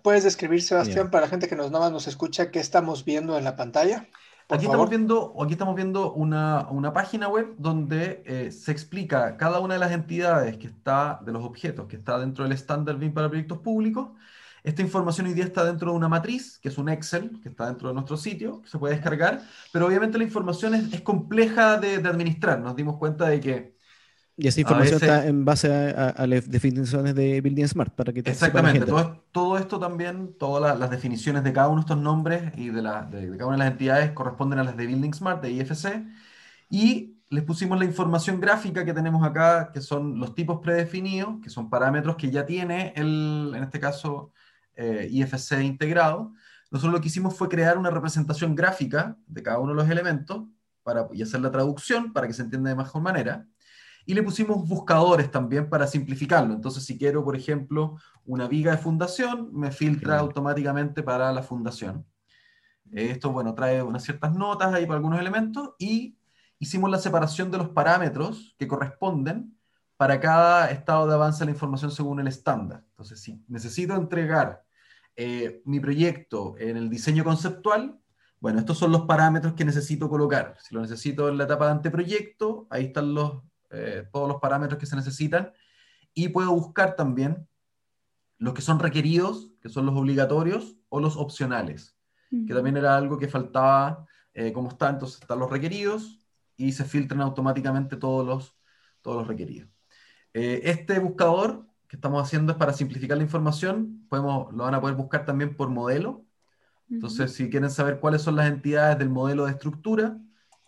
¿Puedes 0.03 0.25
describir, 0.25 0.63
Sebastián, 0.63 1.11
para 1.11 1.25
la 1.25 1.31
gente 1.31 1.49
que 1.49 1.57
nos, 1.57 1.71
nada 1.71 1.85
más 1.87 1.93
nos 1.93 2.07
escucha, 2.07 2.51
qué 2.51 2.61
estamos 2.61 3.05
viendo 3.05 3.39
en 3.39 3.45
la 3.45 3.57
pantalla? 3.57 4.07
Aquí 4.49 4.65
estamos, 4.65 4.89
viendo, 4.91 5.35
aquí 5.43 5.53
estamos 5.53 5.75
viendo 5.75 6.13
una, 6.13 6.67
una 6.71 6.93
página 6.93 7.29
web 7.29 7.55
donde 7.59 8.23
eh, 8.27 8.51
se 8.53 8.73
explica 8.73 9.37
cada 9.37 9.61
una 9.61 9.75
de 9.75 9.81
las 9.81 9.93
entidades 9.93 10.57
que 10.57 10.67
está, 10.67 11.21
de 11.25 11.33
los 11.33 11.45
objetos 11.45 11.87
que 11.87 11.97
está 11.97 12.19
dentro 12.19 12.45
del 12.45 12.53
estándar 12.53 12.97
BIM 12.97 13.13
para 13.13 13.29
proyectos 13.29 13.59
públicos 13.59 14.09
esta 14.69 14.83
información 14.83 15.27
hoy 15.27 15.35
día 15.35 15.45
está 15.45 15.65
dentro 15.65 15.91
de 15.91 15.97
una 15.97 16.09
matriz, 16.09 16.59
que 16.59 16.69
es 16.69 16.79
un 16.79 16.89
Excel, 16.89 17.41
que 17.43 17.49
está 17.49 17.67
dentro 17.67 17.89
de 17.89 17.95
nuestro 17.95 18.17
sitio, 18.17 18.63
que 18.63 18.69
se 18.69 18.79
puede 18.79 18.95
descargar, 18.95 19.43
pero 19.73 19.87
obviamente 19.87 20.19
la 20.19 20.25
información 20.25 20.75
es, 20.75 21.01
compleja 21.01 21.79
de, 21.79 21.97
administrar. 21.97 22.61
Nos 22.61 22.77
dimos 22.77 22.97
cuenta 22.99 23.29
de 23.29 23.41
que... 23.41 23.78
Y 24.41 24.47
esa 24.47 24.61
información 24.61 25.01
está 25.03 25.27
en 25.27 25.45
base 25.45 25.69
a, 25.69 26.27
las 26.29 26.49
definiciones 26.49 27.13
de 27.17 27.41
Building 27.41 27.67
Smart, 27.67 27.93
para 27.93 28.13
que 28.13 28.23
te 28.23 28.31
Exactamente, 28.31 28.87
todo, 28.87 29.25
todo, 29.33 29.59
esto 29.59 29.81
también, 29.81 30.35
todas 30.39 30.79
las, 30.79 30.91
definiciones 30.91 31.43
de 31.43 31.53
cada 31.53 31.67
uno 31.67 31.79
de 31.79 31.81
estos 31.81 31.99
nombres 31.99 32.53
y 32.57 32.69
de, 32.69 32.81
la, 32.81 33.03
de, 33.03 33.29
cada 33.33 33.47
una 33.47 33.57
de 33.57 33.65
las 33.65 33.73
entidades 33.73 34.13
corresponden 34.13 34.61
a 34.61 34.65
las 34.65 34.77
de 34.77 34.87
Building 34.87 35.13
Smart, 35.13 35.43
de 35.43 35.51
IFC, 35.51 36.07
y 36.71 37.17
les 37.31 37.43
pusimos 37.43 37.81
la 37.81 37.85
información 37.85 38.41
gráfica 38.41 38.85
que 38.85 38.95
tenemos 38.95 39.27
acá, 39.27 39.73
que 39.73 39.81
son 39.81 40.21
los 40.21 40.37
tipos 40.37 40.61
predefinidos, 40.61 41.41
que 41.43 41.51
son 41.51 41.69
parámetros 41.69 42.15
que 42.15 42.31
ya 42.31 42.47
tiene 42.47 42.93
el, 42.95 43.53
en 43.57 43.65
este 43.65 43.81
caso, 43.81 44.33
eh, 44.77 45.09
IFC 45.11 45.65
integrado, 45.65 46.33
nosotros 46.71 46.93
lo 46.93 47.01
que 47.01 47.09
hicimos 47.09 47.37
fue 47.37 47.49
crear 47.49 47.77
una 47.77 47.91
representación 47.91 48.55
gráfica 48.55 49.17
de 49.27 49.43
cada 49.43 49.59
uno 49.59 49.73
de 49.73 49.83
los 49.83 49.91
elementos 49.91 50.45
para, 50.85 51.09
y 51.13 51.23
hacer 51.23 51.41
la 51.41 51.51
traducción 51.51 52.13
para 52.13 52.29
que 52.29 52.35
se 52.35 52.43
entienda 52.43 52.71
de 52.71 52.77
mejor 52.77 53.03
manera. 53.03 53.49
Y 54.09 54.15
le 54.15 54.23
pusimos 54.23 54.67
buscadores 54.67 55.31
también 55.31 55.69
para 55.69 55.87
simplificarlo. 55.87 56.55
Entonces, 56.55 56.83
si 56.83 56.97
quiero, 56.97 57.23
por 57.23 57.37
ejemplo, 57.37 57.99
una 58.25 58.49
viga 58.49 58.71
de 58.71 58.79
fundación, 58.79 59.51
me 59.53 59.71
filtra 59.71 60.19
automáticamente 60.19 61.03
para 61.03 61.31
la 61.31 61.43
fundación. 61.43 62.07
Esto, 62.91 63.31
bueno, 63.33 63.55
trae 63.55 63.83
unas 63.83 64.03
ciertas 64.03 64.33
notas 64.35 64.73
ahí 64.73 64.87
para 64.87 64.97
algunos 64.97 65.21
elementos 65.21 65.75
y 65.79 66.17
hicimos 66.59 66.91
la 66.91 66.97
separación 66.97 67.51
de 67.51 67.59
los 67.59 67.69
parámetros 67.69 68.57
que 68.59 68.67
corresponden 68.67 69.55
para 69.99 70.19
cada 70.19 70.71
estado 70.71 71.07
de 71.07 71.13
avance 71.13 71.41
de 71.41 71.45
la 71.45 71.51
información 71.51 71.91
según 71.91 72.19
el 72.19 72.29
estándar. 72.29 72.83
Entonces, 72.89 73.21
si 73.21 73.45
necesito 73.47 73.95
entregar 73.95 74.65
eh, 75.17 75.61
mi 75.67 75.81
proyecto 75.81 76.55
en 76.57 76.79
el 76.79 76.89
diseño 76.89 77.25
conceptual, 77.25 78.01
bueno, 78.41 78.59
estos 78.59 78.79
son 78.79 78.91
los 78.91 79.03
parámetros 79.03 79.53
que 79.53 79.67
necesito 79.67 80.09
colocar. 80.09 80.57
Si 80.63 80.75
lo 80.75 80.81
necesito 80.81 81.29
en 81.29 81.37
la 81.37 81.45
etapa 81.45 81.67
de 81.67 81.73
anteproyecto, 81.73 82.67
ahí 82.71 82.87
están 82.87 83.13
los, 83.13 83.43
eh, 83.71 84.07
todos 84.13 84.29
los 84.29 84.41
parámetros 84.41 84.79
que 84.79 84.87
se 84.87 84.97
necesitan. 84.97 85.53
Y 86.15 86.29
puedo 86.29 86.53
buscar 86.53 86.97
también 86.97 87.49
los 88.39 88.55
que 88.55 88.63
son 88.63 88.79
requeridos, 88.79 89.51
que 89.61 89.69
son 89.69 89.87
los 89.87 89.97
obligatorios, 89.97 90.77
o 90.89 91.01
los 91.01 91.17
opcionales, 91.17 91.97
que 92.31 92.55
también 92.55 92.77
era 92.77 92.97
algo 92.97 93.19
que 93.19 93.29
faltaba, 93.29 94.07
eh, 94.33 94.53
como 94.53 94.69
está, 94.69 94.89
entonces 94.91 95.21
están 95.21 95.39
los 95.39 95.51
requeridos 95.51 96.19
y 96.57 96.73
se 96.73 96.85
filtran 96.85 97.21
automáticamente 97.21 97.97
todos 97.97 98.27
los, 98.27 98.57
todos 99.03 99.19
los 99.19 99.27
requeridos. 99.27 99.69
Eh, 100.35 100.61
este 100.65 100.99
buscador 100.99 101.67
que 101.89 101.97
estamos 101.97 102.23
haciendo 102.23 102.53
es 102.53 102.59
para 102.59 102.73
simplificar 102.73 103.17
la 103.17 103.25
información, 103.25 104.07
podemos, 104.09 104.53
lo 104.53 104.65
van 104.65 104.75
a 104.75 104.81
poder 104.81 104.97
buscar 104.97 105.25
también 105.25 105.57
por 105.57 105.69
modelo. 105.71 106.25
Entonces, 106.91 107.33
si 107.33 107.51
quieren 107.51 107.71
saber 107.71 108.01
cuáles 108.01 108.23
son 108.23 108.37
las 108.37 108.49
entidades 108.49 108.99
del 108.99 109.11
modelo 109.11 109.45
de 109.45 109.53
estructura, 109.53 110.19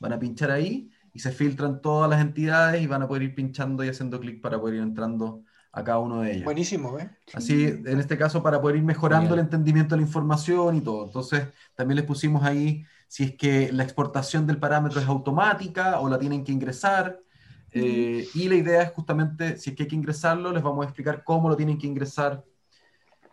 van 0.00 0.12
a 0.12 0.18
pinchar 0.18 0.50
ahí 0.50 0.90
y 1.12 1.20
se 1.20 1.32
filtran 1.32 1.80
todas 1.80 2.08
las 2.08 2.20
entidades 2.20 2.82
y 2.82 2.86
van 2.86 3.02
a 3.02 3.08
poder 3.08 3.22
ir 3.24 3.34
pinchando 3.34 3.84
y 3.84 3.88
haciendo 3.88 4.20
clic 4.20 4.40
para 4.40 4.60
poder 4.60 4.76
ir 4.76 4.82
entrando 4.82 5.42
a 5.72 5.84
cada 5.84 5.98
uno 5.98 6.22
de 6.22 6.32
ellos. 6.32 6.44
Buenísimo, 6.44 6.98
¿eh? 6.98 7.10
Así, 7.32 7.64
en 7.64 8.00
este 8.00 8.18
caso, 8.18 8.42
para 8.42 8.60
poder 8.60 8.76
ir 8.76 8.82
mejorando 8.82 9.34
el 9.34 9.40
entendimiento 9.40 9.94
de 9.94 10.00
la 10.00 10.06
información 10.06 10.76
y 10.76 10.80
todo. 10.80 11.06
Entonces, 11.06 11.44
también 11.74 11.96
les 11.96 12.04
pusimos 12.04 12.42
ahí 12.42 12.84
si 13.06 13.24
es 13.24 13.36
que 13.36 13.72
la 13.72 13.82
exportación 13.82 14.46
del 14.46 14.58
parámetro 14.58 15.00
es 15.00 15.06
automática 15.06 16.00
o 16.00 16.08
la 16.08 16.18
tienen 16.18 16.44
que 16.44 16.52
ingresar. 16.52 17.20
Eh, 17.72 18.26
y 18.34 18.48
la 18.48 18.56
idea 18.56 18.82
es 18.82 18.90
justamente, 18.90 19.58
si 19.58 19.70
es 19.70 19.76
que 19.76 19.84
hay 19.84 19.88
que 19.88 19.96
ingresarlo, 19.96 20.52
les 20.52 20.62
vamos 20.62 20.84
a 20.84 20.88
explicar 20.88 21.22
cómo 21.22 21.48
lo 21.48 21.56
tienen 21.56 21.78
que 21.78 21.86
ingresar 21.86 22.44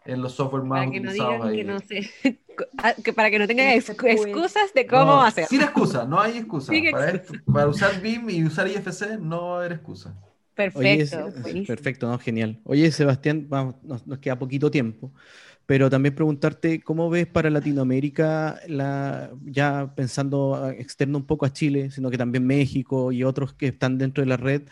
en 0.08 0.22
los 0.22 0.34
software 0.34 0.64
más 0.64 0.80
para 0.80 0.91
que 0.91 0.99
no 0.99 1.12
digan 1.12 1.51
que 1.51 1.64
no 1.64 1.80
sé, 1.80 2.10
ah, 2.78 2.93
que 3.03 3.14
para 3.14 3.30
que 3.30 3.39
no 3.39 3.47
tengan 3.47 3.70
excusas 3.70 4.74
de 4.74 4.88
cómo 4.88 5.05
no, 5.05 5.22
hacer. 5.22 5.45
Sin 5.45 5.62
excusa, 5.62 6.05
no 6.05 6.20
hay 6.20 6.38
excusa. 6.38 6.72
Para, 6.91 7.22
para, 7.53 7.68
usar 7.68 8.01
BIM 8.01 8.30
y 8.30 8.43
usar 8.43 8.68
IFC 8.68 9.20
no 9.20 9.49
va 9.49 9.55
a 9.55 9.60
haber 9.60 9.74
excusa. 9.74 10.16
Perfecto. 10.55 11.30
perfecto, 11.68 12.10
no, 12.10 12.18
genial. 12.18 12.60
Oye, 12.64 12.91
Sebastián, 12.91 13.45
vamos, 13.47 13.76
nos, 13.84 14.01
queda 14.18 14.39
poquito 14.39 14.72
tiempo, 14.72 15.14
pero 15.68 15.88
también 15.89 16.16
preguntarte 16.16 16.82
cómo 16.82 17.12
ves 17.12 17.28
para 17.28 17.51
Latinoamérica, 17.51 18.60
la, 18.68 19.32
ya 19.45 19.93
pensando 19.95 20.70
externo 20.72 21.20
un 21.20 21.28
poco 21.28 21.45
a 21.45 21.53
Chile, 21.53 21.91
sino 21.91 22.10
que 22.10 22.18
también 22.18 22.47
México 22.47 23.12
y 23.12 23.24
otros 23.24 23.53
que 23.53 23.68
están 23.68 23.99
dentro 23.99 24.24
de 24.24 24.30
la 24.30 24.38
red 24.38 24.64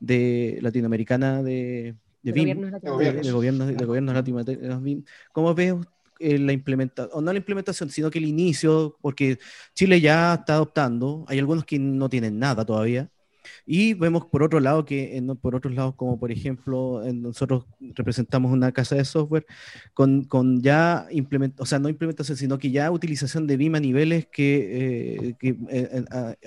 de 0.00 0.58
latinoamericana 0.62 1.42
de, 1.42 1.96
de, 2.26 2.32
BIM, 2.32 2.70
de, 2.70 3.30
gobiernos, 3.30 3.68
de 3.68 3.84
gobiernos 3.84 4.14
latinoamericanos 4.14 4.82
BIM. 4.82 5.04
¿Cómo 5.32 5.54
ves 5.54 5.74
eh, 6.18 6.38
la 6.38 6.52
implementación, 6.52 7.10
o 7.16 7.20
no 7.20 7.32
la 7.32 7.38
implementación, 7.38 7.90
sino 7.90 8.10
que 8.10 8.18
el 8.18 8.24
inicio, 8.24 8.96
porque 9.00 9.38
Chile 9.74 10.00
ya 10.00 10.34
está 10.34 10.54
adoptando, 10.54 11.24
hay 11.28 11.38
algunos 11.38 11.64
que 11.64 11.78
no 11.78 12.08
tienen 12.08 12.38
nada 12.38 12.64
todavía, 12.64 13.10
y 13.66 13.94
vemos 13.94 14.26
por 14.26 14.42
otro 14.42 14.60
lado 14.60 14.84
que, 14.84 15.22
por 15.40 15.54
otros 15.54 15.74
lados, 15.74 15.94
como 15.96 16.18
por 16.18 16.30
ejemplo, 16.30 17.02
nosotros 17.12 17.64
representamos 17.94 18.52
una 18.52 18.72
casa 18.72 18.96
de 18.96 19.04
software 19.04 19.46
con, 19.94 20.24
con 20.24 20.62
ya 20.62 21.06
implementación, 21.10 21.62
o 21.62 21.66
sea, 21.66 21.78
no 21.78 21.88
implementación, 21.88 22.36
sino 22.36 22.58
que 22.58 22.70
ya 22.70 22.90
utilización 22.90 23.46
de 23.46 23.56
BIM 23.56 23.74
a 23.74 23.80
niveles 23.80 24.26
que, 24.26 25.28
eh, 25.28 25.34
que 25.38 25.56
eh, 25.70 26.04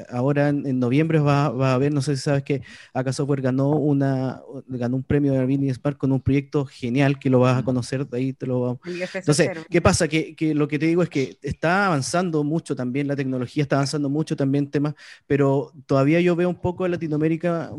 ahora 0.09 0.49
en, 0.49 0.79
noviembre 0.79 1.19
va, 1.19 1.49
va, 1.49 1.71
a 1.71 1.73
haber, 1.75 1.93
no 1.93 2.01
sé 2.01 2.15
si 2.15 2.23
sabes 2.23 2.43
que 2.43 2.61
acá 2.93 3.13
Software 3.13 3.41
ganó, 3.41 3.71
una, 3.71 4.41
ganó 4.67 4.97
un 4.97 5.03
premio 5.03 5.33
de 5.33 5.45
BIM 5.45 5.69
Spark 5.73 5.97
con 5.97 6.11
un 6.11 6.21
proyecto 6.21 6.65
genial 6.65 7.19
que 7.19 7.29
lo 7.29 7.39
vas 7.39 7.57
a 7.57 7.63
conocer, 7.63 8.07
de 8.07 8.17
ahí 8.17 8.33
te 8.33 8.45
lo 8.45 8.61
vamos. 8.61 8.79
Entonces, 9.13 9.49
¿qué 9.69 9.81
pasa? 9.81 10.07
Que, 10.07 10.35
que 10.35 10.53
lo 10.53 10.67
que 10.67 10.79
te 10.79 10.85
digo 10.85 11.03
es 11.03 11.09
que 11.09 11.37
está 11.41 11.87
avanzando 11.87 12.43
mucho 12.43 12.75
también, 12.75 13.07
la 13.07 13.15
tecnología 13.15 13.63
está 13.63 13.77
avanzando 13.77 14.09
mucho 14.09 14.35
también 14.35 14.69
temas, 14.69 14.95
pero 15.27 15.71
todavía 15.85 16.21
yo 16.21 16.35
veo 16.35 16.49
un 16.49 16.59
poco 16.59 16.85
Latinoamérica 16.89 17.71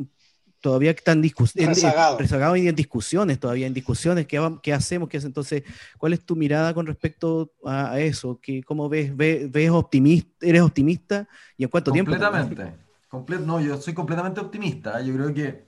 todavía 0.60 0.90
están 0.90 1.22
rezagados 1.22 2.58
y 2.58 2.68
en 2.68 2.74
discusiones 2.74 3.40
todavía, 3.40 3.66
en 3.66 3.74
discusiones, 3.74 4.26
¿qué, 4.26 4.40
qué 4.62 4.72
hacemos? 4.72 5.08
¿Qué 5.08 5.16
Entonces, 5.16 5.62
¿cuál 5.98 6.12
es 6.12 6.24
tu 6.24 6.36
mirada 6.36 6.74
con 6.74 6.86
respecto 6.86 7.52
a, 7.64 7.98
eso? 7.98 8.38
¿Qué, 8.40 8.62
¿Cómo 8.62 8.88
ves, 8.88 9.16
ves, 9.16 9.70
optimista, 9.70 10.46
eres 10.46 10.62
optimista 10.62 11.26
y 11.56 11.64
en 11.64 11.70
cuánto 11.70 11.92
tiempo? 11.92 12.10
Completamente. 12.10 13.46
no, 13.46 13.60
yo 13.60 13.80
soy 13.80 13.94
completamente 13.94 14.40
optimista. 14.40 15.00
Yo 15.00 15.14
creo 15.14 15.34
que 15.34 15.64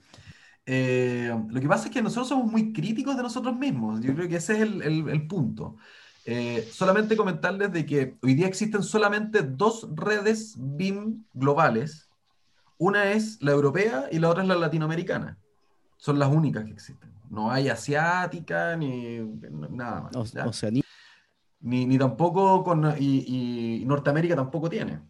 eh, 0.66 1.34
lo 1.48 1.60
que 1.60 1.68
pasa 1.68 1.86
es 1.86 1.90
que 1.90 2.02
nosotros 2.02 2.28
somos 2.28 2.50
muy 2.50 2.72
críticos 2.72 3.16
de 3.16 3.22
nosotros 3.22 3.56
mismos. 3.56 4.00
Yo 4.00 4.14
creo 4.14 4.28
que 4.28 4.36
ese 4.36 4.54
es 4.54 4.60
el, 4.60 5.08
el, 5.08 5.26
punto. 5.26 5.76
Eh, 6.24 6.68
solamente 6.70 7.16
comentarles 7.16 7.72
de 7.72 7.84
que 7.84 8.16
hoy 8.22 8.34
día 8.34 8.46
existen 8.46 8.82
solamente 8.82 9.42
dos 9.42 9.88
redes 9.96 10.54
BIM 10.56 11.24
globales 11.32 12.11
una 12.82 13.12
es 13.12 13.40
la 13.40 13.52
europea 13.52 14.08
y 14.10 14.18
la 14.18 14.28
otra 14.28 14.42
es 14.42 14.48
la 14.48 14.56
latinoamericana. 14.56 15.38
Son 15.96 16.18
las 16.18 16.28
únicas 16.28 16.64
que 16.64 16.72
existen. 16.72 17.12
No 17.30 17.48
hay 17.48 17.68
asiática 17.68 18.76
ni 18.76 19.20
nada 19.70 20.02
más. 20.02 20.16
O, 20.16 20.52
sea, 20.52 20.70
ni... 20.70 20.82
Ni, 21.60 21.96
tampoco 21.96 22.64
con. 22.64 22.92
Y, 22.98 23.84
Norteamérica 23.86 24.34
tampoco 24.34 24.68
tiene. 24.68 25.00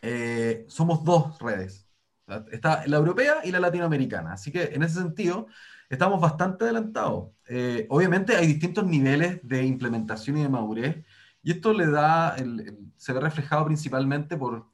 Eh, 0.00 0.64
somos 0.68 1.02
dos 1.02 1.40
redes. 1.40 1.88
Está 2.52 2.86
la 2.86 2.98
europea 2.98 3.40
y 3.42 3.50
la 3.50 3.58
latinoamericana. 3.58 4.34
Así 4.34 4.52
que 4.52 4.62
en 4.72 4.84
ese 4.84 5.00
sentido 5.00 5.48
estamos 5.90 6.20
bastante 6.20 6.64
adelantados. 6.64 7.30
Eh, 7.48 7.86
obviamente 7.90 8.36
hay 8.36 8.46
distintos 8.46 8.86
niveles 8.86 9.40
de 9.42 9.64
implementación 9.64 10.36
y 10.36 10.42
de 10.42 10.48
madurez. 10.48 11.04
Y 11.42 11.50
esto 11.50 11.72
le 11.72 11.90
da, 11.90 12.36
se 12.96 13.12
ve 13.12 13.18
reflejado 13.18 13.64
principalmente 13.66 14.36
por, 14.36 14.71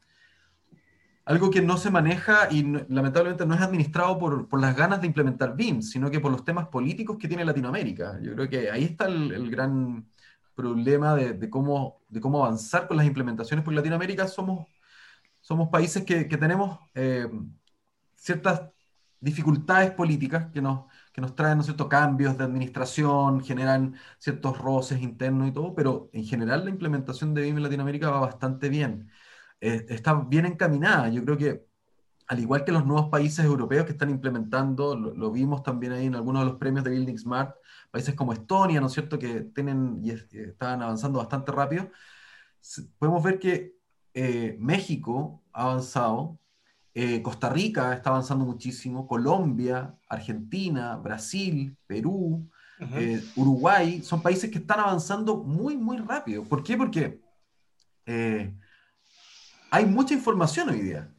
algo 1.29 1.51
que 1.51 1.61
no 1.61 1.77
se 1.77 1.91
maneja 1.91 2.49
y 2.51 2.63
lamentablemente 2.89 3.45
no 3.45 3.55
es 3.55 3.61
administrado 3.61 4.19
por, 4.19 4.49
por, 4.49 4.61
las 4.61 4.75
ganas 4.75 5.03
de 5.03 5.09
implementar 5.09 5.55
BIM, 5.55 5.83
sino 5.83 6.11
que 6.11 6.21
por 6.21 6.33
los 6.33 6.43
temas 6.43 6.69
políticos 6.69 7.19
que 7.19 7.29
tiene 7.29 7.45
Latinoamérica. 7.45 8.19
Yo 8.23 8.33
creo 8.35 8.49
que 8.49 8.71
ahí 8.71 8.85
está 8.85 9.07
el, 9.07 9.51
gran 9.51 10.09
problema 10.55 11.15
de, 11.15 11.35
de, 11.35 11.51
cómo, 11.51 12.01
de 12.09 12.21
cómo 12.21 12.45
avanzar 12.45 12.89
con 12.89 12.97
las 12.97 13.07
implementaciones, 13.07 13.63
porque 13.63 13.77
Latinoamérica 13.77 14.27
somos, 14.27 14.69
somos 15.43 15.69
países 15.69 16.03
que, 16.05 16.27
que 16.29 16.39
tenemos 16.39 16.79
eh, 16.95 17.29
ciertas 18.15 18.63
dificultades 19.21 19.91
políticas 19.91 20.51
que 20.51 20.63
nos, 20.63 20.87
que 21.13 21.21
nos 21.21 21.35
traen 21.35 21.63
ciertos 21.63 21.89
cambios 21.89 22.39
de 22.39 22.45
administración, 22.45 23.45
generan 23.45 23.97
ciertos 24.19 24.57
roces 24.57 25.03
internos 25.03 25.49
y 25.49 25.53
todo, 25.53 25.75
pero 25.75 26.09
en 26.15 26.25
general 26.25 26.65
la 26.65 26.71
implementación 26.71 27.35
de 27.35 27.43
BIM 27.43 27.59
en 27.59 27.63
Latinoamérica 27.65 28.11
va 28.11 28.21
bastante 28.21 28.71
bien. 28.71 29.11
Eh, 29.61 29.87
está 29.89 30.15
bien 30.15 30.47
encaminada. 30.47 31.09
Yo 31.09 31.25
creo 31.25 31.37
que, 31.37 31.67
al 32.27 32.39
igual 32.41 32.65
que 32.65 32.73
los 32.73 32.87
nuevos 32.87 33.09
países 33.11 33.45
europeos 33.45 33.87
que 33.87 33.93
están 33.93 34.11
implementando, 34.11 34.95
lo, 34.97 35.31
vimos 35.33 35.63
también 35.63 35.93
ahí 35.93 36.07
en 36.07 36.15
algunos 36.15 36.43
de 36.43 36.51
los 36.51 36.59
premios 36.59 36.85
de 36.85 36.91
Building 36.91 37.19
Smart, 37.19 37.57
países 37.91 38.15
como 38.15 38.33
Estonia, 38.33 38.81
¿no 38.81 38.87
es 38.89 38.93
cierto?, 38.93 39.19
que 39.19 39.41
tienen 39.41 40.01
y 40.03 40.11
están 40.11 40.83
avanzando 40.83 41.19
bastante 41.19 41.53
rápido, 41.53 41.91
podemos 42.99 43.23
ver 43.23 43.39
que 43.39 43.77
eh, 44.15 44.57
México 44.61 45.43
ha 45.53 45.65
avanzado, 45.65 46.39
eh, 46.95 47.23
Costa 47.23 47.49
Rica 47.49 47.95
está 47.95 48.11
avanzando 48.11 48.45
muchísimo, 48.45 49.07
Colombia, 49.07 49.95
Argentina, 50.09 50.97
Brasil, 50.97 51.77
Perú, 51.87 52.49
Uruguay, 53.37 54.03
son 54.03 54.23
países 54.23 54.51
que 54.51 54.59
están 54.59 54.81
avanzando 54.81 55.43
muy, 55.43 55.77
muy 55.77 55.97
rápido. 55.97 56.45
¿Por 56.45 56.63
qué? 56.63 56.77
Porque 56.77 57.21
hay 59.71 59.87
mucha 59.87 60.15
información 60.15 60.69
hoy 60.71 60.81
día. 60.81 61.11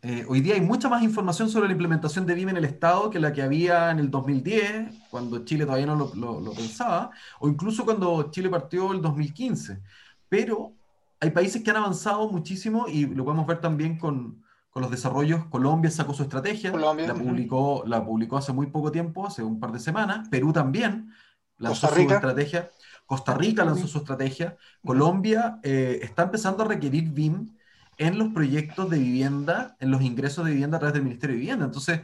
Eh, 0.00 0.24
hoy 0.28 0.40
día 0.40 0.54
hay 0.54 0.60
mucha 0.60 0.88
más 0.88 1.02
información 1.02 1.50
sobre 1.50 1.66
la 1.66 1.72
implementación 1.72 2.24
de 2.24 2.34
BIM 2.34 2.50
en 2.50 2.56
el 2.58 2.64
Estado 2.64 3.10
que 3.10 3.18
la 3.18 3.32
que 3.32 3.42
había 3.42 3.90
en 3.90 3.98
el 3.98 4.10
2010, 4.10 5.08
cuando 5.10 5.44
Chile 5.44 5.64
todavía 5.64 5.86
no 5.86 5.96
lo, 6.14 6.52
pensaba, 6.52 7.10
o 7.40 7.48
incluso 7.48 7.84
cuando 7.84 8.30
Chile 8.30 8.48
partió 8.48 8.92
el 8.92 9.02
2015. 9.02 9.80
Pero 10.28 10.72
hay 11.20 11.30
países 11.30 11.62
que 11.62 11.70
han 11.70 11.78
avanzado 11.78 12.30
muchísimo 12.30 12.86
y 12.86 13.06
lo 13.06 13.24
podemos 13.24 13.46
ver 13.46 13.60
también 13.60 13.98
con, 13.98 14.44
con 14.70 14.82
los 14.82 14.90
desarrollos. 14.90 15.46
Colombia 15.46 15.90
sacó 15.90 16.14
su 16.14 16.22
estrategia, 16.22 16.70
la, 16.70 17.14
publicó, 17.14 17.82
la 17.84 18.04
publicó 18.04 18.36
hace 18.36 18.52
muy 18.52 18.66
poco 18.66 18.92
tiempo, 18.92 19.26
hace 19.26 19.42
un 19.42 19.58
par 19.58 19.72
de 19.72 19.80
semanas. 19.80 20.28
Perú 20.28 20.52
también 20.52 21.12
lanzó 21.56 21.88
su 21.88 22.00
estrategia. 22.00 22.70
Costa 23.04 23.34
Rica 23.34 23.64
lanzó 23.64 23.88
su 23.88 23.98
estrategia. 23.98 24.56
Colombia 24.84 25.58
eh, 25.64 25.98
está 26.02 26.24
empezando 26.24 26.62
a 26.62 26.68
requerir 26.68 27.10
BIM 27.10 27.57
en 27.98 28.16
los 28.16 28.28
proyectos 28.28 28.88
de 28.88 28.98
vivienda, 28.98 29.76
en 29.80 29.90
los 29.90 30.02
ingresos 30.02 30.44
de 30.44 30.52
vivienda 30.52 30.76
a 30.76 30.80
través 30.80 30.94
del 30.94 31.02
Ministerio 31.02 31.34
de 31.34 31.40
Vivienda. 31.40 31.64
Entonces, 31.64 32.00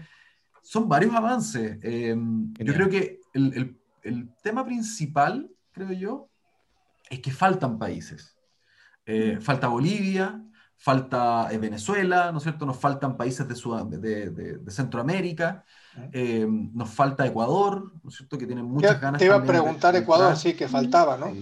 son 0.62 0.88
varios 0.88 1.14
avances. 1.14 1.78
Em, 1.82 2.52
yo 2.54 2.74
creo 2.74 2.88
que 2.88 3.20
el, 3.32 3.78
el, 4.02 4.28
tema 4.42 4.64
principal, 4.64 5.48
creo 5.70 5.92
yo, 5.92 6.28
es 7.08 7.20
que 7.20 7.30
faltan 7.30 7.78
países. 7.78 8.36
Eh, 9.06 9.38
falta 9.40 9.68
Bolivia, 9.68 10.42
falta 10.76 11.48
eh, 11.52 11.58
Venezuela, 11.58 12.32
¿no 12.32 12.38
es 12.38 12.42
cierto? 12.42 12.66
Nos 12.66 12.78
faltan 12.78 13.16
países 13.16 13.46
de, 13.46 13.98
de, 13.98 14.30
de, 14.58 14.70
Centroamérica, 14.70 15.64
nos 16.72 16.90
falta 16.90 17.26
Ecuador, 17.26 17.92
¿no 18.02 18.10
es 18.10 18.16
cierto? 18.16 18.36
Que 18.36 18.46
tienen 18.46 18.64
muchas 18.64 19.00
ganas. 19.00 19.20
Te 19.20 19.26
iba 19.26 19.36
a 19.36 19.44
preguntar 19.44 19.94
Ecuador, 19.94 20.36
sí, 20.36 20.54
que 20.54 20.66
faltaba, 20.66 21.16
¿no? 21.16 21.32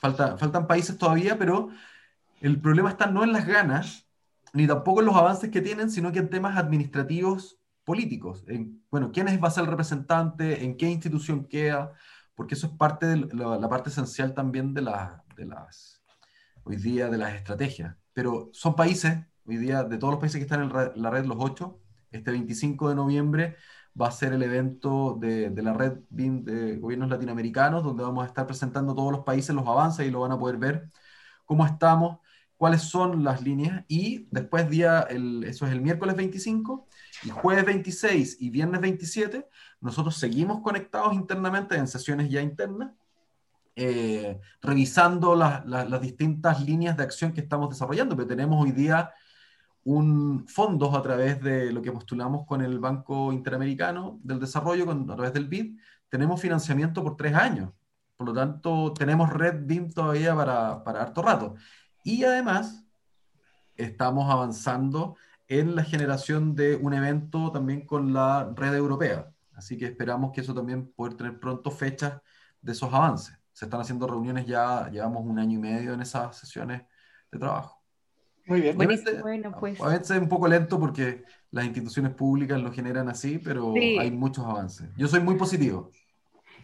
Falta, 0.00 0.36
faltan 0.36 0.66
países 0.66 0.96
todavía, 0.96 1.38
pero 1.38 1.70
el 2.40 2.60
problema 2.60 2.90
está 2.90 3.06
no 3.06 3.24
en 3.24 3.32
las 3.32 3.46
ganas, 3.46 4.06
ni 4.52 4.66
tampoco 4.66 5.00
en 5.00 5.06
los 5.06 5.16
avances 5.16 5.50
que 5.50 5.60
tienen, 5.60 5.90
sino 5.90 6.12
que 6.12 6.20
en 6.20 6.30
temas 6.30 6.56
administrativos 6.56 7.58
políticos. 7.84 8.44
En, 8.48 8.84
bueno, 8.90 9.12
quién 9.12 9.26
va 9.42 9.48
a 9.48 9.50
ser 9.50 9.64
el 9.64 9.70
representante, 9.70 10.64
en 10.64 10.76
qué 10.76 10.88
institución 10.88 11.46
queda, 11.46 11.92
porque 12.34 12.54
eso 12.54 12.66
es 12.66 12.72
parte 12.74 13.06
de 13.06 13.16
la, 13.34 13.68
parte 13.68 13.90
esencial 13.90 14.34
también 14.34 14.74
de, 14.74 14.82
las, 14.82 16.02
hoy 16.64 16.76
día, 16.76 17.08
de 17.08 17.18
las 17.18 17.34
estrategias. 17.34 17.96
Pero 18.12 18.50
son 18.52 18.74
países, 18.76 19.18
hoy 19.46 19.56
día, 19.56 19.84
de 19.84 19.98
todos 19.98 20.12
los 20.12 20.20
países 20.20 20.38
que 20.38 20.44
están 20.44 20.62
en 20.62 21.02
la 21.02 21.10
red, 21.10 21.24
los 21.24 21.38
ocho, 21.40 21.80
este 22.10 22.30
25 22.30 22.88
de 22.88 22.94
noviembre 22.94 23.56
va 23.98 24.08
a 24.08 24.12
ser 24.12 24.32
el 24.32 24.42
evento 24.42 25.16
de, 25.18 25.50
de, 25.50 25.62
la 25.62 25.72
red 25.72 25.98
de 26.10 26.76
gobiernos 26.76 27.08
latinoamericanos, 27.08 27.82
donde 27.82 28.02
vamos 28.02 28.24
a 28.24 28.26
estar 28.26 28.46
presentando 28.46 28.94
todos 28.94 29.12
los 29.12 29.24
países 29.24 29.54
los 29.54 29.66
avances 29.66 30.06
y 30.06 30.10
lo 30.10 30.20
van 30.20 30.32
a 30.32 30.38
poder 30.38 30.58
ver 30.58 30.90
cómo 31.46 31.64
estamos, 31.64 32.18
cuáles 32.56 32.82
son 32.82 33.22
las 33.24 33.42
líneas 33.42 33.84
y 33.88 34.28
después 34.30 34.68
día, 34.68 35.00
el, 35.10 35.44
eso 35.44 35.66
es 35.66 35.72
el 35.72 35.80
miércoles 35.80 36.16
25 36.16 36.86
y 37.24 37.30
jueves 37.30 37.64
26 37.64 38.38
y 38.40 38.50
viernes 38.50 38.80
27, 38.80 39.46
nosotros 39.80 40.16
seguimos 40.16 40.62
conectados 40.62 41.14
internamente 41.14 41.76
en 41.76 41.86
sesiones 41.88 42.30
ya 42.30 42.40
internas, 42.40 42.92
eh, 43.74 44.40
revisando 44.62 45.34
las 45.34 46.00
distintas 46.00 46.62
líneas 46.62 46.96
de 46.96 47.02
acción 47.02 47.32
que 47.32 47.42
estamos 47.42 47.68
desarrollando, 47.68 48.16
pero 48.16 48.28
tenemos 48.28 48.62
hoy 48.62 48.72
día 48.72 49.12
un 49.84 50.46
fondos 50.48 50.94
a 50.94 51.02
través 51.02 51.40
de 51.40 51.72
lo 51.72 51.80
que 51.82 51.92
postulamos 51.92 52.46
con 52.46 52.60
el 52.60 52.80
Banco 52.80 53.32
Interamericano 53.32 54.18
del 54.22 54.40
Desarrollo, 54.40 54.86
con, 54.86 55.08
a 55.10 55.14
través 55.14 55.32
del 55.32 55.46
BID, 55.46 55.78
tenemos 56.08 56.40
financiamiento 56.40 57.02
por 57.04 57.16
tres 57.16 57.34
años. 57.34 57.72
Por 58.16 58.28
lo 58.28 58.34
tanto, 58.34 58.92
tenemos 58.94 59.30
red 59.30 59.64
BIM 59.64 59.92
todavía 59.92 60.34
para, 60.34 60.82
para 60.82 61.02
harto 61.02 61.22
rato. 61.22 61.54
Y 62.06 62.22
además, 62.22 62.86
estamos 63.74 64.30
avanzando 64.32 65.16
en 65.48 65.74
la 65.74 65.82
generación 65.82 66.54
de 66.54 66.76
un 66.76 66.94
evento 66.94 67.50
también 67.50 67.84
con 67.84 68.12
la 68.12 68.48
red 68.54 68.74
europea. 68.74 69.32
Así 69.54 69.76
que 69.76 69.86
esperamos 69.86 70.30
que 70.30 70.40
eso 70.40 70.54
también 70.54 70.86
pueda 70.92 71.16
tener 71.16 71.40
pronto 71.40 71.68
fechas 71.72 72.20
de 72.60 72.70
esos 72.70 72.94
avances. 72.94 73.36
Se 73.52 73.64
están 73.64 73.80
haciendo 73.80 74.06
reuniones 74.06 74.46
ya, 74.46 74.88
llevamos 74.88 75.24
un 75.26 75.40
año 75.40 75.58
y 75.58 75.60
medio 75.60 75.94
en 75.94 76.00
esas 76.00 76.36
sesiones 76.36 76.82
de 77.32 77.38
trabajo. 77.40 77.82
Muy 78.46 78.60
bien. 78.60 78.76
Bueno, 78.76 79.56
pues. 79.58 79.80
A 79.80 79.88
veces 79.88 80.12
es 80.12 80.22
un 80.22 80.28
poco 80.28 80.46
lento 80.46 80.78
porque 80.78 81.24
las 81.50 81.64
instituciones 81.64 82.14
públicas 82.14 82.60
lo 82.60 82.70
generan 82.70 83.08
así, 83.08 83.38
pero 83.38 83.74
hay 83.74 84.12
muchos 84.12 84.44
avances. 84.44 84.88
Yo 84.96 85.08
soy 85.08 85.18
muy 85.18 85.34
positivo. 85.34 85.90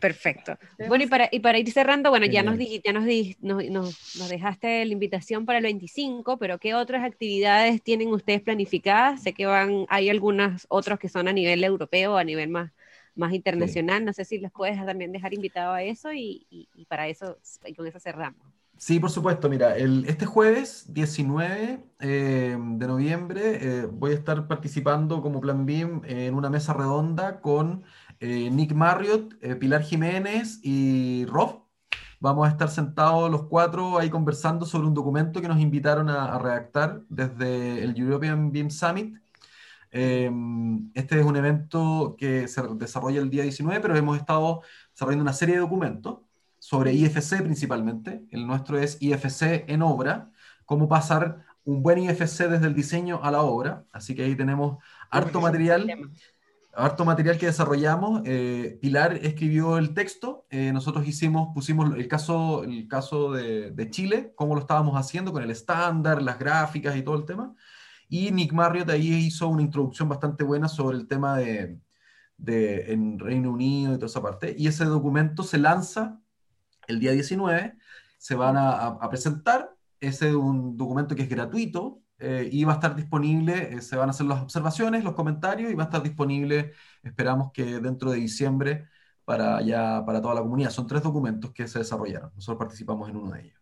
Perfecto. 0.03 0.59
Bueno, 0.89 1.05
y 1.05 1.07
para, 1.07 1.29
y 1.31 1.39
para 1.39 1.61
ir 1.61 1.71
cerrando, 1.71 2.11
bueno, 2.11 2.27
ya, 2.27 2.43
nos, 2.43 2.59
ya 2.59 2.93
nos, 2.93 3.05
nos, 3.41 3.65
nos, 3.71 4.29
dejaste 4.29 4.85
la 4.85 4.93
invitación 4.93 5.47
para 5.47 5.59
el 5.59 5.63
25, 5.63 6.39
pero 6.39 6.59
¿qué 6.59 6.75
otras 6.75 7.05
actividades 7.05 7.81
tienen 7.81 8.09
ustedes 8.09 8.43
planificadas? 8.43 9.23
Sé 9.23 9.33
que 9.33 9.47
van, 9.47 9.87
hay 9.89 10.11
algunas 10.11 10.67
otros 10.69 10.99
que 10.99 11.09
son 11.09 11.29
a 11.29 11.33
nivel 11.33 11.63
europeo, 11.63 12.17
a 12.17 12.25
nivel 12.25 12.49
más, 12.49 12.73
más 13.15 13.33
internacional. 13.33 14.05
No 14.05 14.13
sé 14.13 14.25
si 14.25 14.39
les 14.39 14.51
puedes 14.51 14.85
también 14.85 15.13
dejar 15.13 15.35
invitado 15.35 15.73
a 15.73 15.85
eso 15.85 16.13
y, 16.13 16.49
y, 16.51 16.85
para 16.87 17.07
eso, 17.07 17.39
y 17.65 17.73
con 17.73 17.87
eso 17.87 18.01
cerramos. 18.01 18.43
Sí, 18.77 18.99
por 18.99 19.11
supuesto. 19.11 19.49
Mira, 19.49 19.77
el, 19.77 20.05
este 20.07 20.27
jueves 20.27 20.93
19 20.93 21.79
eh, 22.01 22.57
de 22.59 22.87
noviembre 22.89 23.59
eh, 23.61 23.87
voy 23.87 24.11
a 24.11 24.15
estar 24.15 24.49
participando 24.49 25.23
como 25.23 25.41
Plan 25.41 25.65
BIM 25.65 26.01
en 26.07 26.35
una 26.35 26.51
mesa 26.51 26.73
redonda 26.73 27.41
con 27.41 27.85
eh, 28.23 28.51
Nick 28.53 28.73
Marriott, 28.73 29.35
eh, 29.43 29.57
Pilar 29.57 29.83
Jiménez 29.83 30.61
y 30.63 31.27
Rob. 31.27 31.65
Vamos 32.21 32.47
a 32.47 32.51
estar 32.53 32.71
sentados 32.71 33.29
los 33.29 33.47
cuatro 33.49 33.99
ahí 33.99 34.11
conversando 34.11 34.65
sobre 34.65 34.87
un 34.87 34.95
documento 34.95 35.41
que 35.41 35.49
nos 35.49 35.59
invitaron 35.61 36.09
a, 36.09 36.39
redactar 36.39 37.03
desde 37.09 37.83
el 37.83 37.99
European 37.99 38.53
BIM 38.53 38.71
Summit. 38.71 39.17
Em, 39.91 40.91
este 40.95 41.19
es 41.19 41.27
un 41.27 41.37
evento 41.37 42.15
que 42.17 42.47
se 42.47 42.63
desarrolla 42.77 43.21
el 43.21 43.29
día 43.29 43.43
19, 43.43 43.81
pero 43.81 43.97
hemos 43.97 44.17
estado 44.17 44.63
desarrollando 44.93 45.23
una 45.25 45.33
serie 45.33 45.57
de 45.57 45.63
documentos 45.63 46.21
sobre 46.61 46.93
IFC 46.95 47.43
principalmente. 47.43 48.25
El 48.31 48.47
nuestro 48.47 48.79
es 48.79 48.99
IFC 49.01 49.65
en 49.67 49.83
obra, 49.83 50.31
cómo 50.65 50.89
pasar 50.89 51.45
un 51.65 51.83
buen 51.83 51.99
IFC 51.99 52.49
desde 52.49 52.67
el 52.67 52.75
diseño 52.75 53.21
a 53.25 53.33
la 53.33 53.43
obra. 53.43 53.85
Así 53.93 54.15
que 54.15 54.23
ahí 54.23 54.37
tenemos 54.37 54.79
harto 55.11 55.41
material 55.41 55.87
harto 56.75 57.05
material 57.05 57.39
que 57.39 57.47
desarrollamos. 57.47 58.23
Eh, 58.25 58.79
Pilar 58.81 59.15
escribió 59.23 59.79
el 59.79 59.95
texto, 59.95 60.47
eh, 60.51 60.73
nosotros 60.73 61.07
hicimos, 61.07 61.51
pusimos 61.55 61.95
el 61.95 62.09
caso, 62.09 62.65
el 62.65 62.89
caso 62.89 63.33
de, 63.33 63.91
Chile, 63.91 64.33
cómo 64.35 64.55
lo 64.55 64.61
estábamos 64.61 64.97
haciendo 64.97 65.33
con 65.33 65.43
el 65.43 65.51
estándar, 65.51 66.23
las 66.23 66.39
gráficas 66.39 66.97
y 66.97 67.03
todo 67.03 67.17
el 67.17 67.25
tema. 67.25 67.55
Y 68.09 68.31
Nick 68.31 68.53
Marriott 68.53 68.91
ahí 68.91 69.13
hizo 69.13 69.49
una 69.49 69.63
introducción 69.63 70.09
bastante 70.09 70.45
buena 70.45 70.69
sobre 70.69 70.99
el 70.99 71.07
tema 71.07 71.37
de, 71.39 71.79
de 72.37 72.93
en 72.93 73.19
Reino 73.19 73.53
Unido 73.53 73.93
y 73.95 73.97
toda 73.97 74.07
esa 74.07 74.23
parte. 74.23 74.55
Y 74.59 74.67
ese 74.67 74.85
documento 74.85 75.43
se 75.43 75.59
lanza 75.59 76.21
el 76.89 77.01
día 77.01 77.13
19, 77.13 77.77
se 78.19 78.35
van 78.35 78.57
a, 78.57 78.87
a 78.87 79.11
presentar. 79.11 79.75
Ese 80.01 80.29
es 80.29 80.35
un 80.35 80.77
documento 80.77 81.15
que 81.15 81.23
es 81.23 81.29
gratuito, 81.29 82.02
eh, 82.23 82.49
y 82.51 82.65
va 82.65 82.73
a 82.73 82.75
estar 82.77 82.95
disponible, 82.95 83.75
eh, 83.75 83.83
se 83.83 83.97
van 83.97 84.09
a 84.09 84.11
hacer 84.11 84.27
las 84.27 84.41
observaciones, 84.41 85.03
los 85.03 85.15
comentarios 85.15 85.73
y 85.73 85.75
va 85.75 85.85
a 85.85 85.87
estar 85.87 86.03
disponible, 86.03 86.73
esperamos 87.03 87.51
que 87.53 87.81
dentro 87.81 88.13
de 88.13 88.19
diciembre 88.19 88.89
para 89.25 89.61
ya 89.63 90.05
para 90.07 90.23
toda 90.23 90.37
la 90.37 90.41
comunidad. 90.41 90.71
Son 90.71 90.87
tres 90.87 91.03
documentos 91.03 91.53
que 91.53 91.67
se 91.67 91.81
desarrollaron. 91.81 92.31
Nosotros 92.35 92.59
participamos 92.59 93.09
en 93.09 93.17
uno 93.17 93.33
de 93.33 93.41
ellos. 93.43 93.61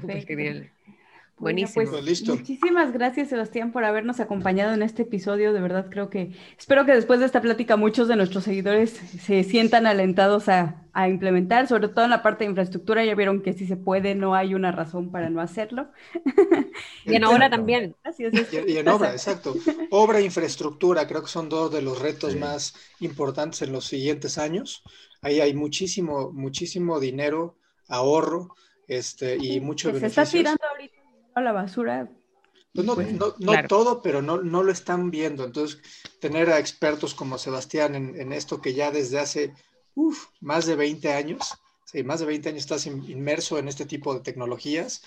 Perfecto. 0.00 1.03
Buenísimo. 1.36 1.84
Pues, 1.90 2.22
muchísimas 2.28 2.92
gracias, 2.92 3.28
Sebastián, 3.28 3.72
por 3.72 3.84
habernos 3.84 4.20
acompañado 4.20 4.72
en 4.72 4.82
este 4.82 5.02
episodio. 5.02 5.52
De 5.52 5.60
verdad, 5.60 5.88
creo 5.90 6.08
que 6.08 6.30
espero 6.56 6.86
que 6.86 6.92
después 6.92 7.18
de 7.18 7.26
esta 7.26 7.42
plática 7.42 7.76
muchos 7.76 8.06
de 8.06 8.14
nuestros 8.14 8.44
seguidores 8.44 8.90
se 8.92 9.42
sientan 9.42 9.86
alentados 9.86 10.48
a, 10.48 10.80
implementar, 11.08 11.66
sobre 11.66 11.88
todo 11.88 12.04
en 12.04 12.12
la 12.12 12.22
parte 12.22 12.44
de 12.44 12.50
infraestructura. 12.50 13.04
Ya 13.04 13.16
vieron 13.16 13.42
que 13.42 13.52
si 13.52 13.66
se 13.66 13.76
puede, 13.76 14.14
no 14.14 14.36
hay 14.36 14.54
una 14.54 14.70
razón 14.70 15.10
para 15.10 15.28
no 15.28 15.40
hacerlo. 15.40 15.88
y 17.04 17.16
en 17.16 17.24
obra 17.24 17.50
también. 17.50 17.96
Y, 18.16 18.76
en 18.76 18.88
obra, 18.88 19.10
exacto. 19.10 19.56
Obra 19.90 20.20
e 20.20 20.22
infraestructura, 20.22 21.08
creo 21.08 21.22
que 21.22 21.28
son 21.28 21.48
dos 21.48 21.72
de 21.72 21.82
los 21.82 22.00
retos 22.00 22.36
más 22.36 22.76
importantes 23.00 23.60
en 23.62 23.72
los 23.72 23.86
siguientes 23.86 24.38
años. 24.38 24.84
Ahí 25.20 25.40
hay 25.40 25.52
muchísimo, 25.52 26.30
muchísimo 26.30 27.00
dinero, 27.00 27.56
ahorro. 27.88 28.54
Este, 28.86 29.36
y 29.36 29.60
mucho 29.60 29.98
Se 29.98 30.06
está 30.06 30.26
tirando 30.26 30.62
ahorita 30.70 30.93
a 31.34 31.40
la 31.40 31.52
basura. 31.52 32.08
Pues 32.74 32.86
no, 32.86 32.96
no, 33.38 33.68
todo, 33.68 34.02
pero 34.02 34.20
no, 34.20 34.42
no 34.42 34.64
lo 34.64 34.72
están 34.72 35.10
viendo. 35.10 35.44
Entonces, 35.44 35.80
tener 36.20 36.50
a 36.50 36.58
expertos 36.58 37.14
como 37.14 37.38
Sebastián 37.38 37.94
en, 37.94 38.32
esto 38.32 38.60
que 38.60 38.74
ya 38.74 38.90
desde 38.90 39.20
hace 39.20 39.54
más 40.40 40.66
de 40.66 40.74
20 40.74 41.12
años, 41.12 41.54
sí, 41.84 42.02
más 42.02 42.18
de 42.18 42.26
20 42.26 42.48
años 42.48 42.62
estás 42.62 42.86
inmerso 42.86 43.58
en 43.58 43.68
este 43.68 43.86
tipo 43.86 44.12
de 44.12 44.20
tecnologías, 44.20 45.02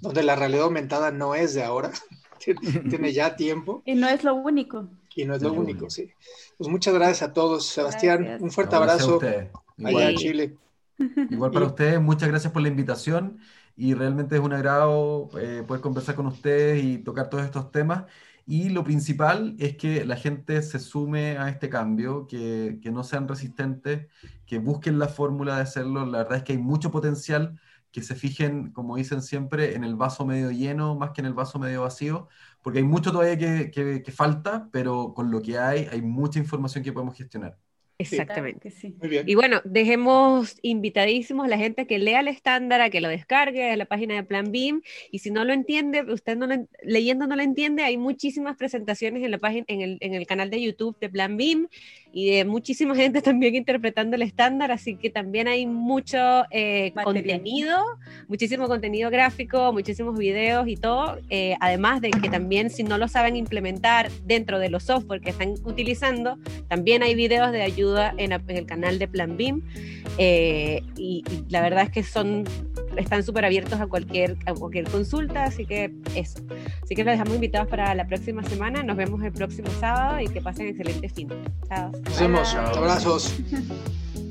donde 0.00 0.22
la 0.22 0.34
realidad 0.34 0.64
aumentada 0.64 1.10
no 1.10 1.34
es 1.34 1.52
de 1.52 1.62
ahora, 1.62 1.92
tiene, 2.88 3.12
ya 3.12 3.36
tiempo. 3.36 3.82
Y 3.84 3.96
no 3.96 4.08
es 4.08 4.24
lo 4.24 4.34
único. 4.34 4.88
Y 5.14 5.26
no 5.26 5.34
es 5.34 5.42
lo 5.42 5.52
único, 5.52 5.90
sí. 5.90 6.10
Pues 6.56 6.70
muchas 6.70 6.94
gracias 6.94 7.22
a 7.22 7.34
todos. 7.34 7.66
Sebastián, 7.66 8.38
un 8.40 8.50
fuerte 8.50 8.76
abrazo 8.76 9.20
allá 9.84 10.10
en 10.10 10.16
Chile. 10.16 10.56
Igual 11.30 11.50
para 11.50 11.66
ustedes, 11.66 12.00
muchas 12.00 12.30
gracias 12.30 12.50
por 12.50 12.62
la 12.62 12.68
invitación 12.68 13.40
y 13.76 13.94
realmente 13.94 14.36
es 14.36 14.40
un 14.42 14.52
agrado 14.52 15.30
eh, 15.38 15.64
poder 15.66 15.80
conversar 15.82 16.14
con 16.14 16.26
ustedes 16.26 16.82
y 16.84 16.98
tocar 16.98 17.30
todos 17.30 17.44
estos 17.44 17.70
temas. 17.72 18.04
Y 18.46 18.70
lo 18.70 18.82
principal 18.84 19.54
es 19.58 19.76
que 19.76 20.04
la 20.04 20.16
gente 20.16 20.60
se 20.62 20.78
sume 20.80 21.38
a 21.38 21.48
este 21.48 21.68
cambio, 21.70 22.26
que, 22.26 22.78
que 22.82 22.90
no 22.90 23.04
sean 23.04 23.28
resistentes, 23.28 24.08
que 24.46 24.58
busquen 24.58 24.98
la 24.98 25.08
fórmula 25.08 25.56
de 25.56 25.62
hacerlo. 25.62 26.04
La 26.06 26.18
verdad 26.18 26.38
es 26.38 26.44
que 26.44 26.52
hay 26.52 26.58
mucho 26.58 26.90
potencial, 26.90 27.60
que 27.92 28.02
se 28.02 28.14
fijen, 28.14 28.72
como 28.72 28.96
dicen 28.96 29.22
siempre, 29.22 29.74
en 29.74 29.84
el 29.84 29.96
vaso 29.96 30.24
medio 30.26 30.50
lleno 30.50 30.94
más 30.96 31.10
que 31.12 31.20
en 31.20 31.26
el 31.26 31.34
vaso 31.34 31.58
medio 31.58 31.82
vacío, 31.82 32.28
porque 32.62 32.78
hay 32.80 32.84
mucho 32.84 33.12
todavía 33.12 33.38
que, 33.38 33.70
que, 33.70 34.02
que 34.02 34.12
falta, 34.12 34.68
pero 34.72 35.12
con 35.14 35.30
lo 35.30 35.42
que 35.42 35.58
hay, 35.58 35.86
hay 35.90 36.02
mucha 36.02 36.38
información 36.38 36.84
que 36.84 36.92
podemos 36.92 37.16
gestionar. 37.16 37.58
Exactamente. 38.00 38.72
Y 39.26 39.34
bueno, 39.34 39.60
dejemos 39.64 40.56
invitadísimos 40.62 41.46
a 41.46 41.48
la 41.48 41.58
gente 41.58 41.86
que 41.86 41.98
lea 41.98 42.20
el 42.20 42.28
estándar, 42.28 42.80
a 42.80 42.90
que 42.90 43.00
lo 43.00 43.08
descargue 43.08 43.70
a 43.70 43.76
la 43.76 43.84
página 43.84 44.14
de 44.14 44.22
Plan 44.22 44.50
BIM. 44.50 44.82
Y 45.10 45.18
si 45.18 45.30
no 45.30 45.44
lo 45.44 45.52
entiende, 45.52 46.02
usted 46.02 46.36
no 46.36 46.48
leyendo 46.82 47.26
no 47.26 47.36
lo 47.36 47.42
entiende, 47.42 47.82
hay 47.82 47.96
muchísimas 47.96 48.56
presentaciones 48.56 49.22
en 49.22 49.30
la 49.30 49.38
página, 49.38 49.64
en 49.68 49.82
el, 49.82 49.98
en 50.00 50.14
el 50.14 50.26
canal 50.26 50.50
de 50.50 50.62
YouTube 50.62 50.98
de 50.98 51.10
Plan 51.10 51.36
BIM 51.36 51.68
y 52.12 52.30
de 52.30 52.44
muchísima 52.44 52.94
gente 52.94 53.22
también 53.22 53.54
interpretando 53.54 54.16
el 54.16 54.22
estándar, 54.22 54.70
así 54.70 54.96
que 54.96 55.10
también 55.10 55.48
hay 55.48 55.66
mucho 55.66 56.18
eh, 56.50 56.92
contenido, 57.04 57.78
muchísimo 58.28 58.66
contenido 58.66 59.10
gráfico, 59.10 59.72
muchísimos 59.72 60.18
videos 60.18 60.68
y 60.68 60.76
todo, 60.76 61.18
eh, 61.30 61.56
además 61.60 62.00
de 62.00 62.10
que 62.10 62.28
también 62.28 62.70
si 62.70 62.82
no 62.82 62.98
lo 62.98 63.08
saben 63.08 63.36
implementar 63.36 64.10
dentro 64.24 64.58
de 64.58 64.70
los 64.70 64.84
software 64.84 65.20
que 65.20 65.30
están 65.30 65.54
utilizando, 65.64 66.38
también 66.68 67.02
hay 67.02 67.14
videos 67.14 67.52
de 67.52 67.62
ayuda 67.62 68.14
en, 68.16 68.32
el 68.32 68.66
canal 68.66 68.98
de 68.98 69.08
Plan 69.08 69.36
BIM 69.36 69.62
eh, 70.18 70.82
y, 70.96 71.24
la 71.48 71.62
verdad 71.62 71.84
es 71.84 71.90
que 71.90 72.02
son 72.02 72.44
están 73.00 73.22
súper 73.22 73.44
abiertos 73.44 73.80
a 73.80 73.86
cualquier, 73.86 74.36
a 74.46 74.54
cualquier 74.54 74.88
consulta, 74.88 75.44
así 75.44 75.66
que 75.66 75.92
eso. 76.14 76.40
Así 76.82 76.94
que 76.94 77.04
los 77.04 77.12
dejamos 77.12 77.34
invitados 77.34 77.68
para 77.68 77.94
la 77.94 78.06
próxima 78.06 78.42
semana. 78.44 78.82
Nos 78.82 78.96
vemos 78.96 79.22
el 79.22 79.32
próximo 79.32 79.68
sábado 79.80 80.20
y 80.20 80.28
que 80.28 80.40
pasen 80.40 80.68
excelente 80.68 81.08
fin. 81.08 81.28
Chao. 81.68 81.90
Nos 81.90 82.20
vemos. 82.20 82.54
Abrazos. 82.54 83.34